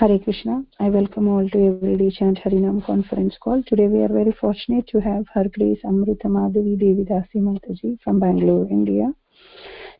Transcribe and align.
Hare 0.00 0.18
Krishna. 0.18 0.64
I 0.78 0.88
welcome 0.88 1.28
all 1.28 1.46
to 1.50 1.66
Everyday 1.66 2.08
Chant 2.08 2.38
Harinam 2.38 2.82
conference 2.86 3.36
call. 3.38 3.62
Today 3.66 3.86
we 3.86 4.00
are 4.02 4.08
very 4.08 4.32
fortunate 4.32 4.86
to 4.86 4.98
have 4.98 5.26
Her 5.34 5.44
Grace 5.52 5.80
Amrita 5.84 6.26
Madhavi 6.26 6.74
Devidasi 6.82 7.36
Mataji 7.36 8.00
from 8.02 8.18
Bangalore, 8.18 8.66
India, 8.70 9.12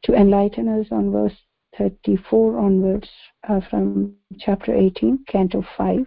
to 0.04 0.14
enlighten 0.14 0.68
us 0.68 0.86
on 0.90 1.12
verse 1.12 1.34
34 1.76 2.58
onwards 2.58 3.10
uh, 3.46 3.60
from 3.68 4.14
chapter 4.38 4.74
18, 4.74 5.26
canto 5.28 5.62
5. 5.76 6.06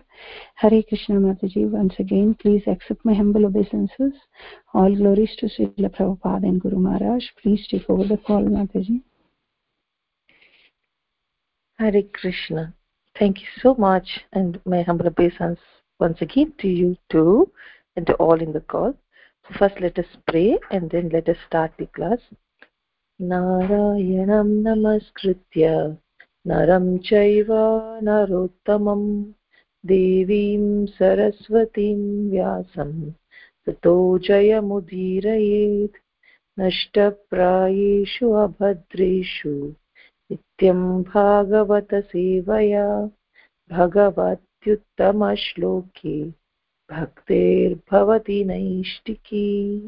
Hare 0.55 0.82
Krishna 0.89 1.18
Mataji, 1.18 1.70
once 1.70 1.94
again, 2.00 2.36
please 2.41 2.64
accept 2.66 3.05
my 3.05 3.14
humble 3.14 3.46
obeisances. 3.46 4.14
All 4.73 4.96
glories 4.96 5.36
to 5.38 5.46
Srila 5.46 5.96
Prabhupada 5.96 6.46
and 6.46 6.60
Guru 6.60 6.80
Maharaj. 6.80 7.25
Please 7.44 7.68
take 7.70 7.88
over 7.88 8.05
the 8.05 8.18
call, 8.18 8.41
Mataji. 8.41 9.04
Hare 11.78 12.02
Krishna. 12.12 12.73
Thank 13.19 13.41
you 13.41 13.48
so 13.61 13.75
much, 13.75 14.21
and 14.32 14.61
my 14.64 14.82
humble 14.82 15.09
obeisance 15.09 15.61
once 15.99 16.22
again 16.22 16.53
to 16.58 16.68
you 16.68 16.96
too, 17.11 17.50
and 17.96 18.07
to 18.07 18.14
all 18.14 18.40
in 18.40 18.53
the 18.53 18.61
call. 18.61 18.95
So 19.46 19.54
first, 19.58 19.81
let 19.81 19.99
us 19.99 20.07
pray, 20.27 20.58
and 20.71 20.89
then 20.90 21.08
let 21.08 21.29
us 21.29 21.39
start 21.46 21.72
the 21.79 21.86
class. 21.86 22.21
नारायणं 23.21 24.50
नमस्कृत्य 24.64 25.71
नरं 26.46 26.86
चैव 27.08 27.49
नरोत्तमं 28.07 29.03
देवीं 29.90 30.86
सरस्वतीं 30.99 31.99
व्यासं 32.31 32.92
ततो 33.67 33.97
जयमुदीरयेत् 34.28 35.98
नष्टप्रायेषु 36.61 38.31
अभद्रेषु 38.45 39.55
नित्यं 40.64 41.03
भागवतसेवया 41.03 43.09
भगवत्युत्तमश्लोके, 43.72 46.31
भक्तेर्भवति 46.92 48.45
नैष्टिकी 48.45 49.80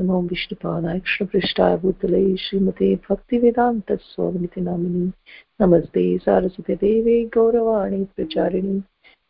नमो 0.00 0.22
विष्णुपादाय 0.22 0.98
कृष्णपृष्ठाय 0.98 1.76
भूतले 1.76 2.36
श्रीमते 2.36 2.96
भक्तिवेदान्तस्वामिति 2.96 4.60
नामिनि 4.60 5.12
नमस्ते 5.60 6.18
सारस्वते 6.18 6.74
देवे 6.74 7.24
गौरवाणी 7.24 8.04
प्रचारिणि 8.04 8.82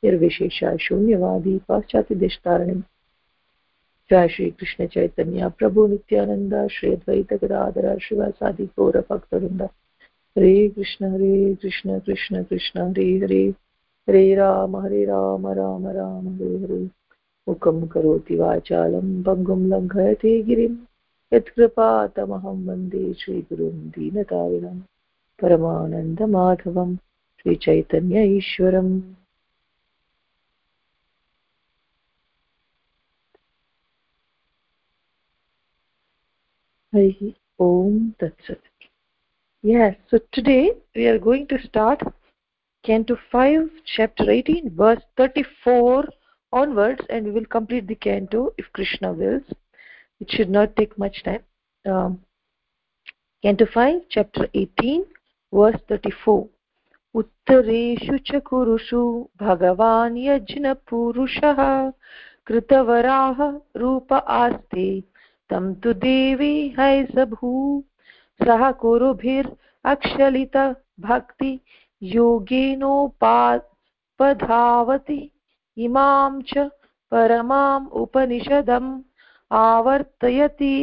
निर्विशेषा 0.05 0.77
शून्यवादी 0.77 1.61
पाश्चात्यदेशतारिणि। 1.69 2.83
जय 4.11 4.29
श्री 4.29 4.51
कृष्ण 4.51 4.87
चैतन्य, 4.87 5.51
प्रभु 5.59 5.87
नित्यानंद 5.87 6.69
श्री 6.69 6.93
अद्वैत 6.93 7.45
गदाधर 7.45 7.99
शिवासादि 7.99 8.65
गौर 8.65 9.05
भक्तवृंद 9.11 9.69
हरे 10.39 10.69
कृष्ण 10.69 11.13
हरे 11.13 11.55
कृष्ण 11.55 11.99
कृष्ण 11.99 12.43
कृष्ण, 12.43 12.91
हरे 12.91 13.19
हरे 13.19 13.55
हरे 14.09 14.35
राम 14.35 14.77
हरे 14.77 15.05
राम 15.05 15.49
राम 15.49 15.87
राम, 15.87 16.35
हरे 16.35 16.59
हरे। 16.59 16.91
मुखं 17.49 17.87
करोति 17.87 18.37
वाचालं 18.37 19.23
भङ्गुं 19.23 19.67
लङ्घयते 19.67 20.43
गिरिं। 20.43 20.77
यत्कृपातमहं 21.33 22.67
वंदे 22.67 23.15
श्रीगुरुं 23.15 23.71
दीनतारिणं 23.71 24.81
परमानन्दमाधवं 25.43 26.97
Sri Chaitanya 26.97 28.25
ईश्वरम्। 28.25 29.01
Hari 36.95 37.33
Om 37.63 37.99
Tatsat. 38.23 38.76
Yes, 39.67 39.97
so 40.09 40.21
today 40.31 40.71
we 40.95 41.09
are 41.09 41.19
going 41.19 41.49
to 41.49 41.59
start 41.61 42.01
Canto 42.85 43.19
5, 43.33 43.69
Chapter 43.97 44.31
18, 44.31 44.77
verse 44.77 45.03
34 45.17 46.05
onwards, 46.53 47.01
and 47.11 47.27
we 47.27 47.33
will 47.33 47.47
complete 47.47 47.89
the 47.89 47.97
canto 47.97 48.53
if 48.59 48.67
Krishna 48.73 49.13
wills. 49.13 49.43
It 50.21 50.31
should 50.31 50.51
not 50.51 50.77
take 50.77 50.97
much 50.97 51.25
time. 51.25 51.43
Um, 51.85 52.21
canto 53.43 53.67
5, 53.67 54.03
Chapter 54.09 54.47
18, 54.55 55.05
verse 55.53 55.81
34. 55.89 56.49
उत्तरेषु 57.15 58.19
च 58.19 58.43
कुरुषु 58.47 59.03
भगवान् 59.43 60.23
यज्ञपुरुषः 60.27 61.61
कृतवराः 62.47 63.43
रूप 63.77 64.13
आस्ते 64.13 64.89
तं 65.51 65.75
तु 65.75 65.93
देवी 66.07 66.55
हैसभू 66.79 67.53
सः 68.45 68.71
कुरुभिरक्षलित 68.71 69.66
अक्षलित 69.87 70.57
भक्ति 71.01 71.53
योगेनोपावति 72.03 72.91
इमां 75.77 76.41
च 76.53 76.71
परमाम् 77.13 77.87
उपनिषदम् 78.03 78.91
आवर्तयति। 79.51 80.75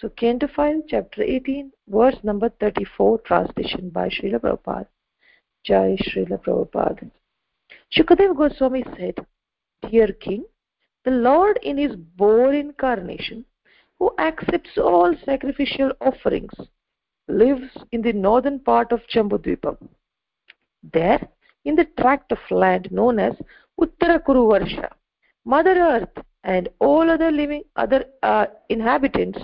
So 0.00 0.08
canto 0.18 0.44
five 0.56 0.80
chapter 0.90 1.22
eighteen 1.24 1.70
verse 1.92 2.24
number 2.26 2.50
thirty 2.60 2.84
four 2.96 3.18
translation 3.26 3.90
by 3.92 4.08
Srila Prabhupada 4.16 4.86
Jai 5.64 5.96
Srila Prabhupada 6.02 6.96
Shukadeva 7.92 8.32
Goswami 8.40 8.82
said 8.88 9.20
dear 9.82 10.12
king 10.22 10.44
the 11.06 11.12
lord 11.26 11.58
in 11.70 11.80
his 11.86 11.96
boar 12.20 12.54
incarnation 12.54 13.42
who 14.00 14.14
accepts 14.20 14.78
all 14.92 15.14
sacrificial 15.24 15.92
offerings 16.08 16.60
lives 17.28 17.70
in 17.92 18.02
the 18.02 18.12
northern 18.12 18.58
part 18.60 18.92
of 18.92 19.00
Jambudvipam. 19.14 19.76
There, 20.92 21.20
in 21.64 21.74
the 21.74 21.86
tract 21.98 22.32
of 22.32 22.38
land 22.50 22.90
known 22.90 23.18
as 23.18 23.34
Uttara 23.80 24.24
Kuruvarsha, 24.24 24.88
Mother 25.44 25.76
Earth 25.78 26.24
and 26.44 26.68
all 26.78 27.10
other 27.10 27.30
living 27.30 27.62
other 27.76 28.04
uh, 28.22 28.46
inhabitants 28.68 29.38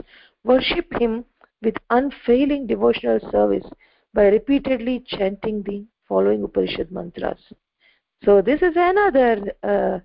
worship 0.44 0.86
him 1.00 1.24
with 1.62 1.74
unfailing 1.90 2.66
devotional 2.66 3.18
service 3.30 3.66
by 4.12 4.26
repeatedly 4.28 5.02
chanting 5.06 5.62
the 5.62 5.84
following 6.08 6.42
Upanishad 6.42 6.90
mantras. 6.92 7.38
So 8.24 8.40
this 8.40 8.62
is 8.62 8.74
another 8.76 9.52
uh, 9.62 9.98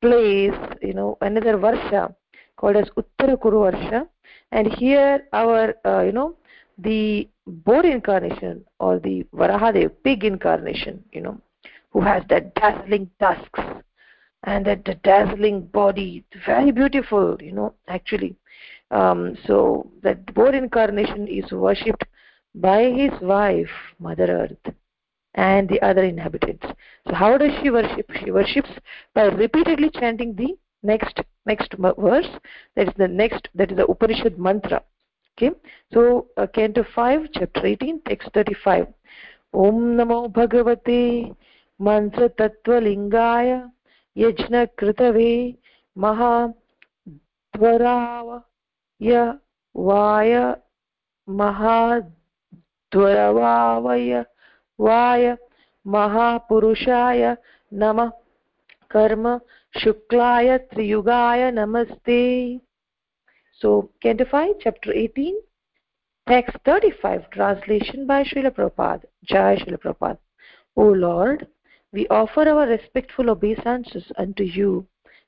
place, 0.00 0.54
you 0.82 0.94
know, 0.94 1.16
another 1.20 1.56
Varsha 1.56 2.14
called 2.56 2.76
as 2.76 2.88
Uttarakuru 2.90 3.38
Kuruvarsha. 3.42 4.08
And 4.52 4.66
here 4.66 5.26
our, 5.32 5.74
uh, 5.84 6.02
you 6.02 6.12
know, 6.12 6.36
the 6.78 7.28
boar 7.46 7.84
incarnation 7.84 8.64
or 8.80 8.98
the 8.98 9.24
Varahadev, 9.34 9.92
pig 10.04 10.24
incarnation, 10.24 11.02
you 11.12 11.20
know, 11.20 11.40
who 11.90 12.00
has 12.00 12.22
that 12.28 12.54
dazzling 12.54 13.10
tusks 13.18 13.60
and 14.44 14.66
that 14.66 15.02
dazzling 15.02 15.62
body, 15.66 16.24
very 16.44 16.70
beautiful, 16.70 17.36
you 17.40 17.52
know, 17.52 17.74
actually. 17.88 18.36
Um, 18.90 19.36
so 19.46 19.90
that 20.02 20.32
boar 20.34 20.54
incarnation 20.54 21.26
is 21.26 21.50
worshipped 21.50 22.04
by 22.54 22.84
his 22.84 23.10
wife, 23.20 23.70
Mother 23.98 24.26
Earth, 24.26 24.74
and 25.34 25.68
the 25.68 25.80
other 25.82 26.02
inhabitants. 26.02 26.66
So 27.06 27.14
how 27.14 27.36
does 27.36 27.52
she 27.62 27.70
worship? 27.70 28.10
She 28.22 28.30
worships 28.30 28.70
by 29.14 29.24
repeatedly 29.24 29.90
chanting 29.90 30.34
the 30.34 30.56
next 30.82 31.20
next 31.46 31.74
verse 31.74 32.28
that 32.76 32.88
is 32.88 32.94
the 32.96 33.08
next 33.08 33.48
that 33.54 33.70
is 33.70 33.76
the 33.76 33.86
upanishad 33.86 34.38
mantra 34.38 34.82
okay 35.36 35.50
so 35.92 36.26
uh, 36.36 36.46
canto 36.48 36.82
5 36.82 37.28
chapter 37.32 37.62
18 37.62 38.00
text 38.04 38.28
35 38.32 38.86
om 39.52 39.96
namo 39.96 40.18
bhagavate 40.28 41.34
mantra 41.80 42.28
tatvalingaya 42.28 43.58
yajna 44.16 44.66
kritave 44.78 45.56
maha 45.96 46.34
dvarava 47.54 48.38
ya 49.00 49.24
vaya 49.74 50.44
maha 51.28 51.78
mahadvaravaya 52.92 54.22
vaya 54.78 55.36
महापुरुषाय 55.86 57.34
नमः 57.72 58.10
कर्म 58.90 59.26
शुक्लाय 59.74 60.56
त्रियुगाय 60.70 61.50
नमस्ते 61.50 62.22
so 63.58 63.90
5 64.02 64.56
chapter 64.60 64.92
18 64.92 65.34
text 66.28 66.56
35 66.66 67.30
translation 67.30 68.06
by 68.06 68.22
Srila 68.22 68.50
Prabhupada. 68.50 69.04
Jai 69.24 69.56
Srila 69.56 69.78
Prabhupada. 69.78 70.18
O 70.76 70.82
Lord 70.84 71.46
we 71.90 72.06
offer 72.08 72.46
our 72.46 72.66
respectful 72.66 73.30
obeisances 73.30 74.12
unto 74.18 74.42
you 74.42 74.86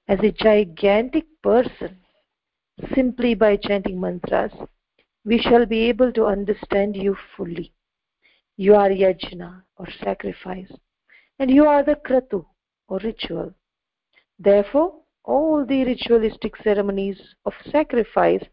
as 0.08 0.18
a 0.20 0.32
gigantic 0.32 1.24
person. 1.42 1.96
Simply 2.94 3.34
by 3.34 3.56
chanting 3.56 3.98
mantras 3.98 4.52
we 5.24 5.38
shall 5.38 5.64
be 5.64 5.88
able 5.88 6.12
to 6.12 6.26
understand 6.26 6.96
you 6.96 7.16
fully. 7.34 7.72
You 8.58 8.74
are 8.74 8.90
yajna 8.90 9.62
or 9.78 9.88
sacrifice 10.04 10.70
and 11.38 11.50
you 11.50 11.64
are 11.64 11.82
the 11.82 11.96
kratu 11.96 12.44
or 12.88 12.98
ritual. 12.98 13.54
Therefore, 14.38 15.00
all 15.28 15.64
the 15.64 15.84
ritualistic 15.84 16.56
ceremonies 16.56 17.20
of 17.44 17.52
sacrifice 17.70 18.44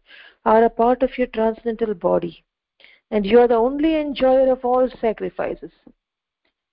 are 0.44 0.64
a 0.64 0.70
part 0.70 1.02
of 1.02 1.16
your 1.16 1.26
transcendental 1.28 1.94
body, 1.94 2.44
and 3.10 3.24
you 3.24 3.40
are 3.40 3.48
the 3.48 3.54
only 3.54 3.96
enjoyer 3.96 4.52
of 4.52 4.64
all 4.64 4.88
sacrifices. 5.00 5.72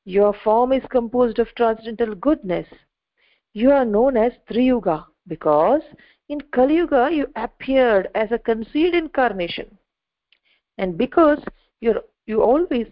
your 0.05 0.33
form 0.43 0.73
is 0.73 0.83
composed 0.93 1.39
of 1.39 1.47
transcendental 1.55 2.15
goodness. 2.15 2.67
You 3.53 3.71
are 3.71 3.85
known 3.85 4.17
as 4.17 4.33
triyuga 4.49 5.05
because 5.33 5.83
in 6.27 6.41
kali 6.55 6.75
yuga 6.75 7.03
you 7.17 7.27
appeared 7.43 8.09
as 8.13 8.33
a 8.33 8.39
concealed 8.49 8.95
incarnation. 8.95 9.77
And 10.77 10.97
because 10.97 11.41
you 11.79 11.93
you 12.31 12.41
always 12.41 12.89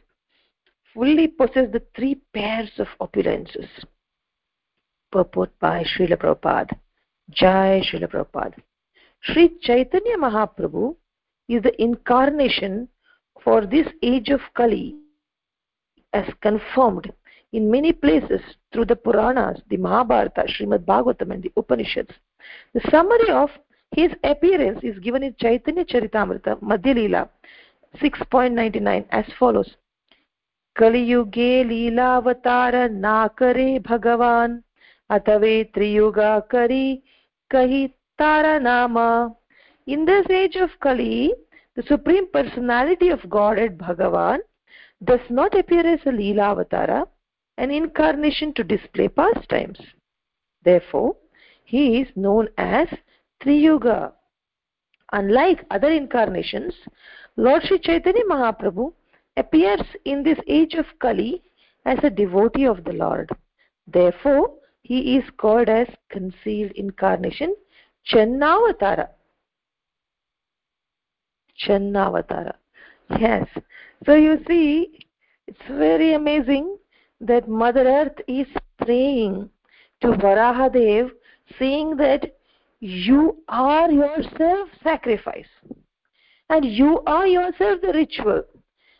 fully 0.94 1.28
possess 1.42 1.68
the 1.74 1.84
three 1.96 2.16
pairs 2.38 2.72
of 2.86 2.88
opulences. 3.06 3.68
Purport 5.12 5.52
by 5.60 5.84
Srila 5.92 6.18
Prabhupada 6.24 6.80
Jai 7.32 7.82
Srila 7.82 8.08
Prabhupada 8.08 8.56
Sri 9.22 9.58
Chaitanya 9.62 10.18
Mahaprabhu 10.18 10.96
is 11.48 11.62
the 11.64 11.82
incarnation 11.82 12.88
for 13.44 13.66
this 13.66 13.88
age 14.02 14.30
of 14.30 14.42
Kali 14.56 14.96
as 16.14 16.26
confirmed 16.42 17.12
in 17.54 17.70
many 17.70 17.92
places 17.92 18.42
through 18.72 18.86
the 18.86 18.96
Puranas, 18.96 19.62
the 19.70 19.78
Mahabharata, 19.78 20.46
Srimad 20.48 20.86
Bhagavatam 20.86 21.34
and 21.34 21.44
the 21.44 21.52
Upanishads. 21.58 22.12
The 22.74 22.82
summary 22.90 23.30
of 23.30 23.50
his 23.92 24.12
appearance 24.24 24.80
is 24.84 24.98
given 25.00 25.24
in 25.24 25.36
Chaitanya 25.38 25.84
Charitamrita, 25.86 26.62
Madhya 26.62 26.96
Leela, 26.96 27.30
6.99 28.02 29.06
as 29.12 29.26
follows. 29.38 29.76
कलियुगे 30.80 31.64
लीलावतार 31.68 32.76
नाकरे 32.90 33.80
भगवान् 33.88 34.54
अथवे 35.10 35.64
त्रियुगा 35.76 36.40
करि 36.52 36.86
taranama 37.52 39.36
in 39.88 40.06
this 40.06 40.26
age 40.30 40.56
of 40.56 40.70
kali 40.80 41.34
the 41.76 41.84
supreme 41.84 42.28
personality 42.32 43.10
of 43.10 43.30
godhead 43.30 43.78
bhagavan 43.78 44.40
does 45.04 45.20
not 45.30 45.58
appear 45.58 45.86
as 45.86 46.00
a 46.06 46.10
Leela 46.10 46.56
Avatara, 46.56 47.08
an 47.58 47.72
incarnation 47.72 48.54
to 48.54 48.64
display 48.64 49.08
pastimes. 49.08 49.80
Therefore, 50.64 51.16
he 51.64 52.02
is 52.02 52.08
known 52.16 52.50
as 52.58 52.88
Triyuga. 53.44 54.12
Unlike 55.12 55.66
other 55.72 55.92
incarnations, 55.92 56.74
Lord 57.36 57.64
Sri 57.64 57.80
Chaitanya 57.80 58.24
Mahaprabhu 58.30 58.94
appears 59.38 59.82
in 60.06 60.24
this 60.24 60.38
age 60.48 60.76
of 60.76 60.86
Kali 61.00 61.42
as 61.86 61.98
a 62.04 62.10
devotee 62.10 62.66
of 62.66 62.84
the 62.84 62.94
Lord. 62.94 63.30
Therefore, 63.88 64.54
he 64.92 65.16
is 65.16 65.24
called 65.38 65.70
as 65.70 65.88
concealed 66.10 66.72
incarnation, 66.76 67.56
Channavatara. 68.12 69.08
Channavatara. 71.64 72.56
Yes. 73.18 73.48
So 74.06 74.16
you 74.16 74.44
see, 74.50 75.00
it's 75.48 75.66
very 75.70 76.14
amazing 76.14 76.76
that 77.22 77.48
Mother 77.48 77.86
Earth 77.88 78.20
is 78.28 78.48
praying 78.80 79.50
to 80.02 80.08
Varahadev, 80.08 81.12
saying 81.58 81.96
that 81.96 82.36
you 82.82 83.42
are 83.48 83.90
yourself 83.90 84.68
sacrifice 84.84 85.54
and 86.50 86.66
you 86.66 87.02
are 87.08 87.28
yourself 87.28 87.80
the 87.82 87.94
ritual. 87.94 88.44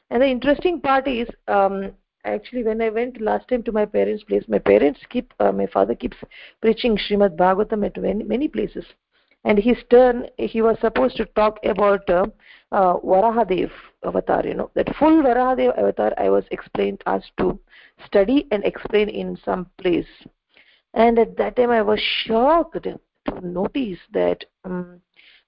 And 0.10 0.22
the 0.22 0.28
interesting 0.28 0.80
part 0.80 1.06
is, 1.10 1.28
um, 1.50 1.92
actually, 2.26 2.64
when 2.64 2.82
I 2.82 2.90
went 2.90 3.22
last 3.22 3.48
time 3.48 3.64
to 3.64 3.72
my 3.72 3.86
parents' 3.86 4.24
place, 4.24 4.44
my 4.48 4.60
parents 4.60 5.00
keep, 5.10 5.34
uh, 5.40 5.52
my 5.52 5.68
father 5.68 5.96
keeps 5.96 6.18
preaching 6.62 6.98
Srimad 6.98 7.36
Bhagavatam 7.38 7.86
at 7.86 7.98
many, 8.02 8.24
many 8.24 8.48
places. 8.48 8.86
And 9.44 9.58
his 9.58 9.78
turn 9.90 10.28
he 10.38 10.62
was 10.62 10.78
supposed 10.80 11.18
to 11.18 11.26
talk 11.26 11.58
about 11.64 12.08
uh, 12.10 12.28
uh, 12.72 12.98
varahadev 12.98 13.72
avatar 14.06 14.46
you 14.46 14.54
know. 14.54 14.70
That 14.76 14.96
full 14.98 15.24
varahadev 15.24 15.78
avatar 15.78 16.14
i 16.18 16.30
was 16.30 16.44
explained 16.52 17.02
asked 17.08 17.36
to 17.38 17.60
study 18.06 18.48
and 18.52 18.64
explain 18.64 19.10
in 19.10 19.38
some 19.44 19.68
place. 19.80 20.12
And 20.94 21.18
at 21.18 21.38
that 21.38 21.56
time 21.56 21.72
i 21.72 21.82
was 21.82 22.00
shocked 22.00 22.84
to 22.84 23.00
notice 23.42 24.00
that 24.14 24.46
um, 24.64 25.02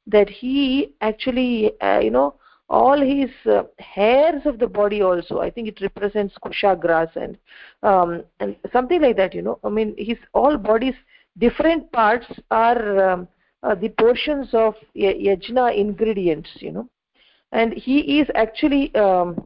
that 0.07 0.29
he 0.29 0.93
actually 1.01 1.79
uh, 1.79 1.99
you 1.99 2.09
know 2.09 2.35
all 2.69 2.99
his 2.99 3.29
uh, 3.45 3.63
hairs 3.79 4.41
of 4.45 4.59
the 4.59 4.67
body 4.67 5.01
also. 5.01 5.39
I 5.39 5.49
think 5.49 5.67
it 5.67 5.81
represents 5.81 6.35
kusha 6.43 6.79
grass 6.79 7.09
and 7.15 7.37
um, 7.83 8.23
and 8.39 8.55
something 8.71 9.01
like 9.01 9.17
that 9.17 9.33
you 9.33 9.41
know. 9.41 9.59
I 9.63 9.69
mean 9.69 9.93
his 9.97 10.17
all 10.33 10.57
bodies 10.57 10.95
different 11.37 11.91
parts 11.91 12.27
are 12.51 13.11
um, 13.11 13.27
uh, 13.63 13.75
the 13.75 13.89
portions 13.89 14.49
of 14.53 14.75
yajna 14.95 15.75
ingredients 15.75 16.49
you 16.55 16.71
know. 16.71 16.89
And 17.51 17.73
he 17.73 18.19
is 18.19 18.27
actually 18.33 18.93
um, 18.95 19.45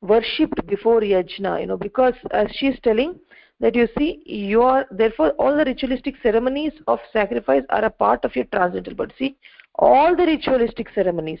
worshipped 0.00 0.66
before 0.66 1.00
yajna 1.00 1.60
you 1.60 1.66
know 1.66 1.76
because 1.76 2.14
as 2.30 2.48
she 2.52 2.68
is 2.68 2.78
telling 2.82 3.18
that 3.60 3.74
you 3.74 3.88
see 3.98 4.22
you 4.24 4.62
are 4.62 4.86
therefore 4.90 5.30
all 5.32 5.56
the 5.56 5.64
ritualistic 5.64 6.14
ceremonies 6.22 6.72
of 6.86 7.00
sacrifice 7.12 7.64
are 7.70 7.84
a 7.84 7.90
part 7.90 8.24
of 8.24 8.34
your 8.34 8.44
transcendental 8.46 8.94
body. 8.94 9.14
See 9.18 9.36
all 9.74 10.16
the 10.16 10.24
ritualistic 10.24 10.88
ceremonies 10.94 11.40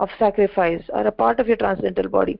of 0.00 0.18
sacrifice 0.18 0.82
are 0.92 1.06
a 1.06 1.18
part 1.22 1.40
of 1.40 1.48
your 1.48 1.60
transcendental 1.62 2.10
body 2.18 2.38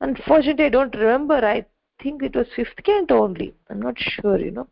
unfortunately 0.00 0.66
i 0.66 0.74
don't 0.78 0.96
remember 1.04 1.38
i 1.54 1.64
think 2.02 2.22
it 2.22 2.34
was 2.34 2.56
fifth 2.56 2.82
canto 2.88 3.22
only 3.28 3.52
i'm 3.68 3.82
not 3.88 3.98
sure 3.98 4.38
you 4.38 4.52
know 4.58 4.68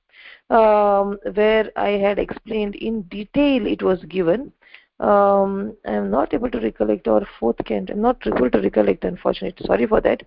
um, 0.50 1.18
where 1.34 1.70
I 1.76 1.90
had 1.90 2.18
explained 2.18 2.74
in 2.76 3.02
detail 3.02 3.66
it 3.66 3.82
was 3.82 4.02
given. 4.04 4.52
Um, 5.00 5.76
I 5.86 5.92
am 5.92 6.10
not 6.10 6.34
able 6.34 6.50
to 6.50 6.60
recollect 6.60 7.06
or 7.06 7.26
fourth 7.38 7.64
canto. 7.64 7.92
I'm 7.92 8.00
not 8.00 8.26
able 8.26 8.50
to 8.50 8.60
recollect, 8.60 9.04
unfortunately. 9.04 9.64
Sorry 9.66 9.86
for 9.86 10.00
that. 10.00 10.22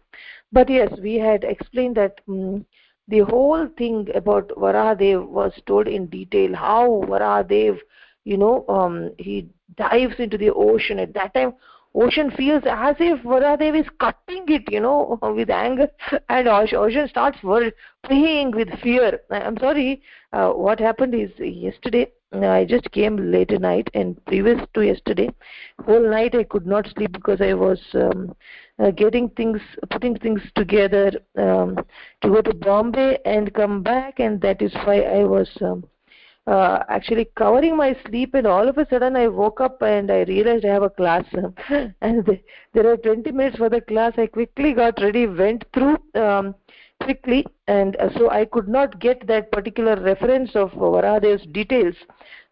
But 0.51 0.69
yes, 0.69 0.89
we 1.01 1.15
had 1.15 1.43
explained 1.43 1.97
that 1.97 2.21
um, 2.29 2.65
the 3.07 3.19
whole 3.19 3.67
thing 3.77 4.07
about 4.15 4.49
Varahadev 4.49 5.27
was 5.27 5.51
told 5.65 5.87
in 5.87 6.05
detail. 6.05 6.55
How 6.55 7.03
Varahadev, 7.07 7.79
you 8.23 8.37
know, 8.37 8.65
um, 8.69 9.11
he 9.17 9.49
dives 9.75 10.19
into 10.19 10.37
the 10.37 10.51
ocean. 10.51 10.99
At 10.99 11.13
that 11.15 11.33
time, 11.33 11.53
ocean 11.93 12.31
feels 12.31 12.63
as 12.65 12.95
if 12.99 13.21
Varahadev 13.23 13.79
is 13.79 13.87
cutting 13.99 14.45
it, 14.47 14.63
you 14.71 14.79
know, 14.79 15.19
with 15.35 15.49
anger, 15.49 15.89
and 16.29 16.47
ocean 16.47 17.07
starts 17.07 17.37
praying 18.03 18.51
with 18.51 18.69
fear. 18.79 19.19
I'm 19.29 19.57
sorry, 19.57 20.01
uh, 20.33 20.51
what 20.51 20.79
happened 20.79 21.15
is 21.15 21.31
yesterday, 21.37 22.11
I 22.33 22.65
just 22.65 22.89
came 22.91 23.31
late 23.31 23.51
at 23.51 23.61
night, 23.61 23.89
and 23.93 24.23
previous 24.25 24.61
to 24.73 24.85
yesterday, 24.85 25.29
whole 25.85 26.09
night 26.09 26.33
I 26.33 26.43
could 26.43 26.65
not 26.65 26.87
sleep 26.87 27.11
because 27.11 27.41
I 27.41 27.53
was 27.53 27.81
um, 27.93 28.33
uh, 28.79 28.91
getting 28.91 29.29
things, 29.29 29.59
putting 29.89 30.17
things 30.17 30.41
together 30.55 31.11
um, 31.37 31.77
to 32.21 32.29
go 32.29 32.41
to 32.41 32.53
Bombay 32.53 33.17
and 33.25 33.53
come 33.53 33.83
back, 33.83 34.19
and 34.19 34.39
that 34.41 34.61
is 34.61 34.73
why 34.85 35.01
I 35.01 35.25
was 35.25 35.49
um, 35.61 35.83
uh, 36.47 36.83
actually 36.89 37.29
covering 37.35 37.77
my 37.77 37.95
sleep 38.05 38.33
and 38.33 38.47
all 38.47 38.67
of 38.67 38.77
a 38.77 38.87
sudden 38.89 39.15
I 39.15 39.27
woke 39.27 39.61
up 39.61 39.81
and 39.81 40.11
I 40.11 40.23
realized 40.23 40.65
I 40.65 40.69
have 40.69 40.83
a 40.83 40.89
class. 40.89 41.23
And 42.01 42.39
there 42.73 42.91
are 42.91 42.97
20 42.97 43.31
minutes 43.31 43.57
for 43.57 43.69
the 43.69 43.81
class. 43.81 44.13
I 44.17 44.27
quickly 44.27 44.73
got 44.73 44.99
ready 45.01 45.27
went 45.27 45.65
through 45.73 45.97
um, 46.15 46.55
quickly. 47.03 47.45
And 47.67 47.95
uh, 47.97 48.09
so 48.17 48.29
I 48.29 48.45
could 48.45 48.67
not 48.67 48.99
get 48.99 49.27
that 49.27 49.51
particular 49.51 49.95
reference 49.95 50.55
of 50.55 50.71
Varadev's 50.71 51.45
details. 51.51 51.95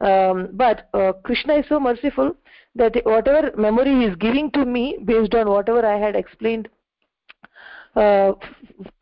Um, 0.02 0.50
but 0.54 0.90
uh, 0.94 1.14
Krishna 1.24 1.56
is 1.56 1.66
so 1.68 1.80
merciful 1.80 2.36
that 2.76 2.96
whatever 3.06 3.52
memory 3.58 4.00
he 4.00 4.06
is 4.06 4.16
giving 4.18 4.52
to 4.52 4.66
me 4.66 5.00
based 5.04 5.34
on 5.34 5.50
whatever 5.50 5.86
I 5.86 5.98
had 5.98 6.16
explained 6.16 6.70
uh, 7.96 8.34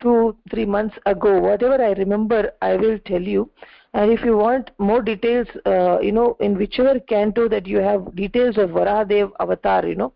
two 0.00 0.36
three 0.50 0.64
months 0.64 0.96
ago 1.06 1.38
whatever 1.38 1.82
i 1.82 1.92
remember 1.92 2.50
i 2.62 2.74
will 2.74 2.98
tell 3.00 3.20
you 3.20 3.50
and 3.98 4.12
if 4.12 4.24
you 4.24 4.36
want 4.36 4.70
more 4.78 5.02
details 5.02 5.48
uh, 5.66 5.98
you 6.00 6.12
know 6.12 6.36
in 6.48 6.56
whichever 6.56 6.98
canto 7.12 7.48
that 7.54 7.66
you 7.66 7.78
have 7.78 8.14
details 8.14 8.58
of 8.64 8.70
varahadev 8.78 9.32
avatar 9.44 9.80
you 9.92 9.96
know 10.02 10.12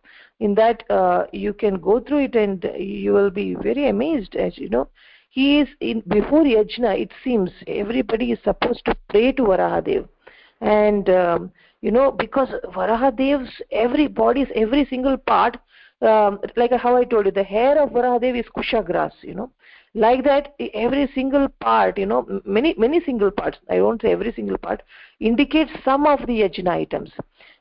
in 0.46 0.54
that 0.54 0.84
uh, 0.90 1.24
you 1.32 1.52
can 1.62 1.78
go 1.88 1.98
through 2.00 2.24
it 2.24 2.36
and 2.36 2.68
you 2.76 3.12
will 3.12 3.30
be 3.30 3.54
very 3.54 3.88
amazed 3.88 4.34
as 4.34 4.58
you 4.58 4.68
know. 4.68 4.88
He 5.30 5.60
is 5.60 5.68
in 5.80 6.02
before 6.14 6.42
yajna 6.42 6.94
it 7.02 7.12
seems 7.24 7.50
everybody 7.66 8.32
is 8.32 8.40
supposed 8.44 8.84
to 8.86 8.96
pray 9.08 9.32
to 9.32 9.42
varahadev 9.50 10.08
and 10.60 11.08
um, 11.08 11.50
you 11.80 11.90
know 11.90 12.10
because 12.10 12.50
varahadev's 12.78 13.54
every 13.70 14.08
body's 14.08 14.50
every 14.54 14.84
single 14.90 15.16
part 15.16 15.56
um, 16.02 16.38
like 16.56 16.72
how 16.72 16.96
i 16.96 17.04
told 17.04 17.26
you 17.26 17.32
the 17.32 17.48
hair 17.54 17.80
of 17.82 17.90
varahadev 17.96 18.38
is 18.42 18.52
kusha 18.56 18.84
grass 18.90 19.12
you 19.22 19.34
know 19.40 19.50
like 19.94 20.24
that 20.24 20.54
every 20.72 21.10
single 21.14 21.48
part 21.60 21.98
you 21.98 22.06
know 22.06 22.40
many 22.44 22.74
many 22.78 23.00
single 23.04 23.30
parts 23.30 23.58
i 23.70 23.80
won't 23.80 24.00
say 24.00 24.12
every 24.12 24.32
single 24.32 24.56
part 24.56 24.82
indicates 25.20 25.70
some 25.84 26.06
of 26.06 26.20
the 26.26 26.40
yajna 26.40 26.68
items. 26.68 27.10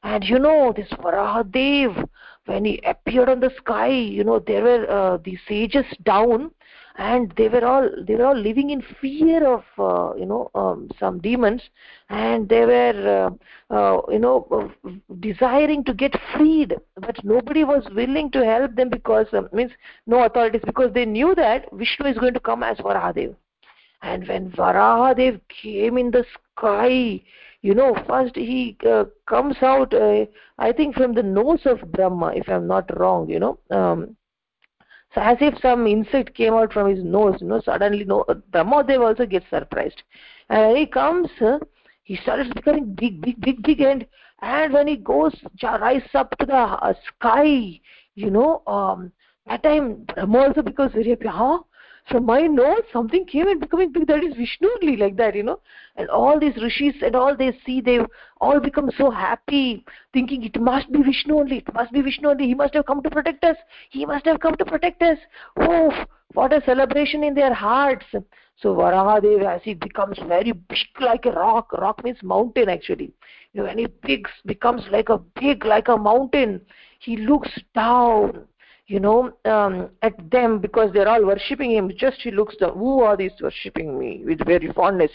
And 0.03 0.23
you 0.23 0.39
know 0.39 0.73
this 0.75 0.89
varahadev 0.89 2.07
when 2.45 2.65
he 2.65 2.81
appeared 2.85 3.29
on 3.29 3.39
the 3.39 3.51
sky 3.57 3.89
you 3.89 4.23
know 4.23 4.39
there 4.39 4.63
were 4.63 4.89
uh, 4.89 5.17
the 5.17 5.37
sages 5.47 5.85
down 6.03 6.51
and 6.97 7.33
they 7.37 7.47
were 7.47 7.63
all 7.65 7.89
they 8.05 8.15
were 8.15 8.25
all 8.25 8.37
living 8.37 8.69
in 8.69 8.81
fear 8.99 9.45
of 9.47 9.63
uh, 9.77 10.15
you 10.17 10.25
know 10.25 10.51
um, 10.55 10.89
some 10.99 11.19
demons. 11.19 11.61
And 12.09 12.49
they 12.49 12.65
were 12.65 13.31
uh, 13.71 13.73
uh, 13.73 14.01
you 14.09 14.19
know 14.19 14.71
desiring 15.19 15.83
to 15.85 15.93
get 15.93 16.13
freed. 16.35 16.75
But 16.99 17.23
nobody 17.23 17.63
was 17.63 17.87
willing 17.95 18.31
to 18.31 18.45
help 18.45 18.75
them 18.75 18.89
because 18.89 19.27
um, 19.33 19.49
means 19.53 19.71
no 20.05 20.23
authorities 20.23 20.61
because 20.65 20.93
they 20.93 21.05
knew 21.05 21.33
that 21.35 21.71
vishnu 21.73 22.07
is 22.07 22.17
going 22.17 22.33
to 22.33 22.39
come 22.39 22.63
as 22.63 22.77
varahadev. 22.77 23.35
And 24.01 24.27
when 24.27 24.51
varahadev 24.51 25.39
came 25.49 25.97
in 25.97 26.11
the 26.11 26.25
sky 26.57 27.21
you 27.61 27.75
know 27.75 27.95
first 28.07 28.35
he 28.35 28.75
uh, 28.89 29.05
comes 29.27 29.55
out 29.61 29.93
uh, 29.93 30.25
i 30.57 30.71
think 30.71 30.95
from 30.95 31.13
the 31.13 31.23
nose 31.23 31.61
of 31.65 31.79
brahma 31.91 32.33
if 32.35 32.49
i'm 32.49 32.67
not 32.67 32.89
wrong 32.99 33.29
you 33.29 33.39
know 33.39 33.59
um, 33.69 34.15
so 35.13 35.21
as 35.21 35.37
if 35.41 35.57
some 35.61 35.87
insect 35.87 36.33
came 36.35 36.53
out 36.53 36.71
from 36.73 36.89
his 36.89 37.03
nose 37.03 37.35
you 37.41 37.47
know 37.47 37.61
suddenly 37.61 38.03
no 38.05 38.23
brahmadev 38.51 39.01
also 39.07 39.25
gets 39.25 39.49
surprised. 39.49 40.03
And 40.49 40.67
when 40.67 40.75
he 40.77 40.85
comes 40.85 41.29
uh, 41.41 41.59
he 42.03 42.15
starts 42.17 42.49
becoming 42.53 42.93
big 42.95 43.21
big 43.21 43.39
big 43.41 43.61
big 43.63 43.81
and 43.81 44.05
and 44.41 44.73
when 44.73 44.87
he 44.87 44.97
goes 44.97 45.35
rises 45.63 46.09
up 46.13 46.37
to 46.39 46.45
the 46.45 46.53
uh, 46.55 46.93
sky 47.07 47.79
you 48.15 48.29
know 48.29 48.61
um 48.67 49.11
that 49.47 49.63
time 49.63 50.05
brahma 50.05 50.39
also 50.47 50.61
becomes 50.61 50.93
very 50.93 51.09
happy. 51.09 51.27
Huh 51.27 51.59
from 52.09 52.25
my 52.25 52.41
nose 52.41 52.81
something 52.91 53.25
came 53.25 53.47
and 53.47 53.59
becoming 53.59 53.91
big 53.91 54.07
that 54.07 54.23
is 54.23 54.35
vishnu 54.35 54.69
only 54.81 54.97
like 54.97 55.17
that 55.17 55.35
you 55.35 55.43
know. 55.43 55.59
And 55.95 56.09
all 56.09 56.39
these 56.39 56.55
rishis 56.57 56.95
and 57.01 57.15
all 57.15 57.35
they 57.35 57.57
see 57.65 57.81
they 57.81 57.99
all 58.39 58.59
become 58.59 58.89
so 58.97 59.09
happy 59.11 59.85
thinking 60.13 60.43
it 60.43 60.59
must 60.59 60.91
be 60.91 61.01
vishnu 61.01 61.39
only 61.39 61.57
it 61.57 61.73
must 61.73 61.91
be 61.91 62.01
vishnu 62.01 62.29
only 62.29 62.47
he 62.47 62.55
must 62.55 62.73
have 62.73 62.85
come 62.85 63.01
to 63.03 63.09
protect 63.09 63.43
us 63.43 63.57
he 63.89 64.05
must 64.05 64.25
have 64.25 64.39
come 64.39 64.55
to 64.55 64.65
protect 64.65 65.01
us. 65.01 65.17
Oh 65.57 65.91
what 66.33 66.53
a 66.53 66.61
celebration 66.65 67.23
in 67.23 67.33
their 67.33 67.53
hearts. 67.53 68.05
So 68.61 68.75
varahadev 68.75 69.43
as 69.43 69.61
he 69.63 69.73
becomes 69.73 70.17
very 70.27 70.51
big 70.51 70.77
like 70.99 71.25
a 71.25 71.31
rock 71.31 71.73
rock 71.73 72.03
means 72.03 72.21
mountain 72.23 72.69
actually. 72.69 73.13
You 73.53 73.61
know 73.61 73.63
when 73.63 73.77
he 73.77 73.87
big 74.03 74.27
becomes 74.45 74.83
like 74.91 75.09
a 75.09 75.17
big 75.17 75.65
like 75.65 75.87
a 75.87 75.97
mountain 75.97 76.61
he 76.99 77.17
looks 77.17 77.49
down 77.73 78.47
you 78.91 78.99
know 78.99 79.31
um, 79.45 79.89
at 80.01 80.15
them 80.29 80.59
because 80.59 80.91
they're 80.91 81.07
all 81.07 81.25
worshipping 81.25 81.71
him. 81.71 81.91
Just 81.95 82.21
he 82.21 82.29
looks 82.29 82.57
down 82.57 82.77
who 82.77 83.01
are 83.01 83.15
these 83.15 83.31
worshipping 83.39 83.97
me 83.97 84.21
with 84.25 84.45
very 84.45 84.69
fondness? 84.73 85.11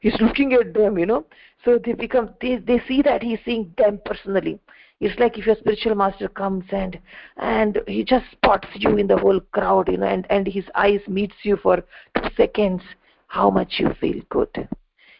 He's 0.00 0.18
looking 0.20 0.54
at 0.54 0.72
them 0.72 0.98
you 0.98 1.04
know. 1.04 1.26
So 1.64 1.78
they 1.84 1.92
become 1.92 2.30
they, 2.40 2.56
they 2.56 2.80
see 2.88 3.02
that 3.02 3.22
he's 3.22 3.40
seeing 3.44 3.74
them 3.76 4.00
personally. 4.06 4.58
It's 5.00 5.18
like 5.20 5.36
if 5.36 5.46
your 5.46 5.56
spiritual 5.56 5.94
master 5.94 6.28
comes 6.28 6.64
and 6.72 6.98
and 7.36 7.78
he 7.86 8.02
just 8.02 8.30
spots 8.32 8.68
you 8.74 8.96
in 8.96 9.06
the 9.06 9.18
whole 9.18 9.40
crowd 9.52 9.88
you 9.88 9.98
know 9.98 10.06
and 10.06 10.26
and 10.30 10.46
his 10.46 10.64
eyes 10.74 11.02
meets 11.06 11.36
you 11.42 11.58
for 11.58 11.76
two 12.16 12.30
seconds. 12.34 12.82
How 13.26 13.50
much 13.50 13.74
you 13.78 13.92
feel 14.00 14.22
good. 14.30 14.68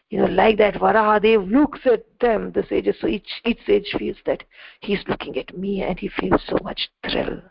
You 0.08 0.20
know 0.20 0.32
like 0.40 0.56
that 0.56 0.76
varahadev 0.76 1.50
looks 1.50 1.80
at 1.84 2.06
them 2.20 2.52
the 2.52 2.64
sages. 2.70 2.96
So 3.02 3.06
each 3.06 3.28
each 3.44 3.60
sage 3.66 3.94
feels 3.98 4.16
that 4.24 4.44
he's 4.80 5.04
looking 5.08 5.36
at 5.36 5.54
me 5.58 5.82
and 5.82 5.98
he 5.98 6.08
feels 6.08 6.42
so 6.48 6.56
much 6.64 6.88
thrill 7.06 7.42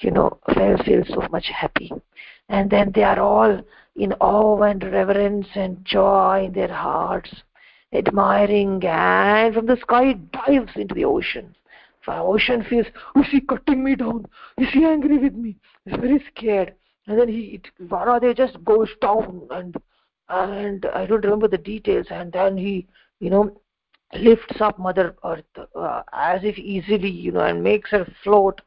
you 0.00 0.10
know 0.10 0.38
feel, 0.54 0.76
feel 0.84 1.04
so 1.06 1.26
much 1.30 1.48
happy. 1.48 1.92
And 2.48 2.70
then 2.70 2.92
they 2.94 3.02
are 3.02 3.18
all 3.18 3.62
in 3.96 4.12
awe 4.14 4.62
and 4.62 4.82
reverence 4.82 5.48
and 5.54 5.84
joy 5.84 6.44
in 6.46 6.52
their 6.52 6.72
hearts 6.72 7.30
admiring 7.94 8.84
and 8.84 9.54
from 9.54 9.66
the 9.66 9.76
sky 9.76 10.06
it 10.06 10.32
dives 10.32 10.72
into 10.76 10.94
the 10.94 11.04
ocean. 11.04 11.54
The 12.04 12.16
ocean 12.16 12.64
feels 12.68 12.86
is 13.16 13.26
he 13.30 13.40
cutting 13.40 13.82
me 13.82 13.94
down? 13.94 14.26
Is 14.58 14.68
he 14.72 14.84
angry 14.84 15.18
with 15.18 15.34
me? 15.34 15.56
He's 15.84 15.96
very 15.96 16.22
scared. 16.34 16.74
And 17.06 17.18
then 17.18 17.28
he 17.28 17.60
Varadev 17.82 18.36
just 18.36 18.62
goes 18.64 18.88
down 19.00 19.46
and 19.50 19.76
and 20.28 20.86
I 20.86 21.06
don't 21.06 21.24
remember 21.24 21.48
the 21.48 21.58
details. 21.58 22.06
And 22.10 22.32
then 22.32 22.56
he 22.56 22.86
you 23.20 23.30
know 23.30 23.60
lifts 24.12 24.60
up 24.60 24.78
mother 24.78 25.16
earth 25.24 25.44
uh, 25.74 26.02
as 26.12 26.44
if 26.44 26.58
easily 26.58 27.10
you 27.10 27.32
know 27.32 27.40
and 27.40 27.62
makes 27.62 27.90
her 27.90 28.06
float 28.22 28.60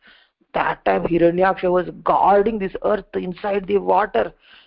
that 0.57 0.83
time 0.85 1.03
hiranyaksha 1.03 1.71
was 1.77 1.89
guarding 2.03 2.59
this 2.59 2.75
earth 2.83 3.19
inside 3.27 3.67
the 3.67 3.77
water. 3.77 4.25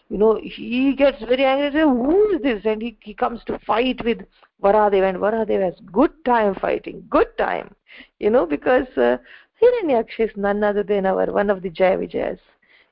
You 0.09 0.19
know 0.19 0.33
he 0.43 0.95
gets 0.95 1.23
very 1.33 1.45
angry 1.45 1.71
says, 1.73 1.89
who 1.89 2.35
is 2.35 2.43
this? 2.43 2.63
And 2.65 2.83
he, 2.83 2.97
he 3.01 3.15
comes 3.15 3.43
to 3.45 3.59
fight 3.71 4.05
with 4.05 4.23
varadev 4.63 5.09
and 5.09 5.19
varadev 5.19 5.63
has 5.63 5.75
good 5.93 6.13
time 6.25 6.55
fighting 6.55 7.05
good 7.09 7.37
time. 7.39 7.75
You 8.19 8.31
know 8.31 8.47
because 8.47 8.89
uh, 8.97 9.17
hiranyaksha 9.63 10.31
is 10.31 10.37
none 10.37 10.65
other 10.71 10.83
than 10.83 11.07
our 11.07 11.27
one 11.41 11.51
of 11.51 11.63
the 11.63 11.71
jaya 11.71 11.99
vijayas 11.99 12.39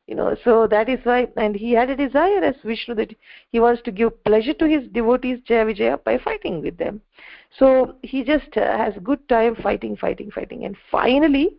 you 0.09 0.15
know 0.15 0.35
so 0.43 0.67
that 0.67 0.89
is 0.89 0.99
why 1.05 1.29
and 1.37 1.55
he 1.55 1.73
had 1.73 1.91
a 1.91 1.97
desire 1.97 2.43
as 2.51 2.57
vishnu 2.65 2.95
that 2.95 3.15
he 3.53 3.61
wants 3.61 3.83
to 3.83 3.91
give 4.01 4.13
pleasure 4.25 4.55
to 4.55 4.67
his 4.75 4.89
devotees 4.99 5.39
jaya 5.51 5.65
vijaya 5.71 5.99
by 5.99 6.19
fighting 6.19 6.61
with 6.63 6.77
them. 6.79 7.01
So 7.59 7.97
he 8.03 8.25
just 8.25 8.57
uh, 8.57 8.77
has 8.77 8.95
good 9.03 9.29
time 9.29 9.57
fighting 9.57 9.97
fighting 9.97 10.31
fighting. 10.31 10.65
And 10.65 10.77
finally 10.91 11.57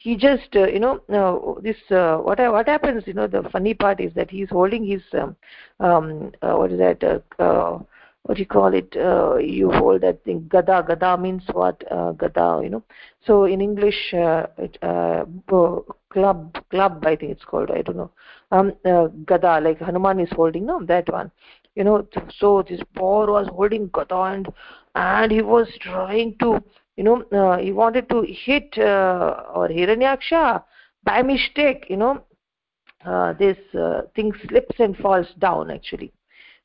he 0.00 0.16
just 0.16 0.56
uh, 0.56 0.66
you 0.66 0.80
know 0.80 0.94
uh, 1.18 1.60
this 1.60 1.76
uh, 1.90 2.16
what 2.16 2.38
what 2.38 2.66
happens 2.66 3.06
you 3.06 3.12
know 3.12 3.26
the 3.26 3.42
funny 3.52 3.74
part 3.74 4.00
is 4.00 4.12
that 4.14 4.30
he's 4.30 4.48
holding 4.48 4.82
his 4.84 5.02
um, 5.12 5.36
um 5.80 6.32
uh, 6.42 6.54
what 6.54 6.72
is 6.72 6.78
that 6.78 7.04
uh, 7.04 7.18
uh, 7.42 7.78
what 8.22 8.34
do 8.36 8.40
you 8.40 8.46
call 8.46 8.72
it 8.74 8.96
uh, 8.96 9.36
you 9.36 9.70
hold 9.70 10.00
that 10.00 10.24
thing 10.24 10.46
gada 10.48 10.82
gada 10.88 11.16
means 11.18 11.42
what 11.52 11.84
uh, 11.92 12.12
gada 12.12 12.60
you 12.62 12.70
know. 12.70 12.82
So 13.26 13.44
in 13.44 13.60
english 13.60 14.14
uh, 14.14 14.46
it, 14.56 14.78
uh, 14.82 15.24
club 16.14 16.56
club 16.70 17.04
i 17.06 17.14
think 17.14 17.32
it's 17.32 17.44
called 17.44 17.70
i 17.70 17.82
don't 17.82 17.96
know. 17.96 18.10
Um 18.52 18.72
uh, 18.86 19.08
gada 19.32 19.60
like 19.60 19.80
hanuman 19.80 20.20
is 20.20 20.32
holding 20.32 20.64
no 20.66 20.82
that 20.84 21.12
one. 21.12 21.30
You 21.74 21.84
know 21.84 22.06
so 22.38 22.62
this 22.62 22.80
boar 22.94 23.26
was 23.30 23.48
holding 23.48 23.88
gada 23.88 24.22
and 24.34 24.48
and 24.94 25.30
he 25.30 25.42
was 25.42 25.68
trying 25.80 26.36
to 26.38 26.62
you 27.00 27.04
know 27.04 27.22
uh, 27.32 27.56
he 27.56 27.72
wanted 27.72 28.10
to 28.10 28.20
hit 28.28 28.76
uh, 28.76 29.42
or 29.54 29.68
hiranyaksha 29.68 30.62
by 31.02 31.22
mistake 31.22 31.86
you 31.88 31.96
know 31.96 32.22
uh, 33.06 33.32
this 33.32 33.56
uh, 33.74 34.02
thing 34.14 34.32
slips 34.46 34.76
and 34.78 34.98
falls 34.98 35.28
down 35.38 35.70
actually 35.70 36.12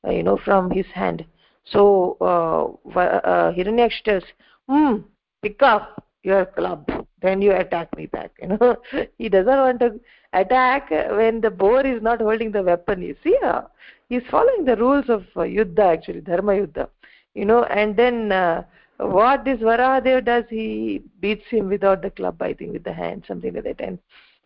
uh, 0.06 0.12
you 0.12 0.24
know 0.24 0.38
from 0.38 0.70
his 0.70 0.86
hand. 0.88 1.26
So 1.64 2.18
uh, 2.20 3.00
uh, 3.00 3.54
hiranyaksha 3.54 4.04
says 4.06 4.24
hmm 4.68 4.96
pick 5.42 5.64
up 5.64 6.06
your 6.24 6.46
club 6.48 6.92
then 7.22 7.42
you 7.42 7.54
attack 7.54 7.96
me 7.96 8.08
back. 8.08 8.32
You 8.42 8.50
know 8.50 8.76
he 9.18 9.30
doesn't 9.30 9.62
want 9.66 9.80
to 9.80 10.00
attack 10.34 10.92
when 11.22 11.40
the 11.40 11.50
boar 11.50 11.88
is 11.88 12.02
not 12.02 12.20
holding 12.20 12.52
the 12.52 12.62
weapon 12.62 13.02
you 13.02 13.16
see 13.24 13.38
uh, 13.46 13.62
he's 14.10 14.28
following 14.30 14.66
the 14.66 14.76
rules 14.76 15.08
of 15.08 15.22
uh, 15.38 15.48
yuddha 15.58 15.86
actually 15.94 16.20
dharma 16.20 16.54
yuddha 16.62 16.90
you 17.34 17.46
know 17.46 17.64
and 17.64 17.96
then 17.96 18.34
uh, 18.34 18.64
what 18.98 19.46
this 19.46 19.60
Varahadev 19.60 20.26
does, 20.26 20.46
he 20.50 21.02
beats 21.20 21.46
him 21.50 21.70
without 21.70 22.02
the 22.02 22.10
club, 22.10 22.42
I 22.42 22.54
think, 22.54 22.74
with 22.74 22.84
the 22.84 22.94
hand, 22.94 23.26
something 23.28 23.54
like 23.54 23.64
that. 23.64 23.82
And, 23.82 24.00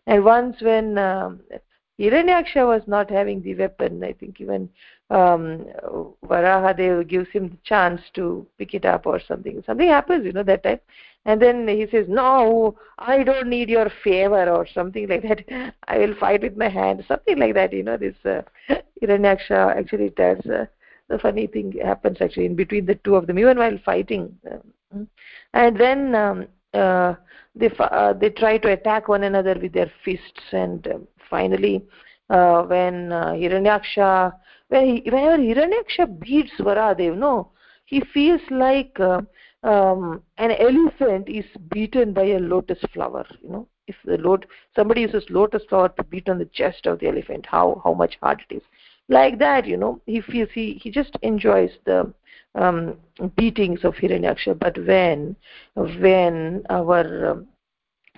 and 0.06 0.24
once 0.24 0.60
when 0.60 0.98
um, 0.98 1.40
Hiranyaksha 1.98 2.66
was 2.66 2.82
not 2.86 3.10
having 3.10 3.42
the 3.42 3.54
weapon, 3.54 4.02
I 4.02 4.12
think 4.12 4.40
even 4.40 4.68
um, 5.10 5.66
Varahadev 6.24 7.06
gives 7.08 7.28
him 7.30 7.50
the 7.50 7.58
chance 7.64 8.00
to 8.14 8.46
pick 8.58 8.74
it 8.74 8.84
up 8.84 9.06
or 9.06 9.20
something. 9.20 9.62
Something 9.66 9.88
happens, 9.88 10.24
you 10.24 10.32
know, 10.32 10.42
that 10.42 10.62
time. 10.62 10.80
And 11.26 11.40
then 11.40 11.68
he 11.68 11.86
says, 11.90 12.06
no, 12.08 12.78
I 12.98 13.22
don't 13.22 13.48
need 13.48 13.68
your 13.68 13.90
favor 14.02 14.48
or 14.48 14.66
something 14.66 15.06
like 15.08 15.22
that. 15.22 15.74
I 15.88 15.98
will 15.98 16.14
fight 16.14 16.42
with 16.42 16.56
my 16.56 16.68
hand, 16.68 17.04
something 17.06 17.38
like 17.38 17.54
that, 17.54 17.72
you 17.72 17.82
know, 17.82 17.98
this 17.98 18.16
uh, 18.24 18.42
Hiranyaksha 19.02 19.76
actually 19.76 20.08
does. 20.10 20.38
Uh, 20.46 20.64
the 21.10 21.18
funny 21.18 21.46
thing 21.46 21.72
happens 21.84 22.18
actually 22.20 22.46
in 22.46 22.54
between 22.54 22.86
the 22.86 22.94
two 23.04 23.16
of 23.16 23.26
them 23.26 23.38
even 23.38 23.58
while 23.58 23.78
fighting. 23.84 24.34
Um, 24.50 25.08
and 25.52 25.78
then 25.78 26.14
um, 26.14 26.46
uh, 26.72 27.14
they 27.54 27.70
uh, 27.78 28.12
they 28.14 28.30
try 28.30 28.56
to 28.58 28.72
attack 28.72 29.08
one 29.08 29.24
another 29.24 29.56
with 29.60 29.72
their 29.72 29.92
fists. 30.04 30.40
And 30.52 30.86
uh, 30.86 30.98
finally 31.28 31.84
uh, 32.30 32.62
when 32.62 33.12
uh, 33.12 33.32
hiranyaksha 33.32 34.32
when 34.68 34.86
he, 34.86 35.10
whenever 35.10 35.42
hiranyaksha 35.42 36.20
beats 36.20 36.52
varadev 36.58 37.16
no 37.16 37.50
he 37.86 38.00
feels 38.14 38.40
like 38.50 38.98
uh, 39.00 39.20
um, 39.62 40.22
an 40.38 40.52
elephant 40.52 41.28
is 41.28 41.44
beaten 41.70 42.12
by 42.12 42.24
a 42.24 42.38
lotus 42.38 42.78
flower 42.94 43.26
you 43.42 43.50
know. 43.50 43.68
If 43.88 43.96
the 44.04 44.18
lot 44.18 44.46
somebody 44.76 45.00
uses 45.00 45.24
lotus 45.30 45.64
flower 45.68 45.88
to 45.88 46.04
beat 46.04 46.28
on 46.28 46.38
the 46.38 46.44
chest 46.44 46.86
of 46.86 47.00
the 47.00 47.08
elephant 47.08 47.46
how 47.46 47.80
how 47.84 47.94
much 47.94 48.16
hard 48.22 48.42
it 48.48 48.56
is 48.56 48.62
like 49.10 49.38
that 49.38 49.66
you 49.66 49.76
know. 49.76 50.00
He 50.06 50.22
feels 50.22 50.48
he 50.54 50.80
he 50.82 50.90
just 50.90 51.16
enjoys 51.22 51.70
the 51.84 52.12
um, 52.54 52.96
beatings 53.36 53.84
of 53.84 53.94
hiranyaksha. 53.94 54.58
But 54.58 54.78
when 54.86 55.36
when 56.00 56.62
our 56.70 57.30
um, 57.30 57.48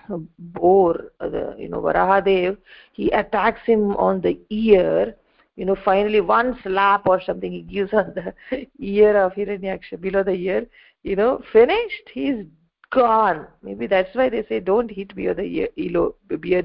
you 0.09 1.69
know 1.69 1.81
varahadev 1.81 2.57
he 2.93 3.09
attacks 3.11 3.61
him 3.65 3.95
on 3.95 4.21
the 4.21 4.39
ear 4.49 5.15
you 5.55 5.65
know 5.65 5.75
finally 5.83 6.21
one 6.21 6.57
slap 6.63 7.07
or 7.07 7.21
something 7.21 7.51
he 7.51 7.61
gives 7.61 7.93
on 7.93 8.13
the 8.15 8.33
ear 8.79 9.17
of 9.21 9.33
hiranyaksha 9.33 9.99
below 9.99 10.23
the 10.23 10.31
ear 10.31 10.65
you 11.03 11.15
know 11.15 11.41
finished 11.51 12.09
he's 12.13 12.45
gone. 12.93 13.47
Maybe 13.61 13.87
that's 13.87 14.13
why 14.15 14.29
they 14.29 14.45
say 14.47 14.59
don't 14.59 14.89
hit 14.89 15.15
below 15.15 15.33
the 15.33 15.43
ear 15.43 15.67
below, 15.75 16.15
below 16.27 16.61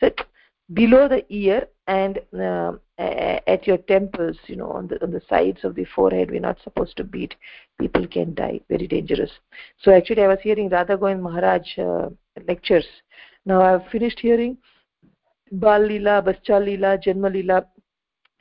the 0.00 0.14
below 0.72 1.08
the 1.08 1.24
ear 1.28 1.68
and 1.86 2.18
uh, 2.40 2.72
at 2.98 3.66
your 3.66 3.76
temples 3.78 4.36
you 4.46 4.56
know 4.56 4.70
on 4.70 4.88
the 4.88 5.02
on 5.02 5.10
the 5.10 5.20
sides 5.28 5.64
of 5.64 5.74
the 5.74 5.84
forehead 5.84 6.30
we're 6.30 6.40
not 6.40 6.58
supposed 6.62 6.96
to 6.96 7.04
beat 7.04 7.34
people 7.80 8.06
can 8.06 8.34
die. 8.34 8.60
Very 8.68 8.86
dangerous. 8.86 9.30
So 9.82 9.92
actually 9.92 10.22
i 10.22 10.28
was 10.28 10.38
hearing 10.42 10.68
radha 10.68 10.96
govind 10.96 11.22
maharaj 11.22 11.78
uh, 11.78 12.08
lectures. 12.48 12.86
Now 13.44 13.60
i've 13.62 13.86
finished 13.90 14.18
hearing 14.20 14.56
bal 15.52 15.80
lila 15.80 16.22
bachcha 16.22 16.64
lila 16.64 16.98
janma 16.98 17.32
lila 17.32 17.64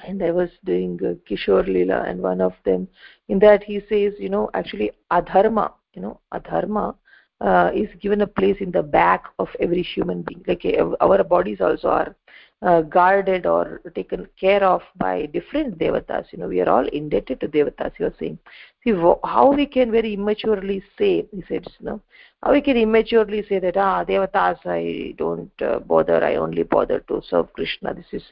and 0.07 0.23
i 0.23 0.31
was 0.31 0.49
doing 0.63 0.99
uh, 1.05 1.13
kishore 1.29 1.67
lila 1.67 2.03
and 2.07 2.21
one 2.21 2.41
of 2.41 2.53
them. 2.65 2.87
In 3.29 3.39
that 3.39 3.63
he 3.63 3.79
says 3.89 4.13
you 4.17 4.29
know 4.29 4.49
actually 4.53 4.91
adharma 5.11 5.73
you 5.93 6.01
know 6.01 6.19
adharma 6.33 6.95
uh, 7.41 7.69
is 7.75 7.89
given 8.01 8.21
a 8.21 8.27
place 8.27 8.57
in 8.59 8.71
the 8.71 8.81
back 8.81 9.25
of 9.39 9.49
every 9.59 9.83
human 9.83 10.21
being. 10.23 10.43
Like 10.47 10.65
uh, 10.65 10.95
our 11.01 11.23
bodies 11.23 11.61
also 11.61 11.89
are 11.89 12.15
uh, 12.65 12.81
guarded 12.81 13.45
or 13.45 13.81
taken 13.93 14.27
care 14.39 14.63
of 14.63 14.81
by 14.97 15.27
different 15.27 15.77
devatas. 15.77 16.25
You 16.31 16.39
know 16.39 16.47
we 16.47 16.61
are 16.61 16.69
all 16.69 16.87
indebted 16.87 17.39
to 17.41 17.47
devatas 17.47 17.93
you 17.99 18.07
are 18.07 18.15
saying. 18.19 18.39
See 18.83 18.93
how 19.23 19.53
we 19.53 19.65
can 19.65 19.91
very 19.91 20.13
immaturely 20.13 20.83
say 20.97 21.27
he 21.31 21.43
said 21.47 21.65
you 21.79 21.85
know 21.85 22.01
how 22.43 22.51
we 22.51 22.61
can 22.61 22.77
immaturely 22.77 23.43
say 23.49 23.59
that 23.59 23.77
ah 23.77 24.03
devatas 24.05 24.59
i 24.65 25.13
don't 25.17 25.61
uh, 25.61 25.79
bother 25.79 26.23
i 26.23 26.35
only 26.35 26.63
bother 26.63 26.99
to 26.99 27.21
serve 27.29 27.51
krishna. 27.53 27.93
This 27.93 28.11
is 28.11 28.23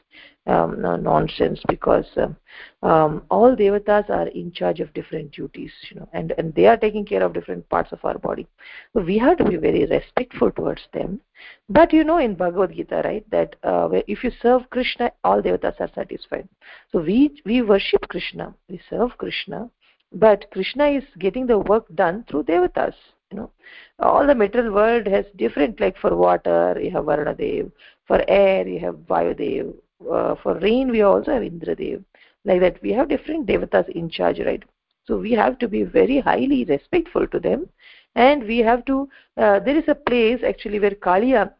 um, 0.46 0.80
nonsense 0.80 1.60
because 1.68 2.06
um, 2.16 2.36
um, 2.82 3.22
all 3.30 3.56
devatas 3.56 4.10
are 4.10 4.28
in 4.28 4.52
charge 4.52 4.80
of 4.80 4.92
different 4.94 5.32
duties 5.32 5.72
you 5.90 5.96
know 5.98 6.08
and 6.12 6.32
and 6.38 6.54
they 6.54 6.66
are 6.66 6.76
taking 6.76 7.04
care 7.04 7.22
of 7.22 7.32
different 7.32 7.68
parts 7.68 7.92
of 7.92 8.04
our 8.04 8.18
body. 8.18 8.46
So 8.92 9.00
we 9.00 9.18
have 9.18 9.38
to 9.38 9.44
be 9.44 9.56
very 9.56 9.86
respectful 9.86 10.50
towards 10.50 10.82
them. 10.92 11.20
But 11.68 11.92
you 11.92 12.04
know 12.04 12.18
in 12.18 12.34
bhagavad 12.34 12.74
gita 12.76 13.02
right 13.04 13.28
that 13.30 13.56
uh, 13.64 13.88
if 14.06 14.22
you 14.22 14.30
serve 14.42 14.68
krishna 14.70 15.10
all 15.24 15.42
devatas 15.42 15.80
are 15.80 15.90
satisfied. 15.94 16.48
So 16.92 17.00
we 17.00 17.42
we 17.44 17.62
worship 17.62 18.08
krishna 18.08 18.54
we 18.68 18.80
serve 18.90 19.18
krishna 19.18 19.70
but 20.12 20.48
krishna 20.52 20.86
is 20.86 21.04
getting 21.18 21.46
the 21.46 21.58
work 21.58 21.86
done 21.94 22.24
through 22.28 22.44
devatas 22.44 22.94
you 23.34 23.40
know. 23.40 23.50
All 23.98 24.26
the 24.26 24.34
material 24.34 24.72
world 24.72 25.06
has 25.06 25.24
different 25.36 25.80
like 25.80 25.96
for 25.98 26.14
water 26.16 26.78
you 26.80 26.90
have 26.90 27.04
varuna 27.04 27.70
for 28.06 28.22
air 28.28 28.66
you 28.66 28.80
have 28.80 28.94
vayudev 28.94 29.74
uh, 30.12 30.34
for 30.42 30.58
rain 30.58 30.90
we 30.90 31.02
also 31.02 31.32
have 31.32 31.42
indradev. 31.42 32.04
Like 32.44 32.60
that 32.60 32.82
we 32.82 32.92
have 32.92 33.08
different 33.08 33.46
devatas 33.46 33.88
in 33.88 34.08
charge 34.10 34.40
right? 34.40 34.62
So 35.06 35.16
we 35.18 35.32
have 35.32 35.58
to 35.58 35.68
be 35.68 35.82
very 35.82 36.20
highly 36.20 36.64
respectful 36.64 37.26
to 37.28 37.38
them. 37.38 37.68
And 38.14 38.44
we 38.44 38.58
have 38.58 38.84
to 38.86 39.08
uh, 39.36 39.60
there 39.60 39.76
is 39.76 39.88
a 39.88 39.94
place 39.94 40.40
actually 40.46 40.80
where 40.80 40.92
kaliya 40.92 41.52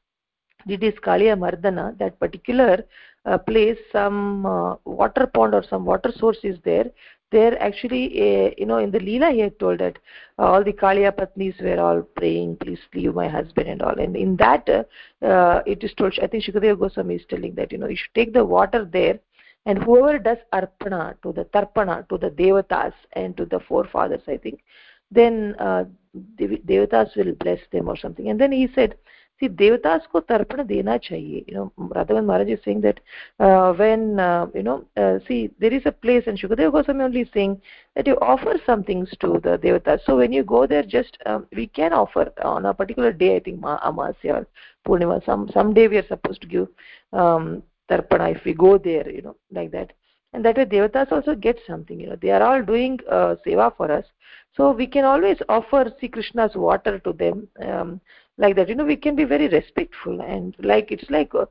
it 0.66 0.83
is 0.83 0.95
kaliya 0.95 1.37
mardana 1.38 1.97
that 1.99 2.19
particular 2.19 2.85
uh, 3.26 3.38
place 3.38 3.78
some 3.93 4.47
uh, 4.47 4.76
water 4.85 5.26
pond 5.26 5.54
or 5.54 5.64
some 5.69 5.85
water 5.85 6.12
source 6.16 6.38
is 6.43 6.59
there 6.64 6.90
there 7.37 7.55
actually 7.69 8.05
uh, 8.26 8.50
you 8.59 8.67
know 8.71 8.79
in 8.87 8.91
the 8.95 9.03
leela 9.09 9.33
he 9.33 9.41
had 9.41 9.59
told 9.59 9.81
that 9.85 9.99
uh, 10.38 10.47
all 10.50 10.64
the 10.69 10.76
kaliya 10.83 11.12
patnis 11.19 11.61
were 11.69 11.81
all 11.87 12.03
praying 12.21 12.57
please 12.62 12.83
leave 12.95 13.14
my 13.14 13.29
husband 13.37 13.69
and 13.69 13.83
all. 13.83 13.99
And 14.07 14.17
in 14.25 14.37
that 14.37 14.69
uh, 14.71 15.62
it 15.75 15.85
is 15.88 15.95
told 15.95 16.19
i 16.23 16.26
think 16.26 16.45
shukadeva 16.45 16.79
goswami 16.85 17.17
is 17.21 17.26
telling 17.35 17.55
that 17.61 17.73
you 17.73 17.79
know 17.79 17.93
you 17.95 18.00
should 18.03 18.19
take 18.21 18.33
the 18.38 18.45
water 18.57 18.83
there 18.99 19.19
and 19.67 19.83
whoever 19.83 20.19
does 20.19 20.41
arpana 20.61 21.03
to 21.23 21.33
the 21.38 21.45
tarpana 21.57 21.97
to 22.11 22.19
the 22.25 22.31
devatas 22.43 22.93
and 23.12 23.37
to 23.37 23.47
the 23.55 23.61
forefathers 23.69 24.35
i 24.37 24.38
think 24.47 24.61
then 25.11 25.55
uh, 25.59 25.85
devatas 26.37 27.17
will 27.17 27.35
bless 27.35 27.61
them 27.73 27.88
or 27.88 27.97
something. 27.97 28.29
And 28.29 28.41
then 28.41 28.53
he 28.53 28.69
said 28.75 28.97
see 29.41 29.49
devatas 29.49 30.03
ko 30.12 30.21
tarpana 30.21 30.67
dena 30.67 30.99
chahiye 30.99 31.45
you 31.49 31.55
know 31.55 31.73
radhavan 31.97 32.26
maharaj 32.31 32.50
is 32.55 32.61
saying 32.64 32.81
that 32.81 33.00
uh, 33.41 33.73
when 33.73 34.21
uh, 34.21 34.47
you 34.55 34.62
know 34.62 34.85
uh, 34.97 35.19
see 35.26 35.50
there 35.59 35.73
is 35.73 35.83
a 35.87 35.93
place 35.93 36.25
and 36.26 36.38
shukadeva 36.38 36.73
goswami 36.76 37.05
only 37.05 37.23
is 37.23 37.33
saying 37.35 37.61
that 37.97 38.07
you 38.07 38.17
offer 38.33 38.55
some 38.67 38.85
things 38.85 39.11
to 39.25 39.41
the 39.47 39.59
devatas 39.64 40.00
so 40.07 40.17
when 40.17 40.33
you 40.33 40.45
go 40.45 40.67
there 40.67 40.83
just 40.83 41.19
um, 41.26 41.47
we 41.57 41.67
can 41.67 41.93
offer 41.93 42.33
on 42.43 42.67
a 42.67 42.75
particular 42.75 43.12
day 43.12 43.37
i 43.37 43.41
think 43.41 43.61
amasya 43.61 44.38
or 44.38 44.47
purnima 44.87 45.19
some 45.25 45.49
some 45.59 45.75
day 45.75 45.88
we 45.88 45.97
are 45.97 46.09
supposed 46.14 46.41
to 46.41 46.47
give 46.57 46.69
um, 47.12 47.62
tarpana 47.91 48.31
if 48.37 48.45
we 48.45 48.55
go 48.55 48.79
there 48.79 49.09
you 49.11 49.23
know 49.23 49.37
like 49.50 49.71
that 49.71 49.93
and 50.33 50.45
that 50.45 50.57
way 50.57 50.64
devatas 50.64 51.11
also 51.12 51.35
get 51.35 51.59
something 51.67 52.00
you 52.00 52.09
know 52.09 52.19
they 52.23 52.31
are 52.31 52.43
all 52.43 52.62
doing 52.62 52.99
uh, 53.11 53.35
seva 53.47 53.71
for 53.76 53.91
us 53.91 54.05
so 54.57 54.71
we 54.71 54.87
can 54.87 55.05
always 55.05 55.38
offer 55.49 55.92
Sri 55.99 56.09
Krishna's 56.09 56.55
water 56.55 56.99
to 57.01 57.12
them 57.12 57.49
um, 57.61 58.01
like 58.38 58.57
that 58.57 58.68
you 58.68 58.75
know 58.75 58.85
we 58.85 58.97
can 58.97 59.14
be 59.14 59.25
very 59.25 59.49
respectful 59.49 60.20
and 60.20 60.57
like 60.59 60.90
it's 60.90 61.09
like 61.11 61.35
uh, 61.35 61.47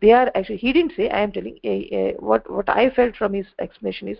they 0.00 0.12
are 0.12 0.30
actually 0.34 0.56
he 0.56 0.72
didn't 0.72 0.92
say 0.96 1.08
i 1.10 1.20
am 1.20 1.32
telling 1.32 1.58
uh, 1.64 1.96
uh, 1.96 2.12
what 2.18 2.48
what 2.50 2.68
i 2.68 2.88
felt 2.90 3.16
from 3.16 3.32
his 3.32 3.46
explanation 3.58 4.08
is 4.08 4.18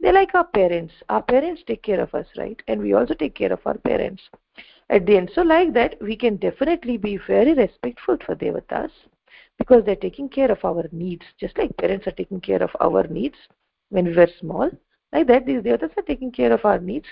they're 0.00 0.12
like 0.12 0.34
our 0.34 0.44
parents. 0.44 0.94
Our 1.08 1.22
parents 1.22 1.62
take 1.66 1.82
care 1.82 2.00
of 2.00 2.14
us 2.14 2.26
right? 2.36 2.60
And 2.68 2.80
we 2.80 2.92
also 2.92 3.14
take 3.14 3.34
care 3.34 3.52
of 3.52 3.60
our 3.66 3.78
parents. 3.78 4.22
At 4.90 5.06
the 5.06 5.16
end 5.16 5.30
so 5.34 5.42
like 5.42 5.74
that 5.74 6.00
we 6.00 6.16
can 6.16 6.36
definitely 6.36 6.96
be 6.96 7.18
very 7.26 7.52
respectful 7.54 8.16
for 8.24 8.34
devatas 8.34 8.90
because 9.58 9.84
they're 9.84 9.96
taking 9.96 10.28
care 10.28 10.50
of 10.50 10.64
our 10.64 10.88
needs 10.92 11.26
just 11.38 11.58
like 11.58 11.76
parents 11.76 12.06
are 12.06 12.12
taking 12.12 12.40
care 12.40 12.62
of 12.62 12.70
our 12.80 13.06
needs 13.08 13.36
when 13.90 14.06
we 14.06 14.16
were 14.16 14.28
small. 14.40 14.70
Like 15.12 15.26
that 15.26 15.46
these 15.46 15.62
devatas 15.62 15.96
are 15.98 16.02
taking 16.02 16.30
care 16.32 16.52
of 16.52 16.64
our 16.64 16.78
needs 16.78 17.06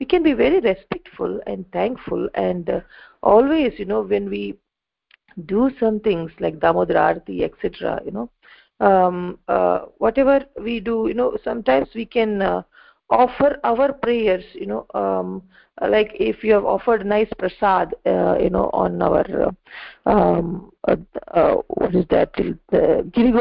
we 0.00 0.06
can 0.06 0.22
be 0.22 0.32
very 0.32 0.60
respectful 0.60 1.40
and 1.46 1.70
thankful 1.72 2.28
and 2.34 2.68
uh, 2.68 2.80
always 3.22 3.72
you 3.78 3.84
know 3.84 4.02
when 4.02 4.28
we 4.28 4.54
do 5.44 5.70
some 5.78 6.00
things 6.00 6.30
like 6.40 6.60
damodar 6.60 6.96
arti 6.96 7.44
etc 7.44 8.00
you 8.04 8.10
know 8.10 8.30
um, 8.80 9.38
uh, 9.48 9.80
whatever 9.98 10.44
we 10.60 10.80
do 10.80 11.06
you 11.08 11.14
know 11.14 11.36
sometimes 11.42 11.88
we 11.94 12.04
can 12.04 12.42
uh, 12.42 12.62
offer 13.10 13.58
our 13.64 13.92
prayers 13.92 14.44
you 14.54 14.66
know 14.66 14.86
um, 14.94 15.42
like 15.88 16.10
if 16.14 16.42
you 16.42 16.52
have 16.52 16.64
offered 16.64 17.04
nice 17.04 17.28
prasad 17.38 17.94
uh, 18.06 18.36
you 18.38 18.50
know 18.50 18.70
on 18.72 19.00
our 19.00 19.24
uh, 20.06 20.10
um, 20.10 20.72
uh, 20.88 20.96
uh, 21.32 21.56
what 21.68 21.94
is 21.94 22.04
that 22.10 22.32
the 22.70 23.08
giri 23.12 23.32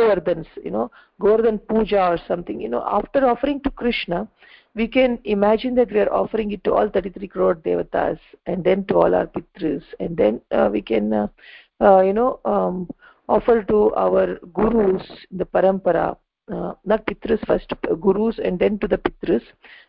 you 0.64 0.72
know 0.72 0.92
govardhan 1.20 1.58
puja 1.58 2.10
or 2.10 2.20
something 2.28 2.60
you 2.60 2.70
know 2.70 2.84
after 2.86 3.26
offering 3.26 3.62
to 3.62 3.72
krishna 3.72 4.28
we 4.76 4.88
can 4.88 5.18
imagine 5.24 5.74
that 5.76 5.92
we 5.92 6.00
are 6.00 6.14
offering 6.14 6.52
it 6.52 6.64
to 6.66 6.74
all 6.74 6.90
33 6.90 7.28
crore 7.28 7.56
devatas 7.56 8.20
and 8.46 8.64
then 8.64 8.84
to 8.86 8.96
all 8.96 9.16
our 9.16 9.28
pitras 9.28 9.84
and 10.00 10.16
then 10.18 10.42
uh, 10.52 10.70
we 10.72 10.82
can 10.82 11.14
uh, 11.14 11.28
uh, 11.82 12.02
you 12.02 12.14
know 12.14 12.40
um, 12.46 12.88
offer 13.30 13.64
to 13.64 13.94
our 13.96 14.38
gurus 14.54 15.04
the 15.32 15.46
parampara 15.46 16.18
uh, 16.54 16.74
not 16.86 17.06
pitras 17.08 17.46
first 17.48 17.74
gurus 18.02 18.38
and 18.44 18.60
then 18.60 18.78
to 18.78 18.88
the 18.88 18.98
pitras 18.98 19.42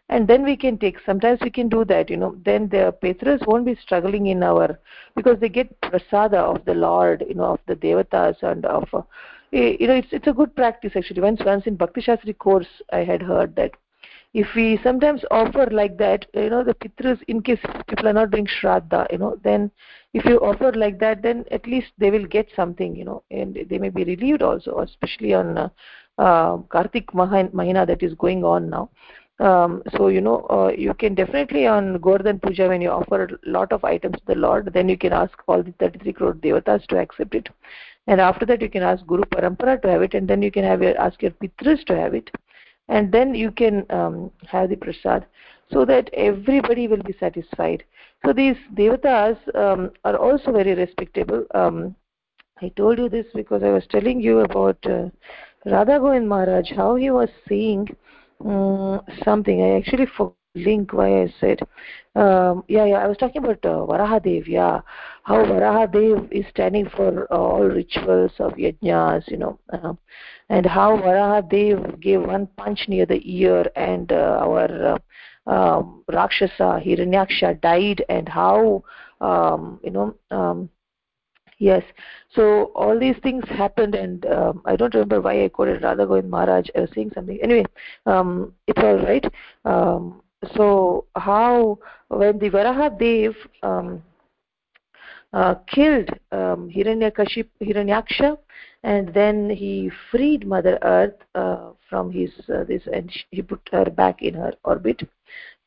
and 0.09 0.29
then 0.29 0.45
we 0.45 0.57
can 0.57 0.79
take 0.79 0.99
sometimes 1.05 1.41
we 1.43 1.51
can 1.51 1.69
do 1.69 1.85
that 1.85 2.09
you 2.09 2.17
know 2.17 2.37
then 2.45 2.69
the 2.69 2.95
pitras 3.03 3.45
won't 3.47 3.67
be 3.67 3.75
struggling 3.75 4.27
in 4.27 4.43
our 4.43 4.79
because 5.17 5.39
they 5.41 5.49
get 5.49 5.81
prasada 5.81 6.41
of 6.55 6.65
the 6.65 6.75
lord 6.75 7.25
you 7.29 7.35
know 7.35 7.55
of 7.55 7.61
the 7.67 7.75
devatas 7.75 8.41
and 8.43 8.65
of 8.65 8.89
uh, 8.95 9.03
you 9.53 9.87
know 9.87 9.95
it's 9.95 10.09
it's 10.13 10.27
a 10.27 10.33
good 10.33 10.55
practice 10.57 10.93
actually. 10.97 11.21
Once 11.21 11.41
once 11.45 11.67
in 11.67 11.77
bhakti 11.77 12.01
shastri 12.01 12.37
course 12.37 12.83
i 12.93 12.99
had 12.99 13.23
heard 13.23 13.55
that 13.57 13.73
if 14.41 14.55
we 14.55 14.79
sometimes 14.83 15.23
offer 15.31 15.67
like 15.71 15.97
that 15.97 16.27
you 16.35 16.51
know 16.51 16.63
the 16.63 16.75
pitras 16.75 17.21
in 17.27 17.43
case 17.43 17.61
people 17.89 18.09
are 18.09 18.19
not 18.19 18.31
doing 18.31 18.47
shraddha 18.55 19.01
you 19.11 19.19
know 19.23 19.39
then 19.43 19.71
if 20.13 20.27
you 20.27 20.39
offer 20.49 20.73
like 20.73 20.99
that 21.01 21.23
then 21.23 21.45
at 21.51 21.67
least 21.67 21.93
they 21.97 22.11
will 22.11 22.27
get 22.27 22.51
something 22.55 22.95
you 22.95 23.05
know 23.05 23.23
and 23.31 23.59
they 23.71 23.79
may 23.79 23.89
be 23.89 24.05
relieved 24.05 24.43
also 24.43 24.81
especially 24.81 25.33
on 25.33 25.57
uh, 25.57 25.69
uh, 26.19 26.57
kartik 26.75 27.15
mahina 27.15 27.87
that 27.87 28.03
is 28.03 28.15
going 28.15 28.45
on 28.45 28.71
now. 28.71 28.89
Um, 29.39 29.83
so 29.95 30.09
you 30.09 30.23
know 30.23 30.47
uh, 30.49 30.73
you 30.85 30.95
can 30.95 31.15
definitely 31.15 31.67
on 31.67 31.99
Govardhan 31.99 32.39
Puja 32.39 32.69
when 32.69 32.81
you 32.81 32.89
offer 32.89 33.25
a 33.25 33.51
lot 33.57 33.71
of 33.71 33.85
items 33.85 34.17
to 34.21 34.27
the 34.29 34.35
Lord 34.35 34.71
then 34.73 34.89
you 34.89 34.97
can 34.97 35.13
ask 35.13 35.43
all 35.47 35.63
the 35.63 35.73
33 35.73 36.13
crore 36.15 36.33
devatas 36.33 36.87
to 36.87 36.99
accept 36.99 37.35
it. 37.35 37.51
And 38.07 38.19
after 38.19 38.47
that 38.47 38.63
you 38.63 38.71
can 38.71 38.83
ask 38.83 39.07
Guru 39.07 39.25
Parampara 39.25 39.81
to 39.83 39.91
have 39.91 40.01
it 40.01 40.15
and 40.15 40.27
then 40.27 40.41
you 40.41 40.51
can 40.51 40.65
have 40.65 40.83
your, 40.83 40.99
ask 40.99 41.21
your 41.21 41.33
pitras 41.33 41.85
to 41.85 41.97
have 41.97 42.15
it 42.15 42.31
and 42.89 43.13
then 43.13 43.35
you 43.35 43.51
can 43.51 43.85
um, 43.91 44.31
have 44.47 44.71
the 44.71 44.77
prasad 44.77 45.27
so 45.73 45.85
that 45.85 46.11
everybody 46.15 46.87
will 46.87 47.03
be 47.03 47.15
satisfied. 47.19 47.85
So 48.25 48.33
these 48.33 48.57
devatas 48.75 49.37
um, 49.57 49.91
are 50.05 50.17
also 50.17 50.53
very 50.53 50.75
respectable. 50.75 51.45
Um, 51.55 51.95
i 52.63 52.69
told 52.71 52.97
you 52.99 53.07
this 53.11 53.27
because 53.35 53.63
i 53.63 53.69
was 53.69 53.87
telling 53.91 54.19
you 54.19 54.41
about 54.41 54.79
uh, 54.87 55.11
radha 55.67 55.99
govind 55.99 56.27
maharaj 56.27 56.71
how 56.75 56.95
he 56.95 57.11
was 57.11 57.29
saying 57.47 57.87
um, 58.45 59.01
something. 59.25 59.63
I 59.63 59.77
actually 59.79 60.07
forgot 60.07 60.37
link 60.57 60.93
why 60.93 61.23
I 61.23 61.35
said 61.41 61.61
um, 62.15 62.65
yeah 62.69 62.85
yeah 62.87 62.99
I 62.99 63.07
was 63.07 63.17
talking 63.19 63.45
about 63.45 63.65
uh, 63.65 63.87
Varahadev 63.87 64.47
yeah. 64.47 64.81
How 65.25 65.45
Varahadev 65.45 66.33
is 66.33 66.47
standing 66.51 66.89
for 66.89 67.27
uh, 67.33 67.37
all 67.37 67.65
rituals 67.65 68.33
of 68.39 68.53
yajnas 68.55 69.29
you 69.31 69.37
know 69.37 69.59
uh, 69.73 69.93
and 70.49 70.65
how 70.67 70.97
Varahadev 70.97 72.01
gave 72.01 72.23
one 72.23 72.47
punch 72.57 72.89
near 72.89 73.07
the 73.07 73.21
ear 73.25 73.65
and 73.77 74.13
uh, 74.13 74.39
our 74.41 74.97
uh, 75.47 75.51
um, 75.51 76.05
Rakshasa 76.09 76.83
Hiranyaksha 76.85 77.61
died 77.61 78.05
and 78.09 78.29
how 78.29 78.83
um, 79.21 79.81
you 79.85 79.91
know 79.91 80.15
um, 80.31 80.71
yes. 81.59 81.83
So 82.35 82.73
all 82.75 82.99
these 82.99 83.17
things 83.23 83.45
happened 83.49 83.95
and 83.95 84.27
um, 84.27 84.63
i 84.67 84.77
don't 84.77 84.93
remember 84.95 85.21
why 85.21 85.45
i 85.45 85.49
quoted 85.49 85.83
radha 85.83 86.07
govind 86.07 86.31
maharaj 86.31 86.69
uh, 86.75 86.87
saying 86.95 87.13
something. 87.15 87.39
Anyway 87.43 87.65
um, 88.07 88.53
it's 88.67 88.83
all 88.83 88.99
right. 88.99 89.25
Um, 89.65 90.23
so 90.55 91.07
how 91.17 91.79
when 92.09 92.39
the 92.39 92.51
varaha 92.51 92.97
dev 92.99 93.35
um, 93.63 94.03
uh, 95.33 95.55
killed 95.67 96.09
um, 96.33 96.71
Hiranyaksha, 96.71 98.39
and 98.83 99.13
then 99.13 99.51
he 99.51 99.91
freed 100.11 100.47
Mother 100.47 100.79
Earth 100.83 101.17
uh, 101.35 101.71
from 101.89 102.11
his 102.11 102.31
uh, 102.49 102.65
this, 102.65 102.83
and 102.93 103.11
he 103.31 103.43
put 103.43 103.61
her 103.73 103.87
back 103.87 104.23
in 104.23 104.35
her 104.35 104.55
orbit. 104.65 105.03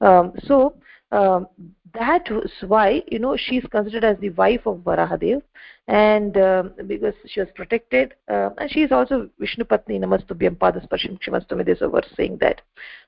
Um, 0.01 0.33
so 0.43 0.75
um, 1.11 1.47
that 1.93 2.29
was 2.31 2.51
why 2.65 3.03
you 3.11 3.19
know 3.19 3.35
she 3.37 3.57
is 3.57 3.65
considered 3.71 4.03
as 4.03 4.17
the 4.19 4.29
wife 4.31 4.65
of 4.65 4.77
Varahadev, 4.77 5.41
and 5.87 6.37
um, 6.37 6.73
because 6.87 7.13
she 7.27 7.39
was 7.39 7.49
protected, 7.55 8.13
uh, 8.29 8.51
and 8.57 8.71
she 8.71 8.81
is 8.83 8.91
also 8.91 9.29
Vishnu 9.39 9.65
Patni 9.65 9.99
Namastubhyam 9.99 10.55
Padasparsham 10.55 11.19
Kshimastami. 11.21 11.65
There's 11.65 11.81
a 11.81 11.89
verse 11.89 12.09
saying 12.15 12.37
that. 12.41 12.61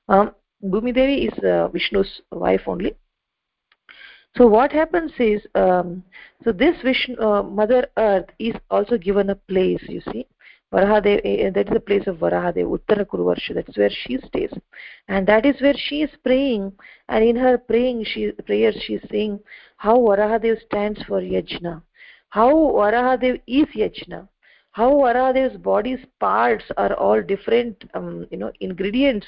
Um, 0.08 0.34
Bhumi 0.64 0.94
Devi 0.94 1.26
is 1.26 1.38
uh, 1.44 1.68
Vishnu's 1.68 2.20
wife 2.30 2.62
only, 2.66 2.94
so 4.36 4.46
what 4.46 4.72
happens 4.72 5.12
is 5.18 5.42
um, 5.54 6.02
so 6.44 6.52
this 6.52 6.76
Vishnu, 6.82 7.18
uh, 7.20 7.42
mother 7.42 7.86
earth 7.96 8.26
is 8.38 8.54
also 8.70 8.96
given 8.96 9.30
a 9.30 9.34
place 9.34 9.82
you 9.88 10.00
see 10.12 10.26
Varahadev, 10.72 11.20
eh, 11.22 11.44
eh, 11.44 11.50
that 11.50 11.68
is 11.68 11.74
the 11.74 11.80
place 11.80 12.06
of 12.06 12.16
Varahadev, 12.16 12.64
Uttara 12.66 13.04
Kuruvarsha, 13.04 13.54
that's 13.54 13.76
where 13.76 13.90
she 13.90 14.16
stays. 14.26 14.50
And 15.06 15.26
that 15.26 15.44
is 15.44 15.60
where 15.60 15.74
she 15.76 16.00
is 16.00 16.10
praying. 16.24 16.72
And 17.10 17.22
in 17.22 17.36
her 17.36 17.58
praying, 17.58 18.04
she 18.04 18.32
prayer, 18.46 18.72
she 18.72 18.94
is 18.94 19.02
saying 19.10 19.40
how 19.76 19.98
Varahadev 19.98 20.62
stands 20.64 21.02
for 21.02 21.20
Yajna, 21.20 21.82
how 22.30 22.54
Varahadev 22.54 23.42
is 23.46 23.66
Yajna, 23.76 24.28
how 24.72 24.90
Varadev's 24.90 25.56
body's 25.58 26.00
parts 26.18 26.64
are 26.78 26.94
all 26.94 27.22
different, 27.22 27.84
um, 27.94 28.26
you 28.30 28.38
know, 28.38 28.50
ingredients 28.60 29.26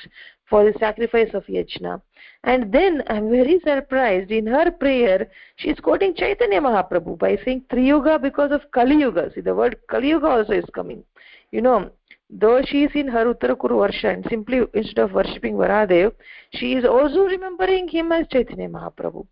for 0.49 0.65
the 0.65 0.79
sacrifice 0.79 1.31
of 1.35 1.45
Yajna. 1.47 2.01
And 2.45 2.73
then 2.73 3.03
I'm 3.09 3.31
very 3.31 3.61
surprised 3.61 4.31
in 4.31 4.47
her 4.47 4.71
prayer, 4.71 5.29
she's 5.57 5.79
quoting 5.81 6.15
Chaitanya 6.15 6.61
Mahaprabhu 6.61 7.19
by 7.19 7.37
saying 7.45 7.65
Triyuga 7.71 8.21
because 8.21 8.53
of 8.53 8.71
Kali 8.73 8.97
Yuga. 8.97 9.31
See, 9.35 9.43
the 9.43 9.55
word 9.55 9.77
Kali 9.91 10.09
Yuga 10.09 10.29
also 10.29 10.53
is 10.53 10.65
coming. 10.75 11.05
You 11.51 11.61
know, 11.61 11.91
though 12.31 12.63
she 12.63 12.85
is 12.85 12.93
in 12.95 13.09
her 13.09 13.33
Uttarakuru 13.33 13.77
Varsha 13.83 14.15
and 14.15 14.27
simply 14.31 14.63
instead 14.73 14.99
of 14.99 15.13
worshipping 15.13 15.57
Varadev, 15.57 16.13
she 16.55 16.73
is 16.73 16.87
also 16.87 17.25
remembering 17.25 17.87
him 17.87 18.13
as 18.13 18.27
Chaitanya 18.29 18.69
Mahaprabhu. 18.69 19.27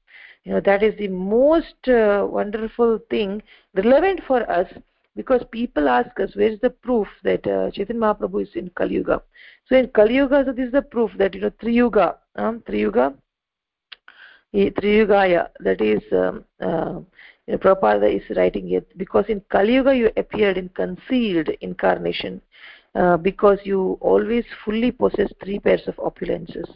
You 0.44 0.53
know, 0.53 0.61
that 0.61 0.83
is 0.83 0.94
the 0.98 1.09
most 1.09 1.88
uh, 1.88 2.27
wonderful 2.29 2.98
thing 3.09 3.42
relevant 3.75 4.20
for 4.27 4.48
us 4.51 4.66
because 5.14 5.42
people 5.51 5.88
ask 5.88 6.18
us 6.20 6.35
where 6.35 6.51
is 6.51 6.61
the 6.61 6.70
proof 6.70 7.07
that 7.22 7.46
uh, 7.46 7.70
Chaitanya 7.70 8.01
Mahaprabhu 8.01 8.42
is 8.42 8.48
in 8.55 8.70
Kali 8.70 8.94
Yuga. 8.94 9.22
So 9.66 9.77
in 9.77 9.88
Kali 9.88 10.16
Yuga, 10.16 10.44
so 10.46 10.53
this 10.53 10.66
is 10.66 10.72
the 10.72 10.83
proof 10.83 11.11
that 11.18 11.35
you 11.35 11.40
know 11.42 11.51
Triyuga, 11.51 12.16
um, 12.37 12.61
Triyuga, 12.61 13.14
Triyugaya, 14.55 15.48
that 15.61 15.81
is 15.81 16.03
um, 16.12 16.44
uh, 16.61 17.01
you 17.46 17.55
know, 17.55 17.59
Prabhupada 17.59 18.14
is 18.14 18.37
writing 18.37 18.70
it 18.70 18.96
because 18.96 19.27
in 19.29 19.42
Kali 19.51 19.75
Yuga 19.75 19.94
you 19.94 20.11
appeared 20.16 20.57
in 20.57 20.68
concealed 20.70 21.48
incarnation 21.61 22.40
uh, 22.94 23.16
because 23.16 23.59
you 23.64 23.98
always 24.01 24.44
fully 24.64 24.92
possess 24.92 25.33
three 25.42 25.59
pairs 25.59 25.83
of 25.87 25.96
opulences. 25.96 26.68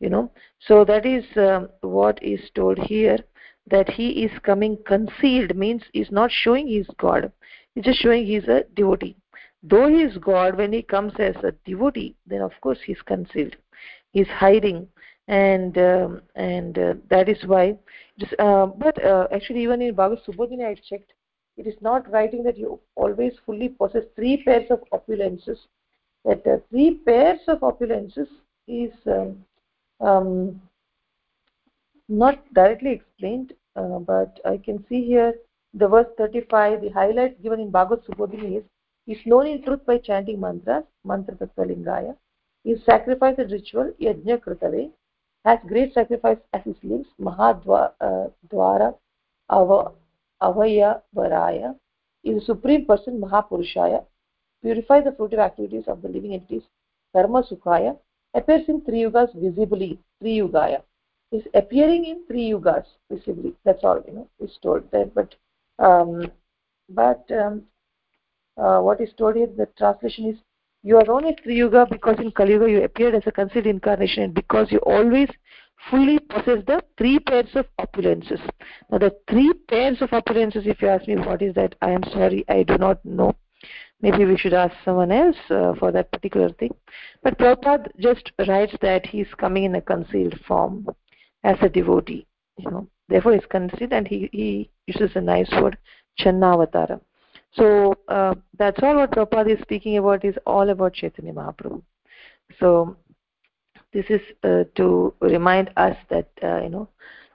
You 0.00 0.10
know, 0.10 0.32
so 0.58 0.84
that 0.84 1.06
is 1.06 1.24
um, 1.36 1.68
what 1.80 2.20
is 2.22 2.40
told 2.56 2.76
here 2.76 3.18
that 3.70 3.88
he 3.88 4.24
is 4.24 4.32
coming 4.42 4.76
concealed 4.84 5.54
means 5.54 5.82
is 5.94 6.10
not 6.10 6.32
showing 6.32 6.66
he 6.66 6.78
is 6.78 6.88
God 6.98 7.30
He's 7.74 7.84
just 7.84 8.00
showing 8.00 8.26
he's 8.26 8.48
a 8.48 8.64
devotee. 8.74 9.16
Though 9.62 9.88
he 9.88 10.02
is 10.02 10.18
God, 10.18 10.56
when 10.56 10.72
he 10.72 10.82
comes 10.82 11.12
as 11.18 11.36
a 11.36 11.52
devotee, 11.64 12.16
then 12.26 12.42
of 12.42 12.52
course 12.60 12.78
he's 12.84 13.00
concealed. 13.02 13.56
He's 14.12 14.26
hiding, 14.28 14.88
and 15.28 15.78
um, 15.78 16.22
and 16.34 16.76
uh, 16.78 16.94
that 17.08 17.28
is 17.28 17.44
why. 17.46 17.78
Uh, 18.38 18.66
but 18.66 19.02
uh, 19.04 19.28
actually, 19.32 19.62
even 19.62 19.80
in 19.80 19.94
Bhagavad 19.94 20.24
Subodhini, 20.24 20.66
I 20.66 20.74
checked. 20.74 21.12
It 21.56 21.66
is 21.66 21.74
not 21.80 22.10
writing 22.10 22.42
that 22.44 22.58
you 22.58 22.80
always 22.94 23.34
fully 23.44 23.68
possess 23.68 24.04
three 24.16 24.42
pairs 24.42 24.70
of 24.70 24.80
opulences. 24.92 25.58
That 26.24 26.46
uh, 26.46 26.58
three 26.70 26.94
pairs 26.94 27.40
of 27.46 27.60
opulences 27.60 28.28
is 28.66 28.92
um, 29.06 29.44
um, 30.00 30.60
not 32.08 32.42
directly 32.54 32.90
explained, 32.90 33.52
uh, 33.76 33.98
but 33.98 34.40
I 34.44 34.56
can 34.56 34.84
see 34.88 35.04
here 35.04 35.34
the 35.74 35.88
verse 35.88 36.06
35, 36.18 36.82
the 36.82 36.90
highlight 36.90 37.42
given 37.42 37.60
in 37.60 37.70
Bhagavad 37.70 38.04
Subodhini 38.04 38.58
is, 38.58 38.64
is 39.06 39.18
known 39.26 39.46
in 39.46 39.62
truth 39.62 39.84
by 39.86 39.98
chanting 39.98 40.40
mantras, 40.40 40.84
mantra 41.04 41.34
tatvalingaya, 41.34 42.16
is 42.64 42.84
sacrifice 42.84 43.34
and 43.38 43.50
ritual, 43.50 43.92
yajna 44.00 44.38
kritave, 44.38 44.90
has 45.44 45.58
great 45.66 45.92
sacrifice 45.94 46.38
as 46.52 46.62
his 46.64 46.76
limbs, 46.82 47.06
mahadwara 47.20 47.92
uh, 48.00 48.92
ava, 49.50 49.92
avaya 50.42 51.00
varaya, 51.16 51.74
is 52.22 52.40
the 52.40 52.44
supreme 52.44 52.84
person, 52.84 53.20
mahapurushaya, 53.20 54.04
purifies 54.62 55.04
the 55.04 55.10
fruitive 55.10 55.38
activities 55.38 55.84
of 55.88 56.02
the 56.02 56.08
living 56.08 56.34
entities, 56.34 56.62
karma 57.12 57.42
shuklaya, 57.42 57.96
appears 58.34 58.68
in 58.68 58.80
three 58.82 59.02
yugas 59.02 59.34
visibly, 59.34 59.98
three 60.20 60.38
yugaya, 60.38 60.82
is 61.32 61.42
appearing 61.54 62.04
in 62.04 62.24
three 62.26 62.50
yugas 62.50 62.84
visibly. 63.10 63.54
That's 63.64 63.82
all, 63.82 64.02
you 64.06 64.12
know, 64.12 64.28
is 64.38 64.56
told 64.62 64.90
there. 64.92 65.06
But 65.06 65.34
um, 65.82 66.30
but 66.88 67.24
um, 67.32 67.62
uh, 68.56 68.80
what 68.80 69.00
is 69.00 69.10
told 69.18 69.36
here, 69.36 69.46
the 69.46 69.66
translation 69.76 70.30
is, 70.30 70.36
you 70.82 70.96
are 70.96 71.02
as 71.02 71.34
Triyuga 71.46 71.88
because 71.88 72.16
in 72.18 72.32
Kali 72.32 72.52
Yuga 72.52 72.70
you 72.70 72.82
appeared 72.84 73.14
as 73.14 73.22
a 73.26 73.32
concealed 73.32 73.66
incarnation 73.66 74.24
and 74.24 74.34
because 74.34 74.72
you 74.72 74.78
always 74.78 75.28
fully 75.90 76.18
possess 76.18 76.64
the 76.66 76.82
three 76.98 77.18
pairs 77.18 77.50
of 77.54 77.66
opulences. 77.80 78.40
Now 78.90 78.98
the 78.98 79.16
three 79.28 79.52
pairs 79.68 80.00
of 80.00 80.10
opulences, 80.10 80.66
if 80.66 80.82
you 80.82 80.88
ask 80.88 81.06
me 81.06 81.16
what 81.16 81.42
is 81.42 81.54
that, 81.54 81.74
I 81.82 81.90
am 81.90 82.02
sorry, 82.04 82.44
I 82.48 82.62
do 82.62 82.78
not 82.78 83.04
know. 83.04 83.34
Maybe 84.00 84.24
we 84.24 84.36
should 84.36 84.54
ask 84.54 84.74
someone 84.84 85.12
else 85.12 85.36
uh, 85.50 85.74
for 85.78 85.92
that 85.92 86.10
particular 86.10 86.50
thing. 86.50 86.74
But 87.22 87.38
Prabhupada 87.38 87.88
just 88.00 88.32
writes 88.48 88.74
that 88.82 89.06
he 89.06 89.20
is 89.20 89.34
coming 89.38 89.64
in 89.64 89.76
a 89.76 89.80
concealed 89.80 90.38
form 90.46 90.88
as 91.44 91.56
a 91.62 91.68
devotee. 91.68 92.26
You 92.58 92.70
know, 92.70 92.88
therefore 93.12 93.34
he's 93.34 93.54
concealed 93.56 93.92
and 93.92 94.08
he, 94.08 94.28
he 94.32 94.70
uses 94.86 95.10
a 95.14 95.20
nice 95.20 95.50
word 95.60 95.76
channavatara 96.20 97.00
so 97.54 97.94
uh, 98.08 98.34
that's 98.58 98.82
all 98.82 98.96
what 98.96 99.10
Prabhupada 99.10 99.54
is 99.54 99.60
speaking 99.60 99.98
about 99.98 100.24
is 100.24 100.36
all 100.46 100.70
about 100.70 100.94
Chaitanya 100.94 101.32
Mahaprabhu. 101.34 101.82
So 102.58 102.96
this 103.92 104.06
is 104.08 104.20
uh, 104.42 104.64
to 104.76 105.14
remind 105.20 105.70
us 105.76 105.96
that 106.08 106.30
uh, 106.42 106.62
you 106.62 106.70
know 106.70 106.88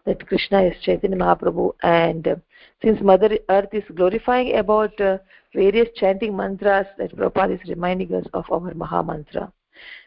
that 0.05 0.25
Krishna 0.27 0.63
is 0.63 0.81
Chaitanya 0.81 1.17
Mahaprabhu. 1.17 1.73
And 1.83 2.27
uh, 2.27 2.35
since 2.81 2.99
Mother 3.01 3.37
Earth 3.49 3.73
is 3.73 3.83
glorifying 3.93 4.55
about 4.55 4.99
uh, 4.99 5.19
various 5.53 5.89
chanting 5.95 6.35
mantras 6.35 6.87
that 6.97 7.15
Prabhupada 7.15 7.61
is 7.61 7.69
reminding 7.69 8.13
us 8.15 8.25
of 8.33 8.45
our 8.51 8.73
Maha 8.73 9.03
Mantra 9.03 9.51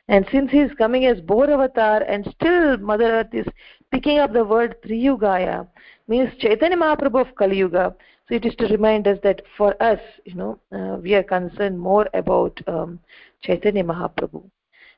and 0.09 0.27
since 0.33 0.51
he 0.51 0.59
is 0.59 0.73
coming 0.77 1.07
as 1.07 1.21
Boar 1.21 1.51
avatar 1.51 2.03
and 2.03 2.27
still 2.35 2.77
Mother 2.79 3.05
Earth 3.05 3.33
is 3.33 3.47
picking 3.91 4.19
up 4.19 4.33
the 4.33 4.45
word 4.45 4.77
Triyugaya, 4.83 5.67
means 6.09 6.31
Chaitanya 6.39 6.77
Mahaprabhu 6.77 7.21
of 7.29 7.35
Kali 7.35 7.59
Yuga. 7.59 7.95
So 8.29 8.35
it 8.35 8.45
is 8.45 8.55
to 8.57 8.67
remind 8.69 9.09
us 9.09 9.19
that 9.23 9.43
for 9.57 9.81
us, 9.83 9.99
you 10.25 10.35
know, 10.35 10.59
uh, 10.73 10.97
we 10.97 11.15
are 11.15 11.23
concerned 11.23 11.79
more 11.79 12.09
about 12.15 12.59
um, 12.67 13.01
Chaitanya 13.43 13.85
Mahaprabhu. 13.85 14.43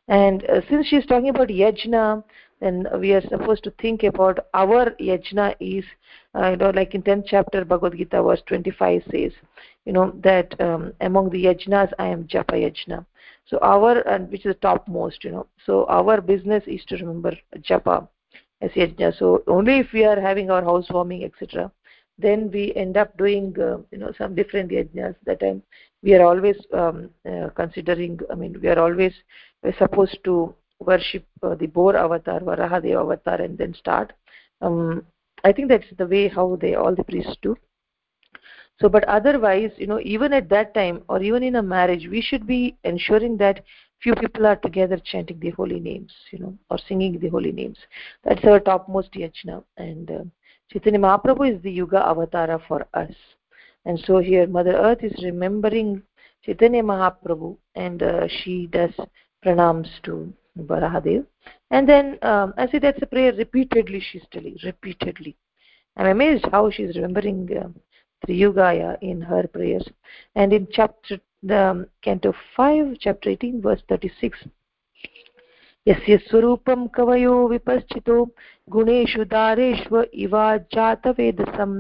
And 0.09 0.45
uh, 0.45 0.61
since 0.69 0.89
she 0.89 0.97
is 0.97 1.07
talking 1.07 1.31
about 1.31 1.49
yajna, 1.49 2.23
then 2.61 2.87
we 3.01 3.13
are 3.13 3.23
supposed 3.23 3.65
to 3.65 3.71
think 3.81 4.03
about 4.03 4.39
our 4.53 4.91
yajna 5.01 5.55
is, 5.61 5.85
uh, 6.35 6.51
you 6.51 6.57
know, 6.57 6.71
like 6.71 6.95
in 6.95 7.03
10th 7.03 7.25
chapter 7.27 7.65
Bhagavad 7.65 7.97
Gita, 7.97 8.23
verse 8.23 8.43
25 8.47 9.03
says, 9.11 9.33
you 9.85 9.93
know, 9.93 10.13
that 10.23 10.61
um, 10.61 10.93
among 11.01 11.31
the 11.31 11.45
yajnas 11.45 11.93
I 11.99 12.09
am 12.09 12.25
japa 12.25 12.55
yajna 12.55 13.07
so 13.47 13.59
our 13.59 13.99
and 14.09 14.31
which 14.31 14.47
is 14.47 14.55
the 14.55 14.61
topmost 14.61 15.25
you 15.25 15.31
know 15.31 15.47
so 15.67 15.85
our 15.87 16.21
business 16.21 16.63
is 16.67 16.85
to 16.87 16.97
remember 16.97 17.37
japa 17.69 18.07
as 18.63 19.19
so 19.19 19.43
only 19.47 19.79
if 19.79 19.93
we 19.93 20.05
are 20.05 20.21
having 20.21 20.51
our 20.51 20.63
housewarming 20.63 21.25
etc 21.25 21.71
then 22.19 22.51
we 22.51 22.73
end 22.75 22.97
up 22.97 23.17
doing 23.17 23.55
uh, 23.59 23.79
you 23.91 23.99
know 23.99 24.13
some 24.17 24.35
different 24.35 24.71
yajnas 24.71 25.17
that 25.25 25.41
time. 25.41 25.63
We 26.03 26.15
are 26.15 26.25
always 26.27 26.57
um, 26.73 27.11
uh, 27.29 27.49
considering 27.55 28.19
i 28.31 28.35
mean 28.35 28.61
we 28.61 28.69
are 28.69 28.79
always 28.79 29.15
we're 29.63 29.77
supposed 29.79 30.19
to 30.25 30.55
worship 30.81 31.25
uh, 31.43 31.55
the 31.55 31.67
Boar 31.67 31.97
avatar 31.97 32.41
Varahadev 32.41 33.01
avatar 33.01 33.41
and 33.41 33.57
then 33.59 33.75
start. 33.75 34.13
Um, 34.61 35.07
i 35.45 35.53
think 35.53 35.69
that's 35.69 35.93
the 35.99 36.07
way 36.07 36.29
how 36.29 36.57
they 36.61 36.75
all 36.75 36.95
the 36.95 37.05
priests 37.05 37.37
do. 37.43 37.57
So 38.81 38.89
but 38.89 39.05
otherwise 39.05 39.71
you 39.77 39.87
know 39.87 40.01
even 40.03 40.33
at 40.33 40.49
that 40.51 40.75
time 40.75 41.03
or 41.09 41.23
even 41.23 41.43
in 41.43 41.57
a 41.57 41.63
marriage 41.63 42.09
we 42.09 42.21
should 42.21 42.47
be 42.47 42.77
ensuring 42.85 43.37
that 43.39 43.65
few 44.03 44.15
people 44.15 44.47
are 44.47 44.57
together 44.57 44.99
chanting 45.05 45.39
the 45.41 45.51
holy 45.51 45.81
names 45.81 46.13
you 46.31 46.39
know 46.39 46.57
or 46.71 46.79
singing 46.89 47.19
the 47.19 47.29
holy 47.29 47.53
names 47.53 47.79
that's 48.25 48.45
our 48.45 48.61
topmost 48.61 49.13
yajna 49.13 49.63
and 49.77 50.11
uh, 50.11 50.25
Chaitanya 50.73 51.01
Mahaprabhu 51.01 51.55
is 51.55 51.63
the 51.63 51.71
Yuga 51.71 52.01
avatara 52.01 52.59
for 52.67 52.87
us. 52.95 53.13
And 53.85 53.99
so 54.07 54.19
here 54.19 54.47
Mother 54.47 54.75
Earth 54.75 55.03
is 55.05 55.23
remembering 55.23 56.03
Chaitanya 56.43 56.83
Mahaprabhu 56.83 57.57
and 57.75 58.03
uh, 58.03 58.27
she 58.27 58.69
does 58.69 58.93
pranams 59.45 59.89
to 60.05 60.33
Varahadev. 60.59 61.27
And 61.71 61.87
then 61.87 62.19
um, 62.23 62.55
I 62.57 62.69
say 62.69 62.79
that's 62.79 63.03
a 63.03 63.07
prayer 63.07 63.35
repeatedly 63.35 64.01
she's 64.01 64.25
telling, 64.33 64.57
repeatedly. 64.65 65.37
I'm 65.97 66.07
amazed 66.07 66.47
how 66.51 66.71
she's 66.71 66.97
remembering 66.97 67.51
uh, 67.55 67.69
Triyugaya 68.27 68.97
in 69.03 69.21
her 69.21 69.47
prayers. 69.47 69.87
And 70.35 70.55
in 70.55 70.69
chapter 70.73 71.21
the 71.43 71.59
um, 71.59 71.87
canto 72.03 72.35
5, 72.57 72.97
chapter 73.01 73.31
18, 73.31 73.63
verse 73.63 73.83
36, 73.89 74.39
यस्य 75.87 76.17
स्वरूपं 76.27 76.87
कवयो 76.95 77.35
विपश्चितो 77.49 78.25
गुणेषु 78.71 79.25
दारेष्व 79.33 80.01
Eva 80.25 80.45
जातवेदसं 80.75 81.73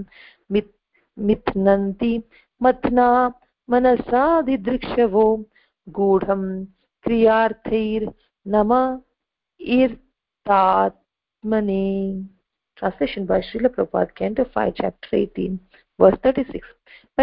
मिथ्नन्ति 1.26 2.12
मथ्ना 2.60 3.08
मनसादिदृक्षवो 3.68 5.24
गूढं 5.86 6.42
क्रियार्थैर्नम 7.04 8.72
इर्तात्मने 9.78 11.82
Translation 12.76 13.26
by 13.26 13.40
Srila 13.40 13.68
Prabhupada, 13.68 14.12
Canto 14.12 14.44
5, 14.44 14.74
Chapter 14.76 15.08
18, 15.12 15.60
verse 15.98 16.18
36. 16.22 16.66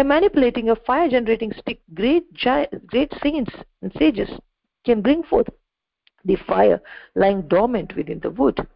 By 0.00 0.04
manipulating 0.04 0.70
a 0.70 0.76
fire-generating 0.76 1.52
stick, 1.58 1.82
great, 1.92 2.24
great 2.86 3.12
saints 3.22 3.52
and 3.82 3.92
sages 3.98 4.30
can 4.86 5.02
bring 5.02 5.22
forth 5.22 5.48
the 6.24 6.36
fire 6.36 6.80
lying 7.14 7.42
dormant 7.42 7.94
within 7.94 8.18
the 8.20 8.30
wood. 8.30 8.66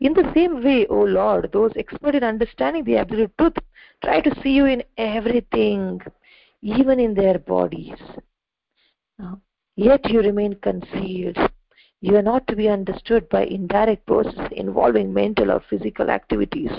In 0.00 0.14
the 0.14 0.32
same 0.34 0.64
way, 0.64 0.86
O 0.86 1.02
Lord, 1.02 1.50
those 1.52 1.72
expert 1.76 2.14
in 2.14 2.24
understanding 2.24 2.84
the 2.84 2.96
absolute 2.96 3.30
truth 3.36 3.58
try 4.02 4.22
to 4.22 4.40
see 4.40 4.52
you 4.52 4.64
in 4.64 4.82
everything, 4.96 6.00
even 6.62 6.98
in 6.98 7.12
their 7.12 7.38
bodies. 7.38 7.98
Yet 9.76 10.08
you 10.08 10.22
remain 10.22 10.54
concealed. 10.62 11.36
You 12.00 12.16
are 12.16 12.22
not 12.22 12.46
to 12.46 12.56
be 12.56 12.70
understood 12.70 13.28
by 13.28 13.44
indirect 13.44 14.06
processes 14.06 14.48
involving 14.52 15.12
mental 15.12 15.50
or 15.50 15.62
physical 15.68 16.08
activities. 16.08 16.72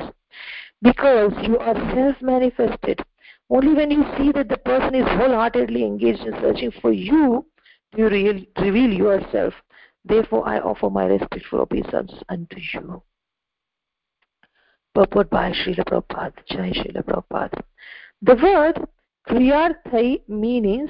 Because 0.82 1.34
you 1.44 1.60
are 1.60 1.76
self-manifested. 1.94 3.04
Only 3.52 3.74
when 3.74 3.92
you 3.92 4.04
see 4.18 4.32
that 4.32 4.50
the 4.50 4.58
person 4.58 4.96
is 4.96 5.06
wholeheartedly 5.06 5.84
engaged 5.84 6.22
in 6.22 6.34
searching 6.42 6.72
for 6.82 6.92
you, 6.92 7.46
you 7.96 8.08
reveal 8.08 8.94
yourself 8.94 9.54
Therefore, 10.04 10.48
I 10.48 10.60
offer 10.60 10.90
my 10.90 11.06
respectful 11.06 11.62
obeisance 11.62 12.12
unto 12.28 12.58
you. 12.74 13.04
Purport 14.96 15.30
by 15.30 15.52
Srila 15.52 15.86
Prabhupada, 15.86 16.34
Jai 16.48 16.72
Srila 16.72 17.04
Prabhupada. 17.04 17.62
The 18.22 18.36
word 18.36 18.88
Kriyarthai 19.28 20.28
means 20.28 20.90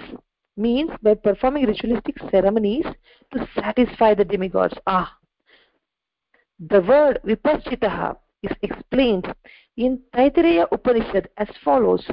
means 0.57 0.91
by 1.01 1.13
performing 1.15 1.65
ritualistic 1.65 2.17
ceremonies 2.29 2.85
to 3.33 3.47
satisfy 3.55 4.13
the 4.13 4.25
demigods. 4.25 4.73
Ah, 4.87 5.17
the 6.59 6.81
word 6.81 7.19
Vipaschitaha 7.25 8.17
is 8.43 8.51
explained 8.61 9.33
in 9.77 10.01
Taittiriya 10.15 10.67
Upanishad 10.71 11.29
as 11.37 11.47
follows. 11.63 12.05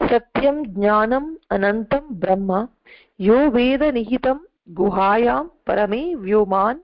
Jnanam 0.00 1.36
Anantam 1.50 2.08
Brahma 2.10 2.68
Yo 3.18 3.50
Veda 3.50 3.92
Nihitam 3.92 4.40
गुहायां 4.70 5.42
परमे 5.66 6.02
व्योमान् 6.14 6.78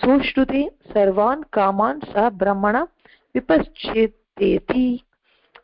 सुश्रुते 0.00 0.62
सर्वान् 0.92 1.42
कामान् 1.52 2.00
स 2.04 2.28
ब्रह्मण 2.40 2.76
विपश्चेतेति 3.34 4.86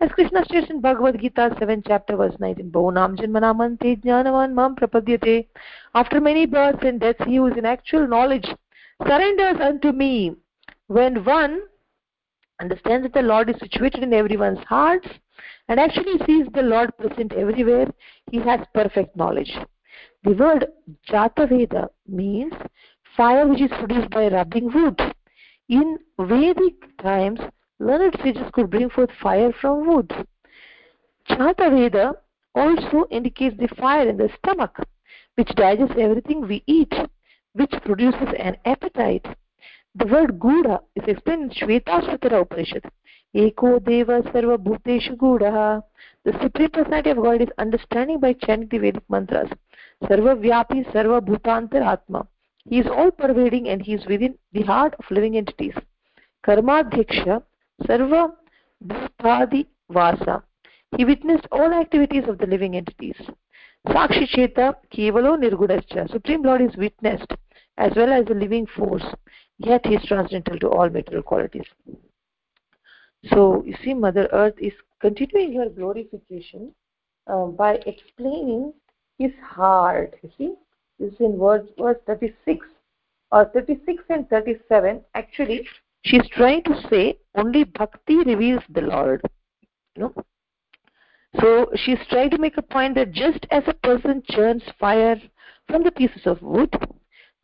As 0.02 0.10
Krishna 0.12 0.42
states 0.46 0.70
in 0.70 0.80
Bhagavad 0.80 1.20
Gita 1.20 1.54
7 1.58 1.82
chapter 1.86 2.16
verse 2.16 2.34
19, 2.38 2.70
Bhunam 2.70 3.18
Janmanamante 3.18 4.02
Jnanavan 4.02 4.54
Mam 4.54 4.74
Prapadyate. 4.74 5.46
After 5.94 6.22
many 6.22 6.46
births 6.46 6.82
and 6.82 6.98
deaths, 6.98 7.22
he 7.26 7.36
who 7.36 7.48
is 7.48 7.58
in 7.58 7.66
actual 7.66 8.08
knowledge 8.08 8.48
surrenders 9.06 9.60
unto 9.60 9.92
me. 9.92 10.34
When 10.86 11.22
one 11.22 11.60
understands 12.60 13.04
that 13.04 13.14
the 13.14 13.26
Lord 13.26 13.50
is 13.50 13.56
situated 13.58 14.02
in 14.02 14.12
everyone's 14.12 14.64
hearts 14.68 15.08
and 15.68 15.80
actually 15.80 16.18
sees 16.26 16.46
the 16.52 16.62
Lord 16.62 16.96
present 16.98 17.32
everywhere, 17.32 17.88
he 18.30 18.38
has 18.40 18.60
perfect 18.74 19.16
knowledge. 19.16 19.52
The 20.24 20.32
word 20.32 20.66
Jataveda 21.08 21.88
means 22.06 22.52
fire 23.16 23.46
which 23.46 23.62
is 23.62 23.70
produced 23.78 24.10
by 24.10 24.28
rubbing 24.28 24.70
wood. 24.72 25.00
In 25.68 25.98
Vedic 26.18 26.96
times, 26.98 27.40
learned 27.78 28.16
sages 28.22 28.50
could 28.52 28.70
bring 28.70 28.90
forth 28.90 29.10
fire 29.22 29.52
from 29.60 29.86
wood. 29.86 30.12
Jataveda 31.28 32.14
also 32.54 33.06
indicates 33.10 33.56
the 33.56 33.68
fire 33.68 34.08
in 34.08 34.16
the 34.16 34.30
stomach, 34.38 34.76
which 35.36 35.48
digests 35.54 35.94
everything 35.98 36.46
we 36.46 36.62
eat, 36.66 36.92
which 37.54 37.72
produces 37.84 38.28
an 38.38 38.56
appetite. 38.64 39.24
The 39.96 40.06
word 40.06 40.38
Gudha 40.38 40.80
is 40.94 41.02
explained 41.08 41.42
in 41.42 41.50
Shvetashvatara 41.50 42.42
Upanishad. 42.42 42.84
Eko 43.34 43.84
Deva 43.84 44.22
Sarva 44.22 44.56
Bhuteshu 44.56 45.16
Gudaha. 45.16 45.82
The 46.24 46.32
Supreme 46.40 46.70
Personality 46.70 47.10
of 47.10 47.16
God 47.16 47.42
is 47.42 47.48
understanding 47.58 48.20
by 48.20 48.34
chanting 48.34 48.68
the 48.68 48.78
Vedic 48.78 49.02
mantras. 49.10 49.48
Sarvavyapi 50.04 50.92
Sarvabhutantar 50.92 52.26
He 52.66 52.78
is 52.78 52.86
all 52.86 53.10
pervading 53.10 53.68
and 53.68 53.82
he 53.82 53.94
is 53.94 54.06
within 54.06 54.38
the 54.52 54.62
heart 54.62 54.94
of 54.96 55.10
living 55.10 55.36
entities. 55.36 55.74
Karmadhyaksha 56.46 57.42
Sarva 57.82 58.32
Bhutadi 58.86 59.66
Vasa. 59.90 60.44
He 60.96 61.04
witnessed 61.04 61.48
all 61.50 61.72
activities 61.72 62.28
of 62.28 62.38
the 62.38 62.46
living 62.46 62.76
entities. 62.76 63.16
Sakshi 63.88 64.28
Cheta 64.28 64.76
Kevalo 64.94 65.36
Nirgudascha. 65.36 66.08
Supreme 66.12 66.42
Lord 66.42 66.62
is 66.62 66.76
witnessed 66.76 67.32
as 67.80 67.92
well 67.96 68.12
as 68.12 68.26
the 68.26 68.34
living 68.34 68.66
force, 68.66 69.04
yet 69.60 69.84
he 69.84 69.94
is 69.94 70.04
transcendental 70.04 70.58
to 70.58 70.68
all 70.68 70.88
material 70.88 71.22
qualities. 71.22 71.66
So, 73.26 73.62
you 73.64 73.74
see, 73.84 73.92
Mother 73.92 74.28
Earth 74.32 74.54
is 74.58 74.72
continuing 75.00 75.54
her 75.58 75.68
glorification 75.68 76.72
uh, 77.26 77.46
by 77.46 77.74
explaining 77.86 78.72
his 79.18 79.32
heart. 79.42 80.14
You 80.22 80.30
see, 80.38 80.54
this 80.98 81.12
is 81.12 81.20
in 81.20 81.38
verse, 81.38 81.66
verse 81.78 81.98
36 82.06 82.66
or 83.30 83.44
36 83.52 84.02
and 84.08 84.28
37. 84.30 85.02
Actually, 85.14 85.68
she's 86.02 86.26
trying 86.30 86.62
to 86.64 86.80
say 86.88 87.18
only 87.34 87.64
bhakti 87.64 88.16
reveals 88.24 88.62
the 88.70 88.80
Lord. 88.80 89.20
You 89.96 90.02
know? 90.02 90.14
So 91.40 91.70
she's 91.76 91.98
trying 92.08 92.30
to 92.30 92.38
make 92.38 92.56
a 92.56 92.62
point 92.62 92.94
that 92.94 93.12
just 93.12 93.46
as 93.50 93.62
a 93.66 93.74
person 93.74 94.22
churns 94.30 94.64
fire 94.80 95.20
from 95.68 95.84
the 95.84 95.92
pieces 95.92 96.22
of 96.24 96.42
wood, 96.42 96.74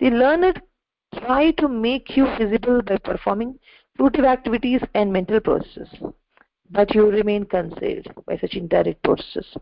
the 0.01 0.11
learned 0.11 0.61
try 1.21 1.51
to 1.53 1.69
make 1.69 2.17
you 2.17 2.27
visible 2.39 2.83
by 2.83 2.99
performing 2.99 3.59
fruitive 3.99 4.27
activities 4.27 4.81
and 4.95 5.13
mental 5.13 5.41
processes. 5.41 5.89
But 6.71 6.95
you 6.95 7.09
remain 7.11 7.45
concealed 7.45 8.07
by 8.27 8.39
such 8.39 8.55
indirect 8.55 9.03
processes. 9.03 9.57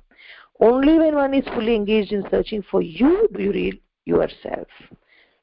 Only 0.60 0.98
when 0.98 1.14
one 1.14 1.34
is 1.34 1.44
fully 1.48 1.74
engaged 1.74 2.12
in 2.12 2.24
searching 2.30 2.62
for 2.70 2.80
you 2.80 3.28
do 3.34 3.42
you 3.42 3.52
read 3.52 3.80
yourself. 4.04 4.68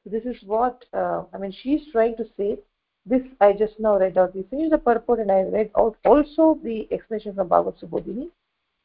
This 0.04 0.24
is 0.24 0.36
what, 0.44 0.84
uh, 0.92 1.24
I 1.32 1.38
mean, 1.38 1.52
she's 1.62 1.82
trying 1.92 2.16
to 2.16 2.24
say. 2.36 2.58
This 3.04 3.22
I 3.40 3.52
just 3.52 3.78
now 3.80 3.98
read 3.98 4.16
out. 4.16 4.34
We 4.34 4.44
finished 4.44 4.70
the 4.70 4.78
purport 4.78 5.18
and 5.20 5.30
I 5.30 5.42
read 5.42 5.70
out 5.76 5.96
also 6.04 6.58
the 6.62 6.86
explanation 6.92 7.34
from 7.34 7.48
Bhagavad 7.48 7.78
Subodhini, 7.80 8.30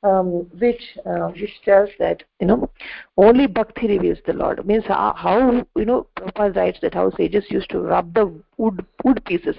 um, 0.04 0.48
which 0.60 0.98
uh, 1.06 1.30
which 1.30 1.62
tells 1.66 1.90
that 2.00 2.24
you 2.40 2.48
know 2.48 2.70
only 3.18 3.48
bhakti 3.48 3.88
reveals 3.88 4.20
the 4.26 4.34
Lord. 4.34 4.66
Means 4.66 4.86
how, 4.86 5.66
you 5.76 5.86
know 5.86 6.08
Prabhupada 6.16 6.56
writes 6.56 6.80
that 6.82 6.94
how 6.94 7.12
sages 7.12 7.46
used 7.50 7.70
to 7.72 7.80
rub 7.80 8.14
the 8.14 8.26
wood 8.58 8.86
wood 9.04 9.24
pieces 9.26 9.56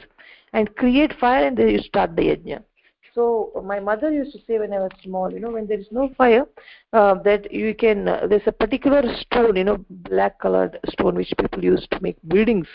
and 0.53 0.75
create 0.77 1.19
fire 1.19 1.47
and 1.47 1.57
they 1.57 1.79
start 1.79 2.17
the 2.17 2.23
yajna. 2.23 2.63
So 3.15 3.51
my 3.65 3.81
mother 3.81 4.13
used 4.13 4.33
to 4.33 4.39
say 4.47 4.61
when 4.61 4.73
I 4.73 4.79
was 4.79 4.93
small, 5.03 5.33
you 5.33 5.41
know, 5.41 5.51
when 5.51 5.67
there 5.67 5.81
is 5.81 5.89
no 5.91 6.09
fire, 6.17 6.47
uh, 6.93 7.15
that 7.25 7.53
you 7.53 7.75
can, 7.75 8.07
uh, 8.07 8.29
there's 8.29 8.47
a 8.47 8.53
particular 8.53 9.03
stone, 9.17 9.57
you 9.57 9.65
know, 9.65 9.85
black 9.91 10.39
colored 10.39 10.79
stone 10.91 11.17
which 11.17 11.33
people 11.37 11.65
use 11.65 11.85
to 11.91 12.01
make 12.01 12.17
buildings 12.29 12.69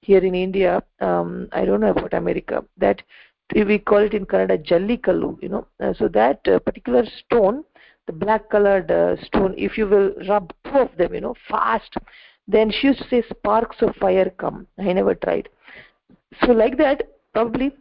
here 0.00 0.24
in 0.24 0.34
India. 0.34 0.82
Um, 1.00 1.48
I 1.52 1.66
don't 1.66 1.80
know 1.80 1.90
about 1.90 2.14
America. 2.14 2.64
That 2.78 3.02
we 3.54 3.78
call 3.78 3.98
it 3.98 4.14
in 4.14 4.26
Kannada 4.26 4.62
Jallikallu, 4.64 5.42
you 5.42 5.48
know. 5.48 5.66
Uh, 5.80 5.92
so 5.94 6.08
that 6.08 6.46
uh, 6.48 6.58
particular 6.58 7.04
stone, 7.24 7.64
the 8.06 8.12
black 8.12 8.50
colored 8.50 8.90
uh, 8.90 9.16
stone, 9.24 9.54
if 9.56 9.76
you 9.78 9.86
will 9.86 10.12
rub 10.28 10.52
two 10.64 10.78
of 10.78 10.96
them, 10.96 11.14
you 11.14 11.20
know, 11.20 11.34
fast, 11.48 11.94
then 12.48 12.70
she 12.70 12.88
used 12.88 13.00
to 13.00 13.08
say 13.08 13.22
sparks 13.30 13.76
of 13.80 13.94
fire 13.96 14.30
come. 14.38 14.66
I 14.78 14.92
never 14.92 15.14
tried. 15.14 15.48
So 16.44 16.52
like 16.52 16.78
that, 16.78 17.02
probably 17.32 17.72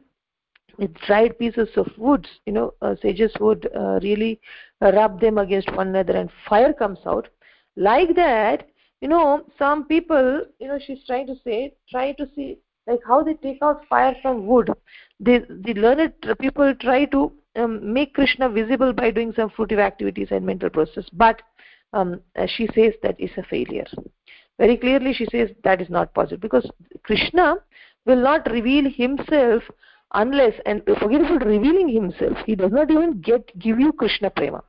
with 0.78 0.94
dried 1.06 1.38
pieces 1.38 1.70
of 1.76 1.88
woods 1.98 2.28
you 2.46 2.54
know 2.54 2.74
uh, 2.82 2.96
sages 3.02 3.32
would 3.40 3.70
uh, 3.76 4.00
really 4.02 4.40
rub 4.82 5.20
them 5.20 5.38
against 5.38 5.72
one 5.76 5.90
another 5.90 6.16
and 6.18 6.30
fire 6.48 6.74
comes 6.74 7.00
out 7.06 7.28
like 7.76 8.16
that 8.16 8.68
you 9.02 9.08
know 9.08 9.44
some 9.58 9.86
people 9.86 10.44
you 10.60 10.68
know 10.68 10.80
she's 10.86 11.04
trying 11.06 11.28
to 11.28 11.36
say 11.44 11.74
try 11.90 12.12
to 12.14 12.28
see 12.36 12.58
like 12.88 13.00
how 13.08 13.24
they 13.24 13.34
take 13.36 13.62
out 13.62 13.86
fire 13.88 14.16
from 14.22 14.46
wood. 14.48 14.72
They, 15.20 15.40
the 15.40 15.74
learned 15.76 16.14
people 16.40 16.74
try 16.76 17.06
to 17.06 17.32
um, 17.56 17.94
make 17.94 18.14
krishna 18.14 18.50
visible 18.50 18.94
by 18.94 19.12
doing 19.12 19.34
some 19.36 19.50
fruitive 19.50 19.80
activities 19.80 20.30
and 20.32 20.46
mental 20.46 20.70
process. 20.70 21.06
But 21.14 21.42
um, 21.94 22.22
she 22.48 22.68
says 22.74 22.94
that 23.04 23.20
is 23.20 23.32
a 23.38 23.44
failure. 23.44 23.86
Very 24.58 24.78
clearly 24.78 25.14
she 25.14 25.28
says 25.32 25.50
that 25.64 25.82
is 25.82 25.90
not 25.90 26.14
possible. 26.14 26.40
Because 26.42 26.70
krishna 27.04 27.56
will 28.06 28.22
not 28.22 28.50
reveal 28.52 28.90
himself 28.90 29.64
unless 30.14 30.54
and 30.66 30.84
forget 31.00 31.22
about 31.22 31.46
revealing 31.46 31.88
himself 31.88 32.38
he 32.46 32.54
does 32.56 32.72
not 32.72 32.92
even 32.92 33.22
get 33.22 33.58
give 33.60 33.80
you 33.80 33.94
krishna 33.94 34.30
prema. 34.30 34.64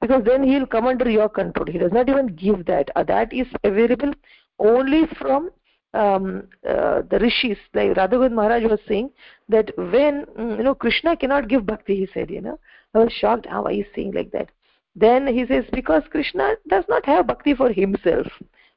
Because 0.00 0.22
then 0.24 0.42
he 0.44 0.56
will 0.56 0.66
come 0.66 0.86
under 0.86 1.10
your 1.10 1.28
control. 1.28 1.66
He 1.66 1.78
does 1.78 1.92
not 1.92 2.08
even 2.08 2.28
give 2.28 2.66
that. 2.66 2.88
Uh, 2.94 3.02
that 3.04 3.32
is 3.32 3.48
available 3.64 4.12
only 4.60 5.06
from 5.18 5.50
um, 5.94 6.48
uh, 6.68 7.02
the 7.10 7.18
rishis 7.20 7.58
like 7.74 7.90
radhagovind 7.90 8.32
maharaj 8.32 8.64
was 8.64 8.80
saying 8.86 9.10
that 9.48 9.70
when 9.76 10.26
mm, 10.38 10.58
you 10.58 10.64
know 10.64 10.74
krishna 10.74 11.16
cannot 11.16 11.48
give 11.48 11.66
bhakti 11.66 11.96
he 11.96 12.08
said 12.12 12.30
you 12.30 12.40
know 12.40 12.58
i 12.94 12.98
was 12.98 13.12
shocked 13.12 13.46
how 13.46 13.64
he 13.66 13.80
is 13.80 13.86
saying 13.94 14.12
like 14.12 14.30
that? 14.32 14.50
Then 14.96 15.26
he 15.28 15.46
says 15.46 15.64
because 15.72 16.02
krishna 16.10 16.54
does 16.68 16.84
not 16.88 17.06
have 17.06 17.26
bhakti 17.26 17.54
for 17.54 17.72
himself 17.72 18.26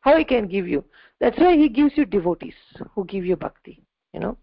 how 0.01 0.17
he 0.17 0.23
can 0.23 0.47
give 0.47 0.67
you? 0.67 0.83
That's 1.19 1.37
why 1.37 1.55
he 1.55 1.69
gives 1.69 1.95
you 1.95 2.05
devotees 2.05 2.55
who 2.93 3.05
give 3.05 3.25
you 3.25 3.35
bhakti 3.35 3.81
you 4.13 4.19
know. 4.19 4.37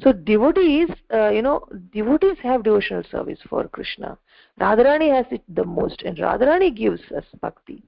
So 0.00 0.12
devotees 0.12 0.88
uh, 1.12 1.28
you 1.28 1.42
know 1.42 1.66
devotees 1.92 2.38
have 2.42 2.62
devotional 2.62 3.04
service 3.10 3.38
for 3.48 3.68
krishna 3.68 4.16
radharani 4.60 5.14
has 5.14 5.26
it 5.30 5.42
the 5.48 5.64
most 5.64 6.02
and 6.02 6.16
radharani 6.18 6.74
gives 6.74 7.00
us 7.16 7.24
bhakti. 7.40 7.82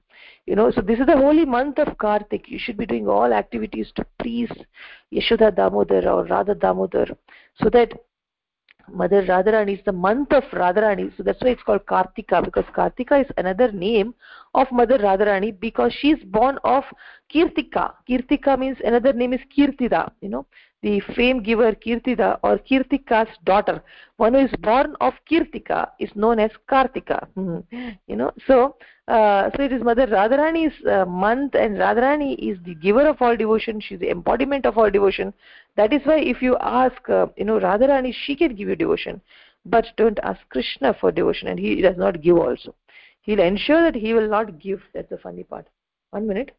You 0.45 0.55
know 0.55 0.71
so 0.71 0.81
this 0.81 0.99
is 0.99 1.05
the 1.05 1.17
holy 1.17 1.45
month 1.45 1.79
of 1.79 1.97
kartik. 1.97 2.49
You 2.49 2.59
should 2.59 2.77
be 2.77 2.85
doing 2.85 3.07
all 3.07 3.33
activities 3.33 3.91
to 3.95 4.05
please 4.19 4.51
yashoda 5.13 5.55
damodar 5.55 6.07
or 6.07 6.25
radha 6.25 6.55
damodar 6.55 7.07
so 7.55 7.69
that 7.69 7.93
mother 8.91 9.23
radharani 9.23 9.77
is 9.77 9.85
the 9.85 9.91
month 9.91 10.33
of 10.33 10.43
radharani. 10.51 11.15
So 11.15 11.23
that's 11.23 11.41
why 11.41 11.49
it's 11.49 11.63
called 11.63 11.85
kartika 11.85 12.43
because 12.43 12.65
kartika 12.75 13.21
is 13.21 13.31
another 13.37 13.71
name 13.71 14.13
of 14.53 14.71
mother 14.71 14.97
radharani 14.97 15.59
because 15.59 15.93
she 15.93 16.11
is 16.11 16.23
born 16.25 16.57
of 16.63 16.83
kirtika. 17.33 17.93
Kirtika 18.09 18.57
means 18.57 18.77
another 18.83 19.13
name 19.13 19.33
is 19.33 19.41
kirtida 19.55 20.11
you 20.21 20.29
know 20.29 20.45
the 20.81 20.99
fame 21.15 21.43
giver 21.43 21.73
Kirtida 21.73 22.39
or 22.43 22.57
Kirtika's 22.57 23.29
daughter. 23.45 23.83
One 24.17 24.33
who 24.33 24.39
is 24.39 24.51
born 24.59 24.95
of 24.99 25.13
Kirtika 25.29 25.89
is 25.99 26.09
known 26.15 26.39
as 26.39 26.51
Kartika. 26.69 27.27
you 28.07 28.15
know, 28.15 28.31
so 28.47 28.75
uh, 29.07 29.49
so 29.55 29.63
it 29.63 29.71
is 29.73 29.83
Mother 29.83 30.07
Radharani's 30.07 30.73
uh, 30.85 31.05
month, 31.05 31.53
and 31.55 31.77
Radharani 31.77 32.35
is 32.37 32.57
the 32.63 32.75
giver 32.75 33.07
of 33.07 33.21
all 33.21 33.35
devotion. 33.35 33.81
She 33.81 33.95
is 33.95 33.99
the 33.99 34.09
embodiment 34.09 34.65
of 34.65 34.77
all 34.77 34.89
devotion. 34.89 35.33
That 35.75 35.91
is 35.91 36.01
why 36.05 36.19
if 36.19 36.41
you 36.41 36.57
ask, 36.61 37.09
uh, 37.09 37.27
you 37.35 37.45
know, 37.45 37.59
Radharani, 37.59 38.13
she 38.25 38.35
can 38.35 38.55
give 38.55 38.69
you 38.69 38.75
devotion, 38.75 39.21
but 39.65 39.85
don't 39.97 40.19
ask 40.23 40.39
Krishna 40.49 40.95
for 40.99 41.11
devotion, 41.11 41.47
and 41.47 41.59
he 41.59 41.81
does 41.81 41.97
not 41.97 42.21
give 42.21 42.37
also. 42.37 42.73
He'll 43.21 43.39
ensure 43.39 43.83
that 43.83 43.95
he 43.95 44.13
will 44.13 44.29
not 44.29 44.59
give. 44.59 44.81
That's 44.93 45.09
the 45.09 45.17
funny 45.17 45.43
part. 45.43 45.67
One 46.11 46.27
minute. 46.27 46.51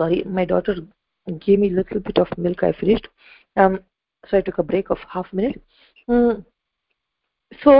Sorry 0.00 0.22
my 0.40 0.44
daughter 0.44 0.76
gave 1.46 1.58
me 1.58 1.68
a 1.70 1.76
little 1.80 2.00
bit 2.08 2.18
of 2.18 2.28
milk 2.38 2.62
i 2.62 2.72
finished. 2.72 3.08
Um, 3.56 3.80
so 4.28 4.38
i 4.38 4.40
took 4.40 4.58
a 4.58 4.68
break 4.72 4.90
of 4.90 4.98
half 5.14 5.32
minute. 5.32 5.62
Mm. 6.08 6.44
so 7.62 7.72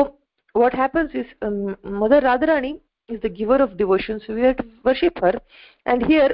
what 0.52 0.74
happens 0.74 1.11
is 1.14 1.26
um, 1.42 1.76
mother 1.85 2.20
radharani 2.20 2.72
is 3.09 3.20
the 3.22 3.28
giver 3.28 3.56
of 3.64 3.76
devotion 3.76 4.20
so 4.24 4.35
we 4.35 4.42
have 4.42 4.56
to 4.59 4.66
worship 4.85 5.18
her. 5.24 5.35
And 5.87 6.04
here 6.06 6.30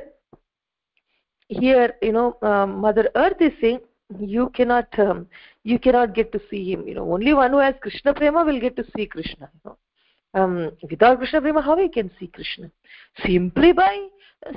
here 1.48 1.94
you 2.02 2.12
know 2.12 2.28
um, 2.42 2.80
mother 2.86 3.08
earth 3.14 3.40
is 3.40 3.52
saying 3.60 3.80
you 4.20 4.50
cannot 4.58 4.98
um, 5.06 5.26
you 5.64 5.78
cannot 5.78 6.14
get 6.14 6.32
to 6.32 6.40
see 6.50 6.62
him. 6.72 6.86
You 6.88 6.94
know 6.94 7.12
only 7.12 7.34
one 7.34 7.52
who 7.52 7.58
has 7.58 7.74
krishna 7.80 8.14
prema 8.14 8.44
will 8.44 8.60
get 8.60 8.76
to 8.76 8.84
see 8.96 9.06
krishna 9.06 9.50
you 9.54 9.60
know. 9.64 9.76
Um, 10.40 10.54
without 10.90 11.18
krishna 11.18 11.40
prema 11.40 11.62
how 11.62 11.76
we 11.76 11.88
can 11.88 12.10
see 12.18 12.28
krishna? 12.38 12.70
Simply 13.24 13.72
by 13.72 14.08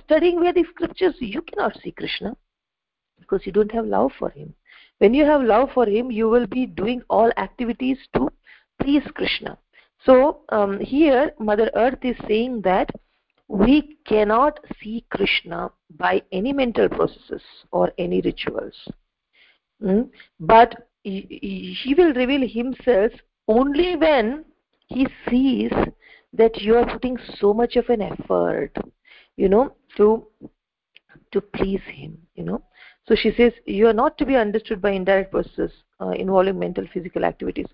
studying 0.04 0.42
Vedic 0.42 0.68
scriptures, 0.70 1.16
you 1.20 1.42
cannot 1.42 1.78
see 1.82 1.92
Krishna 1.92 2.36
because 3.20 3.46
you 3.46 3.52
don't 3.52 3.72
have 3.72 3.86
love 3.86 4.12
for 4.18 4.30
him. 4.30 4.54
When 5.00 5.14
you 5.14 5.26
have 5.26 5.42
love 5.42 5.70
for 5.74 5.86
him, 5.86 6.12
you 6.12 6.30
will 6.30 6.48
be 6.48 6.66
doing 6.66 7.02
all 7.10 7.32
activities 7.38 7.98
to 8.16 8.30
please 8.82 9.04
Krishna. 9.14 9.58
So 10.06 10.42
um, 10.50 10.80
here, 10.80 11.32
Mother 11.40 11.70
Earth 11.76 12.00
is 12.04 12.16
saying 12.28 12.62
that 12.62 12.90
we 13.48 13.98
cannot 14.06 14.60
see 14.82 15.06
Krishna 15.10 15.72
by 15.98 16.22
any 16.32 16.54
mental 16.54 16.88
processes 16.88 17.42
or 17.72 17.92
any 17.98 18.22
rituals. 18.22 18.76
Mm? 19.82 20.10
But 20.40 20.88
he, 21.04 21.76
he 21.82 21.94
will 21.96 22.14
reveal 22.14 22.48
himself 22.48 23.12
only 23.48 23.96
when 23.96 24.46
he 24.88 25.08
sees 25.30 25.72
that 26.34 26.62
you 26.62 26.76
are 26.76 26.86
putting 26.86 27.18
so 27.40 27.54
much 27.54 27.76
of 27.76 27.90
an 27.90 28.02
effort 28.02 28.72
you 29.44 29.50
know 29.54 29.66
to 29.98 30.08
to 31.32 31.42
please 31.42 31.82
him 31.86 32.18
you 32.36 32.44
know. 32.44 32.62
So 33.08 33.16
she 33.16 33.32
says 33.36 33.54
you 33.66 33.88
are 33.88 34.00
not 34.02 34.18
to 34.20 34.26
be 34.26 34.36
understood 34.36 34.82
by 34.82 34.92
indirect 34.92 35.32
processes 35.32 35.72
uh, 36.00 36.10
involving 36.10 36.60
mental 36.60 36.86
physical 36.94 37.26
activities 37.26 37.66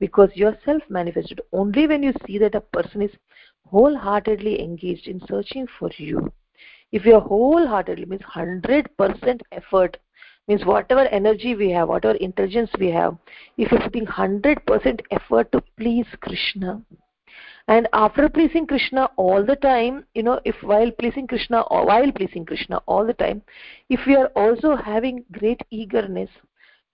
because 0.00 0.30
you 0.34 0.46
are 0.46 0.58
self 0.64 0.82
manifested 0.88 1.40
only 1.52 1.86
when 1.86 2.02
you 2.02 2.12
see 2.26 2.38
that 2.38 2.54
a 2.54 2.60
person 2.60 3.02
is 3.02 3.12
wholeheartedly 3.66 4.60
engaged 4.60 5.06
in 5.06 5.20
searching 5.28 5.66
for 5.78 5.90
you. 5.96 6.32
If 6.90 7.06
you 7.06 7.14
are 7.14 7.20
wholeheartedly 7.20 8.06
means 8.06 8.22
100% 8.22 9.40
effort 9.52 9.98
means 10.48 10.64
whatever 10.64 11.02
energy 11.18 11.54
we 11.54 11.70
have 11.70 11.88
whatever 11.88 12.16
intelligence 12.16 12.70
we 12.78 12.90
have 12.90 13.16
if 13.56 13.70
you're 13.70 13.80
putting 13.80 14.06
100% 14.06 15.00
effort 15.12 15.52
to 15.52 15.62
please 15.78 16.06
krishna 16.20 16.82
and 17.74 17.88
after 17.92 18.28
pleasing 18.28 18.66
krishna 18.66 19.08
all 19.24 19.44
the 19.50 19.56
time 19.64 20.04
you 20.14 20.22
know 20.28 20.38
if 20.44 20.62
while 20.70 20.90
pleasing 21.00 21.26
krishna 21.32 21.60
or 21.74 21.86
while 21.86 22.12
pleasing 22.12 22.44
krishna 22.44 22.80
all 22.86 23.06
the 23.06 23.18
time 23.24 23.42
if 23.88 24.06
we 24.06 24.16
are 24.16 24.30
also 24.44 24.74
having 24.76 25.24
great 25.38 25.60
eagerness 25.70 26.30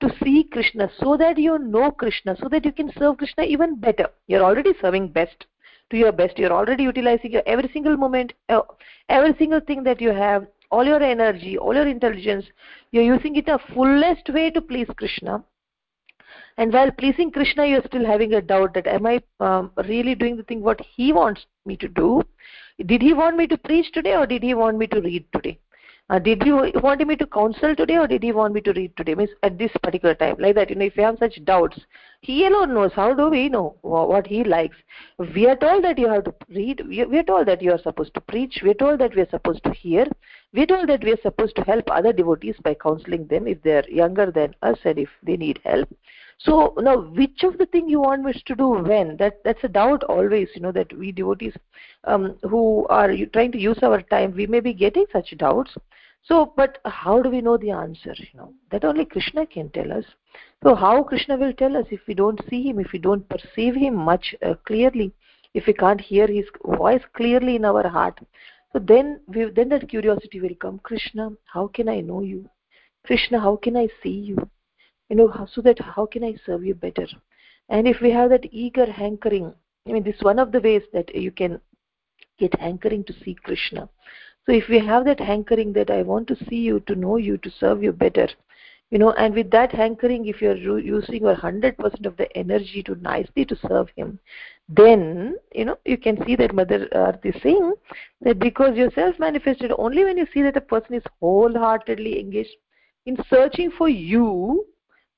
to 0.01 0.11
see 0.23 0.45
krishna 0.53 0.91
so 1.01 1.17
that 1.17 1.39
you 1.39 1.59
know 1.59 1.91
krishna 1.91 2.37
so 2.43 2.49
that 2.49 2.65
you 2.65 2.73
can 2.73 2.93
serve 2.99 3.17
krishna 3.17 3.45
even 3.45 3.77
better. 3.81 4.09
You're 4.27 4.43
already 4.43 4.73
serving 4.81 5.09
best 5.09 5.47
to 5.91 5.97
your 5.97 6.13
best. 6.13 6.39
You're 6.39 6.53
already 6.53 6.83
utilizing 6.83 7.33
your 7.33 7.43
every 7.47 7.71
single 7.73 7.97
moment 7.97 8.35
uh, 8.51 8.61
every 9.09 9.35
single 9.39 9.61
thing 9.61 9.83
that 9.85 10.01
you 10.01 10.13
have 10.13 10.47
all 10.71 10.85
your 10.85 11.03
energy 11.03 11.57
all 11.57 11.75
your 11.75 11.87
intelligence 11.87 12.45
you're 12.91 13.05
using 13.05 13.37
it 13.37 13.49
a 13.49 13.59
fullest 13.73 14.29
way 14.31 14.51
to 14.51 14.61
please 14.61 14.89
krishna 14.97 15.43
and 16.59 16.73
while 16.73 16.91
pleasing 16.91 17.31
krishna 17.31 17.67
you're 17.67 17.87
still 17.87 18.07
having 18.07 18.35
a 18.35 18.41
doubt 18.41 18.73
that 18.75 18.87
am 18.87 19.07
i 19.07 19.21
um, 19.41 19.71
really 19.89 20.15
doing 20.15 20.37
the 20.37 20.43
thing 20.45 20.63
what 20.63 20.81
he 20.97 21.13
wants 21.13 21.47
me 21.67 21.77
to 21.77 21.89
do? 21.89 22.23
Did 22.85 23.03
he 23.03 23.13
want 23.13 23.37
me 23.37 23.47
to 23.49 23.59
preach 23.59 23.93
today 23.93 24.15
or 24.15 24.27
did 24.27 24.43
he 24.43 24.55
want 24.55 24.79
me 24.79 24.87
to 24.89 25.01
read 25.01 25.27
today? 25.33 25.59
Uh, 26.09 26.21
did 26.21 26.41
he 26.45 26.53
want 26.53 27.05
me 27.05 27.17
to 27.17 27.27
counsel 27.27 27.75
today 27.75 27.97
or 27.97 28.07
did 28.07 28.23
he 28.23 28.31
want 28.31 28.55
me 28.55 28.61
to 28.61 28.73
read 28.75 28.97
today? 28.97 29.17
Means 29.17 29.31
at 29.43 29.59
this 29.59 29.73
particular 29.83 30.15
time 30.15 30.37
like 30.39 30.55
that 30.55 30.71
you 30.71 30.77
know 30.77 30.85
if 30.85 30.97
you 30.97 31.03
have 31.03 31.19
such 31.19 31.45
doubts 31.45 31.81
he 32.21 32.47
alone 32.47 32.75
knows. 32.75 32.93
How 32.93 33.13
do 33.13 33.29
we 33.29 33.49
know 33.49 33.77
what 33.83 34.27
he 34.27 34.45
likes? 34.45 34.77
We 35.19 35.49
are 35.49 35.57
told 35.57 35.83
that 35.85 35.99
you 35.99 36.09
have 36.09 36.25
to 36.25 36.35
read 36.49 36.83
we 36.87 37.19
are 37.19 37.25
told 37.25 37.49
that 37.49 37.61
you 37.61 37.73
are 37.73 37.83
supposed 37.83 38.15
to 38.15 38.21
preach 38.21 38.61
we 38.63 38.71
are 38.71 38.81
told 38.85 39.01
that 39.01 39.17
we 39.17 39.23
are 39.23 39.31
supposed 39.31 39.65
to 39.65 39.73
hear 39.73 40.07
we 40.53 40.63
are 40.63 40.67
told 40.67 40.89
that 40.91 41.03
we 41.03 41.13
are 41.13 41.23
supposed 41.23 41.57
to 41.57 41.63
help 41.63 41.91
other 41.91 42.13
devotees 42.13 42.55
by 42.63 42.75
counseling 42.75 43.27
them 43.27 43.49
if 43.49 43.61
they 43.63 43.73
are 43.73 43.89
younger 43.89 44.31
than 44.31 44.55
us 44.63 44.79
and 44.85 44.99
if 44.99 45.09
they 45.25 45.37
need 45.37 45.59
help 45.65 45.89
so 46.39 46.75
now 46.77 46.99
which 46.99 47.43
of 47.45 47.57
the 47.57 47.67
thing 47.67 47.89
you 47.89 48.01
want 48.01 48.27
us 48.27 48.41
to 48.47 48.55
do 48.55 48.69
when? 48.69 49.17
That 49.17 49.43
that's 49.43 49.65
a 49.65 49.69
doubt 49.69 50.05
always 50.05 50.49
you 50.55 50.61
know 50.61 50.73
that 50.73 50.93
we 50.93 51.11
devotees 51.11 51.55
um, 52.05 52.37
who 52.43 52.87
are 52.89 53.11
trying 53.33 53.53
to 53.53 53.59
use 53.59 53.79
our 53.83 54.03
time 54.03 54.35
we 54.37 54.47
may 54.47 54.61
be 54.61 54.75
getting 54.75 55.07
such 55.13 55.37
doubts. 55.39 55.75
So 56.25 56.53
but 56.55 56.79
how 56.85 57.23
do 57.23 57.31
we 57.31 57.41
know 57.41 57.57
the 57.57 57.71
answer 57.71 58.15
you 58.19 58.39
know? 58.39 58.53
That 58.71 58.85
only 58.85 59.07
krishna 59.07 59.47
can 59.47 59.71
tell 59.71 59.91
us. 59.91 60.05
So 60.63 60.75
how 60.75 61.03
krishna 61.05 61.39
will 61.39 61.55
tell 61.55 61.75
us 61.75 61.87
if 61.91 62.01
we 62.07 62.13
don't 62.13 62.41
see 62.51 62.63
him 62.69 62.81
if 62.81 62.93
we 62.93 62.99
don't 62.99 63.27
perceive 63.31 63.75
him 63.75 63.95
much 63.95 64.35
uh, 64.43 64.55
clearly 64.67 65.15
if 65.55 65.67
we 65.67 65.73
can't 65.73 66.01
hear 66.01 66.27
his 66.27 66.45
voice 66.67 67.03
clearly 67.15 67.57
in 67.57 67.65
our 67.65 67.89
heart? 67.89 68.21
So 68.75 68.79
then 68.79 69.21
we, 69.27 69.47
then 69.47 69.71
that 69.71 69.89
curiosity 69.89 70.41
will 70.41 70.57
come. 70.61 70.81
Krishna 70.81 71.31
how 71.47 71.69
can 71.69 71.89
i 71.89 72.01
know 72.01 72.21
you? 72.21 72.51
Krishna 73.07 73.41
how 73.41 73.57
can 73.57 73.75
i 73.75 73.89
see 74.03 74.11
you 74.11 74.51
you 75.09 75.17
know 75.17 75.49
so 75.53 75.61
that 75.61 75.79
how 75.79 76.07
can 76.07 76.25
i 76.25 76.35
serve 76.45 76.65
you 76.65 76.75
better? 76.75 77.07
And 77.69 77.89
if 77.89 78.01
we 78.01 78.11
have 78.13 78.31
that 78.31 78.47
eager 78.53 78.91
hankering 78.91 79.53
i 79.89 79.93
mean 79.93 80.03
this 80.03 80.17
is 80.17 80.23
one 80.23 80.39
of 80.39 80.53
the 80.53 80.61
ways 80.61 80.83
that 80.93 81.15
you 81.15 81.31
can 81.31 81.61
get 82.39 82.59
hankering 82.61 83.05
to 83.05 83.13
see 83.25 83.35
krishna. 83.35 83.89
So 84.47 84.53
if 84.53 84.69
we 84.69 84.79
have 84.79 85.05
that 85.07 85.21
hankering 85.21 85.73
that 85.75 85.91
i 85.91 86.03
want 86.03 86.29
to 86.29 86.45
see 86.49 86.57
you 86.57 86.81
to 86.81 86.95
know 86.95 87.17
you 87.17 87.37
to 87.39 87.51
serve 87.51 87.83
you 87.83 87.93
better 87.93 88.29
you 88.91 88.99
know 88.99 89.13
and 89.13 89.35
with 89.35 89.51
that 89.51 89.73
hankering 89.73 90.27
if 90.27 90.41
you're 90.41 90.79
using 90.79 91.23
your 91.23 91.35
100% 91.37 92.07
of 92.07 92.17
the 92.17 92.37
energy 92.37 92.83
to 92.83 92.95
nicely 92.97 93.45
to 93.45 93.57
serve 93.69 93.89
him 93.97 94.19
then 94.69 95.37
you 95.53 95.65
know 95.65 95.77
you 95.85 95.97
can 95.97 96.25
see 96.25 96.37
that 96.37 96.55
mother 96.55 96.89
Earth 96.93 97.21
saying 97.43 97.73
that 98.21 98.39
because 98.39 98.77
you're 98.77 98.91
self 98.93 99.19
manifested 99.19 99.73
only 99.77 100.05
when 100.05 100.17
you 100.17 100.27
see 100.33 100.43
that 100.43 100.57
a 100.57 100.61
person 100.61 100.95
is 100.95 101.03
wholeheartedly 101.21 102.21
engaged 102.21 102.57
in 103.07 103.17
searching 103.29 103.71
for 103.71 103.89
you 103.89 104.65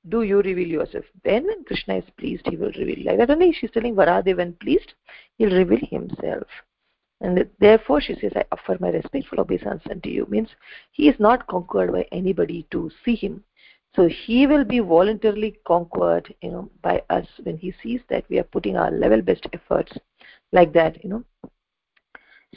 do 0.09 0.23
you 0.23 0.39
reveal 0.43 0.69
yourself? 0.69 1.05
Then 1.25 1.47
when 1.47 1.65
krishna 1.65 1.97
is 1.97 2.05
pleased 2.19 2.47
he 2.49 2.57
will 2.57 2.73
reveal 2.79 3.05
like 3.05 3.19
that 3.19 3.31
only 3.31 3.53
she's 3.53 3.71
telling 3.71 3.95
varahadev 3.95 4.37
when 4.37 4.53
pleased 4.55 4.95
he'll 5.37 5.57
reveal 5.57 5.81
himself. 5.91 6.47
And 7.21 7.49
therefore 7.59 8.01
she 8.01 8.15
says 8.15 8.33
i 8.37 8.45
offer 8.53 8.77
my 8.81 8.91
respectful 8.91 9.41
obeisance 9.41 9.83
unto 9.91 10.09
you. 10.09 10.27
Means 10.27 10.49
he 10.93 11.09
is 11.09 11.19
not 11.19 11.47
conquered 11.47 11.93
by 11.93 12.07
anybody 12.13 12.67
to 12.71 12.91
see 13.05 13.17
him. 13.17 13.45
So 13.97 14.07
he 14.07 14.47
will 14.47 14.65
be 14.65 14.79
voluntarily 14.81 15.59
conquered 15.67 16.33
you 16.43 16.51
know 16.51 16.71
by 16.83 17.03
us 17.11 17.27
when 17.43 17.57
he 17.57 17.75
sees 17.83 18.01
that 18.09 18.25
we 18.29 18.39
are 18.39 18.45
putting 18.45 18.77
our 18.77 18.91
level 18.91 19.23
best 19.23 19.47
efforts 19.53 19.93
like 20.53 20.73
that 20.75 21.03
you 21.03 21.11
know. 21.11 21.25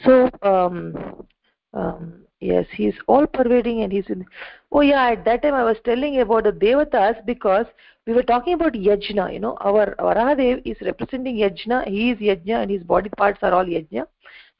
So 0.04 0.30
um, 0.42 1.26
um, 1.74 2.21
yes 2.42 2.66
he 2.76 2.86
is 2.86 2.94
all 3.06 3.26
pervading 3.26 3.82
and 3.82 3.92
he's 3.92 4.08
in 4.14 4.24
oh 4.72 4.80
yeah 4.80 5.10
at 5.10 5.24
that 5.24 5.42
time 5.42 5.54
i 5.54 5.64
was 5.64 5.76
telling 5.84 6.20
about 6.20 6.44
the 6.44 6.52
devatas 6.52 7.24
because 7.26 7.66
we 8.06 8.12
were 8.12 8.28
talking 8.30 8.54
about 8.54 8.72
yajna 8.72 9.32
you 9.32 9.40
know 9.44 9.56
our 9.60 9.86
varahadev 10.06 10.62
is 10.72 10.86
representing 10.90 11.36
yajna 11.42 11.82
he 11.88 12.10
is 12.10 12.18
yajna 12.30 12.62
and 12.62 12.70
his 12.70 12.82
body 12.82 13.10
parts 13.16 13.38
are 13.42 13.52
all 13.52 13.64
yajna. 13.64 14.06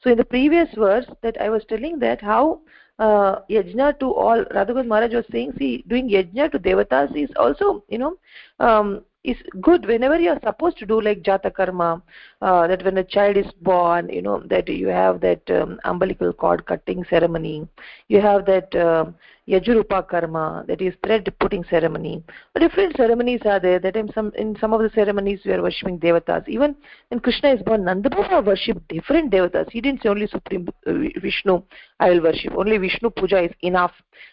So 0.02 0.10
in 0.10 0.16
the 0.18 0.24
previous 0.24 0.68
verse 0.74 1.06
that 1.22 1.40
i 1.40 1.48
was 1.48 1.64
telling 1.68 1.98
that 2.00 2.20
how 2.20 2.60
uh, 2.98 3.36
yajna 3.50 3.98
to 4.00 4.12
all 4.24 4.44
radhagovind 4.56 4.92
maharaj 4.94 5.14
was 5.20 5.32
saying 5.32 5.54
see 5.58 5.84
doing 5.88 6.10
yajna 6.16 6.50
to 6.52 6.58
devatas 6.58 7.16
is 7.16 7.30
also 7.36 7.84
you 7.88 7.98
know 7.98 8.14
um, 8.60 9.02
is 9.24 9.36
good 9.60 9.86
whenever 9.86 10.18
you 10.18 10.30
are 10.30 10.40
supposed 10.42 10.76
to 10.78 10.86
do 10.86 11.00
like 11.00 11.22
jata 11.22 11.52
karma 11.54 12.02
uh, 12.40 12.66
that 12.66 12.84
when 12.84 12.98
a 12.98 13.04
child 13.04 13.36
is 13.36 13.46
born 13.60 14.08
you 14.08 14.20
know 14.20 14.42
that 14.46 14.68
you 14.68 14.88
have 14.88 15.20
that 15.20 15.48
um, 15.50 15.78
umbilical 15.84 16.32
cord 16.32 16.66
cutting 16.66 17.04
ceremony. 17.08 17.66
You 18.08 18.20
have 18.20 18.46
that 18.46 18.74
uh, 18.74 19.06
yajurupa 19.48 20.08
karma 20.08 20.64
that 20.66 20.80
is 20.80 20.94
thread 21.04 21.32
putting 21.38 21.62
ceremony. 21.64 22.22
Different 22.58 22.96
ceremonies 22.96 23.40
are 23.44 23.60
there. 23.60 23.78
That 23.78 23.96
in 23.96 24.12
some 24.12 24.32
in 24.36 24.56
some 24.60 24.72
of 24.72 24.80
the 24.80 24.90
ceremonies 24.90 25.40
we 25.44 25.52
are 25.52 25.62
worshipping 25.62 26.00
devatas. 26.00 26.48
Even 26.48 26.74
when 27.08 27.20
krishna 27.20 27.54
is 27.54 27.62
born 27.62 27.84
nandababa 27.84 28.44
worshipped 28.44 28.88
different 28.88 29.32
devatas. 29.32 29.70
He 29.70 29.80
didn't 29.80 30.02
say 30.02 30.08
only 30.08 30.26
supreme 30.26 30.68
uh, 30.86 30.92
vishnu 31.20 31.62
i 32.00 32.10
will 32.10 32.22
worship. 32.22 32.54
Only 32.56 32.78
vishnu 32.78 33.10
puja 33.10 33.44
is 33.44 33.52
enough. 33.60 33.92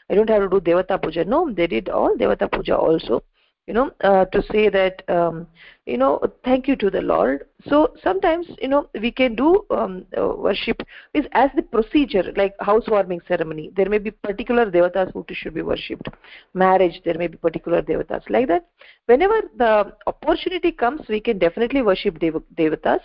I 0.10 0.16
don't 0.16 0.30
have 0.30 0.42
to 0.42 0.50
do 0.50 0.60
devata 0.60 1.02
puja. 1.02 1.26
No 1.26 1.54
they 1.54 1.68
did 1.68 1.90
all 1.90 2.16
devata 2.18 2.52
puja 2.52 2.76
also 2.76 3.24
you 3.70 3.76
know 3.76 3.92
uh, 4.02 4.26
to 4.34 4.42
say 4.52 4.68
that 4.70 5.04
um, 5.10 5.48
you 5.90 5.98
know 5.98 6.20
thank 6.46 6.68
you 6.68 6.76
to 6.76 6.90
the 6.90 7.02
lord. 7.02 7.46
So 7.68 7.94
sometimes 8.04 8.48
you 8.62 8.70
know 8.70 8.88
we 9.02 9.12
can 9.12 9.36
do 9.36 9.66
um, 9.70 10.06
uh, 10.18 10.28
worship 10.28 10.84
is 11.14 11.26
as 11.34 11.50
the 11.56 11.62
procedure 11.62 12.32
like 12.38 12.54
housewarming 12.60 13.22
ceremony. 13.28 13.72
There 13.76 13.90
may 13.90 13.98
be 13.98 14.12
particular 14.12 14.70
devatas 14.72 15.12
who 15.14 15.26
should 15.32 15.54
be 15.54 15.62
worshipped. 15.62 16.08
Marriage 16.54 17.02
there 17.06 17.18
may 17.18 17.28
be 17.28 17.38
particular 17.38 17.82
devatas 17.82 18.30
like 18.30 18.48
that. 18.48 18.68
Whenever 19.08 19.42
the 19.58 19.94
opportunity 20.08 20.72
comes 20.72 21.02
we 21.10 21.20
can 21.20 21.40
definitely 21.40 21.82
worship 21.82 22.20
dev 22.20 22.42
devatas 22.58 23.00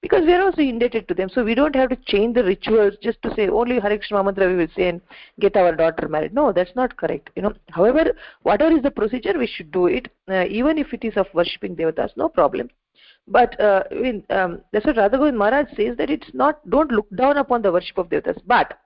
because 0.00 0.24
we 0.24 0.32
are 0.32 0.42
also 0.42 0.62
indebted 0.62 1.06
to 1.08 1.14
them. 1.14 1.28
So 1.28 1.44
we 1.44 1.54
don't 1.54 1.76
have 1.76 1.90
to 1.90 1.96
change 2.06 2.34
the 2.34 2.44
rituals 2.44 2.94
just 3.02 3.22
to 3.22 3.34
say 3.34 3.48
only 3.48 3.78
hare 3.78 3.96
krishna 3.98 4.24
mantra 4.24 4.48
we 4.48 4.56
will 4.56 4.74
say 4.76 4.88
and 4.88 5.00
get 5.38 5.56
our 5.56 5.76
daughter 5.76 6.08
married. 6.08 6.34
No 6.34 6.52
that's 6.52 6.74
not 6.74 6.96
correct 6.96 7.30
you 7.36 7.42
know. 7.42 7.54
However 7.70 8.06
whatever 8.42 8.74
is 8.76 8.82
the 8.82 8.90
procedure 8.90 9.38
we 9.38 9.46
should 9.46 9.70
do 9.70 9.86
it 9.86 10.08
even 10.30 10.78
if 10.78 10.92
it 10.92 11.04
is 11.04 11.16
of 11.16 11.26
worshipping 11.34 11.76
devatas 11.76 12.16
no 12.16 12.28
problem. 12.28 12.70
But 13.28 13.58
uh, 13.60 13.84
um, 14.30 14.60
that's 14.72 14.86
what 14.86 14.96
Radha 14.96 15.16
Govind 15.16 15.38
Maharaj 15.38 15.68
says 15.76 15.96
that 15.98 16.10
it's 16.10 16.32
not 16.34 16.68
don't 16.68 16.90
look 16.90 17.08
down 17.14 17.36
upon 17.36 17.62
the 17.62 17.70
worship 17.70 17.98
of 17.98 18.08
devatas. 18.08 18.40
But 18.46 18.78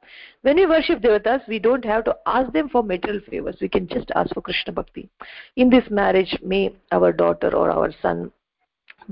when 0.43 0.57
we 0.57 0.67
worship 0.67 1.01
devatas 1.01 1.47
we 1.49 1.59
don't 1.59 1.85
have 1.85 2.05
to 2.05 2.17
ask 2.27 2.53
them 2.53 2.69
for 2.69 2.83
material 2.83 3.23
favors. 3.31 3.57
We 3.61 3.69
can 3.69 3.89
just 3.89 4.11
ask 4.15 4.35
for 4.35 4.43
Krishna 4.43 4.73
bhakti. 4.73 5.09
In 5.57 5.71
this 5.71 5.85
marriage 5.91 6.37
may 6.43 6.75
our 6.93 7.13
daughter 7.13 7.55
or 7.55 7.71
our 7.71 7.93
son 8.03 8.33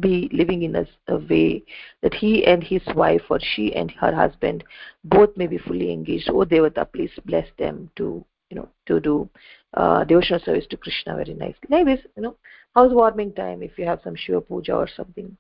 be 0.01 0.29
living 0.33 0.63
in 0.63 0.77
a, 0.77 0.87
a, 1.09 1.19
way 1.19 1.63
that 2.03 2.15
he 2.15 2.47
and 2.47 2.63
his 2.63 2.83
wife 2.95 3.23
or 3.29 3.39
she 3.41 3.75
and 3.75 3.91
her 3.91 4.15
husband 4.15 4.65
both 5.05 5.37
may 5.37 5.47
be 5.47 5.59
fully 5.59 5.93
engaged. 5.93 6.29
Oh 6.31 6.45
devata 6.45 6.91
please 6.91 7.13
bless 7.25 7.47
them 7.59 7.91
to 7.97 8.25
you 8.53 8.57
know 8.59 8.69
to 8.87 9.01
do 9.01 9.29
uh, 9.75 10.05
devotional 10.05 10.41
service 10.45 10.67
to 10.69 10.77
krishna 10.77 11.17
very 11.17 11.33
nicely. 11.33 11.69
Like 11.71 11.87
this 11.87 12.01
you 12.17 12.23
know 12.23 12.37
housewarming 12.77 13.33
time 13.33 13.63
if 13.63 13.79
you 13.79 13.87
have 13.87 14.01
some 14.05 14.15
shiva 14.15 14.43
puja 14.43 14.75
or 14.75 14.89
something 14.95 15.35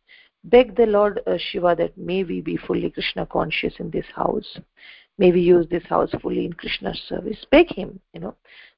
beg 0.44 0.74
the 0.76 0.86
lord 0.86 1.20
uh, 1.26 1.36
shiva 1.38 1.74
that 1.78 1.96
may 1.98 2.24
we 2.24 2.40
be 2.40 2.56
fully 2.56 2.88
krishna 2.90 3.26
conscious 3.26 3.74
in 3.78 3.90
this 3.90 4.06
house. 4.14 4.58
May 5.18 5.30
we 5.30 5.42
use 5.42 5.66
this 5.68 5.84
house 5.84 6.10
fully 6.22 6.46
in 6.46 6.54
krishna's 6.54 7.00
service. 7.06 7.44
Beg 7.50 7.68
him 7.80 8.00
you 8.14 8.20
know 8.20 8.34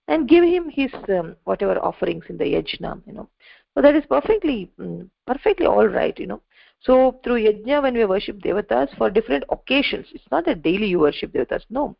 and 0.09 0.29
give 0.29 0.45
him 0.45 0.69
his 0.69 0.93
um, 1.09 1.37
whatever 1.45 1.79
offerings 1.79 2.25
in 2.29 2.37
the 2.37 2.45
yajna 2.45 3.01
you 3.07 3.13
know. 3.13 3.29
So 3.75 3.83
that 3.83 3.95
is 3.95 4.05
perfectly 4.09 4.73
um, 4.81 5.11
perfectly 5.29 5.67
all 5.67 5.87
right 5.87 6.19
you 6.19 6.27
know 6.27 6.43
so 6.87 7.19
through 7.25 7.41
yajna 7.43 7.83
when 7.83 7.95
we 7.95 8.05
worship 8.05 8.39
devatas 8.41 8.95
for 8.99 9.09
different 9.11 9.45
occasions 9.51 10.07
it's 10.13 10.31
not 10.31 10.45
that 10.45 10.63
daily 10.63 10.87
you 10.87 11.01
worship 11.01 11.33
devatas 11.33 11.65
no. 11.71 11.97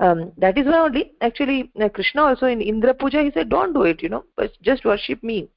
Um, 0.00 0.32
that 0.38 0.58
is 0.58 0.66
why 0.66 0.78
only 0.78 1.12
actually 1.20 1.70
uh, 1.80 1.88
krishna 1.88 2.22
also 2.22 2.46
in 2.46 2.60
indra 2.60 2.94
puja 2.94 3.22
he 3.22 3.30
said 3.30 3.48
don't 3.48 3.72
do 3.72 3.82
it 3.82 4.02
you 4.02 4.08
know 4.08 4.24
but 4.36 4.50
just 4.62 4.84
worship 4.84 5.22
me. 5.22 5.48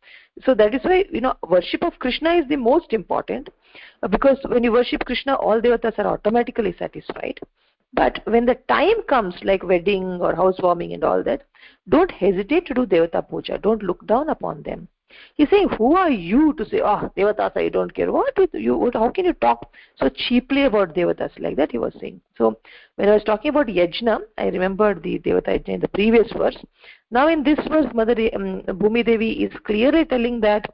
So 0.45 0.53
that 0.53 0.75
is 0.75 0.82
why 0.84 1.05
you 1.11 1.21
know 1.21 1.36
worship 1.47 1.84
of 1.84 1.97
krishna 1.97 2.34
is 2.36 2.47
the 2.47 2.55
most 2.55 2.93
important 2.93 3.49
uh, 4.03 4.07
because 4.07 4.38
when 4.47 4.63
you 4.63 4.71
worship 4.71 5.05
krishna 5.05 5.36
all 5.36 5.59
devatas 5.59 5.97
are 5.97 6.07
automatically 6.07 6.75
satisfied. 6.78 7.39
But 7.93 8.19
when 8.25 8.45
the 8.45 8.55
time 8.67 9.01
comes 9.09 9.34
like 9.43 9.63
wedding 9.63 10.19
or 10.21 10.36
housewarming 10.36 10.93
and 10.93 11.03
all 11.03 11.23
that 11.23 11.43
don't 11.89 12.11
hesitate 12.11 12.67
to 12.67 12.75
do 12.75 12.86
devata 12.86 13.28
puja. 13.28 13.57
Don't 13.57 13.82
look 13.82 14.05
down 14.05 14.30
upon 14.30 14.61
them 14.61 14.88
he's 15.36 15.49
saying 15.49 15.70
who 15.78 15.95
are 15.95 16.10
you 16.10 16.53
to 16.53 16.66
say 16.66 16.82
oh 16.82 17.12
devatas 17.18 17.55
i 17.55 17.70
don't 17.70 17.93
care. 17.93 18.12
What 18.12 18.38
with 18.38 18.53
you 18.53 18.91
how 18.93 19.10
can 19.10 19.26
you 19.26 19.34
talk 19.34 19.72
so 19.99 20.10
cheaply 20.10 20.64
about 20.64 20.95
devatas? 20.95 21.32
Like 21.39 21.55
that 21.58 21.72
he 21.72 21.78
was 21.78 21.93
saying. 21.99 22.22
So 22.38 22.58
when 22.95 23.10
i 23.10 23.14
was 23.14 23.24
talking 23.24 23.49
about 23.49 23.68
yajna 23.68 24.20
i 24.38 24.47
remembered 24.47 25.03
the 25.03 25.20
devata 25.20 25.49
yajna 25.49 25.70
in 25.70 25.80
the 25.80 25.88
previous 25.89 26.32
verse. 26.32 26.58
Now 27.12 27.28
in 27.28 27.43
this 27.43 27.60
verse 27.68 27.93
mother 27.93 28.16
um, 28.36 28.62
bhumi 28.68 29.05
devi 29.05 29.32
is 29.43 29.53
clearly 29.66 30.05
telling 30.05 30.41
that 30.41 30.66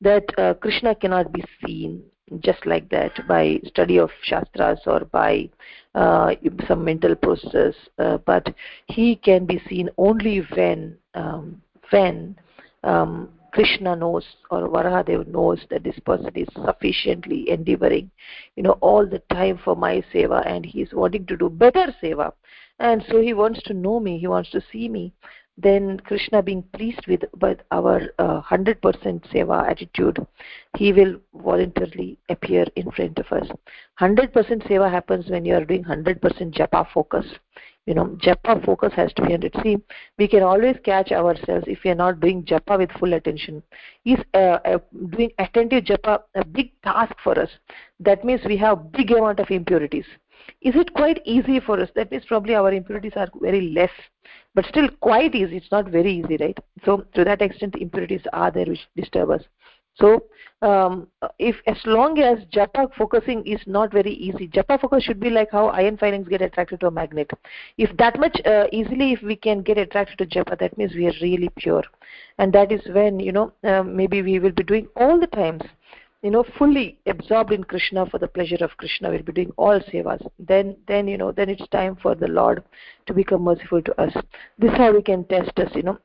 that 0.00 0.24
uh, 0.38 0.54
krishna 0.54 0.94
cannot 0.94 1.32
be 1.32 1.42
seen 1.64 2.02
just 2.40 2.64
like 2.66 2.88
that 2.88 3.12
by 3.28 3.60
study 3.66 3.98
of 3.98 4.10
shastras 4.22 4.80
or 4.86 5.00
by 5.00 5.48
uh, 5.94 6.34
some 6.66 6.84
mental 6.84 7.14
process 7.14 7.74
uh, 7.98 8.18
but 8.18 8.54
he 8.86 9.16
can 9.16 9.44
be 9.44 9.60
seen 9.68 9.88
only 9.98 10.38
when 10.56 10.96
um, 11.14 11.60
when 11.90 12.36
um, 12.84 13.28
krishna 13.52 13.94
knows 13.96 14.24
or 14.50 14.68
varahadev 14.68 15.26
knows 15.28 15.60
that 15.70 15.84
this 15.84 15.98
person 16.00 16.30
is 16.34 16.48
sufficiently 16.64 17.48
endeavoring 17.48 18.10
you 18.56 18.62
know 18.62 18.76
all 18.80 19.06
the 19.06 19.22
time 19.30 19.58
for 19.64 19.76
my 19.76 20.02
seva 20.12 20.44
and 20.46 20.66
he 20.66 20.82
is 20.82 20.92
wanting 20.92 21.24
to 21.26 21.36
do 21.36 21.48
better 21.48 21.94
seva. 22.02 22.32
And 22.80 23.04
so 23.08 23.20
he 23.20 23.34
wants 23.34 23.62
to 23.64 23.74
know 23.74 24.00
me 24.00 24.18
he 24.18 24.26
wants 24.26 24.50
to 24.50 24.60
see 24.72 24.88
me. 24.88 25.12
Then 25.56 26.00
krishna 26.00 26.42
being 26.42 26.64
pleased 26.74 27.06
with 27.06 27.22
with 27.40 27.60
our 27.70 28.00
uh, 28.18 28.42
100% 28.42 28.80
seva 29.32 29.70
attitude 29.70 30.18
he 30.76 30.92
will 30.92 31.14
voluntarily 31.32 32.18
appear 32.28 32.66
in 32.74 32.90
front 32.90 33.20
of 33.20 33.30
us. 33.30 33.48
100% 34.00 34.32
seva 34.68 34.90
happens 34.90 35.30
when 35.30 35.44
you 35.44 35.54
are 35.54 35.64
doing 35.64 35.84
100% 35.84 36.18
japa 36.58 36.84
focus 36.92 37.26
you 37.86 37.94
know 37.94 38.06
japa 38.24 38.64
focus 38.64 38.92
has 38.94 39.12
to 39.12 39.22
be 39.22 39.32
100 39.32 39.54
see 39.62 39.76
we 40.18 40.26
can 40.26 40.42
always 40.42 40.76
catch 40.84 41.12
ourselves 41.12 41.64
if 41.66 41.78
we 41.84 41.90
are 41.90 42.00
not 42.02 42.20
doing 42.20 42.42
japa 42.44 42.78
with 42.78 42.90
full 42.92 43.14
attention. 43.14 43.62
Is 44.04 44.18
uh, 44.34 44.58
uh, 44.64 44.78
doing 45.10 45.30
attentive 45.38 45.84
japa 45.84 46.20
a 46.34 46.44
big 46.44 46.72
task 46.82 47.14
for 47.22 47.38
us? 47.38 47.50
That 48.00 48.24
means 48.24 48.40
we 48.46 48.56
have 48.58 48.92
big 48.92 49.10
amount 49.10 49.40
of 49.40 49.50
impurities. 49.50 50.06
Is 50.60 50.74
it 50.76 50.92
quite 50.94 51.20
easy 51.24 51.60
for 51.60 51.80
us? 51.80 51.88
That 51.94 52.10
means 52.10 52.24
probably 52.26 52.54
our 52.54 52.72
impurities 52.72 53.12
are 53.16 53.28
very 53.40 53.72
less 53.72 53.90
but 54.54 54.64
still 54.66 54.88
quite 55.00 55.34
easy. 55.34 55.56
It's 55.56 55.72
not 55.72 55.88
very 55.88 56.12
easy 56.12 56.36
right? 56.38 56.58
So 56.84 57.04
to 57.14 57.24
that 57.24 57.42
extent 57.42 57.76
impurities 57.76 58.22
are 58.32 58.50
there 58.50 58.66
which 58.66 58.86
disturb 58.96 59.30
us 59.30 59.42
so 60.00 60.24
um, 60.62 61.08
if 61.38 61.56
as 61.66 61.76
long 61.84 62.18
as 62.18 62.38
japa 62.46 62.88
focusing 62.96 63.46
is 63.46 63.60
not 63.66 63.92
very 63.92 64.12
easy 64.12 64.48
japa 64.48 64.80
focus 64.80 65.04
should 65.04 65.20
be 65.20 65.30
like 65.30 65.50
how 65.52 65.66
iron 65.68 65.96
filings 65.96 66.26
get 66.28 66.42
attracted 66.42 66.80
to 66.80 66.86
a 66.86 66.90
magnet. 66.90 67.30
If 67.76 67.96
that 67.98 68.18
much 68.18 68.40
uh, 68.44 68.66
easily 68.72 69.12
if 69.12 69.22
we 69.22 69.36
can 69.36 69.62
get 69.62 69.78
attracted 69.78 70.18
to 70.18 70.26
japa 70.26 70.58
that 70.58 70.76
means 70.78 70.94
we 70.94 71.06
are 71.06 71.20
really 71.20 71.50
pure. 71.56 71.84
And 72.38 72.52
that 72.54 72.72
is 72.72 72.80
when 72.88 73.20
you 73.20 73.32
know 73.32 73.52
uh, 73.62 73.82
maybe 73.82 74.22
we 74.22 74.38
will 74.38 74.52
be 74.52 74.64
doing 74.64 74.88
all 74.96 75.20
the 75.20 75.26
times 75.28 75.62
you 76.22 76.30
know 76.30 76.44
fully 76.58 76.98
absorbed 77.06 77.52
in 77.52 77.62
krishna 77.62 78.06
for 78.06 78.18
the 78.18 78.26
pleasure 78.26 78.64
of 78.64 78.76
krishna 78.78 79.10
we'll 79.10 79.22
be 79.22 79.32
doing 79.32 79.52
all 79.56 79.78
sevas. 79.80 80.26
Then 80.38 80.76
then 80.88 81.06
you 81.06 81.18
know 81.18 81.30
then 81.30 81.50
it's 81.50 81.68
time 81.68 81.96
for 82.02 82.14
the 82.14 82.28
lord 82.28 82.64
to 83.06 83.14
become 83.14 83.42
merciful 83.42 83.82
to 83.82 84.00
us. 84.00 84.14
This 84.58 84.72
is 84.72 84.78
how 84.78 84.92
we 84.92 85.02
can 85.02 85.24
test 85.24 85.58
us 85.58 85.70
you 85.74 85.82
know 85.82 85.98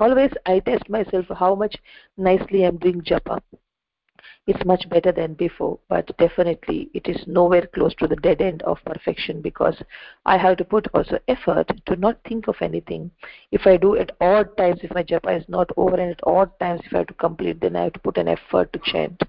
always 0.00 0.32
i 0.46 0.58
test 0.60 0.88
myself 0.88 1.26
how 1.38 1.54
much 1.54 1.76
nicely 2.16 2.64
i'm 2.64 2.76
doing 2.78 3.00
japa. 3.02 3.40
It's 4.46 4.64
much 4.64 4.88
better 4.88 5.10
than 5.12 5.34
before 5.34 5.78
but 5.88 6.16
definitely 6.18 6.90
it 6.94 7.08
is 7.08 7.26
nowhere 7.26 7.66
close 7.66 7.94
to 7.96 8.06
the 8.06 8.16
dead 8.16 8.40
end 8.40 8.62
of 8.62 8.84
perfection 8.84 9.40
because 9.42 9.82
i 10.24 10.36
have 10.36 10.56
to 10.58 10.64
put 10.64 10.86
also 10.94 11.18
effort 11.28 11.70
to 11.86 11.96
not 11.96 12.18
think 12.28 12.48
of 12.48 12.56
anything. 12.60 13.10
If 13.50 13.66
i 13.66 13.76
do 13.76 13.96
at 13.96 14.16
odd 14.20 14.56
times 14.56 14.80
if 14.82 14.94
my 14.94 15.02
japa 15.02 15.36
is 15.40 15.48
not 15.48 15.70
over 15.76 15.96
and 15.96 16.12
at 16.12 16.20
odd 16.24 16.58
times 16.60 16.82
if 16.84 16.94
i 16.94 16.98
have 16.98 17.08
to 17.08 17.14
complete 17.14 17.60
then 17.60 17.76
i 17.76 17.84
have 17.84 17.94
to 17.94 18.00
put 18.00 18.18
an 18.18 18.28
effort 18.28 18.72
to 18.72 18.80
chant 18.84 19.22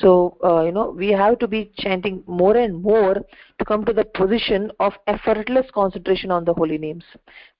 so 0.00 0.36
uh, 0.44 0.62
you 0.62 0.72
know 0.72 0.90
we 0.90 1.08
have 1.08 1.38
to 1.40 1.48
be 1.48 1.72
chanting 1.78 2.22
more 2.26 2.56
and 2.56 2.82
more 2.82 3.14
to 3.58 3.64
come 3.64 3.84
to 3.84 3.92
the 3.92 4.04
position 4.04 4.70
of 4.78 4.92
effortless 5.06 5.66
concentration 5.72 6.30
on 6.30 6.44
the 6.44 6.54
holy 6.54 6.78
names. 6.78 7.04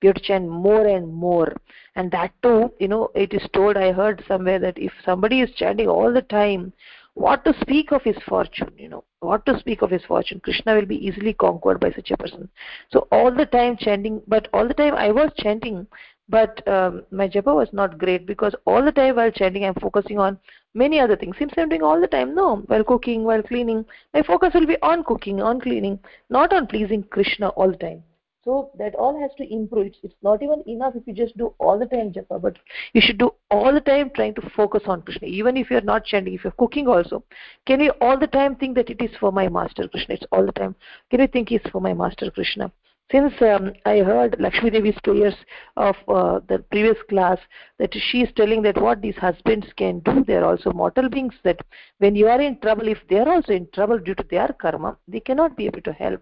We 0.01 0.07
have 0.07 0.15
to 0.15 0.21
chant 0.21 0.47
more 0.47 0.87
and 0.87 1.13
more. 1.13 1.55
And 1.95 2.11
that 2.11 2.31
too 2.41 2.71
you 2.79 2.87
know 2.87 3.11
it 3.15 3.33
is 3.33 3.45
told 3.53 3.77
i 3.77 3.91
heard 3.91 4.23
somewhere 4.27 4.59
that 4.59 4.77
if 4.77 4.93
somebody 5.03 5.41
is 5.41 5.51
chanting 5.55 5.87
all 5.87 6.13
the 6.13 6.21
time 6.21 6.71
what 7.15 7.43
to 7.43 7.53
speak 7.59 7.91
of 7.91 8.01
his 8.03 8.15
fortune 8.27 8.71
you 8.77 8.87
know? 8.87 9.03
What 9.19 9.45
to 9.47 9.59
speak 9.59 9.81
of 9.81 9.89
his 9.89 10.05
fortune? 10.05 10.39
Krishna 10.39 10.75
will 10.75 10.85
be 10.85 11.05
easily 11.05 11.33
conquered 11.33 11.81
by 11.81 11.91
such 11.91 12.11
a 12.11 12.17
person. 12.17 12.47
So 12.93 13.09
all 13.11 13.35
the 13.35 13.45
time 13.45 13.75
chanting 13.77 14.21
but 14.27 14.47
all 14.53 14.67
the 14.67 14.73
time 14.73 14.95
i 14.95 15.11
was 15.11 15.31
chanting 15.37 15.87
but 16.29 16.65
um, 16.67 17.03
my 17.11 17.27
japa 17.27 17.53
was 17.53 17.69
not 17.73 17.97
great 17.97 18.25
because 18.25 18.55
all 18.65 18.83
the 18.85 18.91
time 18.91 19.15
while 19.15 19.31
chanting 19.31 19.65
i'm 19.65 19.73
focusing 19.75 20.19
on 20.19 20.37
many 20.73 20.99
other 20.99 21.15
things. 21.15 21.35
Seems 21.37 21.51
i'm 21.57 21.69
doing 21.69 21.83
all 21.83 21.99
the 21.99 22.07
time 22.07 22.35
no 22.35 22.57
while 22.67 22.83
cooking 22.83 23.23
while 23.23 23.41
cleaning 23.41 23.83
my 24.13 24.21
focus 24.21 24.53
will 24.53 24.67
be 24.67 24.77
on 24.81 25.03
cooking 25.03 25.41
on 25.41 25.59
cleaning 25.59 25.99
not 26.29 26.53
on 26.53 26.67
pleasing 26.67 27.03
krishna 27.03 27.49
all 27.49 27.71
the 27.71 27.77
time. 27.77 28.03
So 28.45 28.71
that 28.79 28.95
all 28.95 29.19
has 29.19 29.31
to 29.37 29.53
improve. 29.53 29.87
It's, 29.87 29.97
it's 30.01 30.15
not 30.23 30.41
even 30.41 30.63
enough 30.65 30.95
if 30.95 31.05
you 31.05 31.13
just 31.13 31.37
do 31.37 31.53
all 31.59 31.77
the 31.77 31.87
time 31.87 32.13
japa 32.13 32.41
but 32.41 32.57
you 32.93 33.01
should 33.01 33.17
do 33.17 33.31
all 33.51 33.73
the 33.73 33.81
time 33.81 34.11
trying 34.15 34.35
to 34.35 34.49
focus 34.55 34.83
on 34.85 35.01
krishna. 35.01 35.27
Even 35.27 35.57
if 35.57 35.71
you're 35.71 35.81
not 35.81 36.05
chanting 36.05 36.35
if 36.35 36.43
you're 36.43 36.59
cooking 36.63 36.87
also 36.87 37.23
can 37.65 37.79
you 37.79 37.91
all 38.01 38.19
the 38.19 38.27
time 38.27 38.55
think 38.55 38.75
that 38.75 38.89
it 38.89 39.01
is 39.01 39.11
for 39.19 39.31
my 39.31 39.49
master 39.49 39.87
krishna? 39.87 40.15
It's 40.15 40.25
all 40.31 40.45
the 40.45 40.51
time. 40.51 40.75
Can 41.09 41.21
you 41.21 41.27
think 41.27 41.51
it's 41.51 41.69
for 41.69 41.81
my 41.81 41.93
master 41.93 42.29
krishna 42.29 42.71
since 43.11 43.33
um, 43.41 43.73
I 43.85 43.99
heard 43.99 44.35
Lakshmi 44.39 44.69
Devi's 44.69 44.97
prayers 45.03 45.33
of 45.77 45.95
uh, 46.07 46.39
the 46.47 46.59
previous 46.71 46.97
class, 47.09 47.39
that 47.79 47.93
she 47.93 48.21
is 48.21 48.29
telling 48.35 48.61
that 48.63 48.79
what 48.79 49.01
these 49.01 49.15
husbands 49.15 49.67
can 49.77 49.99
do, 49.99 50.23
they 50.25 50.35
are 50.35 50.45
also 50.45 50.71
mortal 50.71 51.09
beings, 51.09 51.33
that 51.43 51.59
when 51.97 52.15
you 52.15 52.27
are 52.27 52.39
in 52.39 52.59
trouble, 52.59 52.87
if 52.87 52.99
they 53.09 53.17
are 53.17 53.27
also 53.27 53.53
in 53.53 53.67
trouble 53.73 53.97
due 53.97 54.15
to 54.15 54.25
their 54.29 54.55
karma, 54.61 54.95
they 55.07 55.19
cannot 55.19 55.57
be 55.57 55.65
able 55.65 55.81
to 55.81 55.93
help. 55.93 56.21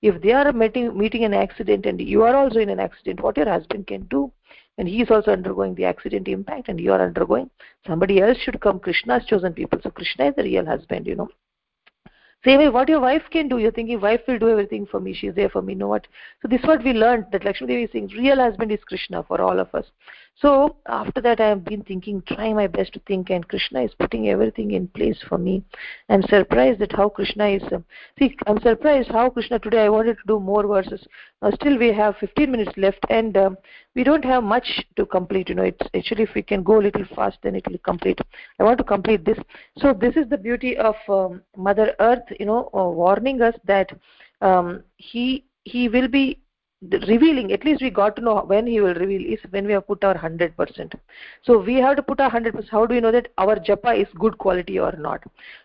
If 0.00 0.22
they 0.22 0.32
are 0.32 0.52
meeting, 0.52 0.96
meeting 0.96 1.24
an 1.24 1.34
accident 1.34 1.86
and 1.86 2.00
you 2.00 2.22
are 2.22 2.36
also 2.36 2.60
in 2.60 2.68
an 2.68 2.78
accident, 2.78 3.20
what 3.20 3.36
your 3.36 3.48
husband 3.48 3.88
can 3.88 4.02
do? 4.02 4.32
And 4.78 4.86
he 4.86 5.02
is 5.02 5.10
also 5.10 5.32
undergoing 5.32 5.74
the 5.74 5.86
accident 5.86 6.28
impact 6.28 6.68
and 6.68 6.78
you 6.78 6.92
are 6.92 7.02
undergoing, 7.02 7.50
somebody 7.84 8.20
else 8.20 8.38
should 8.38 8.60
come. 8.60 8.78
Krishna's 8.78 9.26
chosen 9.26 9.52
people. 9.52 9.80
So 9.82 9.90
Krishna 9.90 10.26
is 10.26 10.36
the 10.36 10.44
real 10.44 10.64
husband, 10.64 11.08
you 11.08 11.16
know. 11.16 11.28
Same 12.44 12.58
way, 12.58 12.68
what 12.68 12.88
your 12.88 13.00
wife 13.00 13.24
can 13.30 13.48
do, 13.48 13.58
you're 13.58 13.72
thinking 13.72 14.00
wife 14.00 14.20
will 14.28 14.38
do 14.38 14.48
everything 14.48 14.86
for 14.86 15.00
me, 15.00 15.12
she's 15.12 15.34
there 15.34 15.48
for 15.48 15.60
me. 15.60 15.74
Know 15.74 15.88
what? 15.88 16.06
So 16.40 16.48
this 16.48 16.60
is 16.60 16.66
what 16.66 16.84
we 16.84 16.92
learned 16.92 17.26
that 17.32 17.44
Lakshmi 17.44 17.66
Devi 17.66 17.84
is 17.84 17.90
saying, 17.92 18.12
real 18.16 18.36
husband 18.36 18.70
is 18.70 18.78
Krishna 18.84 19.24
for 19.24 19.40
all 19.40 19.58
of 19.58 19.74
us. 19.74 19.86
So 20.40 20.76
after 20.86 21.20
that, 21.22 21.40
I 21.40 21.48
have 21.48 21.64
been 21.64 21.82
thinking, 21.82 22.22
trying 22.28 22.54
my 22.54 22.68
best 22.68 22.92
to 22.92 23.00
think, 23.08 23.28
and 23.30 23.46
Krishna 23.48 23.82
is 23.82 23.90
putting 23.98 24.28
everything 24.28 24.70
in 24.70 24.86
place 24.86 25.18
for 25.28 25.36
me. 25.36 25.64
I'm 26.08 26.22
surprised 26.22 26.80
at 26.80 26.92
how 26.92 27.08
Krishna 27.08 27.48
is. 27.48 27.62
Uh, 27.64 27.80
see, 28.18 28.36
I'm 28.46 28.60
surprised 28.60 29.10
how 29.10 29.30
Krishna 29.30 29.58
today. 29.58 29.84
I 29.84 29.88
wanted 29.88 30.16
to 30.18 30.22
do 30.28 30.38
more 30.38 30.64
verses. 30.64 31.04
Uh, 31.42 31.50
still, 31.56 31.76
we 31.76 31.92
have 31.92 32.16
15 32.18 32.52
minutes 32.52 32.70
left, 32.76 33.04
and 33.10 33.36
uh, 33.36 33.50
we 33.96 34.04
don't 34.04 34.24
have 34.24 34.44
much 34.44 34.84
to 34.94 35.04
complete. 35.06 35.48
You 35.48 35.56
know, 35.56 35.64
it's 35.64 35.86
actually 35.92 36.22
if 36.22 36.34
we 36.36 36.42
can 36.42 36.62
go 36.62 36.78
a 36.78 36.84
little 36.84 37.04
fast, 37.16 37.38
then 37.42 37.56
it 37.56 37.66
will 37.66 37.78
complete. 37.78 38.20
I 38.60 38.62
want 38.62 38.78
to 38.78 38.84
complete 38.84 39.24
this. 39.24 39.38
So 39.78 39.92
this 39.92 40.14
is 40.14 40.28
the 40.28 40.38
beauty 40.38 40.76
of 40.76 40.94
um, 41.08 41.42
Mother 41.56 41.96
Earth. 41.98 42.22
You 42.38 42.46
know, 42.46 42.70
uh, 42.72 42.88
warning 42.88 43.42
us 43.42 43.56
that 43.64 43.90
um, 44.40 44.84
he 44.98 45.46
he 45.64 45.88
will 45.88 46.06
be 46.06 46.38
revealing 46.82 47.52
at 47.52 47.64
least 47.64 47.82
we 47.82 47.90
got 47.90 48.14
to 48.14 48.22
know 48.22 48.44
when 48.46 48.64
he 48.64 48.80
will 48.80 48.94
reveal 48.94 49.32
is 49.32 49.40
when 49.50 49.66
we 49.66 49.72
have 49.72 49.86
put 49.86 50.04
our 50.04 50.14
100% 50.14 50.94
so 51.42 51.58
we 51.58 51.74
have 51.74 51.96
to 51.96 52.02
put 52.02 52.20
our 52.20 52.30
100% 52.30 52.68
how 52.70 52.86
do 52.86 52.94
we 52.94 53.00
know 53.00 53.10
that 53.10 53.28
our 53.36 53.56
japa 53.56 54.00
is 54.00 54.06
good 54.14 54.38
quality 54.38 54.78
or 54.78 54.92
not? 54.92 55.20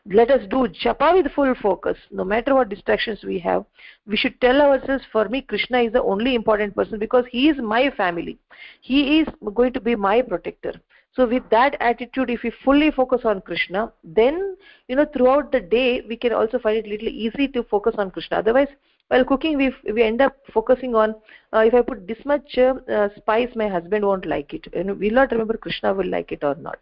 Let 0.07 0.31
us 0.31 0.41
do 0.49 0.67
japa 0.83 1.13
with 1.13 1.31
full 1.33 1.53
focus. 1.61 1.97
No 2.11 2.23
matter 2.23 2.55
what 2.55 2.69
distractions 2.69 3.23
we 3.23 3.37
have 3.39 3.63
we 4.07 4.17
should 4.17 4.41
tell 4.41 4.59
ourselves 4.59 5.03
for 5.11 5.29
me 5.29 5.41
krishna 5.41 5.81
is 5.81 5.93
the 5.93 6.01
only 6.01 6.33
important 6.33 6.75
person 6.75 6.97
because 6.97 7.25
he 7.29 7.49
is 7.49 7.57
my 7.61 7.91
family. 7.91 8.39
He 8.81 9.19
is 9.19 9.27
going 9.53 9.73
to 9.73 9.81
be 9.81 9.95
my 9.95 10.23
protector. 10.23 10.73
So 11.15 11.27
with 11.27 11.43
that 11.51 11.77
attitude 11.79 12.31
if 12.31 12.41
we 12.41 12.51
fully 12.65 12.89
focus 12.89 13.21
on 13.23 13.41
krishna 13.41 13.91
then 14.03 14.57
you 14.87 14.95
know 14.95 15.05
throughout 15.13 15.51
the 15.51 15.59
day 15.59 16.01
we 16.01 16.17
can 16.17 16.33
also 16.33 16.57
find 16.57 16.77
it 16.77 16.87
little 16.87 17.07
easy 17.07 17.47
to 17.49 17.61
focus 17.61 17.93
on 17.99 18.09
krishna. 18.09 18.37
Otherwise 18.37 18.69
while 19.09 19.25
cooking 19.25 19.57
we 19.57 19.73
we 19.93 20.03
end 20.03 20.21
up 20.21 20.35
focusing 20.53 20.95
on 20.95 21.15
uh, 21.53 21.59
if 21.59 21.73
i 21.73 21.81
put 21.81 22.07
this 22.07 22.23
much 22.25 22.57
uh, 22.57 22.73
uh, 22.97 23.09
spice 23.17 23.49
my 23.55 23.67
husband 23.67 24.05
won't 24.05 24.25
like 24.25 24.53
it. 24.53 24.67
And 24.73 24.99
we 24.99 25.09
will 25.09 25.15
not 25.15 25.31
remember 25.31 25.57
krishna 25.57 25.93
will 25.93 26.07
like 26.07 26.31
it 26.31 26.43
or 26.43 26.55
not. 26.55 26.77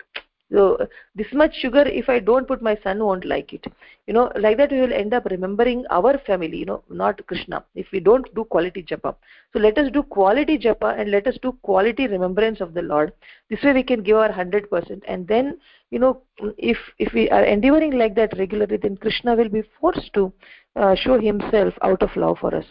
So 0.51 0.86
this 1.15 1.32
much 1.32 1.55
sugar 1.55 1.84
if 1.88 2.09
i 2.09 2.19
don't 2.19 2.47
put 2.47 2.61
my 2.61 2.78
son 2.84 3.03
won't 3.03 3.26
like 3.26 3.53
it. 3.53 3.65
You 4.07 4.13
know 4.13 4.32
like 4.36 4.57
that 4.57 4.72
we 4.72 4.82
will 4.82 4.93
end 4.93 5.13
up 5.13 5.26
remembering 5.26 5.86
our 5.89 6.17
family 6.19 6.57
you 6.57 6.65
know 6.65 6.84
not 6.89 7.26
krishna 7.28 7.63
if 7.76 7.91
we 7.91 7.99
don't 7.99 8.34
do 8.36 8.43
quality 8.45 8.84
japa. 8.84 9.15
So 9.53 9.59
let 9.59 9.78
us 9.78 9.91
do 9.91 10.03
quality 10.03 10.57
japa 10.57 10.99
and 10.99 11.11
let 11.11 11.28
us 11.28 11.38
do 11.41 11.53
quality 11.63 12.07
remembrance 12.07 12.61
of 12.61 12.74
the 12.74 12.82
lord. 12.82 13.13
This 13.49 13.63
way 13.63 13.74
we 13.74 13.84
can 13.84 14.03
give 14.03 14.17
our 14.17 14.30
100% 14.30 15.01
and 15.07 15.28
then 15.28 15.57
you 15.89 15.99
know 15.99 16.22
if 16.57 16.78
if 16.97 17.13
we 17.13 17.30
are 17.30 17.43
endeavoring 17.43 17.97
like 17.97 18.15
that 18.15 18.38
regularly 18.38 18.78
then 18.78 18.95
krishna 18.97 19.36
will 19.36 19.49
be 19.49 19.63
forced 19.80 20.11
to 20.13 20.32
uh, 20.76 20.95
show 20.95 21.20
himself 21.20 21.74
out 21.82 22.03
of 22.03 22.14
love 22.16 22.39
for 22.39 22.55
us 22.55 22.64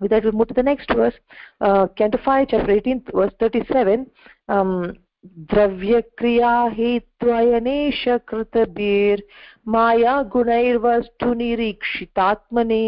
with 0.00 0.10
that 0.10 0.24
we 0.24 0.30
move 0.30 0.48
to 0.48 0.54
the 0.54 0.62
next 0.62 0.88
verse 0.94 1.14
uh, 1.60 1.86
canto 1.88 2.18
5 2.24 2.48
chapter 2.48 2.72
18 2.72 3.04
verse 3.14 3.32
37 3.40 4.06
um, 4.48 4.96
द्रव्यक्रिया 5.50 6.52
हेत्वयनेश 6.76 7.98
कृतभिर्माया 8.28 10.14
गुणैर्वस्तु 10.32 11.28
निरीक्षितात्मने 11.42 12.86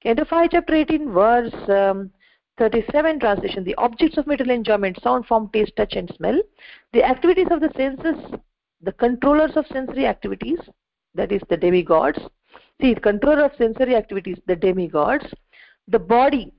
Canto 0.04 0.24
5 0.24 0.48
chapter 0.52 0.74
18 0.74 1.10
verse 1.10 1.54
um, 1.68 2.10
37 2.57 3.19
translation. 3.19 3.63
The 3.63 3.75
objects 3.75 4.17
of 4.17 4.27
material 4.27 4.55
enjoyment 4.55 4.99
sound 5.01 5.25
form 5.25 5.49
taste 5.53 5.73
touch 5.77 5.93
and 5.95 6.11
smell. 6.15 6.39
The 6.93 7.03
activities 7.03 7.47
of 7.49 7.61
the 7.61 7.71
senses 7.75 8.39
the 8.83 8.91
controllers 8.93 9.55
of 9.55 9.65
sensory 9.67 10.07
activities 10.07 10.59
that 11.13 11.31
is 11.31 11.41
the 11.49 11.57
demigods. 11.57 12.17
See 12.81 12.93
the 12.93 12.99
controller 12.99 13.45
of 13.45 13.51
sensory 13.57 13.95
activities 13.95 14.37
the 14.47 14.55
demigods. 14.55 15.25
The 15.87 15.99
body 15.99 16.51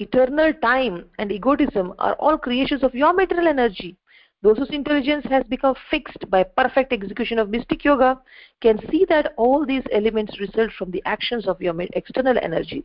eternal 0.00 0.52
time 0.54 1.04
and 1.18 1.32
egotism 1.32 1.94
are 1.98 2.14
all 2.14 2.38
creations 2.38 2.82
of 2.82 2.94
your 2.94 3.12
material 3.12 3.48
energy 3.48 3.96
those 4.42 4.56
whose 4.58 4.70
intelligence 4.70 5.24
has 5.28 5.44
become 5.44 5.74
fixed 5.90 6.30
by 6.30 6.44
perfect 6.44 6.92
execution 6.92 7.38
of 7.38 7.50
mystic 7.50 7.84
yoga 7.84 8.20
can 8.60 8.78
see 8.90 9.04
that 9.08 9.34
all 9.36 9.66
these 9.66 9.82
elements 9.92 10.38
result 10.38 10.70
from 10.78 10.90
the 10.92 11.02
actions 11.06 11.48
of 11.48 11.60
your 11.60 11.74
external 11.94 12.38
energy. 12.40 12.84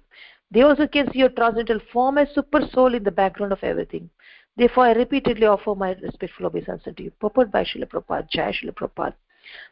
They 0.50 0.62
also 0.62 0.88
can 0.88 1.12
see 1.12 1.20
your 1.20 1.30
transcendental 1.30 1.86
form 1.92 2.18
as 2.18 2.34
super 2.34 2.62
soul 2.74 2.96
in 2.96 3.04
the 3.04 3.12
background 3.12 3.54
of 3.54 3.64
everything. 3.64 4.10
Therefore, 4.56 4.86
I 4.86 4.94
repeatedly 4.94 5.46
offer 5.46 5.76
my 5.76 5.94
respectful 5.94 6.46
obeisance 6.48 6.84
to 6.84 7.04
you. 7.04 7.12
Purport 7.20 7.52
by 7.52 7.64
Srila 7.64 7.88
Prabhupada, 7.88 8.30
Jai 8.30 8.52
Srila 8.52 8.74
Prabhupada. 8.74 9.14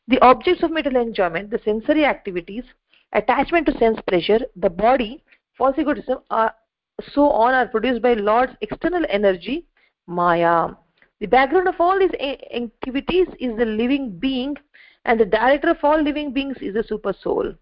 The 0.08 0.20
objects 0.20 0.64
of 0.64 0.72
material 0.72 1.02
enjoyment, 1.02 1.50
the 1.50 1.60
sensory 1.64 2.06
activities, 2.06 2.64
attachment 3.14 3.68
to 3.68 3.78
sense 3.78 4.00
pleasure, 4.08 4.40
the 4.56 4.70
body, 4.70 5.24
false 5.58 5.78
egotism, 5.78 6.20
are 6.30 6.54
so 7.14 7.30
on 7.30 7.54
are 7.54 7.68
produced 7.68 8.02
by 8.02 8.14
Lord's 8.14 8.54
external 8.62 9.06
energy, 9.10 9.66
Maya. 10.08 10.70
The 11.22 11.28
background 11.28 11.68
of 11.68 11.80
all 11.80 12.00
these 12.00 12.16
activities 12.20 13.28
is 13.40 13.56
the 13.56 13.66
living 13.66 14.18
being 14.18 14.58
and 15.06 15.20
the 15.20 15.26
director 15.26 15.70
of 15.70 15.78
all 15.84 16.02
living 16.02 16.34
beings 16.34 16.58
is 16.62 16.74
the 16.74 16.84
super 16.84 17.14
soul. 17.14 17.54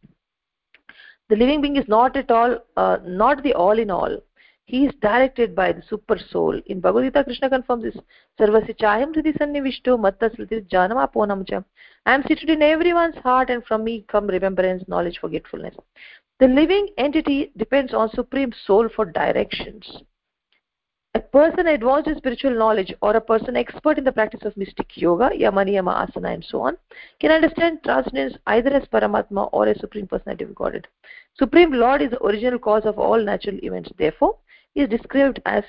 The 1.28 1.36
living 1.36 1.62
being 1.62 1.76
is 1.76 1.86
not 1.89 2.16
at 2.16 2.32
all, 2.32 2.57
uh, 2.78 2.99
not 3.03 3.43
the 3.43 3.53
all 3.53 3.78
in 3.78 3.91
all. 3.91 4.18
He 4.64 4.86
is 4.86 4.93
directed 5.01 5.55
by 5.55 5.74
the 5.74 5.82
super 5.89 6.18
soul. 6.18 6.57
In 6.68 6.80
Bhagavad 6.80 7.14
Gita, 7.14 7.26
Krishna 7.26 7.49
confirms 7.49 7.84
this. 7.84 7.97
Sarvasya 8.39 8.78
chayam 8.80 9.14
hridi 9.14 9.38
sannivishto 9.38 9.99
matta 9.99 10.30
smriti 10.30 10.66
janamaponam 10.70 11.45
cha. 11.45 11.62
I 12.05 12.14
am 12.14 12.24
seated 12.24 12.49
in 12.49 12.62
everyone's 12.62 13.18
heart 13.18 13.49
and 13.49 13.66
from 13.66 13.84
me 13.84 14.05
come 14.07 14.28
remembrance, 14.28 14.88
knowledge, 14.88 15.20
forgetfulness. 15.20 15.76
The 16.39 16.47
living 16.47 16.88
entity 16.97 17.51
depends 17.57 17.93
on 17.93 18.10
supreme 18.12 18.53
soul 18.66 18.88
for 18.95 19.03
directions 19.03 20.01
a 21.20 21.22
person 21.22 21.67
advanced 21.67 22.07
in 22.07 22.17
spiritual 22.17 22.57
knowledge 22.57 22.93
or 23.01 23.13
a 23.15 23.22
person 23.30 23.57
expert 23.57 23.97
in 23.97 24.05
the 24.05 24.11
practice 24.11 24.45
of 24.45 24.55
mystic 24.55 24.95
yoga, 24.95 25.30
yama, 25.36 25.65
niyama, 25.65 25.93
asana, 26.03 26.34
and 26.34 26.45
so 26.49 26.61
on, 26.61 26.78
can 27.20 27.32
understand 27.32 27.84
transcendence 27.84 28.38
either 28.47 28.70
as 28.70 28.88
Paramatma 28.93 29.49
or 29.51 29.67
as 29.67 29.80
Supreme 29.82 30.07
Personality 30.07 30.45
of 30.45 30.55
Godhead. 30.55 30.88
Supreme 31.38 31.74
Lord 31.74 32.01
is 32.01 32.11
the 32.11 32.24
original 32.24 32.57
cause 32.57 32.86
of 32.86 32.97
all 32.97 33.22
natural 33.22 33.57
events. 33.63 33.91
Therefore, 33.97 34.38
he 34.74 34.82
is 34.82 34.89
described 34.89 35.41
as 35.45 35.65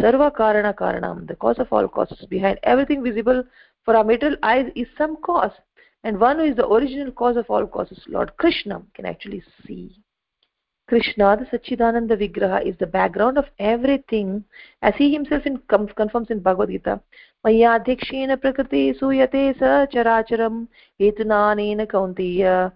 Sarva 0.00 0.34
Karana 0.34 0.74
Karanam, 0.74 1.28
the 1.28 1.36
cause 1.36 1.58
of 1.58 1.70
all 1.70 1.86
causes. 1.86 2.24
Behind 2.30 2.58
everything 2.62 3.02
visible 3.02 3.44
for 3.84 3.94
our 3.94 4.04
material 4.04 4.38
eyes 4.42 4.72
is 4.74 4.88
some 4.96 5.16
cause. 5.16 5.52
And 6.02 6.18
one 6.18 6.38
who 6.38 6.44
is 6.44 6.56
the 6.56 6.66
original 6.66 7.12
cause 7.12 7.36
of 7.36 7.50
all 7.50 7.66
causes, 7.66 8.00
Lord 8.08 8.34
Krishna, 8.38 8.82
can 8.94 9.04
actually 9.04 9.42
see. 9.66 9.96
Krishna, 10.86 11.36
the 11.36 11.46
Sachidananda 11.46 12.14
Vigraha, 12.14 12.66
is 12.66 12.76
the 12.76 12.86
background 12.86 13.38
of 13.38 13.46
everything, 13.58 14.44
as 14.82 14.94
he 14.96 15.12
himself 15.12 15.46
in, 15.46 15.56
confirms 15.68 16.30
in 16.30 16.40
Bhagavad 16.40 16.68
Gita. 16.68 17.00
Maya 17.42 17.80
Prakriti 17.80 18.92
Suyate 18.92 19.58
Sa 19.58 19.86
Characharam 19.86 20.68
Hetunanena 21.00 21.86
Kaunteya 21.86 22.70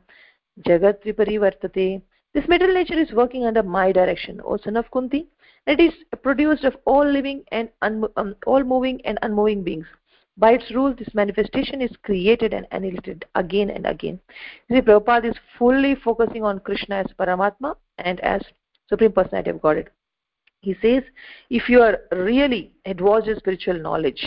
Jagat 0.66 2.02
This 2.32 2.48
material 2.48 2.74
nature 2.74 2.98
is 2.98 3.12
working 3.12 3.44
under 3.44 3.62
my 3.62 3.92
direction, 3.92 4.40
O 4.42 4.56
son 4.56 4.76
of 4.76 4.90
Kunti. 4.90 5.26
It 5.66 5.78
is 5.78 5.92
produced 6.22 6.64
of 6.64 6.76
all 6.86 7.04
living 7.04 7.44
and 7.52 7.68
un- 7.82 8.08
um, 8.16 8.36
all 8.46 8.64
moving 8.64 9.04
and 9.04 9.18
unmoving 9.20 9.62
beings 9.62 9.86
by 10.38 10.52
its 10.52 10.70
rules, 10.70 10.96
this 10.96 11.12
manifestation 11.14 11.82
is 11.82 11.90
created 12.04 12.54
and 12.54 12.66
annihilated 12.70 13.24
again 13.34 13.70
and 13.70 13.86
again. 13.86 14.20
See, 14.70 14.80
Prabhupada 14.80 15.30
is 15.30 15.36
fully 15.58 15.96
focusing 15.96 16.44
on 16.44 16.60
Krishna 16.60 16.96
as 16.96 17.06
Paramatma 17.18 17.74
and 17.98 18.20
as 18.20 18.42
Supreme 18.88 19.12
Personality 19.12 19.50
of 19.50 19.60
Godhead. 19.60 19.90
He 20.60 20.76
says, 20.80 21.02
if 21.50 21.68
you 21.68 21.82
are 21.82 21.98
really 22.12 22.72
advanced 22.84 23.28
in 23.28 23.36
spiritual 23.36 23.80
knowledge, 23.80 24.24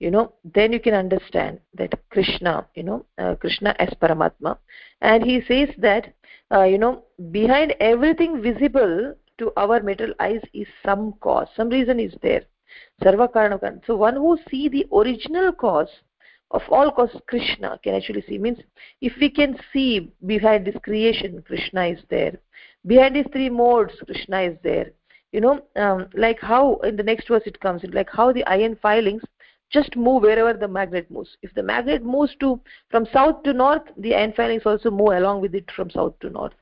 you 0.00 0.10
know, 0.10 0.32
then 0.42 0.72
you 0.72 0.80
can 0.80 0.94
understand 0.94 1.60
that 1.74 1.92
Krishna, 2.10 2.66
you 2.74 2.82
know, 2.82 3.04
uh, 3.18 3.34
Krishna 3.34 3.76
as 3.78 3.90
Paramatma. 4.00 4.56
And 5.02 5.22
he 5.22 5.42
says 5.46 5.68
that, 5.78 6.14
uh, 6.50 6.64
you 6.64 6.78
know, 6.78 7.04
behind 7.30 7.74
everything 7.78 8.42
visible 8.42 9.14
to 9.38 9.52
our 9.58 9.82
material 9.82 10.14
eyes 10.18 10.40
is 10.54 10.66
some 10.84 11.12
cause, 11.20 11.48
some 11.56 11.68
reason 11.68 12.00
is 12.00 12.14
there 12.22 12.42
sarva 13.02 13.28
karana 13.32 13.86
so 13.86 13.96
one 13.96 14.16
who 14.16 14.38
see 14.50 14.68
the 14.68 14.86
original 14.92 15.52
cause 15.52 15.90
of 16.50 16.62
all 16.70 16.90
cause 16.90 17.14
krishna 17.28 17.78
can 17.82 17.94
actually 17.94 18.22
see. 18.22 18.38
Means 18.38 18.58
if 19.00 19.14
we 19.20 19.30
can 19.30 19.58
see 19.72 20.12
behind 20.26 20.66
this 20.66 20.76
creation 20.82 21.42
krishna 21.46 21.86
is 21.86 22.00
there. 22.10 22.38
Behind 22.86 23.16
these 23.16 23.26
three 23.32 23.50
modes 23.50 23.94
krishna 24.04 24.42
is 24.42 24.56
there. 24.62 24.92
You 25.32 25.40
know 25.40 25.62
um, 25.76 26.08
like 26.14 26.40
how 26.40 26.76
in 26.78 26.96
the 26.96 27.02
next 27.02 27.28
verse 27.28 27.42
it 27.46 27.60
comes 27.60 27.82
like 27.92 28.10
how 28.10 28.32
the 28.32 28.44
iron 28.44 28.76
filings 28.82 29.22
just 29.70 29.96
move 29.96 30.22
wherever 30.22 30.52
the 30.52 30.68
magnet 30.68 31.10
moves. 31.10 31.36
If 31.42 31.54
the 31.54 31.62
magnet 31.62 32.04
moves 32.04 32.36
to 32.40 32.60
from 32.90 33.06
south 33.12 33.42
to 33.44 33.52
north 33.52 33.82
the 33.96 34.14
iron 34.14 34.32
filings 34.34 34.62
also 34.66 34.90
move 34.90 35.14
along 35.14 35.40
with 35.40 35.54
it 35.54 35.70
from 35.70 35.90
south 35.90 36.18
to 36.20 36.30
north 36.30 36.52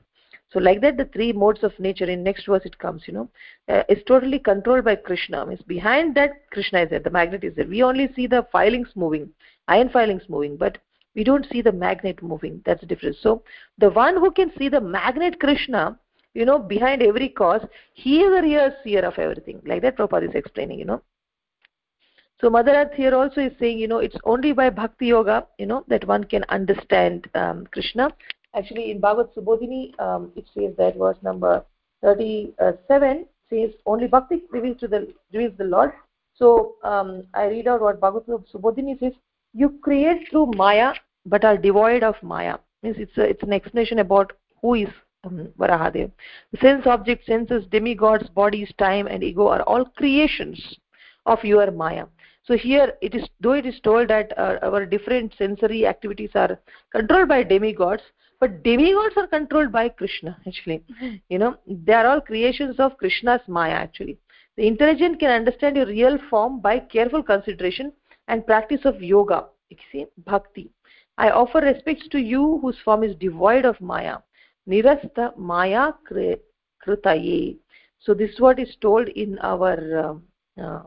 so 0.51 0.59
like 0.59 0.81
that 0.81 0.97
the 0.97 1.05
three 1.05 1.31
modes 1.31 1.63
of 1.63 1.77
nature 1.79 2.05
in 2.05 2.23
next 2.23 2.45
verse 2.45 2.65
it 2.65 2.77
comes 2.77 3.03
you 3.07 3.13
know. 3.13 3.29
Uh, 3.69 3.83
is 3.87 4.03
totally 4.05 4.37
controlled 4.37 4.83
by 4.83 4.95
krishna. 4.95 5.45
Means 5.45 5.61
behind 5.61 6.15
that 6.15 6.49
krishna 6.51 6.81
is 6.81 6.89
there 6.89 6.99
the 6.99 7.09
magnet 7.09 7.43
is 7.43 7.55
there. 7.55 7.65
We 7.65 7.83
only 7.83 8.11
see 8.13 8.27
the 8.27 8.45
filings 8.51 8.89
moving 8.95 9.29
iron 9.67 9.89
filings 9.89 10.23
moving 10.27 10.57
but 10.57 10.77
we 11.15 11.23
don't 11.23 11.45
see 11.51 11.61
the 11.61 11.71
magnet 11.71 12.21
moving. 12.21 12.61
That's 12.65 12.81
the 12.81 12.87
difference. 12.87 13.17
So 13.21 13.43
the 13.77 13.89
one 13.89 14.17
who 14.17 14.31
can 14.31 14.51
see 14.57 14.67
the 14.67 14.81
magnet 14.81 15.39
krishna 15.39 15.97
you 16.33 16.45
know 16.45 16.59
behind 16.59 17.01
every 17.01 17.29
cause 17.29 17.65
he 17.93 18.19
is 18.19 18.35
the 18.35 18.41
real 18.41 18.71
seer 18.83 19.05
of 19.05 19.17
everything. 19.17 19.61
Like 19.65 19.81
that 19.83 19.97
prabhupada 19.97 20.27
is 20.27 20.35
explaining 20.35 20.79
you 20.79 20.85
know. 20.85 21.01
So 22.41 22.49
mother 22.49 22.71
earth 22.71 22.93
here 22.93 23.15
also 23.15 23.39
is 23.39 23.53
saying 23.57 23.79
you 23.79 23.87
know 23.87 23.99
it's 23.99 24.17
only 24.25 24.51
by 24.51 24.69
bhakti 24.69 25.07
yoga 25.07 25.47
you 25.57 25.65
know 25.65 25.85
that 25.87 26.05
one 26.07 26.25
can 26.25 26.43
understand 26.49 27.29
um, 27.35 27.67
krishna 27.71 28.09
actually 28.55 28.91
in 28.91 28.99
Bhagavad 28.99 29.33
Subodhini 29.35 29.99
um, 29.99 30.31
it 30.35 30.45
says 30.53 30.73
that 30.77 30.97
verse 30.97 31.17
number 31.21 31.63
37 32.03 33.25
says 33.49 33.71
only 33.85 34.07
bhakti 34.07 34.43
reveals 34.51 34.79
to 34.79 34.87
the 34.87 35.13
reveals 35.33 35.57
the 35.57 35.63
Lord 35.63 35.91
so 36.33 36.75
um, 36.83 37.23
I 37.33 37.45
read 37.47 37.67
out 37.67 37.81
what 37.81 37.99
Bhagavad 37.99 38.45
Subodhini 38.53 38.99
says 38.99 39.13
you 39.53 39.77
create 39.81 40.29
through 40.29 40.51
Maya 40.55 40.93
but 41.25 41.45
are 41.45 41.57
devoid 41.57 42.03
of 42.03 42.15
Maya 42.23 42.57
means 42.83 42.97
it's 42.99 43.17
a, 43.17 43.21
it's 43.21 43.43
an 43.43 43.53
explanation 43.53 43.99
about 43.99 44.33
who 44.61 44.75
is 44.75 44.89
um, 45.23 45.49
Varahadev. 45.59 46.11
Sense 46.59 46.87
objects, 46.87 47.27
senses, 47.27 47.65
demigods, 47.71 48.29
bodies, 48.29 48.71
time 48.77 49.07
and 49.07 49.23
ego 49.23 49.47
are 49.47 49.61
all 49.63 49.85
creations 49.85 50.77
of 51.25 51.43
your 51.43 51.69
Maya. 51.71 52.05
So 52.43 52.57
here 52.57 52.93
it 53.01 53.13
is 53.13 53.27
though 53.39 53.53
it 53.53 53.65
is 53.65 53.79
told 53.81 54.07
that 54.07 54.37
uh, 54.37 54.57
our 54.63 54.85
different 54.85 55.33
sensory 55.37 55.85
activities 55.85 56.31
are 56.33 56.59
controlled 56.91 57.29
by 57.29 57.43
demigods, 57.43 58.01
but 58.41 58.63
demigods 58.63 59.15
are 59.21 59.27
controlled 59.27 59.71
by 59.71 59.87
krishna 59.87 60.35
actually. 60.47 60.83
You 61.29 61.37
know 61.37 61.55
they 61.67 61.93
are 61.93 62.07
all 62.07 62.21
creations 62.21 62.79
of 62.79 62.97
krishna's 62.97 63.41
maya 63.47 63.75
actually. 63.75 64.17
The 64.57 64.67
intelligent 64.67 65.19
can 65.19 65.31
understand 65.31 65.77
your 65.77 65.85
real 65.85 66.17
form 66.29 66.59
by 66.59 66.79
careful 66.79 67.23
consideration 67.23 67.93
and 68.27 68.45
practice 68.45 68.81
of 68.83 69.01
yoga. 69.01 69.45
See 69.91 70.05
bhakti. 70.25 70.69
I 71.17 71.29
offer 71.29 71.59
respects 71.59 72.07
to 72.09 72.19
you 72.19 72.59
whose 72.61 72.77
form 72.83 73.03
is 73.03 73.15
devoid 73.15 73.63
of 73.63 73.79
maya. 73.79 74.17
Nirasta 74.67 75.37
maya 75.37 75.93
kritaye. 76.11 77.57
So 77.99 78.13
this 78.13 78.31
is 78.31 78.41
what 78.41 78.59
is 78.59 78.75
told 78.81 79.07
in 79.09 79.37
our 79.39 80.19
uh, 80.57 80.61
uh, 80.61 80.83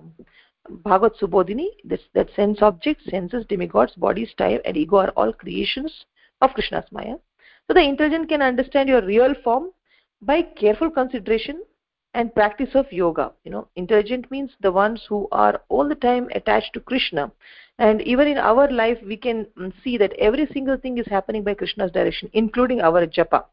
Bhagavad 0.68 1.12
Subodhini, 1.20 1.68
that 2.14 2.34
sense 2.34 2.62
objects, 2.62 3.05
senses, 3.11 3.44
demigods, 3.46 3.92
bodies, 3.96 4.32
time 4.38 4.61
and 4.64 4.76
ego 4.76 4.96
are 4.96 5.11
all 5.11 5.32
creations 5.32 6.07
of 6.40 6.50
Krishna's 6.55 6.86
Maya. 6.90 7.16
So 7.67 7.75
the 7.75 7.81
intelligent 7.81 8.29
can 8.29 8.43
understand 8.43 8.89
your 8.89 9.03
real 9.03 9.35
form 9.43 9.71
by 10.21 10.43
careful 10.43 10.91
consideration 10.91 11.62
and 12.12 12.35
practice 12.35 12.75
of 12.75 12.93
yoga. 12.93 13.33
You 13.45 13.51
know, 13.51 13.69
intelligent 13.77 14.31
means 14.31 14.51
the 14.61 14.71
ones 14.71 15.03
who 15.09 15.29
are 15.33 15.62
all 15.69 15.89
the 15.89 15.95
time 15.95 16.29
attached 16.35 16.75
to 16.75 16.81
Krishna. 16.81 17.33
And 17.79 18.03
even 18.03 18.29
in 18.29 18.39
our 18.39 18.71
life, 18.71 18.99
we 19.05 19.17
can 19.17 19.47
mm, 19.59 19.73
see 19.83 19.99
that 19.99 20.12
every 20.19 20.47
single 20.53 20.77
thing 20.77 20.99
is 20.99 21.07
happening 21.07 21.43
by 21.43 21.55
Krishna's 21.55 21.91
direction, 21.91 22.31
including 22.35 22.81
our 22.81 23.07
japa. 23.07 23.45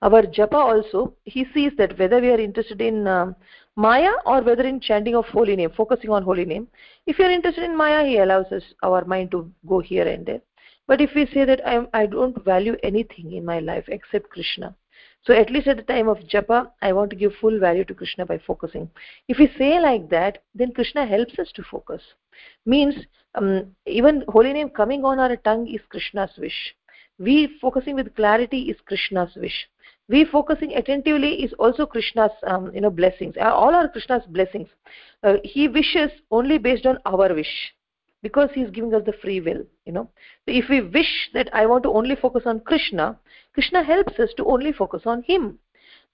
Our 0.00 0.22
japa 0.22 0.54
also, 0.54 1.14
he 1.24 1.44
sees 1.52 1.72
that 1.78 1.98
whether 1.98 2.20
we 2.20 2.30
are 2.30 2.40
interested 2.40 2.80
in 2.80 3.06
uh, 3.06 3.32
Maya 3.76 4.12
or 4.24 4.42
whether 4.42 4.62
in 4.62 4.80
chanting 4.80 5.14
of 5.14 5.26
holy 5.26 5.56
name, 5.56 5.70
focusing 5.76 6.10
on 6.10 6.22
holy 6.22 6.44
name. 6.44 6.68
If 7.06 7.18
you 7.18 7.26
are 7.26 7.30
interested 7.30 7.64
in 7.64 7.76
Maya, 7.76 8.06
he 8.06 8.18
allows 8.18 8.46
us 8.46 8.62
our 8.82 9.04
mind 9.04 9.30
to 9.32 9.50
go 9.66 9.80
here 9.80 10.08
and 10.08 10.24
there 10.24 10.40
but 10.88 11.00
if 11.00 11.14
we 11.14 11.26
say 11.26 11.44
that 11.44 11.60
I'm, 11.66 11.88
i 11.92 12.06
don't 12.06 12.44
value 12.44 12.76
anything 12.82 13.32
in 13.32 13.44
my 13.44 13.60
life 13.60 13.84
except 13.88 14.30
krishna 14.30 14.74
so 15.24 15.32
at 15.32 15.50
least 15.50 15.68
at 15.68 15.76
the 15.76 15.82
time 15.84 16.08
of 16.08 16.18
japa 16.32 16.70
i 16.82 16.92
want 16.92 17.10
to 17.10 17.16
give 17.16 17.34
full 17.40 17.58
value 17.58 17.84
to 17.84 17.94
krishna 17.94 18.26
by 18.26 18.38
focusing. 18.38 18.90
If 19.28 19.38
we 19.38 19.48
say 19.56 19.80
like 19.80 20.08
that 20.10 20.42
then 20.54 20.72
krishna 20.72 21.06
helps 21.06 21.38
us 21.38 21.52
to 21.52 21.62
focus. 21.62 22.02
Means 22.66 22.94
um, 23.34 23.74
even 23.86 24.24
holy 24.28 24.52
name 24.52 24.70
coming 24.70 25.04
on 25.04 25.20
our 25.20 25.36
tongue 25.36 25.68
is 25.68 25.80
krishna's 25.88 26.32
wish. 26.38 26.74
We 27.18 27.58
focusing 27.60 27.94
with 27.94 28.14
clarity 28.16 28.62
is 28.62 28.80
krishna's 28.80 29.34
wish. 29.36 29.68
We 30.08 30.24
focusing 30.24 30.74
attentively 30.74 31.44
is 31.44 31.52
also 31.52 31.86
krishna's 31.86 32.32
um, 32.44 32.72
you 32.74 32.80
know 32.80 32.90
blessings. 32.90 33.36
Uh, 33.36 33.52
all 33.52 33.74
are 33.74 33.88
krishna's 33.88 34.26
blessings. 34.26 34.68
Uh, 35.22 35.34
he 35.44 35.68
wishes 35.68 36.10
only 36.32 36.58
based 36.58 36.84
on 36.86 36.98
our 37.06 37.32
wish 37.32 37.74
because 38.22 38.50
he 38.54 38.62
is 38.62 38.70
giving 38.70 38.94
us 38.94 39.02
the 39.04 39.12
free 39.20 39.40
will 39.40 39.62
you 39.84 39.92
know. 39.92 40.08
So 40.46 40.54
if 40.54 40.68
we 40.68 40.80
wish 40.80 41.30
that 41.34 41.48
i 41.52 41.66
want 41.66 41.82
to 41.84 41.92
only 41.92 42.16
focus 42.16 42.42
on 42.46 42.60
krishna 42.60 43.18
krishna 43.54 43.82
helps 43.82 44.18
us 44.18 44.30
to 44.36 44.44
only 44.44 44.72
focus 44.72 45.02
on 45.06 45.22
him. 45.22 45.58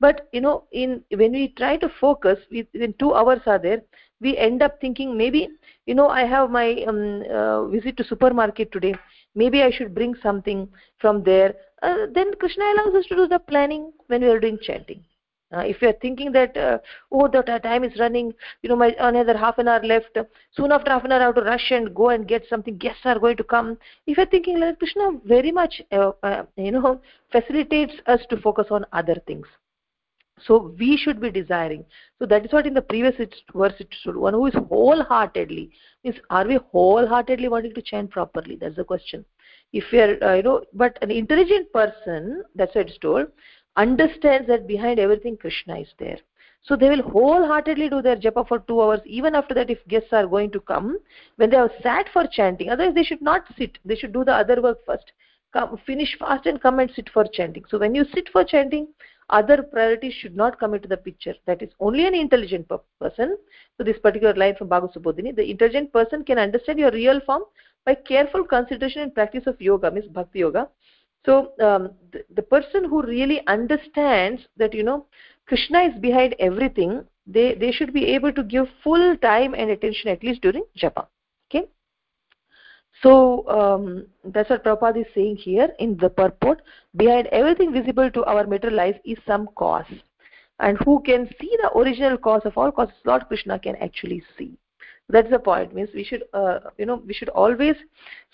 But 0.00 0.28
you 0.32 0.40
know 0.40 0.64
in 0.72 1.02
when 1.10 1.32
we 1.32 1.48
try 1.56 1.76
to 1.76 1.88
focus 2.00 2.38
when 2.50 2.94
2 2.98 3.14
hours 3.14 3.40
are 3.46 3.58
there 3.58 3.82
we 4.20 4.36
end 4.36 4.62
up 4.62 4.80
thinking 4.80 5.16
maybe 5.16 5.48
you 5.86 5.94
know 5.94 6.08
i 6.08 6.24
have 6.24 6.50
my 6.50 6.84
um, 6.88 7.22
uh, 7.30 7.66
visit 7.66 7.96
to 7.98 8.04
supermarket 8.04 8.72
today. 8.72 8.94
Maybe 9.34 9.62
i 9.62 9.70
should 9.70 9.94
bring 9.94 10.14
something 10.22 10.68
from 10.98 11.22
there. 11.22 11.54
Uh, 11.82 12.06
then 12.14 12.32
krishna 12.40 12.64
allows 12.72 12.94
us 12.94 13.06
to 13.06 13.16
do 13.16 13.28
the 13.28 13.38
planning 13.38 13.92
when 14.06 14.22
we 14.22 14.28
are 14.28 14.40
doing 14.40 14.58
chanting 14.62 15.04
uh, 15.52 15.60
if 15.60 15.80
you 15.80 15.88
are 15.88 15.98
thinking 16.02 16.30
that 16.32 16.56
uh, 16.56 16.78
oh 17.10 17.26
the 17.28 17.42
time 17.62 17.84
is 17.84 17.98
running 17.98 18.32
you 18.62 18.68
know 18.68 18.76
my 18.76 18.94
another 18.98 19.36
half 19.36 19.58
an 19.58 19.68
hour 19.68 19.82
left 19.82 20.18
soon 20.56 20.72
after 20.72 20.90
half 20.90 21.04
an 21.04 21.12
hour 21.12 21.20
i 21.20 21.24
have 21.24 21.34
to 21.34 21.42
rush 21.42 21.70
and 21.70 21.94
go 21.94 22.10
and 22.10 22.28
get 22.28 22.44
something 22.48 22.76
guests 22.76 23.00
are 23.04 23.18
going 23.18 23.36
to 23.36 23.44
come. 23.44 23.78
If 24.06 24.16
you're 24.16 24.26
thinking 24.26 24.60
like 24.60 24.78
krishna 24.78 25.10
very 25.24 25.52
much 25.52 25.80
uh, 25.92 26.12
uh, 26.22 26.44
you 26.56 26.72
know 26.72 27.00
facilitates 27.32 27.94
us 28.06 28.20
to 28.30 28.36
focus 28.36 28.66
on 28.70 28.84
other 28.92 29.16
things. 29.26 29.46
So 30.46 30.74
we 30.78 30.96
should 30.96 31.20
be 31.20 31.30
desiring. 31.30 31.84
So 32.18 32.26
that 32.26 32.44
is 32.44 32.52
what 32.52 32.66
in 32.66 32.74
the 32.74 32.82
previous 32.82 33.16
verse 33.54 33.72
it 33.80 33.88
should 34.02 34.16
one 34.16 34.34
who 34.34 34.46
is 34.46 34.54
wholeheartedly 34.54 35.70
means 36.04 36.16
are 36.30 36.46
we 36.46 36.58
wholeheartedly 36.70 37.48
wanting 37.48 37.74
to 37.74 37.82
chant 37.82 38.10
properly? 38.10 38.56
That's 38.56 38.76
the 38.76 38.84
question. 38.84 39.24
If 39.72 39.84
we 39.92 40.00
are 40.00 40.22
uh, 40.22 40.34
you 40.34 40.42
know 40.42 40.62
but 40.72 40.98
an 41.02 41.10
intelligent 41.10 41.72
person 41.72 42.44
that's 42.54 42.74
what 42.74 42.88
it's 42.88 42.98
told 42.98 43.28
understands 43.78 44.48
that 44.48 44.66
behind 44.66 44.98
everything 44.98 45.36
krishna 45.36 45.78
is 45.78 45.88
there. 45.98 46.18
So 46.62 46.76
they 46.76 46.88
will 46.90 47.02
wholeheartedly 47.02 47.88
do 47.88 48.02
their 48.02 48.16
japa 48.16 48.46
for 48.46 48.58
two 48.58 48.80
hours. 48.82 49.00
Even 49.06 49.34
after 49.34 49.54
that 49.54 49.70
if 49.70 49.86
guests 49.86 50.12
are 50.12 50.26
going 50.26 50.50
to 50.50 50.60
come 50.60 50.98
when 51.36 51.50
they 51.50 51.56
are 51.56 51.70
sat 51.82 52.08
for 52.12 52.26
chanting 52.26 52.68
otherwise 52.68 52.94
they 52.94 53.04
should 53.04 53.22
not 53.22 53.44
sit. 53.56 53.78
They 53.84 53.94
should 53.94 54.12
do 54.12 54.24
the 54.24 54.34
other 54.34 54.60
work 54.60 54.78
first. 54.84 55.12
Come 55.52 55.78
finish 55.86 56.16
fast 56.18 56.46
and 56.46 56.60
come 56.60 56.80
and 56.80 56.90
sit 56.94 57.08
for 57.08 57.24
chanting. 57.32 57.64
So 57.68 57.78
when 57.78 57.94
you 57.94 58.04
sit 58.14 58.28
for 58.32 58.44
chanting 58.44 58.88
other 59.30 59.62
priorities 59.62 60.14
should 60.14 60.34
not 60.34 60.58
come 60.58 60.74
into 60.74 60.88
the 60.88 60.96
picture. 60.96 61.34
That 61.46 61.62
is 61.62 61.70
only 61.80 62.06
an 62.06 62.14
intelligent 62.14 62.66
person. 63.00 63.36
So 63.76 63.84
this 63.84 63.98
particular 63.98 64.34
line 64.34 64.56
from 64.56 64.68
bhagavad 64.68 64.94
subodhini 64.94 65.36
the 65.36 65.48
intelligent 65.50 65.92
person 65.92 66.24
can 66.24 66.38
understand 66.38 66.78
your 66.78 66.90
real 66.90 67.20
form 67.20 67.44
by 67.84 67.94
careful 67.94 68.44
consideration 68.44 69.02
and 69.02 69.14
practice 69.14 69.46
of 69.46 69.60
yoga 69.60 69.90
means 69.90 70.08
bhakti 70.08 70.40
yoga 70.40 70.68
so 71.26 71.52
um, 71.60 71.90
the, 72.12 72.24
the 72.34 72.42
person 72.42 72.84
who 72.84 73.02
really 73.02 73.40
understands 73.46 74.42
that 74.56 74.74
you 74.74 74.82
know 74.82 75.06
krishna 75.46 75.80
is 75.82 76.00
behind 76.00 76.34
everything 76.38 77.04
they 77.26 77.54
they 77.54 77.72
should 77.72 77.92
be 77.92 78.06
able 78.06 78.32
to 78.32 78.42
give 78.42 78.66
full 78.82 79.16
time 79.18 79.54
and 79.54 79.70
attention 79.70 80.08
at 80.08 80.22
least 80.22 80.40
during 80.42 80.64
japa 80.76 81.06
okay 81.50 81.66
so 83.02 83.48
um, 83.48 84.06
that's 84.24 84.50
what 84.50 84.64
Prabhupada 84.64 85.00
is 85.00 85.06
saying 85.14 85.36
here 85.36 85.68
in 85.78 85.96
the 85.96 86.10
purport. 86.10 86.62
Behind 86.96 87.28
everything 87.28 87.72
visible 87.72 88.10
to 88.10 88.24
our 88.24 88.46
material 88.46 88.76
life 88.76 88.96
is 89.04 89.18
some 89.26 89.48
cause. 89.54 89.86
And 90.58 90.76
who 90.84 91.00
can 91.02 91.28
see 91.40 91.56
the 91.62 91.70
original 91.78 92.18
cause 92.18 92.42
of 92.44 92.58
all 92.58 92.72
causes, 92.72 92.96
Lord 93.04 93.28
Krishna 93.28 93.58
can 93.60 93.76
actually 93.76 94.22
see. 94.36 94.58
That's 95.10 95.30
the 95.30 95.38
point. 95.38 95.74
Means 95.74 95.88
we 95.94 96.04
should, 96.04 96.24
uh, 96.34 96.60
you 96.76 96.84
know, 96.84 97.02
we 97.06 97.14
should 97.14 97.30
always 97.30 97.76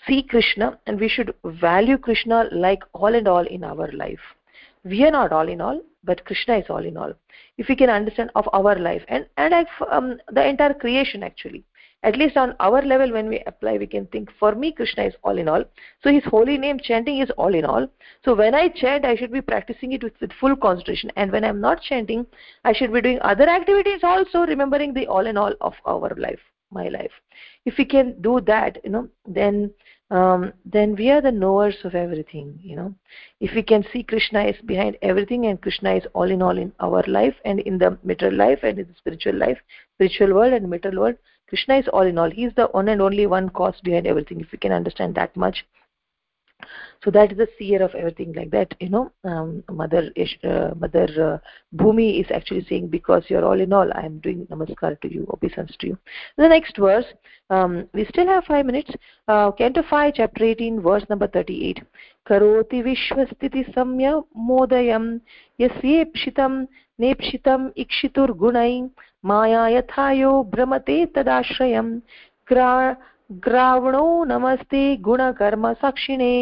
see 0.05 0.23
Krishna 0.23 0.77
and 0.87 0.99
we 0.99 1.07
should 1.07 1.33
value 1.45 1.97
Krishna 1.97 2.49
like 2.51 2.83
all 2.93 3.15
and 3.15 3.27
all 3.27 3.45
in 3.45 3.63
our 3.63 3.89
life. 3.93 4.19
We 4.83 5.05
are 5.05 5.11
not 5.11 5.31
all 5.31 5.47
in 5.47 5.61
all, 5.61 5.81
but 6.03 6.25
Krishna 6.25 6.57
is 6.57 6.65
all 6.69 6.85
in 6.85 6.97
all. 6.97 7.13
If 7.57 7.69
we 7.69 7.75
can 7.77 7.89
understand 7.89 8.31
of 8.35 8.49
our 8.51 8.75
life 8.75 9.03
and 9.07 9.25
and 9.37 9.53
um, 9.89 10.17
the 10.31 10.45
entire 10.45 10.73
creation 10.73 11.23
actually 11.23 11.63
at 12.05 12.17
least 12.17 12.37
on 12.37 12.55
our 12.59 12.81
level 12.83 13.11
when 13.11 13.27
we 13.27 13.39
apply 13.47 13.77
we 13.77 13.87
can 13.87 14.05
think 14.07 14.31
for 14.39 14.53
me 14.53 14.71
krishna 14.71 15.05
is 15.09 15.15
all 15.23 15.39
in 15.43 15.47
all 15.47 15.63
so 16.03 16.11
his 16.11 16.23
holy 16.25 16.57
name 16.57 16.79
chanting 16.87 17.19
is 17.19 17.31
all 17.31 17.55
in 17.59 17.65
all 17.65 17.87
so 18.23 18.35
when 18.41 18.53
i 18.53 18.67
chant 18.67 19.05
i 19.11 19.15
should 19.15 19.31
be 19.31 19.41
practicing 19.41 19.93
it 19.93 20.03
with, 20.03 20.13
with 20.21 20.31
full 20.39 20.55
concentration 20.55 21.11
and 21.15 21.31
when 21.31 21.43
i'm 21.43 21.59
not 21.59 21.81
chanting 21.81 22.25
i 22.63 22.73
should 22.73 22.93
be 22.93 23.01
doing 23.01 23.17
other 23.21 23.49
activities 23.49 24.03
also 24.03 24.45
remembering 24.45 24.93
the 24.93 25.07
all 25.07 25.25
in 25.25 25.37
all 25.37 25.53
of 25.61 25.73
our 25.85 26.13
life 26.27 26.45
my 26.79 26.87
life. 26.89 27.15
If 27.65 27.77
we 27.79 27.85
can 27.95 28.21
do 28.21 28.39
that 28.51 28.77
you 28.83 28.91
know 28.95 29.07
then 29.39 29.71
um, 30.11 30.53
then 30.75 30.95
we 30.95 31.09
are 31.09 31.21
the 31.21 31.31
knowers 31.31 31.77
of 31.83 31.95
everything 31.95 32.59
you 32.61 32.75
know. 32.75 32.93
If 33.39 33.55
we 33.55 33.63
can 33.63 33.85
see 33.91 34.03
krishna 34.03 34.43
is 34.51 34.59
behind 34.73 34.97
everything 35.01 35.47
and 35.47 35.61
krishna 35.67 35.95
is 35.95 36.07
all 36.13 36.29
in 36.37 36.41
all 36.41 36.57
in 36.65 36.73
our 36.79 37.03
life 37.19 37.35
and 37.45 37.59
in 37.71 37.79
the 37.85 37.97
material 38.03 38.37
life 38.37 38.59
and 38.63 38.79
in 38.79 38.87
the 38.87 38.97
spiritual 39.03 39.35
life 39.45 39.57
spiritual 39.95 40.35
world 40.39 40.53
and 40.53 40.69
material 40.69 41.01
world 41.03 41.17
krishna 41.47 41.77
is 41.77 41.87
all 41.87 42.01
in 42.13 42.17
all. 42.17 42.29
He 42.29 42.45
is 42.45 42.53
the 42.55 42.67
one 42.67 42.89
and 42.89 43.01
only 43.01 43.25
one 43.27 43.49
cause 43.49 43.79
behind 43.83 44.07
everything 44.07 44.41
if 44.41 44.51
we 44.51 44.57
can 44.57 44.71
understand 44.71 45.15
that 45.15 45.35
much 45.35 45.65
so 47.04 47.10
that 47.10 47.32
is 47.32 47.38
the 47.38 47.48
seer 47.58 47.82
of 47.82 47.94
everything 47.94 48.32
like 48.32 48.50
that 48.50 48.74
you 48.80 48.88
know 48.88 49.10
um, 49.24 49.62
mother 49.70 50.10
uh, 50.44 50.70
mother 50.78 51.08
uh, 51.28 51.38
bhumi 51.76 52.20
is 52.20 52.30
actually 52.30 52.64
saying 52.68 52.88
because 52.88 53.24
you're 53.28 53.44
all 53.44 53.60
in 53.60 53.72
all 53.72 53.92
i 53.94 54.02
am 54.02 54.18
doing 54.20 54.46
namaskar 54.50 55.00
to 55.00 55.12
you 55.12 55.26
obeisance 55.34 55.74
to 55.78 55.88
you 55.88 55.98
the 56.36 56.48
next 56.48 56.76
verse 56.76 57.06
um, 57.50 57.88
we 57.92 58.04
still 58.06 58.26
have 58.26 58.44
5 58.44 58.66
minutes 58.66 58.90
uh, 59.28 59.50
canto 59.52 59.82
5 59.82 60.14
chapter 60.14 60.44
18 60.44 60.80
verse 60.80 61.04
number 61.08 61.28
38 61.28 61.82
karoti 62.28 62.82
vishwastiti 62.88 63.64
samya 63.74 64.14
modayam 64.50 65.20
yasyepshitam 65.58 66.66
nepshitam 66.98 67.72
ikshitur 67.84 68.28
gunai 68.44 68.90
माया 69.28 69.66
यथायो 69.68 70.32
भ्रमते 70.52 71.04
तदाश्रयम् 71.14 71.90
ग्रावणो 73.44 74.24
नमस्ते 74.28 74.94
गुणकर्म 75.04 75.72
साक्षिणे 75.80 76.36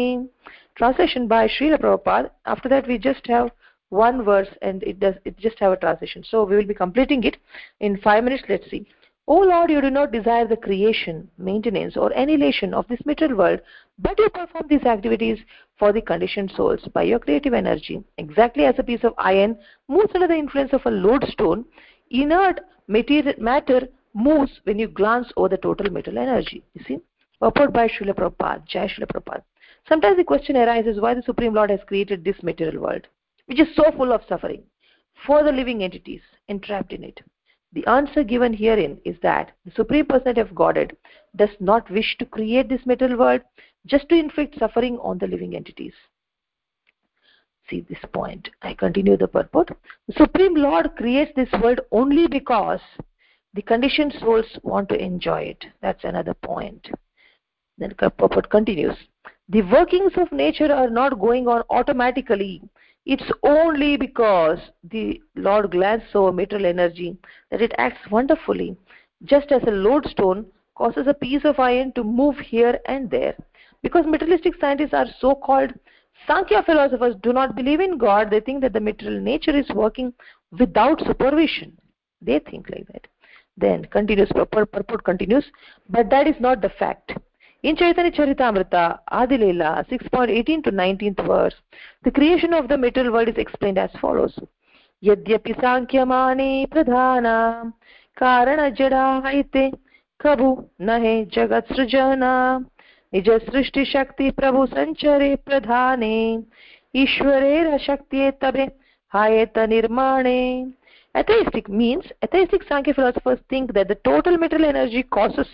translation 0.79 1.27
by 1.27 1.47
Srila 1.47 1.77
Prabhupada. 1.77 2.29
After 2.45 2.69
that, 2.69 2.87
we 2.87 2.97
just 2.97 3.27
have 3.27 3.51
one 3.89 4.23
verse 4.23 4.47
and 4.61 4.81
it 4.83 4.99
does 4.99 5.15
it 5.25 5.37
just 5.37 5.59
have 5.59 5.73
a 5.73 5.77
translation. 5.77 6.23
So 6.23 6.43
we 6.45 6.55
will 6.55 6.65
be 6.65 6.73
completing 6.73 7.23
it 7.23 7.37
in 7.79 7.97
five 7.97 8.23
minutes. 8.23 8.43
Let's 8.47 8.69
see. 8.69 8.87
O 9.27 9.35
Lord, 9.35 9.69
you 9.69 9.79
do 9.79 9.91
not 9.91 10.11
desire 10.11 10.47
the 10.47 10.57
creation, 10.57 11.29
maintenance, 11.37 11.95
or 11.95 12.11
annihilation 12.11 12.73
of 12.73 12.87
this 12.87 13.05
material 13.05 13.37
world, 13.37 13.59
but 13.99 14.17
you 14.17 14.27
perform 14.29 14.65
these 14.67 14.85
activities 14.85 15.37
for 15.77 15.91
the 15.93 16.01
conditioned 16.01 16.51
souls 16.55 16.79
by 16.93 17.03
your 17.03 17.19
creative 17.19 17.53
energy. 17.53 18.03
Exactly 18.17 18.65
as 18.65 18.79
a 18.79 18.83
piece 18.83 19.03
of 19.03 19.13
iron 19.19 19.55
moves 19.87 20.11
under 20.15 20.27
the 20.27 20.33
influence 20.33 20.73
of 20.73 20.81
a 20.85 20.91
lodestone, 20.91 21.63
inert 22.09 22.61
material 22.87 23.35
matter 23.37 23.87
moves 24.14 24.60
when 24.64 24.78
you 24.78 24.88
glance 24.88 25.32
over 25.36 25.48
the 25.48 25.56
total 25.56 25.92
material 25.92 26.22
energy. 26.22 26.64
You 26.74 26.84
see? 26.84 26.98
Purport 27.40 27.72
by 27.72 27.88
Srila 27.88 28.14
Prabhupada, 28.14 28.64
Jai 28.66 28.86
Srila 28.86 29.06
Prabhupada. 29.06 29.42
Sometimes 29.88 30.16
the 30.16 30.24
question 30.24 30.56
arises 30.56 31.00
why 31.00 31.14
the 31.14 31.22
Supreme 31.22 31.52
Lord 31.52 31.70
has 31.70 31.80
created 31.86 32.24
this 32.24 32.42
material 32.42 32.82
world, 32.82 33.06
which 33.46 33.60
is 33.60 33.74
so 33.74 33.90
full 33.96 34.12
of 34.12 34.22
suffering, 34.28 34.62
for 35.26 35.42
the 35.42 35.52
living 35.52 35.82
entities 35.82 36.22
entrapped 36.48 36.92
in 36.92 37.04
it. 37.04 37.20
The 37.72 37.86
answer 37.86 38.22
given 38.22 38.54
herein 38.54 39.00
is 39.04 39.16
that 39.22 39.50
the 39.64 39.72
Supreme 39.72 40.06
Personality 40.06 40.40
of 40.40 40.54
Godhead 40.54 40.96
does 41.36 41.50
not 41.58 41.90
wish 41.90 42.16
to 42.18 42.24
create 42.24 42.68
this 42.68 42.86
material 42.86 43.18
world 43.18 43.40
just 43.84 44.08
to 44.08 44.14
inflict 44.14 44.58
suffering 44.58 44.98
on 45.00 45.18
the 45.18 45.26
living 45.26 45.56
entities. 45.56 45.92
See 47.68 47.80
this 47.80 47.98
point. 48.12 48.48
I 48.62 48.74
continue 48.74 49.16
the 49.16 49.26
purport. 49.26 49.70
The 50.06 50.14
Supreme 50.14 50.54
Lord 50.54 50.94
creates 50.96 51.32
this 51.34 51.50
world 51.60 51.80
only 51.90 52.28
because 52.28 52.80
the 53.54 53.62
conditioned 53.62 54.14
souls 54.20 54.46
want 54.62 54.88
to 54.88 55.00
enjoy 55.00 55.42
it. 55.42 55.64
That's 55.80 56.04
another 56.04 56.34
point. 56.34 56.90
Then 57.78 57.94
purport 57.96 58.50
continues. 58.50 58.96
The 59.48 59.62
workings 59.62 60.12
of 60.16 60.32
nature 60.32 60.72
are 60.72 60.90
not 60.90 61.20
going 61.20 61.48
on 61.48 61.62
automatically. 61.70 62.62
It's 63.06 63.30
only 63.42 63.96
because 63.96 64.58
the 64.90 65.20
Lord 65.36 65.70
glances 65.70 66.08
over 66.14 66.32
material 66.32 66.66
energy 66.66 67.16
that 67.50 67.62
it 67.62 67.74
acts 67.78 68.10
wonderfully, 68.10 68.76
just 69.24 69.52
as 69.52 69.62
a 69.66 69.70
lodestone 69.70 70.46
causes 70.74 71.06
a 71.06 71.14
piece 71.14 71.44
of 71.44 71.60
iron 71.60 71.92
to 71.92 72.02
move 72.02 72.36
here 72.38 72.78
and 72.86 73.10
there. 73.10 73.36
Because 73.82 74.06
materialistic 74.06 74.54
scientists 74.60 74.94
are 74.94 75.06
so-called 75.20 75.72
Sankhya 76.26 76.62
philosophers 76.62 77.16
do 77.22 77.32
not 77.32 77.54
believe 77.54 77.80
in 77.80 77.98
God. 77.98 78.30
They 78.30 78.40
think 78.40 78.62
that 78.62 78.72
the 78.72 78.80
material 78.80 79.20
nature 79.20 79.56
is 79.56 79.68
working 79.74 80.14
without 80.58 81.00
supervision. 81.06 81.76
They 82.22 82.38
think 82.38 82.70
like 82.70 82.86
that. 82.92 83.06
Then 83.56 83.84
continues, 83.84 84.30
purport 84.32 85.04
continues, 85.04 85.44
but 85.88 86.10
that 86.10 86.26
is 86.26 86.36
not 86.40 86.60
the 86.60 86.70
fact. 86.70 87.14
In 87.62 87.76
Chaitanya 87.76 88.10
Charitamrita, 88.10 88.98
Adi 89.08 89.38
Leela, 89.38 89.88
6.18 89.88 90.64
to 90.64 90.72
19th 90.72 91.26
verse, 91.26 91.54
the 92.02 92.10
creation 92.10 92.52
of 92.52 92.68
the 92.68 92.76
material 92.76 93.12
world 93.12 93.28
is 93.28 93.38
explained 93.38 93.78
as 93.78 93.90
follows. 94.00 94.38
यद्यपि 95.04 95.52
साङ्ख्यमाने 95.60 96.50
प्रधाना 96.72 97.38
कारणजडा 98.16 99.06
इते 99.38 99.64
कबु 100.20 100.50
न 100.80 100.96
हे 101.02 101.14
जगत्सृजना 101.34 102.34
निजसृष्टिशक्ति 103.14 104.30
प्रभु 104.38 104.64
सञ्चरे 104.66 105.34
प्रधाने 105.46 106.16
ईश्वरेरशक्त्ये 107.02 108.30
तबे 108.40 108.64
हायेत 109.12 109.58
nirmane. 109.72 110.40
Atheistic 111.16 111.68
means 111.68 112.04
atheistic 112.24 112.62
Sankhya 112.66 112.94
philosophers 112.94 113.38
think 113.48 113.72
that 113.74 113.88
the 113.88 113.94
total 114.04 114.36
material 114.36 114.68
energy 114.68 115.02
causes 115.02 115.46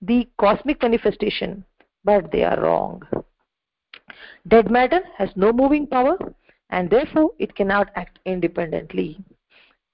the 0.00 0.28
cosmic 0.38 0.80
manifestation, 0.82 1.64
but 2.04 2.30
they 2.30 2.44
are 2.44 2.60
wrong. 2.60 3.02
Dead 4.46 4.70
matter 4.70 5.00
has 5.16 5.30
no 5.36 5.52
moving 5.52 5.86
power 5.86 6.16
and 6.70 6.88
therefore 6.90 7.30
it 7.38 7.54
cannot 7.54 7.90
act 7.96 8.18
independently. 8.24 9.18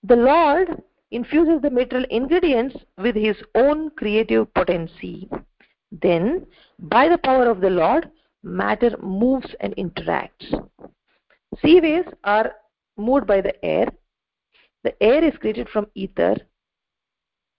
The 0.04 0.16
Lord 0.16 0.82
infuses 1.10 1.60
the 1.62 1.70
material 1.70 2.06
ingredients 2.10 2.76
with 2.98 3.16
his 3.16 3.36
own 3.54 3.90
creative 3.90 4.52
potency. 4.54 5.28
Then, 5.90 6.46
by 6.78 7.08
the 7.08 7.18
power 7.18 7.50
of 7.50 7.60
the 7.60 7.70
Lord, 7.70 8.10
matter 8.42 8.96
moves 9.02 9.54
and 9.60 9.74
interacts. 9.76 10.70
Sea 11.62 11.80
waves 11.80 12.08
are 12.24 12.52
moved 12.96 13.26
by 13.26 13.40
the 13.40 13.64
air. 13.64 13.88
The 14.88 15.02
air 15.02 15.22
is 15.22 15.36
created 15.36 15.68
from 15.68 15.86
ether 15.94 16.34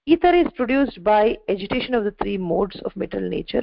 Ether 0.08 0.34
is 0.34 0.48
produced 0.56 1.04
by 1.04 1.38
agitation 1.48 1.94
of 1.94 2.04
the 2.04 2.16
three 2.20 2.40
modes 2.40 2.82
of 2.82 2.96
material 2.96 3.30
nature. 3.30 3.62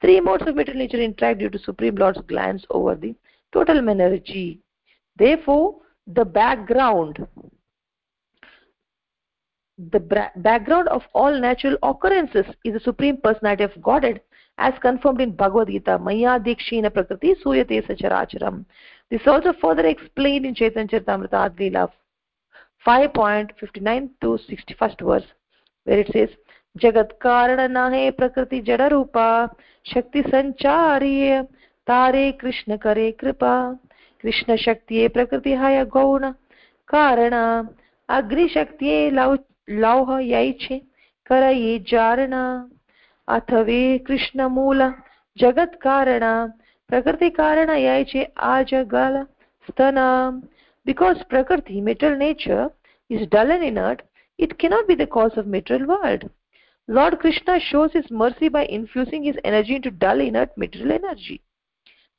Three 0.00 0.20
modes 0.20 0.42
of 0.44 0.56
material 0.56 0.82
nature 0.82 1.00
interact 1.00 1.38
due 1.38 1.50
to 1.50 1.58
Supreme 1.60 1.94
Lord's 1.94 2.20
glance 2.22 2.64
over 2.70 2.96
the 2.96 3.14
total 3.52 3.88
energy. 3.88 4.58
Therefore, 5.14 5.76
the 6.08 6.24
background, 6.24 7.24
the 9.78 10.00
background 10.34 10.88
of 10.88 11.02
all 11.14 11.40
natural 11.40 11.76
occurrences 11.84 12.46
is 12.64 12.74
the 12.74 12.80
Supreme 12.80 13.18
Personality 13.18 13.62
of 13.62 13.80
Godhead 13.82 14.20
as 14.58 14.74
confirmed 14.80 15.20
in 15.20 15.30
Bhagavad 15.30 15.68
Gita, 15.68 15.96
Maya 16.00 16.40
Dikshina 16.40 16.92
Prakriti 16.92 17.36
Suyate 17.36 17.86
Sacharacharam. 17.86 18.64
This 19.10 19.20
is 19.20 19.28
also 19.28 19.52
further 19.52 19.86
explained 19.86 20.44
in 20.44 20.56
Chaitanya 20.56 20.88
Charitamrita 20.88 21.50
Adlila 21.50 21.88
5.59 22.86 24.10
to 24.20 24.38
61st 24.48 25.02
verse, 25.02 25.24
where 25.86 26.00
it 26.00 26.12
says 26.12 26.30
जगत 26.76 27.16
कारण 27.20 27.76
है 27.92 28.10
प्रकृति 28.12 28.60
जड़ 28.60 28.82
रूपा 28.82 29.28
शक्ति 29.86 30.22
संचारी 30.22 31.42
तारे 31.86 32.30
कृष्ण 32.32 32.76
करे 32.76 33.10
कृपा 33.12 33.54
कृष्ण 34.24 34.56
शक्ति 34.56 35.06
प्रकृति 35.08 35.52
है 35.54 35.84
गौण 35.86 36.30
कारण 36.88 37.34
अग्निशक्ति 38.08 39.10
लौह 39.70 40.18
यैछे 40.22 40.78
कर 41.26 41.48
ये 41.50 41.78
जारण 41.88 42.34
अथवे 43.28 43.80
कृष्ण 43.98 44.48
मूल 44.48 44.82
जगत 45.36 45.78
कारण 45.82 46.24
प्रकृति 46.90 47.30
कारण 47.32 47.70
यैछे 47.70 48.24
आजगल 48.46 49.22
स्तन 49.68 49.98
because 50.86 51.28
prakriti 51.34 51.80
material 51.90 52.18
nature 52.18 52.64
is 53.10 53.28
dull 53.34 53.50
and 53.58 53.68
inert 53.70 54.02
it 54.38 54.58
cannot 54.58 54.88
be 54.88 54.94
the 54.94 55.12
cause 55.18 55.36
of 55.36 55.54
material 55.58 55.88
world 55.94 56.30
Lord 56.88 57.18
Krishna 57.18 57.58
shows 57.58 57.92
his 57.92 58.08
mercy 58.12 58.48
by 58.48 58.64
infusing 58.66 59.24
his 59.24 59.36
energy 59.42 59.74
into 59.74 59.90
dull, 59.90 60.20
inert 60.20 60.56
material 60.56 60.92
energy. 60.92 61.42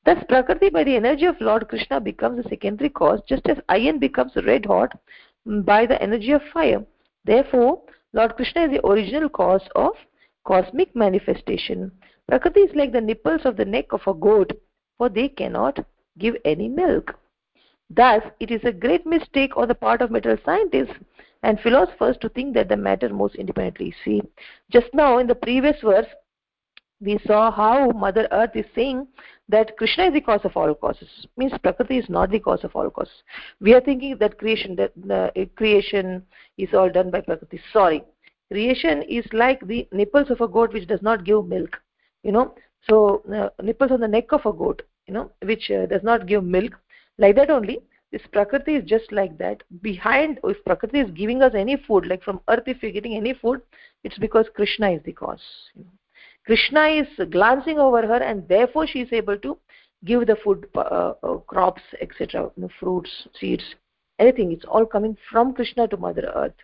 Thus, 0.03 0.21
Prakriti, 0.27 0.69
by 0.69 0.83
the 0.83 0.97
energy 0.97 1.25
of 1.25 1.39
Lord 1.39 1.69
Krishna, 1.69 2.01
becomes 2.01 2.45
a 2.45 2.49
secondary 2.49 2.89
cause, 2.89 3.21
just 3.29 3.47
as 3.47 3.61
iron 3.69 3.97
becomes 3.97 4.35
red 4.35 4.65
hot 4.65 4.91
by 5.45 5.85
the 5.85 6.01
energy 6.01 6.33
of 6.33 6.41
fire. 6.51 6.85
Therefore, 7.23 7.81
Lord 8.11 8.35
Krishna 8.35 8.65
is 8.65 8.71
the 8.71 8.85
original 8.85 9.29
cause 9.29 9.65
of 9.75 9.93
cosmic 10.45 10.93
manifestation. 10.93 11.89
Prakriti 12.27 12.61
is 12.61 12.75
like 12.75 12.91
the 12.91 12.99
nipples 12.99 13.45
of 13.45 13.55
the 13.55 13.65
neck 13.65 13.93
of 13.93 14.05
a 14.05 14.13
goat, 14.13 14.51
for 14.97 15.07
they 15.07 15.29
cannot 15.29 15.79
give 16.17 16.35
any 16.43 16.67
milk. 16.67 17.17
Thus, 17.89 18.21
it 18.39 18.51
is 18.51 18.63
a 18.63 18.71
great 18.71 19.05
mistake 19.05 19.55
on 19.55 19.67
the 19.67 19.75
part 19.75 20.01
of 20.01 20.11
material 20.11 20.41
scientists 20.43 20.93
and 21.43 21.59
philosophers 21.59 22.17
to 22.21 22.29
think 22.29 22.53
that 22.55 22.69
the 22.69 22.77
matter 22.77 23.09
moves 23.09 23.35
independently. 23.35 23.93
See, 24.03 24.21
just 24.69 24.87
now 24.93 25.19
in 25.19 25.27
the 25.27 25.35
previous 25.35 25.79
verse, 25.81 26.07
we 26.99 27.19
saw 27.25 27.51
how 27.51 27.91
Mother 27.91 28.27
Earth 28.31 28.55
is 28.55 28.65
saying 28.73 29.07
that 29.49 29.77
Krishna 29.77 30.07
is 30.07 30.13
the 30.13 30.21
cause 30.21 30.43
of 30.43 30.57
all 30.57 30.73
causes. 30.73 31.27
Means 31.37 31.53
Prakriti 31.61 31.97
is 31.97 32.09
not 32.09 32.31
the 32.31 32.39
cause 32.39 32.63
of 32.63 32.75
all 32.75 32.89
causes. 32.89 33.23
We 33.61 33.73
are 33.73 33.81
thinking 33.81 34.17
that 34.17 34.37
creation, 34.37 34.75
that 34.75 34.91
uh, 35.09 35.45
creation 35.55 36.23
is 36.57 36.73
all 36.73 36.89
done 36.89 37.11
by 37.11 37.21
Prakriti. 37.21 37.61
Sorry, 37.71 38.03
creation 38.51 39.03
is 39.03 39.25
like 39.31 39.65
the 39.67 39.87
nipples 39.91 40.31
of 40.31 40.41
a 40.41 40.47
goat 40.47 40.73
which 40.73 40.87
does 40.87 41.01
not 41.01 41.23
give 41.23 41.45
milk. 41.45 41.79
You 42.23 42.31
know, 42.31 42.55
so 42.89 43.21
uh, 43.33 43.49
nipples 43.63 43.91
on 43.91 44.01
the 44.01 44.07
neck 44.07 44.31
of 44.31 44.45
a 44.45 44.51
goat, 44.51 44.81
you 45.07 45.13
know, 45.13 45.31
which 45.43 45.69
uh, 45.71 45.85
does 45.85 46.03
not 46.03 46.25
give 46.27 46.43
milk. 46.43 46.73
Like 47.17 47.35
that 47.35 47.49
only, 47.49 47.79
this 48.11 48.21
prakriti 48.31 48.75
is 48.75 48.85
just 48.85 49.11
like 49.11 49.37
that. 49.37 49.63
Behind 49.81 50.39
if 50.43 50.63
prakriti 50.65 50.99
is 50.99 51.11
giving 51.11 51.41
us 51.41 51.53
any 51.55 51.75
food 51.75 52.05
like 52.07 52.23
from 52.23 52.39
earth 52.47 52.63
if 52.67 52.77
we're 52.81 52.91
getting 52.91 53.15
any 53.15 53.33
food 53.33 53.61
it's 54.03 54.17
because 54.17 54.45
krishna 54.55 54.91
is 54.91 55.01
the 55.03 55.11
cause 55.11 55.41
krishna 56.45 56.87
is 56.87 57.07
glancing 57.31 57.79
over 57.79 58.05
her 58.07 58.23
and 58.23 58.47
therefore 58.47 58.87
she 58.87 59.01
is 59.01 59.11
able 59.11 59.37
to 59.37 59.57
give 60.05 60.25
the 60.27 60.37
food 60.43 60.67
uh, 60.75 60.79
uh, 61.23 61.37
crops 61.47 61.81
etc 61.99 62.49
you 62.55 62.63
know, 62.63 62.69
fruits 62.79 63.27
seeds 63.39 63.75
anything. 64.19 64.51
It's 64.51 64.65
all 64.65 64.85
coming 64.85 65.17
from 65.31 65.53
krishna 65.53 65.87
to 65.89 65.97
mother 65.97 66.31
earth. 66.35 66.55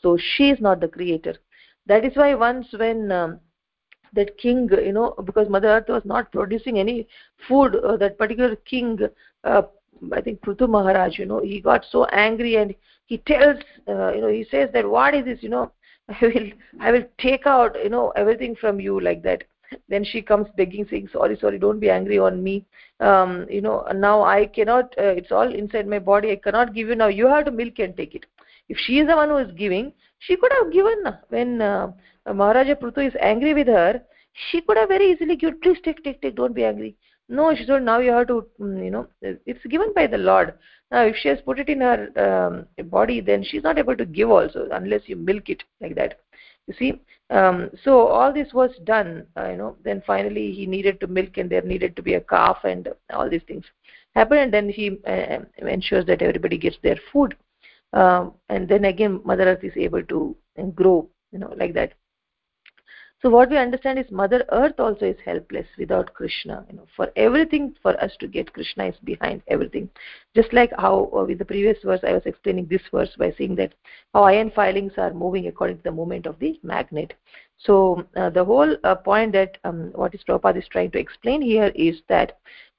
So 0.00 0.16
she 0.16 0.50
is 0.50 0.60
not 0.60 0.80
the 0.80 0.88
creator. 0.88 1.36
That 1.86 2.04
is 2.04 2.16
why 2.16 2.34
once 2.34 2.66
when 2.76 3.10
um, 3.12 3.40
that 4.14 4.36
king 4.38 4.68
you 4.70 4.92
know 4.92 5.14
because 5.24 5.48
mother 5.48 5.68
earth 5.68 5.88
was 5.88 6.02
not 6.04 6.30
producing 6.32 6.78
any 6.78 7.08
food 7.48 7.76
uh, 7.76 7.96
that 7.96 8.16
particular 8.18 8.56
king 8.56 8.98
uh, 9.44 9.62
I 10.12 10.20
think 10.20 10.40
Prithu 10.40 10.68
Maharaj, 10.68 11.18
you 11.18 11.26
know, 11.26 11.40
he 11.40 11.60
got 11.60 11.84
so 11.90 12.04
angry 12.06 12.56
and 12.56 12.74
he 13.06 13.18
tells, 13.18 13.58
uh, 13.88 14.12
you 14.12 14.20
know, 14.20 14.28
he 14.28 14.46
says 14.50 14.70
that 14.72 14.88
what 14.88 15.14
is 15.14 15.24
this, 15.24 15.42
you 15.42 15.48
know, 15.48 15.72
I 16.08 16.16
will, 16.22 16.50
I 16.80 16.90
will 16.92 17.04
take 17.18 17.46
out, 17.46 17.76
you 17.82 17.90
know, 17.90 18.10
everything 18.10 18.56
from 18.56 18.80
you 18.80 19.00
like 19.00 19.22
that. 19.22 19.44
Then 19.88 20.04
she 20.04 20.22
comes 20.22 20.46
begging, 20.56 20.86
saying, 20.88 21.08
sorry, 21.12 21.36
sorry, 21.40 21.58
don't 21.58 21.80
be 21.80 21.90
angry 21.90 22.18
on 22.18 22.42
me. 22.42 22.64
Um, 23.00 23.46
you 23.50 23.60
know, 23.60 23.84
now 23.94 24.22
I 24.22 24.46
cannot, 24.46 24.94
uh, 24.98 25.14
it's 25.18 25.32
all 25.32 25.52
inside 25.52 25.86
my 25.86 25.98
body. 25.98 26.30
I 26.30 26.36
cannot 26.36 26.74
give 26.74 26.88
you 26.88 26.94
now. 26.94 27.08
You 27.08 27.26
have 27.26 27.46
to 27.46 27.50
milk 27.50 27.78
and 27.78 27.96
take 27.96 28.14
it. 28.14 28.26
If 28.68 28.78
she 28.78 28.98
is 28.98 29.08
the 29.08 29.16
one 29.16 29.30
who 29.30 29.38
is 29.38 29.50
giving, 29.52 29.92
she 30.20 30.36
could 30.36 30.52
have 30.52 30.72
given 30.72 31.04
when 31.28 31.60
uh, 31.60 31.92
Maharaja 32.26 32.76
Prithu 32.76 33.06
is 33.06 33.14
angry 33.20 33.52
with 33.52 33.66
her, 33.66 34.00
she 34.50 34.60
could 34.60 34.76
have 34.76 34.88
very 34.88 35.12
easily 35.12 35.36
given, 35.36 35.58
please 35.60 35.78
take, 35.84 36.02
take, 36.04 36.22
take, 36.22 36.36
don't 36.36 36.54
be 36.54 36.64
angry 36.64 36.96
no 37.28 37.54
she 37.54 37.66
told 37.66 37.82
now 37.82 37.98
you 37.98 38.12
have 38.12 38.26
to 38.26 38.46
mm, 38.60 38.84
you 38.84 38.90
know 38.90 39.06
it's 39.22 39.64
given 39.66 39.92
by 39.94 40.06
the 40.06 40.18
lord. 40.18 40.54
Now 40.90 41.02
if 41.02 41.16
she 41.16 41.28
has 41.28 41.40
put 41.40 41.58
it 41.58 41.68
in 41.68 41.80
her 41.80 42.08
um, 42.24 42.88
body 42.88 43.20
then 43.20 43.42
she's 43.42 43.62
not 43.62 43.78
able 43.78 43.96
to 43.96 44.04
give 44.04 44.30
also 44.30 44.68
unless 44.72 45.02
you 45.06 45.16
milk 45.16 45.48
it 45.48 45.62
like 45.80 45.94
that. 45.96 46.20
You 46.66 46.74
see 46.78 47.00
um, 47.30 47.70
so 47.82 48.06
all 48.06 48.32
this 48.32 48.52
was 48.52 48.70
done 48.84 49.26
uh, 49.36 49.48
you 49.50 49.56
know 49.56 49.76
then 49.84 50.02
finally 50.06 50.52
he 50.52 50.66
needed 50.66 51.00
to 51.00 51.06
milk 51.06 51.36
and 51.36 51.50
there 51.50 51.62
needed 51.62 51.96
to 51.96 52.02
be 52.02 52.14
a 52.14 52.20
calf 52.20 52.58
and 52.64 52.88
all 53.12 53.28
these 53.28 53.42
things 53.48 53.64
happen 54.14 54.38
and 54.38 54.52
then 54.52 54.68
he 54.68 54.98
uh, 55.06 55.38
ensures 55.58 56.06
that 56.06 56.22
everybody 56.22 56.58
gets 56.58 56.76
their 56.82 56.98
food. 57.12 57.36
Um, 57.92 58.34
and 58.48 58.68
then 58.68 58.84
again 58.84 59.20
mother 59.24 59.44
earth 59.44 59.64
is 59.64 59.76
able 59.76 60.02
to 60.04 60.36
grow 60.74 61.08
you 61.32 61.38
know 61.38 61.54
like 61.56 61.74
that 61.74 61.94
so 63.24 63.30
what 63.30 63.48
we 63.48 63.56
understand 63.56 63.98
is 63.98 64.10
mother 64.10 64.44
earth 64.52 64.78
also 64.78 65.06
is 65.06 65.16
helpless 65.24 65.66
without 65.78 66.12
krishna 66.12 66.62
you 66.68 66.76
know 66.76 66.86
for 66.94 67.10
everything 67.16 67.74
for 67.82 67.98
us 68.04 68.12
to 68.20 68.26
get 68.28 68.52
krishna 68.52 68.88
is 68.88 68.96
behind 69.02 69.40
everything. 69.48 69.88
Just 70.36 70.52
like 70.52 70.70
how 70.76 71.10
uh, 71.16 71.24
with 71.24 71.38
the 71.38 71.44
previous 71.46 71.78
verse 71.82 72.00
i 72.06 72.12
was 72.12 72.26
explaining 72.26 72.66
this 72.66 72.82
verse 72.92 73.08
by 73.18 73.32
saying 73.38 73.54
that 73.54 73.72
how 74.12 74.24
iron 74.24 74.50
filings 74.50 74.92
are 74.98 75.14
moving 75.14 75.46
according 75.46 75.78
to 75.78 75.82
the 75.84 75.90
movement 75.90 76.26
of 76.26 76.38
the 76.38 76.60
magnet. 76.62 77.14
So 77.56 78.04
uh, 78.14 78.28
the 78.28 78.44
whole 78.44 78.76
uh, 78.84 78.96
point 78.96 79.32
that 79.32 79.56
um, 79.64 79.90
what 79.94 80.14
is 80.14 80.20
Prabhupada 80.28 80.58
is 80.58 80.68
trying 80.68 80.90
to 80.90 80.98
explain 80.98 81.40
here 81.40 81.72
is 81.74 82.02
that 82.10 82.36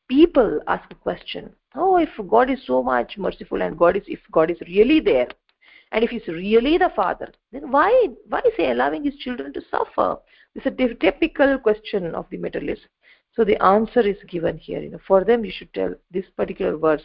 people 0.08 0.62
ask 0.68 0.92
a 0.92 0.96
question 0.96 1.50
oh 1.74 1.98
if 1.98 2.10
god 2.28 2.52
is 2.52 2.60
so 2.68 2.84
much 2.84 3.18
merciful 3.18 3.64
and 3.64 3.80
god 3.80 3.98
is 3.98 4.04
if 4.08 4.20
god 4.32 4.52
is 4.52 4.62
really 4.68 5.00
there 5.00 5.28
and 5.92 6.04
if 6.04 6.10
he's 6.10 6.28
really 6.28 6.78
the 6.78 6.92
father 6.96 7.32
then 7.52 7.72
why 7.72 8.08
why 8.30 8.40
is 8.40 8.54
he 8.58 8.66
allowing 8.66 9.04
his 9.04 9.16
children 9.18 9.54
to 9.54 9.62
suffer? 9.70 10.18
It's 10.56 10.66
a 10.66 10.72
typical 10.72 11.58
question 11.60 12.16
of 12.16 12.26
the 12.30 12.38
materialist 12.38 12.88
so 13.36 13.44
the 13.44 13.62
answer 13.62 14.00
is 14.00 14.18
given 14.28 14.58
here. 14.58 14.82
You 14.82 14.92
know 14.92 15.00
for 15.06 15.24
them 15.24 15.44
you 15.44 15.52
should 15.52 15.74
tell 15.74 15.94
this 16.12 16.26
particular 16.38 16.78
verse. 16.78 17.04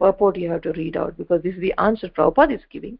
Purport 0.00 0.36
you 0.36 0.50
have 0.50 0.62
to 0.62 0.72
read 0.72 0.96
out 0.96 1.16
because 1.16 1.42
this 1.42 1.54
is 1.54 1.60
the 1.60 1.74
answer 1.78 2.08
Prabhupada 2.08 2.54
is 2.54 2.64
giving. 2.70 2.98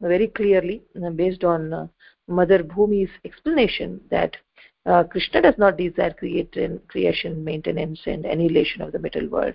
Very 0.00 0.28
clearly 0.28 0.82
based 1.14 1.42
on 1.42 1.72
uh, 1.72 1.86
Mother 2.28 2.62
Bhumi's 2.62 3.10
explanation 3.24 4.00
that 4.10 4.36
uh, 4.84 5.04
Krishna 5.04 5.42
does 5.42 5.54
not 5.58 5.76
desire 5.76 6.12
creation, 6.12 7.44
maintenance, 7.44 8.00
and 8.06 8.24
annihilation 8.24 8.82
of 8.82 8.92
the 8.92 8.98
material 8.98 9.30
world. 9.30 9.54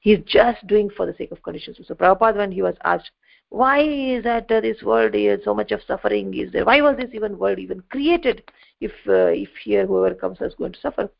He 0.00 0.12
is 0.14 0.24
just 0.24 0.66
doing 0.66 0.90
for 0.90 1.06
the 1.06 1.14
sake 1.14 1.30
of 1.30 1.42
conditions. 1.42 1.78
So 1.86 1.94
Prabhupada, 1.94 2.36
when 2.36 2.50
he 2.52 2.62
was 2.62 2.74
asked, 2.84 3.10
why 3.52 3.80
is 3.80 4.24
that 4.24 4.50
uh, 4.50 4.62
this 4.62 4.82
world 4.82 5.14
is 5.14 5.44
so 5.44 5.54
much 5.54 5.72
of 5.72 5.82
suffering 5.86 6.32
is 6.32 6.50
there? 6.52 6.64
Why 6.64 6.80
was 6.80 6.96
this 6.96 7.10
even 7.12 7.38
world 7.38 7.58
even 7.58 7.82
created 7.90 8.42
if 8.80 8.92
uh, 9.06 9.34
if 9.44 9.50
here 9.62 9.86
whoever 9.86 10.14
comes 10.14 10.40
is 10.40 10.54
going 10.54 10.72
to 10.72 10.80
suffer? 10.80 11.10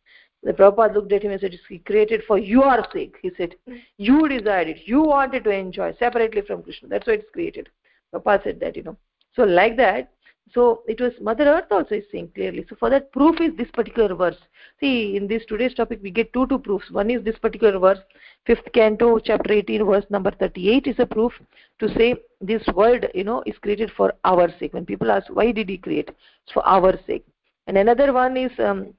The 0.43 0.55
Prabhupada 0.55 0.95
looked 0.95 1.13
at 1.13 1.23
him 1.23 1.31
and 1.31 1.41
said, 1.41 1.55
He 1.69 1.79
created 1.81 2.23
for 2.27 2.39
your 2.39 2.87
sake. 2.91 3.17
He 3.21 3.31
said, 3.37 3.55
you 3.99 4.29
desired 4.29 4.69
it. 4.69 4.79
You 4.87 5.03
wanted 5.03 5.45
to 5.45 5.51
enjoy 5.51 5.95
separately 5.99 6.41
from 6.41 6.63
Krishna. 6.63 6.89
That's 6.89 7.07
why 7.07 7.15
it's 7.15 7.31
created. 7.33 7.69
Prabhupada 8.13 8.45
said 8.45 8.61
that, 8.61 8.77
you 8.77 8.83
know. 8.83 8.97
So 9.37 9.45
like 9.45 9.77
that, 9.77 10.11
so 10.55 10.83
it 10.87 11.01
was 11.01 11.13
Mother 11.21 11.45
Earth 11.45 11.71
also 11.71 11.95
is 11.95 12.05
saying 12.13 12.33
clearly. 12.35 12.67
So 12.69 12.77
for 12.77 12.91
that 12.91 13.11
proof 13.13 13.41
is 13.41 13.57
this 13.57 13.71
particular 13.71 14.15
verse. 14.15 14.37
See, 14.81 15.17
in 15.17 15.27
this 15.27 15.43
today's 15.47 15.75
topic, 15.75 16.01
we 16.03 16.11
get 16.11 16.33
two 16.33 16.47
two 16.47 16.59
proofs. 16.59 16.91
One 16.91 17.11
is 17.11 17.25
this 17.25 17.39
particular 17.39 17.79
verse, 17.79 17.99
fifth 18.47 18.71
canto, 18.75 19.19
chapter 19.19 19.53
18, 19.53 19.85
verse 19.85 20.05
number 20.11 20.31
38 20.31 20.87
is 20.87 20.97
a 20.99 21.07
proof 21.07 21.33
to 21.79 21.89
say 21.95 22.17
this 22.41 22.63
world, 22.75 23.07
you 23.15 23.25
know, 23.25 23.43
is 23.47 23.57
created 23.59 23.91
for 23.97 24.13
our 24.25 24.49
sake. 24.59 24.75
When 24.75 24.85
people 24.85 25.11
ask, 25.11 25.29
why 25.33 25.53
did 25.53 25.69
he 25.69 25.79
create? 25.79 26.11
It's 26.11 26.53
for 26.53 26.67
our 26.67 26.99
sake. 27.07 27.27
And 27.67 27.79
another 27.79 28.13
one 28.13 28.37
is 28.37 28.53
um, 28.59 28.93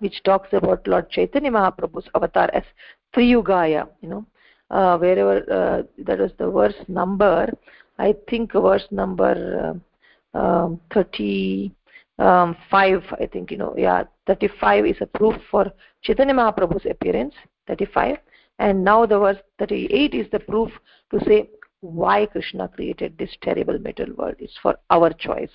which 0.00 0.22
talks 0.24 0.48
about 0.52 0.86
Lord 0.86 1.08
Chaitanya 1.10 1.50
Mahaprabhu's 1.50 2.08
avatar 2.14 2.50
as 2.52 2.64
Triyugaya, 3.14 3.88
you 4.02 4.08
know, 4.08 4.26
uh, 4.70 4.98
wherever 4.98 5.38
uh, 5.50 5.82
that 6.04 6.18
was 6.18 6.32
the 6.38 6.50
verse 6.50 6.74
number, 6.88 7.50
I 7.98 8.14
think 8.28 8.52
verse 8.52 8.86
number. 8.90 9.74
Uh, 9.74 9.78
um, 10.34 10.80
35 10.92 11.74
um, 12.18 12.56
i 13.20 13.26
think 13.26 13.50
you 13.50 13.56
know 13.56 13.74
yeah 13.76 14.04
35 14.26 14.86
is 14.86 14.96
a 15.00 15.06
proof 15.06 15.34
for 15.50 15.70
chaitanya 16.02 16.34
mahaprabhu's 16.34 16.86
appearance 16.86 17.34
35 17.68 18.16
and 18.58 18.84
now 18.84 19.04
the 19.06 19.18
verse 19.18 19.38
38 19.58 20.14
is 20.14 20.26
the 20.30 20.40
proof 20.40 20.70
to 21.10 21.18
say 21.24 21.48
why 21.82 22.26
krishna 22.26 22.68
created 22.68 23.18
this 23.18 23.36
terrible 23.42 23.76
material 23.76 24.14
world. 24.16 24.36
It's 24.38 24.56
for 24.62 24.76
our 24.90 25.12
choice. 25.12 25.50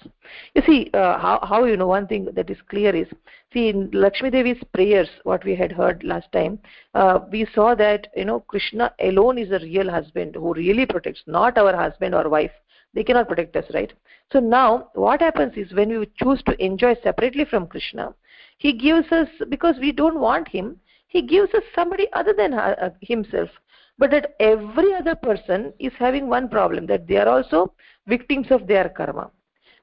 You 0.56 0.62
see 0.66 0.90
uh, 0.94 1.18
how, 1.18 1.40
how 1.42 1.64
you 1.64 1.78
know 1.78 1.88
one 1.88 2.06
thing 2.06 2.28
that 2.34 2.50
is 2.50 2.58
clear 2.70 2.94
is 2.94 3.08
see 3.54 3.70
in 3.70 3.90
lakshmi 3.94 4.30
devi's 4.30 4.62
prayers 4.74 5.08
what 5.24 5.46
we 5.46 5.56
had 5.56 5.72
heard 5.72 6.04
last 6.04 6.30
time 6.34 6.60
uh, 6.96 7.20
we 7.32 7.48
saw 7.56 7.76
that 7.76 8.08
you 8.16 8.26
know 8.26 8.42
krishna 8.42 8.94
alone 9.00 9.38
is 9.38 9.52
a 9.52 9.60
real 9.60 9.90
husband 9.90 10.36
who 10.36 10.54
really 10.54 10.86
protects 10.86 11.24
not 11.28 11.58
our 11.58 11.74
husband 11.74 12.14
or 12.14 12.28
wife 12.28 12.52
they 12.98 13.04
cannot 13.04 13.28
protect 13.28 13.56
us 13.56 13.70
right? 13.74 13.94
So 14.34 14.40
now 14.40 14.90
what 15.06 15.22
happens 15.22 15.56
is 15.56 15.72
when 15.80 15.98
we 16.00 16.10
choose 16.22 16.42
to 16.48 16.58
enjoy 16.70 16.96
separately 17.04 17.46
from 17.46 17.68
krishna 17.68 18.14
he 18.58 18.74
gives 18.74 19.12
us 19.12 19.30
because 19.50 19.76
we 19.80 19.92
don't 19.92 20.20
want 20.20 20.48
him 20.48 20.80
he 21.08 21.22
gives 21.22 21.54
us 21.54 21.64
somebody 21.74 22.08
other 22.14 22.34
than 22.34 22.54
uh, 22.54 22.90
himself. 23.02 23.50
But 23.98 24.12
that 24.12 24.36
every 24.40 24.94
other 24.94 25.16
person 25.16 25.74
is 25.80 25.94
having 25.98 26.28
one 26.28 26.50
problem 26.50 26.86
that 26.88 27.08
they 27.08 27.18
are 27.18 27.28
also 27.28 27.74
victims 28.06 28.48
of 28.52 28.68
their 28.68 28.90
karma. 28.90 29.32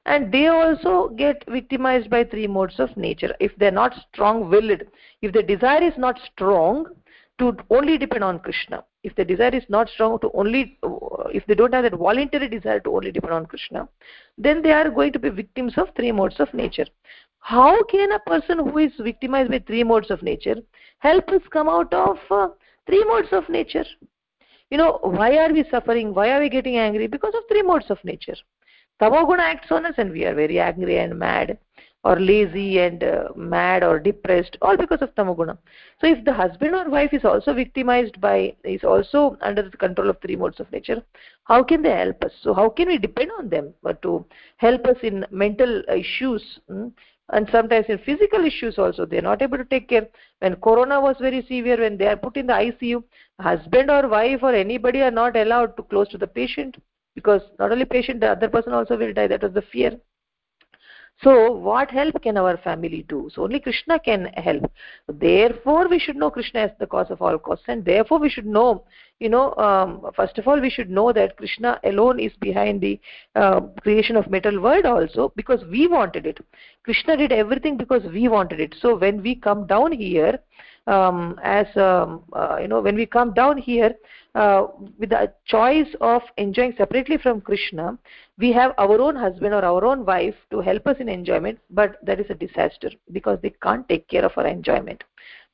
And 0.05 0.31
they 0.31 0.47
also 0.47 1.09
get 1.09 1.43
victimized 1.47 2.09
by 2.09 2.23
three 2.23 2.47
modes 2.47 2.79
of 2.79 2.95
nature. 2.95 3.35
If 3.39 3.55
they're 3.57 3.71
not 3.71 3.93
strong 4.07 4.49
willed 4.49 4.83
if 5.21 5.33
the 5.33 5.43
desire 5.43 5.83
is 5.83 5.97
not 5.97 6.19
strong 6.31 6.85
to 7.39 7.57
only 7.69 7.97
depend 7.97 8.23
on 8.23 8.39
krishna 8.39 8.83
if 9.07 9.15
the 9.15 9.25
desire 9.31 9.55
is 9.61 9.65
not 9.75 9.89
strong 9.95 10.17
to 10.19 10.29
only 10.41 10.61
if 11.39 11.45
they 11.47 11.55
don't 11.59 11.73
have 11.77 11.85
that 11.87 11.97
voluntary 12.05 12.47
desire 12.53 12.79
to 12.85 12.95
only 12.97 13.11
depend 13.17 13.33
on 13.37 13.45
krishna 13.51 13.87
then 14.37 14.61
they 14.61 14.71
are 14.71 14.89
going 14.89 15.13
to 15.13 15.19
be 15.19 15.29
victims 15.29 15.77
of 15.77 15.87
three 15.95 16.11
modes 16.11 16.39
of 16.39 16.53
nature. 16.53 16.85
How 17.39 17.83
can 17.83 18.11
a 18.11 18.19
person 18.19 18.59
who 18.59 18.77
is 18.79 18.91
victimized 18.99 19.51
by 19.51 19.59
three 19.59 19.83
modes 19.83 20.09
of 20.09 20.23
nature 20.23 20.55
help 20.99 21.29
us 21.29 21.41
come 21.51 21.69
out 21.69 21.93
of 21.93 22.17
uh, 22.31 22.47
three 22.87 23.03
modes 23.03 23.27
of 23.31 23.47
nature? 23.49 23.85
You 24.71 24.77
know 24.79 24.99
why 25.03 25.37
are 25.37 25.53
we 25.53 25.63
suffering? 25.69 26.13
Why 26.13 26.31
are 26.31 26.39
we 26.39 26.49
getting 26.49 26.77
angry? 26.77 27.07
Because 27.07 27.35
of 27.35 27.43
three 27.47 27.61
modes 27.61 27.85
of 27.89 28.03
nature. 28.03 28.35
Tamoguna 28.99 29.41
acts 29.41 29.71
on 29.71 29.85
us 29.85 29.93
and 29.97 30.11
we 30.11 30.25
are 30.25 30.33
very 30.33 30.59
angry 30.59 30.97
and 30.97 31.19
mad 31.19 31.57
or 32.05 32.19
lazy 32.19 32.79
and 32.79 33.03
uh, 33.03 33.27
mad 33.35 33.83
or 33.83 33.99
depressed 33.99 34.57
all 34.61 34.77
because 34.83 35.01
of 35.01 35.13
tamoguna 35.15 35.57
so 35.99 36.07
if 36.15 36.23
the 36.25 36.33
husband 36.41 36.73
or 36.79 36.89
wife 36.97 37.13
is 37.19 37.25
also 37.25 37.53
victimized 37.53 38.19
by 38.21 38.37
is 38.63 38.83
also 38.83 39.37
under 39.41 39.63
the 39.69 39.81
control 39.85 40.09
of 40.09 40.21
three 40.21 40.37
modes 40.43 40.59
of 40.59 40.71
nature 40.71 41.01
how 41.45 41.63
can 41.63 41.83
they 41.83 41.91
help 41.91 42.23
us? 42.23 42.31
So 42.41 42.53
how 42.53 42.69
can 42.69 42.87
we 42.87 42.97
depend 42.97 43.31
on 43.37 43.49
them 43.49 43.73
uh, 43.85 43.93
to 44.01 44.25
help 44.57 44.85
us 44.85 44.97
in 45.03 45.25
mental 45.31 45.83
issues 45.89 46.59
hmm? 46.67 46.87
and 47.29 47.47
sometimes 47.51 47.85
in 47.87 47.99
physical 47.99 48.45
issues 48.45 48.77
also 48.77 49.05
they 49.05 49.19
are 49.19 49.29
not 49.29 49.41
able 49.41 49.57
to 49.57 49.65
take 49.65 49.89
care. 49.89 50.07
When 50.39 50.55
corona 50.55 50.99
was 50.99 51.15
very 51.19 51.41
severe 51.43 51.79
when 51.79 51.97
they 51.97 52.07
are 52.07 52.17
put 52.17 52.37
in 52.37 52.47
the 52.47 52.53
icu 52.53 53.03
husband 53.39 53.91
or 53.91 54.07
wife 54.07 54.39
or 54.41 54.53
anybody 54.53 55.01
are 55.01 55.11
not 55.11 55.35
allowed 55.35 55.77
to 55.77 55.83
close 55.83 56.07
to 56.09 56.17
the 56.17 56.27
patient 56.27 56.77
because 57.13 57.41
not 57.59 57.71
only 57.71 57.85
patient 57.85 58.19
the 58.21 58.31
other 58.31 58.49
person 58.49 58.73
also 58.73 58.97
will 58.97 59.13
die. 59.13 59.27
That 59.27 59.43
was 59.43 59.53
the 59.53 59.61
fear 59.61 59.99
so 61.23 61.51
what 61.51 61.91
help 61.91 62.21
can 62.21 62.37
our 62.37 62.57
family 62.57 63.05
do? 63.07 63.29
So 63.33 63.43
only 63.43 63.59
krishna 63.59 63.99
can 63.99 64.25
help. 64.35 64.71
Therefore 65.07 65.87
we 65.87 65.99
should 65.99 66.17
know 66.17 66.29
krishna 66.29 66.61
as 66.61 66.71
the 66.79 66.87
cause 66.87 67.09
of 67.09 67.21
all 67.21 67.37
causes 67.39 67.65
and 67.67 67.85
therefore 67.85 68.19
we 68.19 68.29
should 68.29 68.45
know 68.45 68.83
you 69.19 69.29
know 69.29 69.53
um, 69.55 70.05
first 70.15 70.37
of 70.37 70.47
all 70.47 70.59
we 70.59 70.69
should 70.69 70.89
know 70.89 71.11
that 71.13 71.37
krishna 71.37 71.79
alone 71.83 72.19
is 72.19 72.33
behind 72.41 72.81
the 72.81 72.99
uh, 73.35 73.61
creation 73.81 74.15
of 74.15 74.29
metal 74.29 74.59
world 74.61 74.85
also 74.85 75.31
because 75.35 75.63
we 75.69 75.87
wanted 75.87 76.25
it. 76.25 76.39
Krishna 76.83 77.17
did 77.17 77.31
everything 77.31 77.77
because 77.77 78.03
we 78.03 78.27
wanted 78.27 78.59
it. 78.59 78.75
So 78.79 78.95
when 78.95 79.21
we 79.21 79.35
come 79.35 79.65
down 79.65 79.91
here 79.91 80.39
um, 80.87 81.39
as 81.43 81.65
um, 81.77 82.23
uh, 82.33 82.57
you 82.61 82.67
know 82.67 82.81
when 82.81 82.95
we 82.95 83.05
come 83.05 83.33
down 83.33 83.57
here 83.57 83.95
uh, 84.35 84.67
with 84.99 85.09
the 85.09 85.31
choice 85.45 85.87
of 86.01 86.21
enjoying 86.37 86.73
separately 86.77 87.17
from 87.17 87.41
krishna 87.41 87.97
we 88.37 88.51
have 88.51 88.73
our 88.77 88.99
own 89.01 89.15
husband 89.15 89.53
or 89.53 89.65
our 89.65 89.83
own 89.83 90.05
wife 90.05 90.35
to 90.51 90.59
help 90.59 90.85
us 90.85 90.97
in 90.99 91.09
enjoyment 91.09 91.57
but 91.71 91.97
that 92.05 92.19
is 92.19 92.27
a 92.29 92.35
disaster 92.35 92.91
because 93.11 93.39
they 93.41 93.53
can't 93.63 93.87
take 93.89 94.07
care 94.07 94.25
of 94.25 94.31
our 94.37 94.47
enjoyment 94.47 95.03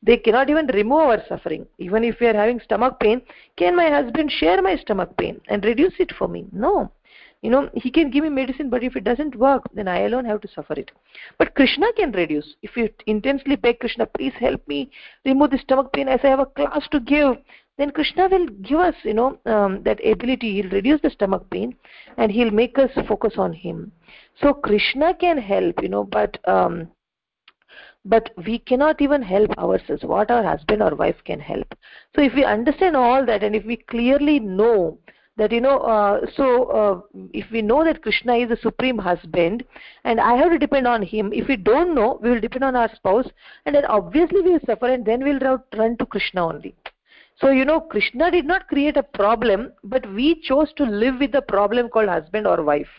they 0.03 0.17
cannot 0.17 0.49
even 0.49 0.67
remove 0.67 0.99
our 0.99 1.23
suffering. 1.27 1.67
Even 1.77 2.03
if 2.03 2.19
we 2.19 2.27
are 2.27 2.33
having 2.33 2.59
stomach 2.59 2.99
pain 2.99 3.21
can 3.57 3.75
my 3.75 3.89
husband 3.89 4.31
share 4.31 4.61
my 4.61 4.75
stomach 4.75 5.15
pain 5.17 5.39
and 5.47 5.63
reduce 5.63 5.93
it 5.99 6.11
for 6.17 6.27
me? 6.27 6.45
No. 6.51 6.91
You 7.41 7.49
know 7.49 7.69
he 7.73 7.89
can 7.89 8.11
give 8.11 8.23
me 8.23 8.29
medicine 8.29 8.69
but 8.69 8.83
if 8.83 8.95
it 8.95 9.03
doesn't 9.03 9.35
work 9.35 9.63
then 9.73 9.87
i 9.87 10.01
alone 10.01 10.25
have 10.25 10.41
to 10.41 10.47
suffer 10.47 10.73
it. 10.73 10.91
But 11.37 11.55
krishna 11.55 11.87
can 11.93 12.11
reduce. 12.11 12.55
If 12.61 12.77
you 12.77 12.89
intensely 13.07 13.55
beg 13.55 13.79
krishna 13.79 14.05
please 14.05 14.33
help 14.39 14.67
me 14.67 14.91
remove 15.25 15.51
the 15.51 15.57
stomach 15.57 15.91
pain 15.93 16.07
as 16.07 16.19
i 16.23 16.27
have 16.27 16.39
a 16.39 16.45
class 16.45 16.87
to 16.91 16.99
give 16.99 17.37
then 17.77 17.91
krishna 17.91 18.27
will 18.27 18.47
give 18.47 18.79
us 18.79 18.95
you 19.03 19.13
know 19.13 19.39
um, 19.45 19.81
that 19.83 19.99
ability. 20.05 20.61
He'll 20.61 20.71
reduce 20.71 21.01
the 21.01 21.09
stomach 21.09 21.49
pain 21.49 21.75
and 22.17 22.31
he'll 22.31 22.51
make 22.51 22.77
us 22.77 22.91
focus 23.07 23.33
on 23.37 23.53
him. 23.53 23.91
So 24.39 24.53
krishna 24.53 25.13
can 25.15 25.37
help 25.37 25.81
you 25.81 25.89
know 25.89 26.03
but 26.03 26.37
um, 26.47 26.89
but 28.05 28.31
we 28.45 28.59
cannot 28.59 29.01
even 29.01 29.21
help 29.21 29.51
ourselves. 29.57 30.03
What 30.03 30.31
our 30.31 30.43
husband 30.43 30.81
or 30.81 30.95
wife 30.95 31.17
can 31.25 31.39
help. 31.39 31.75
So 32.15 32.21
if 32.21 32.33
we 32.33 32.43
understand 32.43 32.95
all 32.95 33.25
that 33.25 33.43
and 33.43 33.55
if 33.55 33.65
we 33.65 33.77
clearly 33.77 34.39
know 34.39 34.97
that 35.37 35.51
you 35.51 35.61
know 35.61 35.79
uh, 35.79 36.25
so 36.35 36.65
uh, 36.65 37.01
if 37.33 37.49
we 37.51 37.61
know 37.61 37.83
that 37.83 38.01
krishna 38.01 38.35
is 38.35 38.49
the 38.49 38.57
supreme 38.57 38.97
husband 38.97 39.63
and 40.03 40.19
i 40.19 40.35
have 40.35 40.51
to 40.51 40.59
depend 40.59 40.85
on 40.85 41.01
him 41.01 41.31
if 41.31 41.47
we 41.47 41.55
don't 41.55 41.95
know 41.95 42.19
we 42.21 42.29
will 42.29 42.41
depend 42.41 42.65
on 42.65 42.75
our 42.75 42.93
spouse 42.95 43.29
and 43.65 43.73
then 43.73 43.85
obviously 43.85 44.41
we 44.41 44.51
will 44.51 44.65
suffer 44.65 44.87
and 44.87 45.05
then 45.05 45.23
we 45.23 45.33
will 45.33 45.57
run 45.77 45.95
to 45.97 46.05
krishna 46.05 46.45
only. 46.45 46.75
So 47.39 47.49
you 47.49 47.65
know 47.65 47.79
krishna 47.79 48.29
did 48.29 48.45
not 48.45 48.67
create 48.67 48.97
a 48.97 49.03
problem 49.03 49.71
but 49.83 50.11
we 50.13 50.41
chose 50.41 50.73
to 50.73 50.83
live 50.83 51.15
with 51.19 51.31
the 51.31 51.41
problem 51.41 51.89
called 51.89 52.09
husband 52.09 52.45
or 52.45 52.61
wife. 52.61 52.89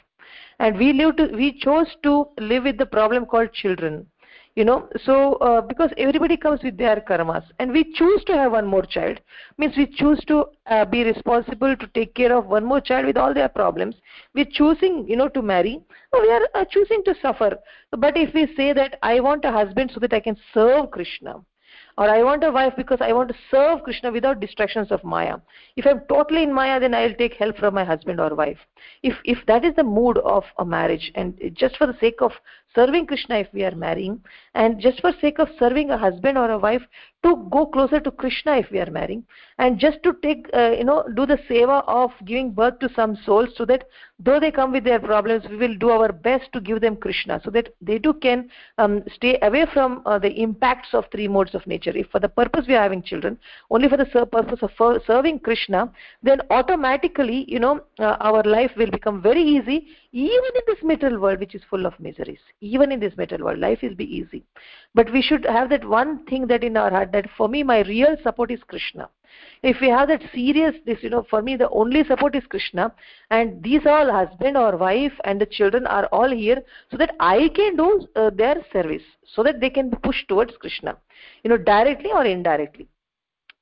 And 0.58 0.78
we 0.78 0.92
live 0.92 1.16
to 1.16 1.26
we 1.26 1.52
chose 1.58 1.94
to 2.02 2.28
live 2.38 2.64
with 2.64 2.78
the 2.78 2.86
problem 2.86 3.26
called 3.26 3.52
children 3.52 4.06
you 4.54 4.64
know 4.64 4.88
so 5.04 5.34
uh, 5.34 5.60
because 5.60 5.90
everybody 5.96 6.36
comes 6.36 6.62
with 6.62 6.76
their 6.76 6.96
karmas 7.08 7.44
and 7.58 7.72
we 7.72 7.84
choose 7.94 8.22
to 8.24 8.34
have 8.34 8.52
one 8.52 8.66
more 8.66 8.84
child. 8.84 9.20
Means 9.58 9.76
we 9.76 9.86
choose 9.86 10.22
to 10.26 10.46
uh, 10.66 10.84
be 10.84 11.04
responsible 11.04 11.76
to 11.76 11.86
take 11.88 12.14
care 12.14 12.36
of 12.36 12.46
one 12.46 12.64
more 12.64 12.80
child 12.80 13.06
with 13.06 13.16
all 13.16 13.32
their 13.32 13.48
problems. 13.48 13.96
We're 14.34 14.50
choosing 14.50 15.06
you 15.08 15.16
know 15.16 15.28
to 15.28 15.42
marry. 15.42 15.80
We 16.12 16.30
are 16.30 16.48
uh, 16.54 16.64
choosing 16.70 17.02
to 17.04 17.14
suffer. 17.22 17.58
But 17.96 18.16
if 18.16 18.34
we 18.34 18.46
say 18.56 18.72
that 18.72 18.98
i 19.02 19.20
want 19.20 19.44
a 19.44 19.52
husband 19.52 19.90
so 19.94 20.00
that 20.00 20.12
i 20.12 20.20
can 20.20 20.36
serve 20.52 20.90
krishna 20.90 21.40
or 21.98 22.08
i 22.08 22.22
want 22.22 22.44
a 22.44 22.50
wife 22.50 22.72
because 22.76 22.98
i 23.00 23.12
want 23.12 23.28
to 23.28 23.34
serve 23.50 23.82
krishna 23.82 24.10
without 24.10 24.40
distractions 24.40 24.90
of 24.90 25.04
maya 25.04 25.36
if 25.76 25.86
i'm 25.86 26.00
totally 26.08 26.42
in 26.42 26.52
maya 26.52 26.80
then 26.80 26.94
i'll 26.94 27.14
take 27.14 27.34
help 27.34 27.56
from 27.58 27.74
my 27.74 27.84
husband 27.84 28.20
or 28.20 28.34
wife. 28.34 28.58
If 29.02 29.14
if 29.24 29.44
that 29.46 29.64
is 29.64 29.74
the 29.76 29.84
mood 29.84 30.18
of 30.18 30.44
a 30.58 30.64
marriage 30.64 31.12
and 31.14 31.38
just 31.54 31.76
for 31.76 31.86
the 31.86 31.98
sake 32.00 32.20
of 32.20 32.32
serving 32.74 33.06
krishna 33.06 33.36
if 33.38 33.48
we 33.52 33.64
are 33.64 33.74
marrying. 33.74 34.20
And 34.54 34.80
just 34.80 35.00
for 35.00 35.12
sake 35.20 35.38
of 35.38 35.48
serving 35.58 35.90
a 35.90 35.98
husband 35.98 36.36
or 36.38 36.50
a 36.50 36.58
wife 36.58 36.82
to 37.24 37.48
go 37.50 37.66
closer 37.66 38.00
to 38.00 38.10
krishna 38.10 38.56
if 38.56 38.70
we 38.70 38.80
are 38.80 38.90
marrying. 38.90 39.24
And 39.58 39.78
just 39.78 40.02
to 40.02 40.14
take 40.22 40.48
uh, 40.54 40.70
you 40.70 40.84
know 40.84 41.04
do 41.14 41.26
the 41.26 41.38
seva 41.48 41.84
of 41.86 42.10
giving 42.24 42.52
birth 42.52 42.78
to 42.80 42.88
some 42.94 43.16
souls 43.24 43.50
so 43.56 43.64
that 43.66 43.84
though 44.18 44.40
they 44.40 44.50
come 44.50 44.72
with 44.72 44.84
their 44.84 45.00
problems 45.00 45.44
we 45.48 45.56
will 45.56 45.76
do 45.76 45.90
our 45.90 46.12
best 46.12 46.52
to 46.52 46.60
give 46.60 46.80
them 46.80 46.96
krishna 46.96 47.40
so 47.44 47.50
that 47.50 47.74
they 47.80 47.98
too 47.98 48.14
can 48.14 48.48
um, 48.78 49.02
stay 49.14 49.38
away 49.42 49.66
from 49.72 50.02
uh, 50.06 50.18
the 50.18 50.30
impacts 50.40 50.88
of 50.92 51.04
three 51.12 51.28
modes 51.28 51.54
of 51.54 51.66
nature. 51.66 51.96
If 51.96 52.08
for 52.10 52.20
the 52.20 52.28
purpose 52.28 52.66
we 52.66 52.74
are 52.74 52.82
having 52.82 53.02
children 53.02 53.38
only 53.70 53.88
for 53.88 53.96
the 53.96 54.06
purpose 54.06 54.60
of 54.62 55.02
serving 55.06 55.40
krishna 55.40 55.90
then 56.22 56.40
automatically 56.50 57.44
you 57.48 57.58
know 57.58 57.80
uh, 57.98 58.16
our 58.20 58.42
life 58.42 58.70
will 58.76 58.90
become 58.90 59.22
very 59.22 59.42
easy 59.42 59.88
even 60.12 60.50
in 60.54 60.62
this 60.66 60.82
material 60.82 61.18
world 61.18 61.40
which 61.40 61.54
is 61.54 61.62
full 61.70 61.86
of 61.86 61.98
miseries 61.98 62.40
even 62.60 62.92
in 62.92 63.00
this 63.00 63.16
material 63.16 63.46
world 63.46 63.58
life 63.58 63.78
will 63.82 63.94
be 63.94 64.04
easy. 64.04 64.44
But 64.94 65.10
we 65.12 65.22
should 65.22 65.44
have 65.46 65.70
that 65.70 65.84
one 65.84 66.24
thing 66.26 66.46
that 66.48 66.62
in 66.62 66.76
our 66.76 66.90
heart 66.90 67.12
that 67.12 67.30
for 67.36 67.48
me 67.48 67.62
my 67.62 67.80
real 67.82 68.16
support 68.22 68.50
is 68.50 68.62
krishna. 68.62 69.08
If 69.62 69.80
we 69.80 69.88
have 69.88 70.08
that 70.08 70.22
serious 70.34 70.74
this 70.84 71.02
you 71.02 71.08
know 71.08 71.24
for 71.30 71.40
me 71.40 71.56
the 71.56 71.70
only 71.70 72.04
support 72.04 72.36
is 72.36 72.44
krishna 72.46 72.92
and 73.30 73.62
these 73.62 73.86
all 73.86 74.12
husband 74.12 74.58
or 74.58 74.76
wife 74.76 75.12
and 75.24 75.40
the 75.40 75.46
children 75.46 75.86
are 75.86 76.06
all 76.06 76.30
here 76.30 76.62
so 76.90 76.98
that 76.98 77.14
i 77.18 77.48
can 77.54 77.76
do 77.76 78.06
uh, 78.16 78.30
their 78.30 78.56
service 78.72 79.02
so 79.34 79.42
that 79.42 79.60
they 79.60 79.70
can 79.70 79.88
be 79.88 79.96
pushed 80.02 80.28
towards 80.28 80.52
krishna 80.58 80.96
you 81.42 81.48
know 81.48 81.56
directly 81.56 82.10
or 82.12 82.24
indirectly 82.26 82.86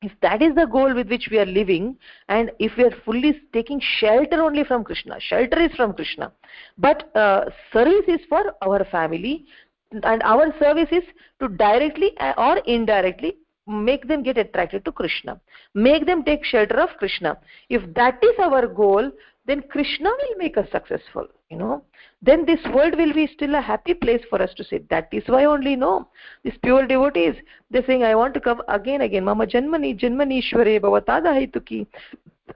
if 0.02 0.12
that 0.22 0.40
is 0.42 0.54
the 0.54 0.66
goal 0.66 0.94
with 0.94 1.08
which 1.08 1.28
we 1.30 1.38
are 1.38 1.46
living 1.46 1.96
and 2.28 2.50
if 2.58 2.76
we 2.76 2.84
are 2.84 2.96
fully 3.04 3.40
taking 3.52 3.80
shelter 3.98 4.42
only 4.42 4.64
from 4.64 4.82
krishna 4.82 5.18
shelter 5.20 5.60
is 5.60 5.72
from 5.74 5.92
krishna 5.92 6.32
but 6.78 7.14
uh, 7.16 7.44
service 7.72 8.08
is 8.08 8.20
for 8.28 8.54
our 8.62 8.84
family 8.86 9.44
and 9.92 10.22
our 10.22 10.54
service 10.58 10.88
is 10.90 11.04
to 11.40 11.48
directly 11.48 12.12
or 12.38 12.58
indirectly 12.58 13.36
make 13.66 14.08
them 14.08 14.22
get 14.22 14.38
attracted 14.38 14.84
to 14.84 14.92
krishna 14.92 15.38
make 15.74 16.06
them 16.06 16.24
take 16.24 16.44
shelter 16.44 16.80
of 16.80 16.90
krishna. 16.98 17.38
If 17.68 17.82
that 17.94 18.18
is 18.22 18.34
our 18.38 18.66
goal 18.66 19.10
then 19.46 19.62
krishna 19.70 20.10
will 20.10 20.36
make 20.38 20.56
us 20.56 20.70
successful 20.70 21.26
you 21.50 21.58
know. 21.58 21.82
Then 22.22 22.46
this 22.46 22.60
world 22.72 22.96
will 22.96 23.12
be 23.12 23.26
still 23.26 23.54
a 23.54 23.60
happy 23.60 23.94
place 23.94 24.22
for 24.30 24.40
us 24.40 24.54
to 24.54 24.64
sit. 24.64 24.88
That 24.88 25.08
is 25.12 25.24
why 25.26 25.44
only 25.44 25.76
no 25.76 26.08
these 26.44 26.56
pure 26.62 26.86
devotees 26.86 27.34
they're 27.70 27.84
saying 27.86 28.04
i 28.04 28.14
want 28.14 28.34
to 28.34 28.40
come 28.40 28.62
again 28.68 29.00
again. 29.02 29.24
Mama 29.24 29.46
janmani 29.46 29.98
janmani 29.98 30.42
ishware 30.42 30.80
bhavatada 30.80 31.34
haituki 31.38 31.86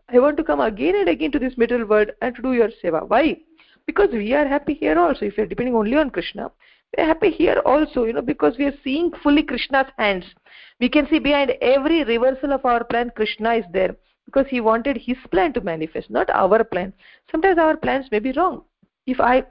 i 0.09 0.19
want 0.19 0.37
to 0.37 0.45
come 0.45 0.61
again 0.61 0.95
and 0.97 1.09
again 1.09 1.33
to 1.33 1.39
this 1.39 1.59
middle 1.59 1.85
world 1.85 2.11
and 2.23 2.37
to 2.37 2.43
do 2.43 2.53
your 2.53 2.71
seva. 2.83 3.09
Why? 3.09 3.37
Because 3.87 4.11
we 4.13 4.33
are 4.33 4.47
happy 4.47 4.75
here 4.75 4.99
also. 4.99 5.27
If 5.27 5.37
we 5.37 5.43
are 5.43 5.47
depending 5.47 5.75
only 5.75 5.97
on 5.97 6.11
krishna 6.11 6.51
we 6.97 7.03
are 7.03 7.07
happy 7.07 7.31
here 7.31 7.61
also 7.67 8.05
you 8.05 8.13
know 8.13 8.23
because 8.23 8.57
we 8.59 8.67
are 8.67 8.79
seeing 8.85 9.11
fully 9.23 9.43
krishna's 9.43 9.87
hands. 9.99 10.25
We 10.81 10.89
can 10.89 11.09
see 11.09 11.19
behind 11.19 11.51
every 11.61 12.05
reversal 12.05 12.53
of 12.53 12.65
our 12.65 12.85
plan 12.85 13.11
krishna 13.17 13.55
is 13.55 13.65
there 13.73 13.97
because 14.27 14.47
he 14.49 14.61
wanted 14.61 14.97
his 14.97 15.17
plan 15.31 15.53
to 15.53 15.61
manifest 15.61 16.11
not 16.11 16.31
our 16.31 16.65
plan. 16.65 16.93
Sometimes 17.31 17.59
our 17.59 17.77
plans 17.77 18.07
may 18.11 18.19
be 18.19 18.33
wrong. 18.33 18.63
If 19.07 19.21
i 19.21 19.45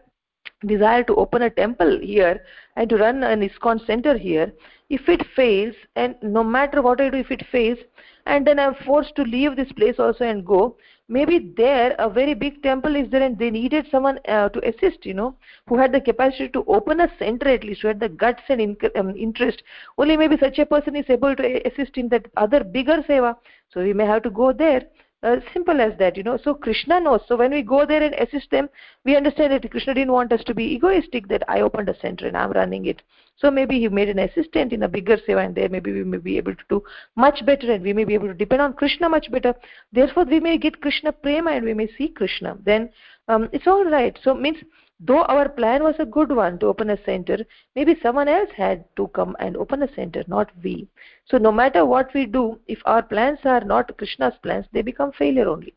desire 0.65 1.03
to 1.03 1.15
open 1.15 1.43
a 1.43 1.49
temple 1.49 1.99
here 1.99 2.43
and 2.75 2.89
to 2.89 2.97
run 2.97 3.23
an 3.23 3.41
ISKCON 3.41 3.85
center 3.85 4.17
here, 4.17 4.51
if 4.89 5.07
it 5.07 5.25
fails, 5.35 5.75
and 5.95 6.15
no 6.21 6.43
matter 6.43 6.81
what 6.81 7.01
I 7.01 7.09
do, 7.09 7.17
if 7.17 7.31
it 7.31 7.45
fails, 7.51 7.77
and 8.25 8.45
then 8.45 8.59
I'm 8.59 8.75
forced 8.85 9.15
to 9.15 9.23
leave 9.23 9.55
this 9.55 9.71
place 9.71 9.95
also 9.99 10.25
and 10.25 10.45
go, 10.45 10.77
maybe 11.09 11.53
there 11.57 11.95
a 11.99 12.09
very 12.09 12.33
big 12.33 12.61
temple 12.63 12.95
is 12.95 13.09
there 13.09 13.21
and 13.21 13.37
they 13.37 13.49
needed 13.49 13.85
someone 13.91 14.19
uh, 14.27 14.49
to 14.49 14.67
assist, 14.67 15.05
you 15.05 15.13
know, 15.13 15.35
who 15.67 15.77
had 15.77 15.91
the 15.91 16.01
capacity 16.01 16.49
to 16.49 16.63
open 16.67 17.01
a 17.01 17.11
center 17.19 17.49
at 17.49 17.63
least, 17.63 17.81
who 17.81 17.89
had 17.89 17.99
the 17.99 18.09
guts 18.09 18.41
and 18.49 18.61
in, 18.61 18.77
um, 18.95 19.15
interest. 19.17 19.63
Only 19.97 20.17
maybe 20.17 20.37
such 20.37 20.59
a 20.59 20.65
person 20.65 20.95
is 20.95 21.05
able 21.09 21.35
to 21.35 21.67
assist 21.67 21.97
in 21.97 22.09
that 22.09 22.27
other 22.37 22.63
bigger 22.63 23.03
seva. 23.07 23.35
So 23.73 23.81
we 23.81 23.93
may 23.93 24.05
have 24.05 24.23
to 24.23 24.29
go 24.29 24.53
there 24.53 24.83
uh, 25.23 25.37
simple 25.53 25.81
as 25.81 25.97
that 25.97 26.17
you 26.17 26.23
know. 26.23 26.37
So 26.43 26.53
krishna 26.53 26.99
knows. 26.99 27.21
So 27.27 27.35
when 27.37 27.51
we 27.51 27.61
go 27.61 27.85
there 27.85 28.03
and 28.03 28.13
assist 28.15 28.51
them 28.51 28.69
we 29.05 29.15
understand 29.15 29.53
that 29.53 29.69
krishna 29.71 29.93
didn't 29.93 30.11
want 30.11 30.31
us 30.31 30.43
to 30.45 30.53
be 30.53 30.65
egoistic 30.75 31.27
that 31.29 31.43
i 31.47 31.61
opened 31.61 31.89
a 31.89 31.99
center 31.99 32.27
and 32.27 32.37
i'm 32.37 32.51
running 32.51 32.85
it. 32.85 33.01
So 33.37 33.49
maybe 33.49 33.79
he 33.79 33.87
made 33.87 34.09
an 34.09 34.19
assistant 34.19 34.73
in 34.73 34.83
a 34.83 34.87
bigger 34.87 35.17
seva 35.17 35.45
and 35.45 35.55
there 35.55 35.69
maybe 35.69 35.91
we 35.91 36.03
may 36.03 36.17
be 36.17 36.37
able 36.37 36.55
to 36.55 36.63
do 36.69 36.83
much 37.15 37.45
better 37.45 37.71
and 37.71 37.83
we 37.83 37.93
may 37.93 38.03
be 38.03 38.13
able 38.13 38.27
to 38.27 38.33
depend 38.33 38.61
on 38.61 38.73
krishna 38.73 39.09
much 39.09 39.31
better. 39.31 39.55
Therefore 39.91 40.25
we 40.25 40.39
may 40.39 40.57
get 40.57 40.81
krishna 40.81 41.11
prema 41.11 41.51
and 41.51 41.65
we 41.65 41.73
may 41.73 41.87
see 41.97 42.09
krishna. 42.09 42.57
Then 42.63 42.89
um, 43.27 43.49
it's 43.51 43.67
all 43.67 43.85
right. 43.85 44.17
So 44.23 44.33
means 44.33 44.57
though 45.05 45.23
our 45.23 45.49
plan 45.49 45.83
was 45.83 45.95
a 45.99 46.05
good 46.05 46.31
one 46.31 46.57
to 46.59 46.67
open 46.67 46.89
a 46.89 47.03
center 47.03 47.37
maybe 47.75 47.95
someone 48.01 48.27
else 48.27 48.49
had 48.55 48.83
to 48.95 49.07
come 49.09 49.35
and 49.39 49.57
open 49.57 49.83
a 49.83 49.93
center 49.95 50.23
not 50.27 50.51
we. 50.63 50.87
So 51.25 51.37
no 51.37 51.51
matter 51.51 51.85
what 51.85 52.13
we 52.13 52.25
do 52.25 52.59
if 52.67 52.79
our 52.85 53.03
plans 53.03 53.39
are 53.43 53.63
not 53.63 53.97
krishna's 53.97 54.35
plans 54.41 54.65
they 54.71 54.81
become 54.81 55.11
failure 55.11 55.49
only. 55.49 55.73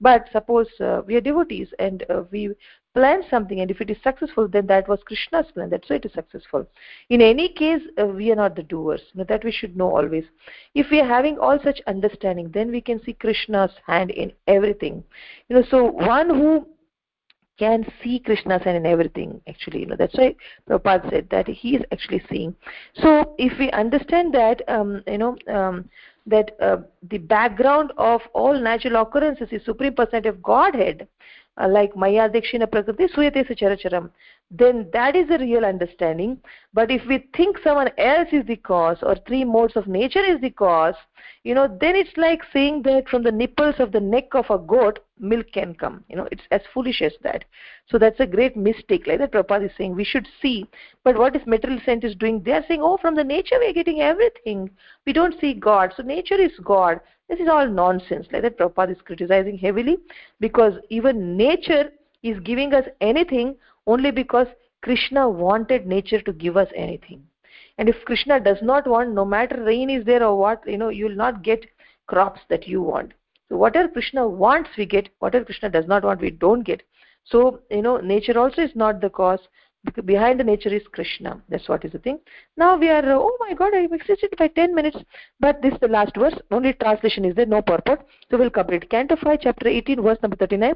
But 0.00 0.28
suppose 0.32 0.68
uh, 0.80 1.02
we 1.06 1.16
are 1.16 1.20
devotees 1.20 1.68
and 1.78 2.04
uh, 2.08 2.22
we 2.30 2.54
plan 2.94 3.22
something 3.28 3.60
and 3.60 3.70
if 3.70 3.82
it 3.82 3.90
is 3.90 3.98
successful 4.02 4.48
then 4.48 4.66
that 4.68 4.88
was 4.88 5.00
krishna's 5.04 5.52
plan. 5.52 5.68
That's 5.68 5.90
why 5.90 5.96
it 5.96 6.06
is 6.06 6.14
successful. 6.14 6.66
In 7.10 7.20
any 7.20 7.50
case 7.50 7.82
uh, 8.00 8.06
we 8.06 8.32
are 8.32 8.36
not 8.36 8.56
the 8.56 8.62
doers. 8.62 9.02
That 9.14 9.44
we 9.44 9.52
should 9.52 9.76
know 9.76 9.94
always. 9.94 10.24
If 10.74 10.90
we 10.90 11.00
are 11.00 11.06
having 11.06 11.38
all 11.38 11.58
such 11.62 11.82
understanding 11.86 12.50
then 12.50 12.70
we 12.70 12.80
can 12.80 13.02
see 13.04 13.12
krishna's 13.12 13.72
hand 13.86 14.10
in 14.10 14.32
everything. 14.46 15.04
You 15.48 15.56
know 15.56 15.64
so 15.70 15.84
one 15.84 16.30
who 16.30 16.66
can 17.60 17.84
see 18.02 18.18
Krishna's 18.18 18.62
hand 18.64 18.76
in 18.78 18.86
everything 18.86 19.40
actually 19.52 19.80
you 19.80 19.86
know 19.86 19.96
that's 20.02 20.16
why 20.16 20.34
Prabhupada 20.68 21.10
said 21.10 21.28
that 21.30 21.46
he 21.48 21.76
is 21.76 21.82
actually 21.92 22.22
seeing. 22.30 22.54
So 23.02 23.34
if 23.38 23.58
we 23.58 23.70
understand 23.72 24.34
that 24.34 24.62
um, 24.76 25.02
you 25.06 25.18
know 25.18 25.36
um, 25.58 25.88
that 26.26 26.56
uh, 26.60 26.78
the 27.10 27.18
background 27.18 27.92
of 27.96 28.20
all 28.34 28.58
natural 28.58 29.02
occurrences 29.02 29.48
is 29.50 29.64
supreme 29.64 29.94
personality 29.94 30.28
of 30.28 30.42
godhead 30.42 31.08
uh, 31.60 31.68
like 31.68 31.94
maya 31.96 32.28
dakshina 32.28 32.70
prakriti 32.70 33.06
suyate 33.14 33.46
characharam. 33.58 34.10
Then 34.50 34.88
that 34.92 35.14
is 35.14 35.30
a 35.30 35.38
real 35.38 35.64
understanding. 35.64 36.38
But 36.74 36.90
if 36.90 37.06
we 37.06 37.18
think 37.36 37.58
someone 37.62 37.90
else 37.98 38.28
is 38.32 38.46
the 38.46 38.56
cause 38.56 38.98
or 39.02 39.16
three 39.26 39.44
modes 39.44 39.76
of 39.76 39.86
nature 39.86 40.24
is 40.24 40.40
the 40.40 40.50
cause 40.50 40.96
you 41.44 41.54
know 41.54 41.66
then 41.80 41.96
it's 41.96 42.16
like 42.16 42.42
saying 42.52 42.82
that 42.82 43.08
from 43.08 43.22
the 43.22 43.32
nipples 43.32 43.76
of 43.78 43.92
the 43.92 44.00
neck 44.00 44.34
of 44.34 44.50
a 44.50 44.58
goat 44.58 44.98
milk 45.18 45.46
can 45.52 45.74
come. 45.74 46.04
You 46.08 46.16
know 46.16 46.28
it's 46.32 46.42
as 46.50 46.62
foolish 46.72 47.00
as 47.02 47.12
that. 47.22 47.44
So 47.88 47.98
that's 47.98 48.20
a 48.20 48.26
great 48.26 48.56
mistake. 48.56 49.06
Like 49.06 49.18
that 49.18 49.32
Prabhupada 49.32 49.66
is 49.66 49.76
saying 49.76 49.94
we 49.94 50.04
should 50.04 50.28
see. 50.40 50.66
But 51.04 51.16
what 51.16 51.36
is 51.36 51.46
material 51.46 51.80
scientists 51.84 52.16
doing? 52.16 52.42
They 52.42 52.52
are 52.52 52.64
saying 52.66 52.80
oh 52.82 52.96
from 52.98 53.16
the 53.16 53.24
nature 53.24 53.58
we 53.58 53.68
are 53.68 53.72
getting 53.72 54.00
everything. 54.00 54.70
We 55.06 55.12
don't 55.12 55.38
see 55.40 55.54
god. 55.54 55.92
So 55.96 56.02
nature 56.02 56.40
is 56.40 56.52
god 56.62 57.00
this 57.30 57.38
is 57.38 57.48
all 57.48 57.68
nonsense. 57.68 58.26
Like 58.32 58.42
that 58.42 58.58
Prabhupada 58.58 58.90
is 58.90 59.02
criticizing 59.02 59.56
heavily 59.56 59.98
because 60.40 60.74
even 60.88 61.36
nature 61.36 61.90
is 62.24 62.40
giving 62.40 62.74
us 62.74 62.84
anything 63.00 63.56
only 63.86 64.10
because 64.10 64.48
krishna 64.82 65.28
wanted 65.28 65.86
nature 65.86 66.20
to 66.22 66.32
give 66.32 66.56
us 66.56 66.68
anything. 66.74 67.22
And 67.78 67.88
if 67.88 68.04
krishna 68.04 68.40
does 68.40 68.58
not 68.62 68.86
want 68.86 69.14
no 69.14 69.24
matter 69.24 69.62
rain 69.62 69.88
is 69.88 70.04
there 70.04 70.24
or 70.24 70.36
what 70.36 70.62
you 70.66 70.76
know 70.76 70.88
you 70.88 71.06
will 71.06 71.14
not 71.14 71.42
get 71.42 71.64
crops 72.08 72.40
that 72.48 72.66
you 72.66 72.82
want. 72.82 73.12
So 73.48 73.56
whatever 73.56 73.88
krishna 73.88 74.26
wants 74.26 74.70
we 74.76 74.84
get. 74.84 75.08
Whatever 75.20 75.44
krishna 75.44 75.70
does 75.70 75.86
not 75.86 76.02
want 76.02 76.20
we 76.20 76.30
don't 76.30 76.64
get. 76.64 76.82
So 77.24 77.60
you 77.70 77.82
know 77.82 77.98
nature 77.98 78.38
also 78.38 78.62
is 78.62 78.74
not 78.74 79.00
the 79.00 79.08
cause 79.08 79.40
behind 80.04 80.38
the 80.38 80.44
nature 80.44 80.68
is 80.68 80.82
krishna 80.92 81.40
that's 81.48 81.68
what 81.68 81.84
is 81.84 81.92
the 81.92 81.98
thing 81.98 82.18
now 82.56 82.76
we 82.76 82.88
are 82.88 83.02
oh 83.12 83.36
my 83.40 83.54
god 83.54 83.74
i 83.74 83.86
exceeded 83.90 84.34
by 84.38 84.46
10 84.46 84.74
minutes 84.74 84.98
but 85.40 85.60
this 85.62 85.72
is 85.72 85.80
the 85.80 85.88
last 85.88 86.14
verse 86.16 86.34
only 86.50 86.72
translation 86.74 87.24
is 87.24 87.34
there 87.34 87.46
no 87.46 87.62
purport 87.62 88.00
so 88.30 88.36
we'll 88.36 88.50
complete 88.50 88.88
canto 88.90 89.16
5 89.16 89.38
chapter 89.42 89.68
18 89.68 90.02
verse 90.02 90.18
number 90.22 90.36
39 90.36 90.74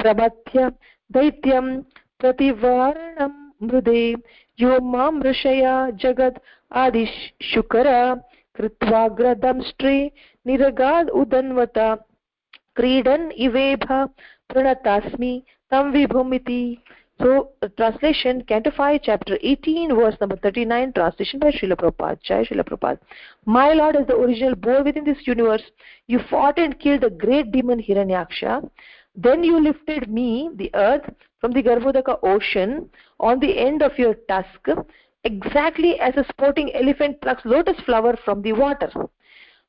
prabhathya 0.00 0.72
daityam 1.10 1.70
prativaranam 2.20 3.32
मृदे 3.62 4.02
यो 4.58 4.78
माँ 4.92 5.10
मृषया 5.12 5.74
जगद् 6.02 6.38
आदिशुकर 6.74 7.88
कृत्वाग्रदंष्ट्रे 8.56 9.94
निरगाद् 10.46 11.10
उदन्वता 11.20 11.94
क्रीडन् 12.76 13.30
इवेभ 13.46 13.86
प्रणतास्मि 14.50 15.32
तं 15.72 15.90
विभुमिति 15.92 16.62
So, 17.20 17.50
uh, 17.62 17.68
translation, 17.76 18.42
Canto 18.42 18.70
5, 18.70 19.00
chapter 19.02 19.38
18, 19.42 19.94
verse 19.94 20.16
number 20.20 20.36
39, 20.36 20.92
translation 20.94 21.38
by 21.38 21.50
Srila 21.50 21.76
Prabhupada. 21.76 22.20
Jai 22.22 22.44
Srila 22.44 22.64
Prabhupada. 22.66 22.98
My 23.44 23.74
Lord, 23.74 23.96
as 23.96 24.06
the 24.06 24.16
original 24.16 24.54
boar 24.54 24.82
within 24.82 25.04
this 25.04 25.26
universe, 25.26 25.62
you 26.06 26.18
fought 26.30 26.58
and 26.58 26.78
killed 26.80 27.02
the 27.02 27.10
great 27.10 27.52
demon 27.52 27.82
Hiranyaksha. 27.82 28.68
Then 29.14 29.44
you 29.44 29.60
lifted 29.60 30.10
me, 30.10 30.50
the 30.54 30.70
earth, 30.74 31.08
from 31.40 31.52
the 31.52 31.62
Garbhodaka 31.62 32.18
ocean 32.22 32.88
on 33.20 33.40
the 33.40 33.58
end 33.58 33.82
of 33.82 33.98
your 33.98 34.14
tusk, 34.28 34.68
exactly 35.24 36.00
as 36.00 36.16
a 36.16 36.24
sporting 36.30 36.74
elephant 36.74 37.20
plucks 37.20 37.44
lotus 37.44 37.78
flower 37.84 38.16
from 38.24 38.42
the 38.42 38.52
water. 38.52 38.90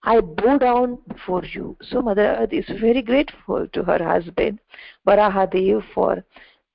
I 0.04 0.20
bow 0.20 0.58
down 0.58 0.98
before 1.08 1.44
you. 1.46 1.78
So 1.82 2.02
Mother 2.02 2.36
Earth 2.39 2.52
is 2.52 2.66
very 2.80 3.02
grateful 3.02 3.68
to 3.68 3.84
her 3.84 4.04
husband, 4.04 4.60
Varahadev, 5.08 5.84
for 5.94 6.24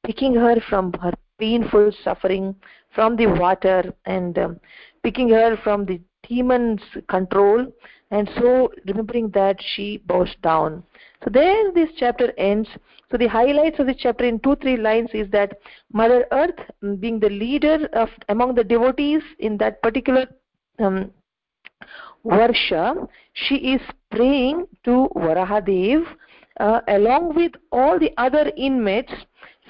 picking 0.05 0.35
her 0.35 0.57
from 0.69 0.93
her 0.95 1.13
painful 1.39 1.93
suffering 2.03 2.55
from 2.95 3.17
the 3.17 3.27
water 3.27 3.95
and 4.07 4.39
um, 4.39 4.61
picking 5.03 5.29
her 5.29 5.57
from 5.63 5.85
the 5.85 6.01
demon's 6.29 6.83
control 7.09 7.67
and 8.11 8.31
so 8.39 8.73
remembering 8.87 9.31
that 9.31 9.57
she 9.75 9.99
bows 10.07 10.35
down. 10.43 10.83
So 11.25 11.31
there 11.31 11.73
this 11.73 11.91
chapter 11.99 12.33
ends. 12.39 12.69
So 13.11 13.17
the 13.17 13.27
highlights 13.27 13.79
of 13.79 13.87
this 13.87 13.97
chapter 13.99 14.25
in 14.25 14.39
two 14.41 14.57
three 14.57 14.77
lines 14.77 15.11
is 15.13 15.31
that 15.31 15.59
mother 15.93 16.27
earth 16.33 16.59
mm, 16.83 16.99
being 17.01 17.19
the 17.21 17.31
leader 17.31 17.89
of 17.93 18.09
among 18.29 18.55
the 18.55 18.65
devotees 18.65 19.23
in 19.39 19.57
that 19.59 19.83
particular 19.83 20.27
um, 20.79 21.11
varsha 22.25 23.09
she 23.33 23.57
is 23.75 23.81
praying 24.11 24.67
to 24.85 25.09
varahadev 25.17 26.05
uh, 26.61 26.81
along 26.89 27.35
with 27.35 27.53
all 27.73 27.99
the 27.99 28.13
other 28.17 28.51
inmates 28.57 29.13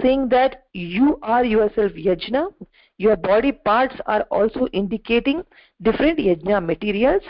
saying 0.03 0.29
that 0.31 0.65
you 0.73 1.19
are 1.23 1.45
yourself 1.45 1.93
yajna 1.93 2.49
your 2.99 3.17
body 3.17 3.53
parts 3.53 3.95
are 4.07 4.23
also 4.23 4.67
indicating 4.73 5.43
different 5.81 6.19
yajna 6.19 6.65
materials. 6.65 7.23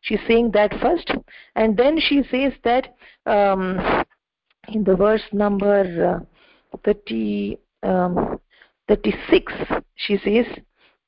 She's 0.00 0.18
saying 0.26 0.52
that 0.52 0.72
first. 0.80 1.12
And 1.54 1.76
then 1.76 2.00
she 2.00 2.22
says 2.30 2.54
that 2.64 2.96
um, 3.26 3.78
in 4.68 4.82
the 4.82 4.96
verse 4.96 5.22
number 5.32 6.22
uh, 6.72 6.78
30 6.84 7.58
um, 7.82 8.40
36 8.88 9.52
she 9.96 10.18
says 10.18 10.46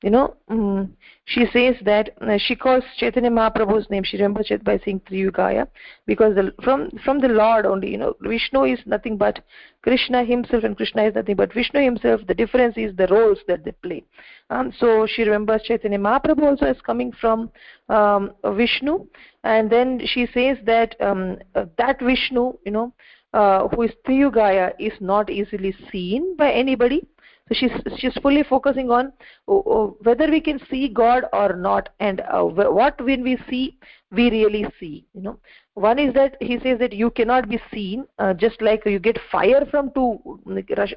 you 0.03 0.09
know 0.09 0.35
um, 0.49 0.93
she 1.25 1.45
says 1.53 1.75
that 1.85 2.09
uh, 2.21 2.37
she 2.37 2.55
calls 2.55 2.83
chaitanya 2.97 3.31
mahaprabhu's 3.31 3.89
name. 3.89 4.03
She 4.03 4.17
remembers 4.17 4.47
it 4.51 4.63
by 4.63 4.77
saying 4.83 5.01
triyugaya 5.09 5.67
because 6.05 6.35
the, 6.35 6.51
from 6.61 6.91
from 7.05 7.19
the 7.19 7.29
lord 7.29 7.65
only 7.65 7.91
you 7.91 7.97
know 7.97 8.13
vishnu 8.21 8.65
is 8.65 8.79
nothing 8.85 9.15
but 9.17 9.39
krishna 9.81 10.25
himself 10.25 10.65
and 10.65 10.75
krishna 10.75 11.03
is 11.05 11.15
nothing 11.15 11.37
but 11.37 11.53
vishnu 11.53 11.81
himself. 11.81 12.19
The 12.27 12.33
difference 12.33 12.77
is 12.77 12.93
the 12.97 13.07
roles 13.07 13.39
that 13.47 13.63
they 13.63 13.71
play. 13.71 14.03
Um, 14.49 14.73
so 14.77 15.07
she 15.07 15.23
remembers 15.23 15.63
chaitanya 15.63 15.99
mahaprabhu 15.99 16.43
also 16.43 16.65
is 16.65 16.81
coming 16.81 17.13
from 17.13 17.49
um, 17.87 18.31
vishnu. 18.45 19.07
And 19.45 19.69
then 19.69 20.01
she 20.05 20.27
says 20.33 20.57
that 20.65 20.95
um, 20.99 21.37
uh, 21.55 21.65
that 21.77 22.01
vishnu 22.01 22.53
you 22.65 22.71
know 22.71 22.93
uh, 23.33 23.69
who 23.69 23.83
is 23.83 23.91
triyugaya 24.05 24.73
is 24.77 24.93
not 24.99 25.29
easily 25.29 25.73
seen 25.89 26.35
by 26.35 26.51
anybody 26.51 27.07
so 27.47 27.55
she's 27.55 27.71
she's 27.97 28.13
fully 28.21 28.43
focusing 28.43 28.89
on 28.89 29.11
oh, 29.47 29.63
oh, 29.65 29.97
whether 30.03 30.29
we 30.29 30.39
can 30.39 30.59
see 30.69 30.87
god 30.87 31.25
or 31.33 31.55
not 31.55 31.89
and 31.99 32.21
uh, 32.21 32.43
what 32.43 33.03
when 33.03 33.21
we 33.21 33.37
see 33.49 33.77
we 34.11 34.29
really 34.29 34.65
see 34.79 35.05
you 35.13 35.21
know. 35.21 35.39
One 35.75 35.97
is 35.97 36.13
that 36.13 36.37
he 36.39 36.59
says 36.59 36.77
that 36.79 36.93
you 36.93 37.09
cannot 37.09 37.49
be 37.49 37.59
seen 37.73 38.05
uh, 38.19 38.35
just 38.35 38.61
like 38.61 38.85
you 38.85 38.99
get 38.99 39.17
fire 39.31 39.65
from 39.71 39.91
two 39.95 40.39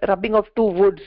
rubbing 0.07 0.35
of 0.35 0.45
two 0.55 0.65
woods. 0.65 1.01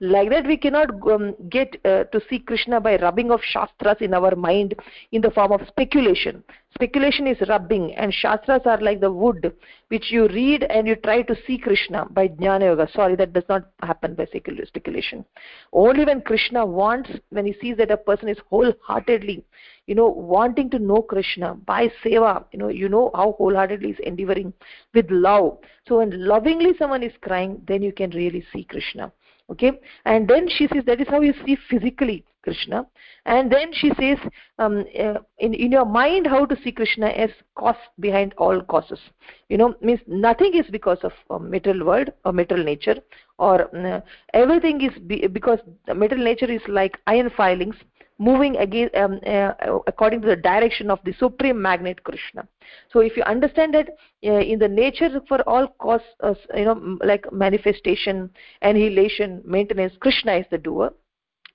Like 0.00 0.30
that 0.30 0.46
we 0.46 0.56
cannot 0.56 0.88
um, 1.10 1.34
get 1.50 1.76
uh, 1.84 2.04
to 2.04 2.22
see 2.30 2.38
krishna 2.38 2.80
by 2.80 2.96
rubbing 2.96 3.30
of 3.30 3.40
shastras 3.42 3.98
in 4.00 4.14
our 4.14 4.34
mind 4.34 4.74
in 5.12 5.20
the 5.20 5.30
form 5.30 5.52
of 5.52 5.60
speculation 5.68 6.42
speculation 6.74 7.26
is 7.26 7.36
rubbing 7.48 7.94
and 7.94 8.12
shastras 8.12 8.62
are 8.64 8.80
like 8.80 9.00
the 9.00 9.12
wood 9.12 9.52
which 9.88 10.10
you 10.10 10.26
read 10.28 10.64
and 10.64 10.86
you 10.86 10.96
try 10.96 11.22
to 11.22 11.36
see 11.46 11.58
krishna 11.58 12.06
by 12.10 12.28
jnana 12.28 12.64
yoga. 12.64 12.88
Sorry 12.92 13.16
that 13.16 13.32
does 13.32 13.44
not 13.48 13.70
happen 13.82 14.14
by 14.14 14.26
speculation. 14.26 15.24
Only 15.72 16.04
when 16.04 16.22
krishna 16.22 16.64
wants 16.64 17.10
when 17.30 17.46
he 17.46 17.54
sees 17.60 17.76
that 17.76 17.90
a 17.90 17.96
person 17.96 18.28
is 18.28 18.38
wholeheartedly 18.48 19.44
you 19.86 19.94
know 19.94 20.08
wanting 20.08 20.70
to 20.70 20.78
know 20.78 21.02
krishna 21.02 21.54
by 21.66 21.90
seva 22.02 22.44
you 22.52 22.58
know 22.58 22.68
you 22.68 22.88
know 22.88 23.10
how 23.14 23.32
wholeheartedly 23.32 23.90
is 23.90 23.98
endeavoring 24.00 24.52
with 24.94 25.10
love. 25.10 25.58
So 25.86 25.98
when 25.98 26.26
lovingly 26.26 26.72
someone 26.78 27.02
is 27.02 27.12
crying 27.20 27.60
then 27.66 27.82
you 27.82 27.92
can 27.92 28.10
really 28.10 28.44
see 28.52 28.64
krishna. 28.64 29.12
Okay? 29.50 29.72
And 30.06 30.26
then 30.26 30.48
she 30.48 30.68
says 30.68 30.84
that 30.86 31.00
is 31.00 31.08
how 31.08 31.20
you 31.20 31.34
see 31.44 31.56
physically 31.68 32.24
krishna. 32.42 32.86
And 33.24 33.50
then 33.50 33.72
she 33.72 33.90
says 33.98 34.18
um, 34.58 34.84
uh, 34.98 35.18
in 35.38 35.54
in 35.54 35.72
your 35.72 35.84
mind 35.84 36.26
how 36.26 36.44
to 36.46 36.56
see 36.62 36.72
krishna 36.72 37.08
as 37.08 37.30
cause 37.54 37.82
behind 38.00 38.34
all 38.38 38.60
causes. 38.62 39.00
You 39.48 39.58
know 39.58 39.74
means 39.80 40.00
nothing 40.06 40.54
is 40.54 40.66
because 40.70 40.98
of 41.02 41.12
uh, 41.30 41.38
material 41.38 41.86
world 41.86 42.12
or 42.24 42.32
material 42.32 42.66
nature 42.66 42.96
or 43.38 43.74
uh, 43.76 44.00
everything 44.34 44.80
is 44.80 44.98
be, 45.06 45.26
because 45.26 45.58
material 45.94 46.24
nature 46.24 46.50
is 46.50 46.62
like 46.68 46.98
iron 47.06 47.30
filings 47.36 47.76
moving 48.18 48.56
again 48.56 48.88
um, 48.94 49.18
uh, 49.26 49.52
according 49.86 50.20
to 50.22 50.28
the 50.28 50.36
direction 50.36 50.90
of 50.90 50.98
the 51.04 51.12
supreme 51.18 51.60
magnet 51.60 52.02
krishna. 52.04 52.46
So 52.92 53.00
if 53.00 53.16
you 53.16 53.22
understand 53.24 53.74
that 53.74 53.88
uh, 54.24 54.40
in 54.52 54.58
the 54.58 54.68
nature 54.68 55.20
for 55.28 55.40
all 55.48 55.68
cause 55.78 56.02
uh, 56.20 56.34
you 56.54 56.64
know 56.64 56.98
like 57.04 57.30
manifestation 57.32 58.30
annihilation 58.62 59.42
maintenance 59.44 59.94
krishna 60.00 60.34
is 60.34 60.46
the 60.50 60.58
doer 60.58 60.92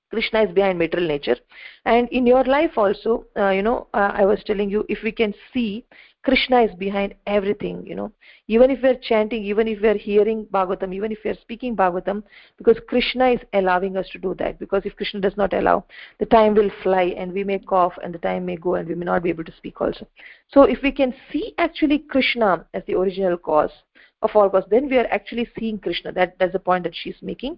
krishna 0.09 0.43
is 0.43 0.51
behind 0.51 0.77
material 0.77 1.07
nature. 1.07 1.37
And 1.85 2.07
in 2.09 2.25
your 2.25 2.43
life 2.43 2.77
also 2.77 3.25
uh, 3.37 3.49
you 3.49 3.61
know 3.61 3.87
uh, 3.93 4.11
i 4.13 4.25
was 4.25 4.43
telling 4.45 4.69
you 4.69 4.85
if 4.89 4.99
we 5.03 5.11
can 5.11 5.33
see 5.53 5.85
krishna 6.23 6.61
is 6.61 6.75
behind 6.75 7.15
everything 7.25 7.85
you 7.85 7.95
know. 7.95 8.11
Even 8.49 8.71
if 8.71 8.81
we're 8.81 8.99
chanting 9.01 9.43
even 9.43 9.67
if 9.67 9.81
we're 9.81 9.97
hearing 9.97 10.45
bhagavatam 10.45 10.93
even 10.93 11.11
if 11.11 11.19
we're 11.23 11.41
speaking 11.41 11.75
bhagavatam 11.75 12.23
because 12.57 12.77
krishna 12.87 13.29
is 13.31 13.39
allowing 13.53 13.97
us 13.97 14.07
to 14.09 14.17
do 14.17 14.33
that. 14.35 14.59
Because 14.59 14.83
if 14.85 14.95
krishna 14.95 15.19
does 15.19 15.37
not 15.37 15.53
allow 15.53 15.85
the 16.19 16.25
time 16.25 16.53
will 16.55 16.71
fly 16.83 17.13
and 17.17 17.31
we 17.31 17.43
may 17.43 17.59
cough 17.59 17.93
and 18.03 18.13
the 18.13 18.19
time 18.19 18.45
may 18.45 18.57
go 18.57 18.75
and 18.75 18.87
we 18.87 18.95
may 18.95 19.05
not 19.05 19.23
be 19.23 19.29
able 19.29 19.43
to 19.43 19.55
speak 19.57 19.81
also. 19.81 20.07
So 20.49 20.63
if 20.63 20.81
we 20.81 20.91
can 20.91 21.13
see 21.31 21.53
actually 21.57 21.99
krishna 21.99 22.65
as 22.73 22.83
the 22.87 22.95
original 22.95 23.37
cause 23.37 23.71
of 24.21 24.35
all 24.35 24.49
cause 24.49 24.63
then 24.69 24.89
we 24.89 24.97
are 24.97 25.07
actually 25.11 25.47
seeing 25.57 25.77
krishna. 25.77 26.11
That 26.11 26.37
that's 26.39 26.53
the 26.53 26.59
point 26.59 26.83
that 26.83 26.95
she's 26.95 27.17
making. 27.21 27.57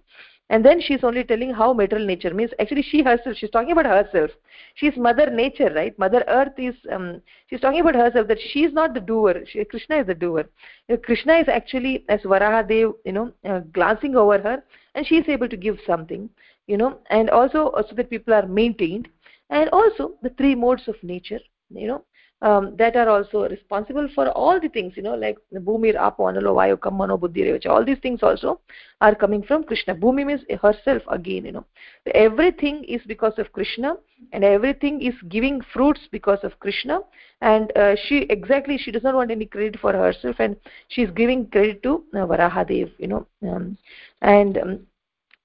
And 0.52 0.66
then 0.66 0.82
she's 0.82 1.04
only 1.04 1.24
telling 1.24 1.54
how 1.54 1.74
material 1.74 2.08
nature 2.08 2.34
means. 2.34 2.52
Actually 2.60 2.82
she 2.82 3.04
herself 3.04 3.38
she's 3.38 3.50
talking 3.52 3.72
about 3.72 3.86
herself. 3.86 4.32
She's 4.76 4.98
mother 4.98 5.30
nature 5.30 5.72
right? 5.74 5.98
Mother 5.98 6.24
earth 6.28 6.54
is 6.58 6.76
um, 6.92 7.22
she's 7.50 7.62
talking 7.62 7.82
about 7.82 7.96
herself 7.96 8.28
that 8.28 8.40
she's 8.52 8.74
not 8.74 8.94
the 8.94 9.00
doer. 9.00 9.44
She, 9.46 9.64
krishna 9.66 9.98
is 9.98 10.08
the 10.08 10.16
doer. 10.16 10.50
You 10.88 10.96
know, 10.96 11.02
krishna 11.02 11.38
is 11.38 11.48
actually 11.48 12.06
as 12.10 12.22
varahadev 12.22 12.94
you 13.06 13.12
know 13.12 13.32
uh, 13.46 13.60
glancing 13.72 14.16
over 14.16 14.40
her 14.40 14.64
and 14.96 15.06
she's 15.06 15.28
able 15.30 15.48
to 15.48 15.58
give 15.58 15.78
something 15.86 16.30
you 16.68 16.78
know 16.78 17.00
and 17.10 17.30
also 17.30 17.68
uh, 17.70 17.84
so 17.88 17.96
that 17.96 18.10
people 18.10 18.34
are 18.34 18.48
maintained. 18.48 19.08
And 19.52 19.68
also 19.70 20.14
the 20.22 20.30
three 20.30 20.54
modes 20.54 20.88
of 20.88 20.96
nature 21.02 21.40
you 21.70 21.88
know 21.88 22.04
um, 22.42 22.76
that 22.78 22.96
are 22.96 23.10
also 23.10 23.48
responsible 23.50 24.08
for 24.16 24.30
all 24.30 24.60
the 24.60 24.70
things 24.70 24.94
you 24.96 25.04
know 25.04 25.16
like 25.16 25.38
bhumir 25.54 25.96
apo 25.98 26.24
analo 26.24 26.54
vayu 26.56 26.78
kammano 26.78 27.20
buddhi 27.20 27.68
all 27.68 27.84
these 27.84 28.00
things 28.00 28.24
also 28.24 28.60
are 29.02 29.16
coming 29.16 29.44
from 29.44 29.64
krishna. 29.64 29.96
Bhumi 29.96 30.26
means 30.26 30.42
herself 30.62 31.02
again 31.10 31.46
you 31.46 31.52
know. 31.52 31.66
Everything 32.14 32.84
is 32.86 33.02
because 33.08 33.34
of 33.38 33.52
krishna 33.52 33.96
and 34.32 34.44
everything 34.44 35.02
is 35.02 35.16
giving 35.28 35.62
fruits 35.74 36.02
because 36.12 36.40
of 36.44 36.58
krishna 36.60 37.00
and 37.42 37.76
uh, 37.78 37.96
she 38.08 38.20
exactly 38.30 38.78
she 38.78 38.92
does 38.92 39.04
not 39.04 39.16
want 39.16 39.32
any 39.32 39.46
credit 39.46 39.80
for 39.80 39.94
herself 39.94 40.36
and 40.40 40.56
she 40.88 41.02
is 41.02 41.12
giving 41.12 41.46
credit 41.48 41.84
to 41.84 42.04
uh, 42.14 42.26
varahadev 42.26 42.92
you 42.98 43.08
know. 43.08 43.28
Um, 43.48 43.78
and 44.22 44.58
um, 44.58 44.80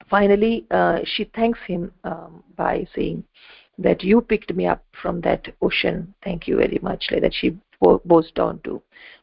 finally 0.08 0.66
uh, 0.70 1.00
she 1.04 1.24
thanks 1.34 1.58
him 1.66 1.92
um, 2.04 2.42
by 2.56 2.86
saying 2.94 3.24
that 3.78 4.02
you 4.02 4.20
picked 4.20 4.54
me 4.54 4.66
up 4.66 4.84
from 5.00 5.20
that 5.22 5.46
ocean. 5.62 6.14
Thank 6.22 6.46
you 6.46 6.56
very 6.56 6.78
much. 6.82 7.06
Like 7.10 7.22
that 7.22 7.34
she 7.34 7.58
bows 7.80 8.30
down 8.32 8.60
to 8.64 8.82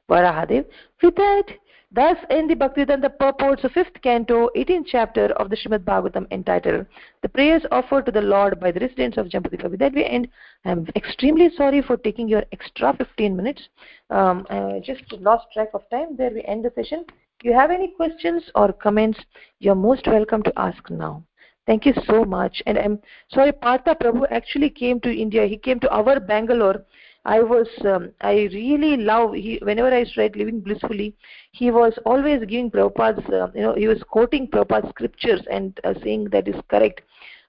Varahadev. 0.09 0.65
With 1.01 1.15
that, 1.15 1.45
thus 1.91 2.17
end 2.29 2.49
the 2.49 2.55
Bhaktivedanta 2.55 3.17
purports 3.17 3.63
of 3.63 3.71
fifth 3.71 4.01
canto, 4.01 4.49
18th 4.55 4.85
chapter 4.87 5.25
of 5.33 5.49
the 5.49 5.55
Srimad 5.55 5.83
Bhagavatam 5.85 6.27
entitled 6.31 6.85
The 7.21 7.29
Prayers 7.29 7.63
Offered 7.71 8.05
to 8.05 8.11
the 8.11 8.21
Lord 8.21 8.59
by 8.59 8.71
the 8.71 8.79
Residents 8.79 9.17
of 9.17 9.27
Jambudvipa. 9.27 9.69
With 9.69 9.79
that 9.79 9.93
we 9.93 10.05
end. 10.05 10.27
I'm 10.65 10.87
extremely 10.95 11.49
sorry 11.55 11.81
for 11.81 11.97
taking 11.97 12.27
your 12.27 12.43
extra 12.51 12.95
15 12.95 13.35
minutes. 13.35 13.61
Um, 14.09 14.45
I 14.49 14.81
just 14.83 15.03
lost 15.13 15.47
track 15.53 15.69
of 15.73 15.89
time. 15.89 16.15
There 16.17 16.31
we 16.31 16.43
end 16.43 16.65
the 16.65 16.71
session. 16.75 17.05
If 17.39 17.45
you 17.45 17.53
have 17.53 17.71
any 17.71 17.87
questions 17.87 18.43
or 18.53 18.71
comments, 18.71 19.19
you're 19.59 19.75
most 19.75 20.05
welcome 20.05 20.43
to 20.43 20.53
ask 20.57 20.89
now. 20.91 21.23
Thank 21.67 21.85
you 21.85 21.93
so 22.05 22.25
much. 22.25 22.61
And 22.65 22.77
I'm 22.77 22.99
sorry, 23.31 23.51
Partha 23.51 23.95
Prabhu 23.95 24.25
actually 24.31 24.69
came 24.69 24.99
to 25.01 25.15
India. 25.15 25.45
He 25.45 25.57
came 25.57 25.79
to 25.81 25.89
our 25.89 26.19
Bangalore. 26.19 26.83
I 27.23 27.41
was, 27.41 27.67
um, 27.85 28.11
I 28.21 28.49
really 28.51 28.97
love, 28.97 29.35
he, 29.35 29.59
whenever 29.61 29.93
I 29.93 30.05
tried 30.11 30.35
living 30.35 30.59
blissfully, 30.59 31.13
he 31.51 31.69
was 31.69 31.93
always 32.03 32.39
giving 32.39 32.71
Prabhupada's, 32.71 33.29
uh, 33.31 33.51
you 33.53 33.61
know, 33.61 33.75
he 33.75 33.87
was 33.87 34.01
quoting 34.09 34.47
Prabhupada's 34.47 34.89
scriptures 34.89 35.41
and 35.51 35.79
uh, 35.83 35.93
saying 36.03 36.29
that 36.31 36.47
is 36.47 36.55
correct. 36.67 37.01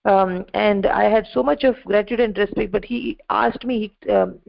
Um, 0.05 0.44
and 0.52 0.84
I 0.86 1.05
had 1.05 1.26
so 1.32 1.43
much 1.43 1.64
of 1.64 1.76
gratitude 1.86 2.20
and 2.20 2.36
respect, 2.36 2.70
but 2.70 2.84
he 2.84 3.16
asked 3.30 3.64
me, 3.64 3.94
he 4.02 4.10
um, 4.10 4.40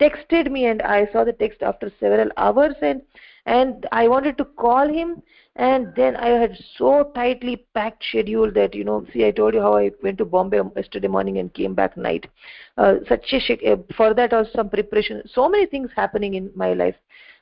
texted 0.00 0.50
me 0.50 0.66
and 0.66 0.80
I 0.80 1.08
saw 1.12 1.24
the 1.24 1.34
text 1.34 1.62
after 1.62 1.92
several 2.00 2.30
hours 2.38 2.74
and 2.80 3.02
and 3.46 3.86
I 3.92 4.08
wanted 4.08 4.38
to 4.38 4.44
call 4.44 4.88
him 4.88 5.22
and 5.56 5.92
then 5.96 6.16
I 6.16 6.28
had 6.28 6.56
so 6.76 7.10
tightly 7.14 7.66
packed 7.74 8.04
schedule 8.04 8.50
that 8.52 8.74
you 8.74 8.84
know 8.84 9.04
see 9.12 9.26
I 9.26 9.30
told 9.30 9.54
you 9.54 9.60
how 9.60 9.76
I 9.76 9.90
went 10.02 10.18
to 10.18 10.24
Bombay 10.24 10.60
yesterday 10.76 11.08
morning 11.08 11.38
and 11.38 11.52
came 11.52 11.74
back 11.74 11.96
night. 11.96 12.28
Uh, 12.76 12.96
such 13.08 13.32
a 13.32 13.72
uh, 13.72 13.76
for 13.96 14.14
that 14.14 14.32
also 14.32 14.50
some 14.54 14.70
preparation 14.70 15.22
so 15.26 15.48
many 15.48 15.66
things 15.66 15.90
happening 15.94 16.34
in 16.34 16.50
my 16.54 16.72
life. 16.74 16.94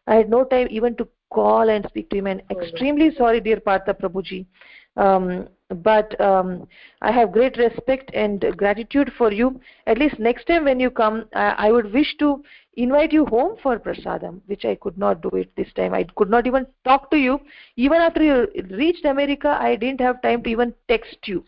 I 0.06 0.14
had 0.16 0.30
no 0.30 0.44
time 0.44 0.68
even 0.70 0.96
to 0.96 1.08
call 1.30 1.68
and 1.68 1.84
speak 1.88 2.08
to 2.10 2.16
him. 2.16 2.26
And 2.26 2.42
extremely 2.50 3.14
sorry 3.14 3.40
dear 3.40 3.60
Partha 3.60 3.94
Prabhuji. 3.94 4.46
Um, 4.96 5.48
but 5.70 6.18
um, 6.20 6.66
I 7.02 7.12
have 7.12 7.32
great 7.32 7.56
respect 7.56 8.10
and 8.14 8.44
gratitude 8.56 9.12
for 9.18 9.32
you. 9.32 9.60
At 9.86 9.98
least 9.98 10.18
next 10.18 10.46
time 10.46 10.64
when 10.64 10.80
you 10.80 10.90
come, 10.90 11.26
I, 11.34 11.68
I 11.68 11.72
would 11.72 11.92
wish 11.92 12.16
to 12.18 12.42
invite 12.76 13.12
you 13.12 13.26
home 13.26 13.56
for 13.62 13.78
prasadam, 13.78 14.40
which 14.46 14.64
I 14.64 14.76
could 14.76 14.96
not 14.96 15.20
do 15.20 15.28
it 15.30 15.54
this 15.56 15.72
time. 15.74 15.92
I 15.92 16.04
could 16.16 16.30
not 16.30 16.46
even 16.46 16.66
talk 16.84 17.10
to 17.10 17.16
you. 17.18 17.40
Even 17.76 17.98
after 17.98 18.22
you 18.22 18.48
reached 18.70 19.04
America, 19.04 19.58
I 19.60 19.76
didn't 19.76 20.00
have 20.00 20.22
time 20.22 20.42
to 20.44 20.50
even 20.50 20.74
text 20.88 21.16
you. 21.26 21.44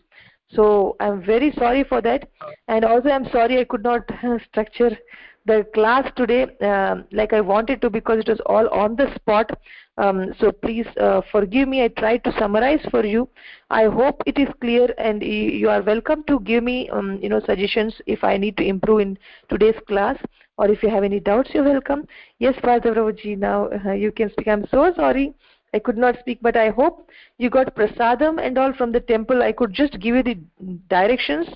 So 0.53 0.97
I'm 0.99 1.23
very 1.23 1.53
sorry 1.53 1.83
for 1.83 2.01
that. 2.01 2.29
And 2.67 2.85
also 2.85 3.09
I'm 3.09 3.29
sorry 3.31 3.59
I 3.59 3.63
could 3.63 3.83
not 3.83 4.09
structure 4.49 4.97
the 5.45 5.65
class 5.73 6.11
today 6.15 6.43
um, 6.61 7.05
like 7.11 7.33
I 7.33 7.41
wanted 7.41 7.81
to 7.81 7.89
because 7.89 8.19
it 8.19 8.27
was 8.27 8.39
all 8.45 8.67
on 8.69 8.95
the 8.95 9.13
spot. 9.15 9.49
Um, 9.97 10.33
so 10.39 10.51
please 10.51 10.87
uh, 10.99 11.21
forgive 11.31 11.67
me. 11.67 11.83
I 11.83 11.89
tried 11.89 12.23
to 12.23 12.33
summarize 12.39 12.85
for 12.89 13.05
you. 13.05 13.27
I 13.69 13.85
hope 13.85 14.21
it 14.25 14.39
is 14.39 14.47
clear, 14.61 14.93
and 14.97 15.21
you 15.21 15.69
are 15.69 15.81
welcome 15.81 16.23
to 16.25 16.39
give 16.39 16.63
me, 16.63 16.89
um, 16.89 17.19
you 17.21 17.29
know, 17.29 17.41
suggestions 17.45 17.93
if 18.05 18.23
I 18.23 18.37
need 18.37 18.57
to 18.57 18.63
improve 18.63 19.01
in 19.01 19.17
today's 19.49 19.79
class, 19.87 20.17
or 20.57 20.69
if 20.69 20.81
you 20.81 20.89
have 20.89 21.03
any 21.03 21.19
doubts, 21.19 21.49
you're 21.53 21.63
welcome. 21.63 22.07
Yes, 22.39 22.55
Prabhuji, 22.63 23.37
now 23.37 23.69
uh, 23.85 23.91
you 23.91 24.11
can 24.11 24.31
speak. 24.31 24.47
I'm 24.47 24.65
so 24.71 24.93
sorry. 24.95 25.33
I 25.73 25.79
could 25.79 25.97
not 25.97 26.19
speak, 26.19 26.39
but 26.41 26.57
I 26.57 26.69
hope 26.69 27.09
you 27.37 27.49
got 27.49 27.75
prasadam 27.75 28.45
and 28.45 28.57
all 28.57 28.73
from 28.73 28.91
the 28.91 28.99
temple. 28.99 29.41
I 29.41 29.51
could 29.51 29.73
just 29.73 29.99
give 29.99 30.15
you 30.15 30.23
the 30.23 30.37
directions, 30.89 31.47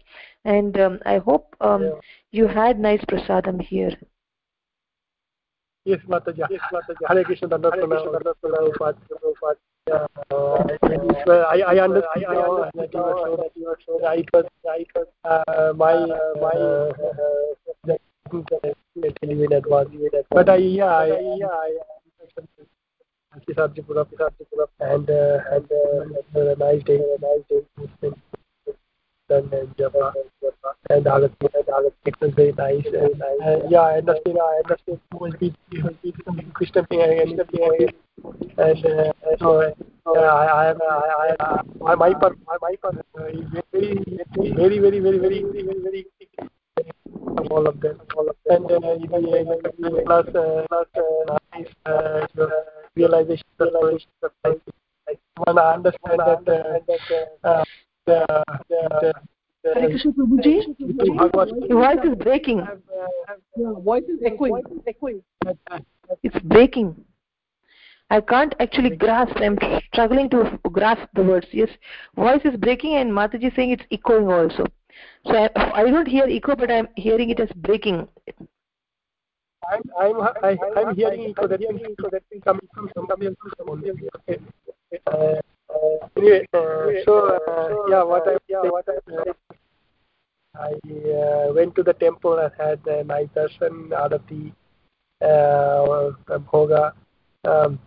and 0.45 0.79
um, 0.79 0.99
I 1.05 1.17
hope 1.17 1.55
um, 1.59 1.83
yeah. 1.83 1.89
You 2.35 2.47
had 2.47 2.79
nice 2.79 3.03
prasadam 3.05 3.61
here. 3.61 3.93
Yes, 5.85 5.99
Mataji. 6.07 6.45
Yes, 6.49 6.61
Mataji. 6.73 7.07
Hare 7.07 7.23
Krishna, 7.23 7.47
Prabhupada. 7.47 8.97
Yeah, 9.87 10.07
uh, 10.31 10.63
I, 11.53 11.61
I 11.61 11.79
understand. 11.79 12.25
I, 12.27 12.33
I 12.33 12.37
understand 12.41 12.89
that 12.91 13.51
you 13.55 13.67
are 13.67 13.79
so 13.85 13.99
right. 14.01 14.27
But 14.31 14.51
right, 14.65 14.87
uh, 15.25 15.73
my 15.75 15.93
uh, 15.93 16.33
my 16.41 16.49
uh, 16.49 16.91
advance. 19.51 19.91
But 20.31 20.49
I 20.49 20.55
yeah 20.55 20.85
I 20.85 21.07
yeah 21.37 21.47
I. 21.47 21.77
And 24.79 25.09
uh, 25.09 25.39
and 25.51 25.71
uh, 25.71 26.39
a 26.39 26.55
nice 26.55 26.83
day, 26.83 26.99
a 26.99 27.17
nice 27.19 27.43
day 27.49 28.13
and 29.29 29.77
Java 29.77 30.13
and 30.89 31.07
all 31.07 31.23
and 31.23 31.69
all 31.69 31.91
it 32.05 32.15
was 32.21 32.33
very 32.35 32.51
nice 32.53 32.85
and 32.85 33.21
uh, 33.21 33.67
yeah 33.69 33.81
I 33.81 33.97
understand 33.97 34.37
I 34.39 34.61
understand 34.63 34.99
will 35.13 35.31
be 35.39 35.53
will 35.71 35.97
be 36.03 36.13
Christian 36.53 36.85
and 36.91 37.39
and 38.57 38.85
uh, 38.85 39.11
so 39.39 39.73
uh, 40.05 40.11
I 40.11 40.45
I 40.45 40.69
am 40.69 40.79
I 40.81 41.35
I 41.39 41.61
my 41.79 41.95
my 41.95 42.13
my 42.61 42.75
part 42.81 42.97
is 42.97 43.01
very 43.15 43.43
very 43.71 44.79
very 44.79 44.79
very 44.79 44.99
very 44.99 44.99
very 44.99 45.41
very 45.83 46.05
all 47.49 47.67
of 47.67 47.79
them 47.81 47.99
all 48.15 48.29
of 48.29 48.35
them 48.45 48.65
and 48.65 48.71
uh, 48.71 48.95
the 48.99 50.03
class, 50.05 50.27
uh, 50.35 50.65
class 50.69 50.85
uh, 51.85 52.27
uh, 52.41 52.49
realization, 52.95 53.45
realization 53.59 54.09
of 54.23 54.31
life. 54.43 54.57
I 55.37 55.73
understand 55.73 56.19
that, 56.19 56.43
uh, 57.43 57.47
uh, 57.47 57.63
the, 58.05 58.43
the, 58.69 59.13
the, 59.63 59.73
Hare 59.73 59.89
Krishna 59.89 60.11
Prabhuji, 60.11 60.75
your 61.69 61.79
voice 61.79 62.05
is 62.05 62.15
breaking. 62.15 62.67
Your 63.57 63.81
voice 63.81 64.03
is 64.03 64.19
echoing. 64.25 65.23
It's 66.23 66.39
breaking. 66.43 66.95
I 68.11 68.21
can't 68.21 68.53
actually 68.59 68.95
grasp. 68.95 69.35
I'm 69.37 69.57
struggling 69.91 70.29
to 70.29 70.59
grasp 70.71 71.07
the 71.15 71.23
words. 71.23 71.47
Yes, 71.51 71.69
voice 72.15 72.41
is 72.45 72.55
breaking, 72.57 72.95
and 72.95 73.11
Mataji 73.11 73.47
is 73.47 73.53
saying 73.55 73.71
it's 73.71 73.83
echoing 73.91 74.31
also. 74.31 74.65
So 75.25 75.33
I, 75.33 75.49
I 75.81 75.89
don't 75.89 76.07
hear 76.07 76.25
echo, 76.25 76.55
but 76.55 76.69
I'm 76.69 76.87
hearing 76.95 77.31
it 77.31 77.39
as 77.39 77.49
breaking. 77.55 78.07
I'm 79.67 79.81
I'm 79.99 80.21
I, 80.43 80.57
I'm 80.77 80.95
hearing 80.95 81.31
echo. 81.31 81.47
That 81.47 81.59
means 81.59 81.81
echo. 81.81 82.09
That 82.11 82.21
means 82.31 82.43
coming 82.43 82.67
from 82.71 82.91
somebody 82.95 83.27
else. 83.27 83.35
Okay. 84.29 84.39
Uh, 85.07 85.41
anyway, 86.17 86.45
uh, 86.53 86.87
so 87.05 87.37
uh, 87.47 87.89
yeah, 87.89 88.03
what 88.03 88.27
I 88.27 88.37
yeah 88.47 88.61
what 88.61 88.85
I 88.87 88.97
I 90.57 90.73
uh, 90.89 91.53
went 91.53 91.75
to 91.75 91.83
the 91.83 91.93
temple 91.93 92.37
and 92.39 92.51
had 92.57 92.79
a 92.87 93.03
nice 93.03 93.27
darshan, 93.35 93.89
arati, 93.89 94.53
uh, 95.21 96.39
bhoga, 96.39 96.93
um, 97.43 97.79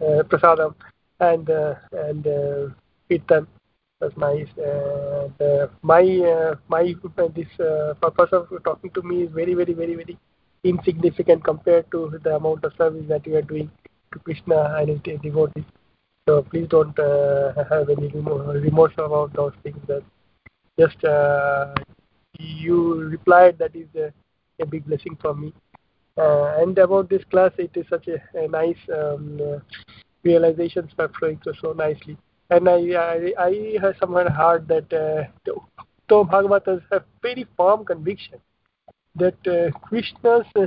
uh, 0.00 0.22
prasadam, 0.24 0.74
and 1.20 1.50
uh, 1.50 1.74
and 1.92 2.26
uh, 2.26 2.68
was 4.00 4.12
nice. 4.16 4.48
Uh, 4.58 5.66
my 5.82 6.02
uh, 6.02 6.54
my 6.68 6.94
this 7.34 7.60
uh, 7.60 7.94
purpose 8.00 8.32
of 8.32 8.48
talking 8.64 8.90
to 8.90 9.02
me 9.02 9.22
is 9.22 9.30
very 9.30 9.54
very 9.54 9.74
very 9.74 9.94
very 9.94 10.18
insignificant 10.64 11.44
compared 11.44 11.90
to 11.90 12.18
the 12.24 12.36
amount 12.36 12.64
of 12.64 12.72
service 12.76 13.04
that 13.08 13.26
you 13.26 13.36
are 13.36 13.42
doing 13.42 13.70
to 14.12 14.18
Krishna 14.18 14.76
and 14.78 14.88
his 14.88 15.20
devotees. 15.20 15.64
So 16.28 16.42
please 16.42 16.68
don't 16.68 16.96
uh, 16.98 17.52
have 17.68 17.88
any 17.90 18.08
remorse 18.08 18.92
about 18.96 19.34
those 19.34 19.52
things. 19.62 19.78
That 19.88 20.02
just 20.78 21.02
uh, 21.04 21.74
you 22.38 22.94
replied 22.94 23.58
that 23.58 23.74
is 23.74 23.88
a, 23.96 24.12
a 24.62 24.66
big 24.66 24.86
blessing 24.86 25.18
for 25.20 25.34
me. 25.34 25.52
Uh, 26.16 26.58
and 26.58 26.78
about 26.78 27.08
this 27.08 27.24
class, 27.30 27.50
it 27.58 27.70
is 27.74 27.86
such 27.88 28.06
a, 28.06 28.22
a 28.38 28.46
nice 28.46 28.76
um, 28.94 29.60
realizations 30.22 30.92
flowing 31.18 31.40
so, 31.60 31.72
nicely. 31.72 32.16
And 32.50 32.68
I, 32.68 32.92
I, 32.92 33.32
I 33.38 33.76
have 33.80 33.94
somewhere 33.98 34.28
heard 34.30 34.68
that 34.68 34.92
uh, 34.92 35.52
Tom 36.08 36.28
Bhagavatas 36.28 36.82
have 36.92 37.04
very 37.22 37.46
firm 37.56 37.84
conviction 37.84 38.38
that 39.16 39.46
uh, 39.46 39.76
Krishna's 39.78 40.46
uh, 40.56 40.66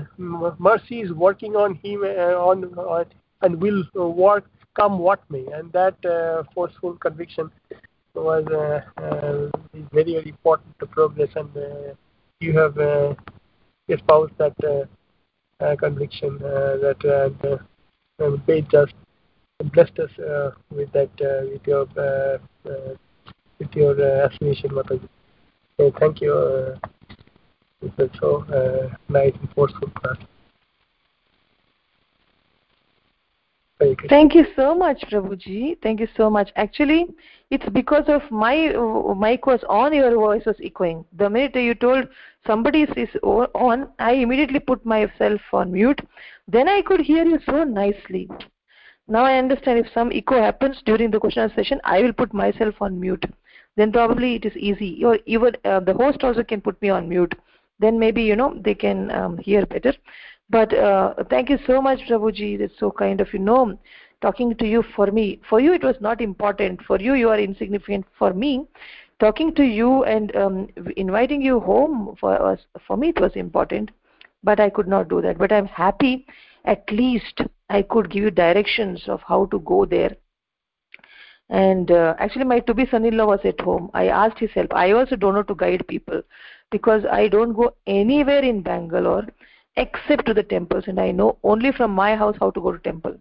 mercy 0.59 1.01
is 1.01 1.11
working 1.11 1.55
on 1.55 1.75
him 1.75 2.01
on, 2.01 2.65
on 2.77 3.05
and 3.41 3.61
will 3.61 3.83
work 3.93 4.45
come 4.75 4.99
what 4.99 5.21
may, 5.29 5.45
and 5.53 5.71
that 5.73 6.03
uh, 6.05 6.43
forceful 6.53 6.93
conviction 6.97 7.49
was 8.13 8.45
uh, 8.47 8.81
uh, 9.01 9.49
very 9.91 10.13
very 10.13 10.29
important 10.29 10.77
to 10.79 10.85
progress, 10.85 11.29
and 11.35 11.49
uh, 11.57 11.93
you 12.39 12.57
have 12.57 12.77
uh, 12.77 13.13
espoused 13.89 14.33
that 14.37 14.55
uh, 15.59 15.75
conviction 15.77 16.37
that 16.39 17.01
uh, 18.19 18.37
paid 18.47 18.69
just 18.69 18.93
blessed 19.73 19.99
us 19.99 20.11
with 20.71 20.91
that 20.93 21.09
with 21.51 21.65
your 21.67 21.87
with 23.59 23.73
your 23.73 24.01
affirmation, 24.23 24.69
Mataji. 24.71 25.07
So 25.77 25.91
thank 25.99 26.21
you. 26.21 26.77
It 27.81 27.91
was 27.97 28.09
so 28.19 28.43
uh, 28.45 28.95
nice 29.09 29.33
and 29.39 29.49
forceful 29.53 29.89
class. 29.91 30.17
Thank 34.07 34.35
you 34.35 34.45
so 34.55 34.73
much, 34.73 35.01
Prabhuji. 35.11 35.81
Thank 35.83 35.99
you 35.99 36.07
so 36.15 36.29
much. 36.29 36.49
Actually, 36.55 37.07
it's 37.51 37.67
because 37.73 38.05
of 38.07 38.21
my 38.31 38.73
uh, 38.73 39.13
mic 39.15 39.45
was 39.45 39.63
on, 39.67 39.93
your 39.93 40.15
voice 40.15 40.43
was 40.45 40.55
echoing. 40.63 41.03
The 41.17 41.29
minute 41.29 41.55
you 41.55 41.75
told 41.75 42.07
somebody 42.47 42.83
is 42.83 43.09
on, 43.23 43.89
I 43.99 44.13
immediately 44.13 44.59
put 44.59 44.85
myself 44.85 45.41
on 45.51 45.73
mute. 45.73 45.99
Then 46.47 46.69
I 46.69 46.83
could 46.83 47.01
hear 47.01 47.25
you 47.25 47.39
so 47.45 47.65
nicely. 47.65 48.29
Now 49.09 49.25
I 49.25 49.37
understand 49.37 49.79
if 49.79 49.91
some 49.93 50.09
echo 50.13 50.41
happens 50.41 50.81
during 50.85 51.11
the 51.11 51.19
question 51.19 51.51
session, 51.53 51.81
I 51.83 52.01
will 52.01 52.13
put 52.13 52.33
myself 52.33 52.75
on 52.79 52.97
mute. 52.97 53.25
Then 53.75 53.91
probably 53.91 54.35
it 54.35 54.45
is 54.45 54.55
easy. 54.55 55.03
Or 55.03 55.19
even 55.25 55.51
uh, 55.65 55.81
the 55.81 55.93
host 55.93 56.23
also 56.23 56.43
can 56.43 56.61
put 56.61 56.81
me 56.81 56.89
on 56.89 57.09
mute. 57.09 57.35
Then 57.79 57.99
maybe 57.99 58.23
you 58.23 58.37
know 58.37 58.57
they 58.63 58.73
can 58.73 59.11
um, 59.11 59.37
hear 59.37 59.65
better 59.65 59.93
but 60.49 60.73
uh, 60.73 61.13
thank 61.29 61.49
you 61.49 61.57
so 61.65 61.81
much 61.81 61.99
prabhuji. 62.09 62.59
That's 62.59 62.77
so 62.79 62.91
kind 62.91 63.21
of 63.21 63.33
you. 63.33 63.39
Know 63.39 63.77
talking 64.21 64.55
to 64.55 64.65
you 64.65 64.83
for 64.95 65.07
me 65.11 65.39
for 65.49 65.59
you 65.59 65.73
it 65.73 65.83
was 65.83 65.95
not 65.99 66.21
important. 66.21 66.81
For 66.83 66.99
you 66.99 67.13
you 67.13 67.29
are 67.29 67.39
insignificant. 67.39 68.05
For 68.17 68.33
me 68.33 68.67
talking 69.19 69.53
to 69.55 69.63
you 69.63 70.03
and 70.03 70.35
um, 70.35 70.67
inviting 70.97 71.41
you 71.41 71.59
home 71.59 72.15
for 72.19 72.41
us 72.41 72.59
for 72.85 72.97
me 72.97 73.09
it 73.09 73.19
was 73.19 73.31
important 73.35 73.91
but 74.43 74.59
i 74.59 74.69
could 74.69 74.87
not 74.87 75.07
do 75.09 75.21
that. 75.21 75.37
But 75.37 75.51
i'm 75.51 75.67
happy 75.67 76.25
at 76.65 76.91
least 76.91 77.41
i 77.69 77.81
could 77.81 78.09
give 78.09 78.23
you 78.23 78.31
directions 78.31 79.03
of 79.07 79.21
how 79.27 79.45
to 79.47 79.59
go 79.59 79.85
there. 79.85 80.15
And 81.49 81.91
uh, 81.91 82.15
actually 82.17 82.45
my 82.45 82.59
to 82.61 82.73
be 82.73 82.87
son-in-law 82.87 83.27
was 83.27 83.39
at 83.43 83.61
home. 83.61 83.91
I 83.93 84.07
asked 84.07 84.39
his 84.39 84.49
help. 84.51 84.73
I 84.73 84.91
also 84.91 85.15
don't 85.15 85.35
know 85.35 85.43
to 85.43 85.55
guide 85.55 85.87
people 85.87 86.21
because 86.71 87.05
i 87.11 87.27
don't 87.27 87.53
go 87.53 87.75
anywhere 87.87 88.43
in 88.51 88.61
bangalore 88.61 89.25
except 89.77 90.25
to 90.25 90.33
the 90.33 90.43
temples. 90.43 90.85
And 90.87 90.99
i 90.99 91.11
know 91.11 91.37
only 91.43 91.71
from 91.71 91.91
my 91.91 92.15
house 92.15 92.35
how 92.39 92.51
to 92.51 92.61
go 92.61 92.71
to 92.71 92.79
temple. 92.79 93.15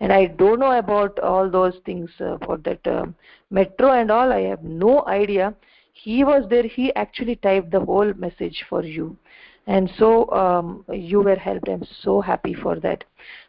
And 0.00 0.12
i 0.12 0.26
don't 0.26 0.60
know 0.60 0.78
about 0.78 1.18
all 1.18 1.50
those 1.50 1.78
things 1.84 2.10
uh, 2.20 2.34
about 2.34 2.64
that 2.64 2.86
uh, 2.86 3.06
metro 3.50 3.92
and 3.92 4.10
all. 4.10 4.32
I 4.32 4.42
have 4.42 4.62
no 4.62 5.04
idea. 5.06 5.54
He 5.92 6.22
was 6.22 6.48
there. 6.48 6.62
He 6.62 6.94
actually 6.94 7.36
typed 7.36 7.72
the 7.72 7.80
whole 7.80 8.12
message 8.14 8.64
for 8.68 8.84
you. 8.84 9.16
And 9.66 9.90
so 9.98 10.30
um, 10.30 10.84
you 10.90 11.20
were 11.20 11.36
helped. 11.36 11.68
I'm 11.68 11.84
so 12.02 12.20
happy 12.20 12.54
for 12.54 12.80
that. 12.80 13.04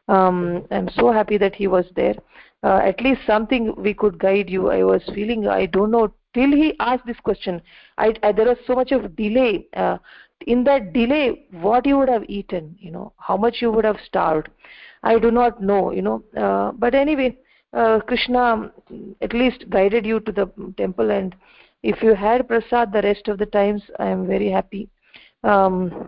Um, 0.07 0.65
i'm 0.71 0.89
so 0.89 1.11
happy 1.11 1.37
that 1.37 1.55
he 1.55 1.67
was 1.67 1.85
there. 1.95 2.15
Uh, 2.63 2.79
at 2.83 2.99
least 2.99 3.21
something 3.25 3.73
we 3.77 3.93
could 3.93 4.17
guide 4.17 4.49
you. 4.49 4.69
I 4.69 4.83
was 4.83 5.03
feeling 5.13 5.47
i 5.47 5.65
don't 5.65 5.91
know 5.91 6.11
till 6.33 6.51
he 6.51 6.75
asked 6.79 7.05
this 7.05 7.19
question 7.19 7.61
I, 7.97 8.13
I 8.23 8.31
there 8.31 8.47
was 8.47 8.57
so 8.67 8.75
much 8.75 8.91
of 8.91 9.15
delay 9.15 9.67
uh, 9.75 9.97
in 10.47 10.63
that 10.63 10.93
delay 10.93 11.45
what 11.51 11.85
you 11.85 11.97
would 11.97 12.09
have 12.09 12.23
eaten 12.27 12.75
you 12.79 12.91
know 12.91 13.11
how 13.17 13.35
much 13.35 13.61
you 13.61 13.71
would 13.71 13.85
have 13.85 13.99
starved 14.05 14.49
i 15.03 15.17
do 15.19 15.31
not 15.31 15.61
know 15.61 15.91
you 15.91 16.01
know 16.01 16.23
uh, 16.37 16.71
but 16.71 16.95
anyway 16.95 17.35
uh, 17.73 17.99
krishna 17.99 18.71
at 19.21 19.33
least 19.33 19.69
guided 19.69 20.05
you 20.05 20.19
to 20.21 20.31
the 20.31 20.49
temple 20.77 21.11
and 21.11 21.35
if 21.83 22.01
you 22.01 22.13
had 22.13 22.47
prasad 22.47 22.91
the 22.91 23.01
rest 23.01 23.27
of 23.27 23.37
the 23.37 23.45
times 23.45 23.81
i 23.99 24.05
am 24.07 24.27
very 24.27 24.49
happy. 24.49 24.89
Um, 25.43 25.93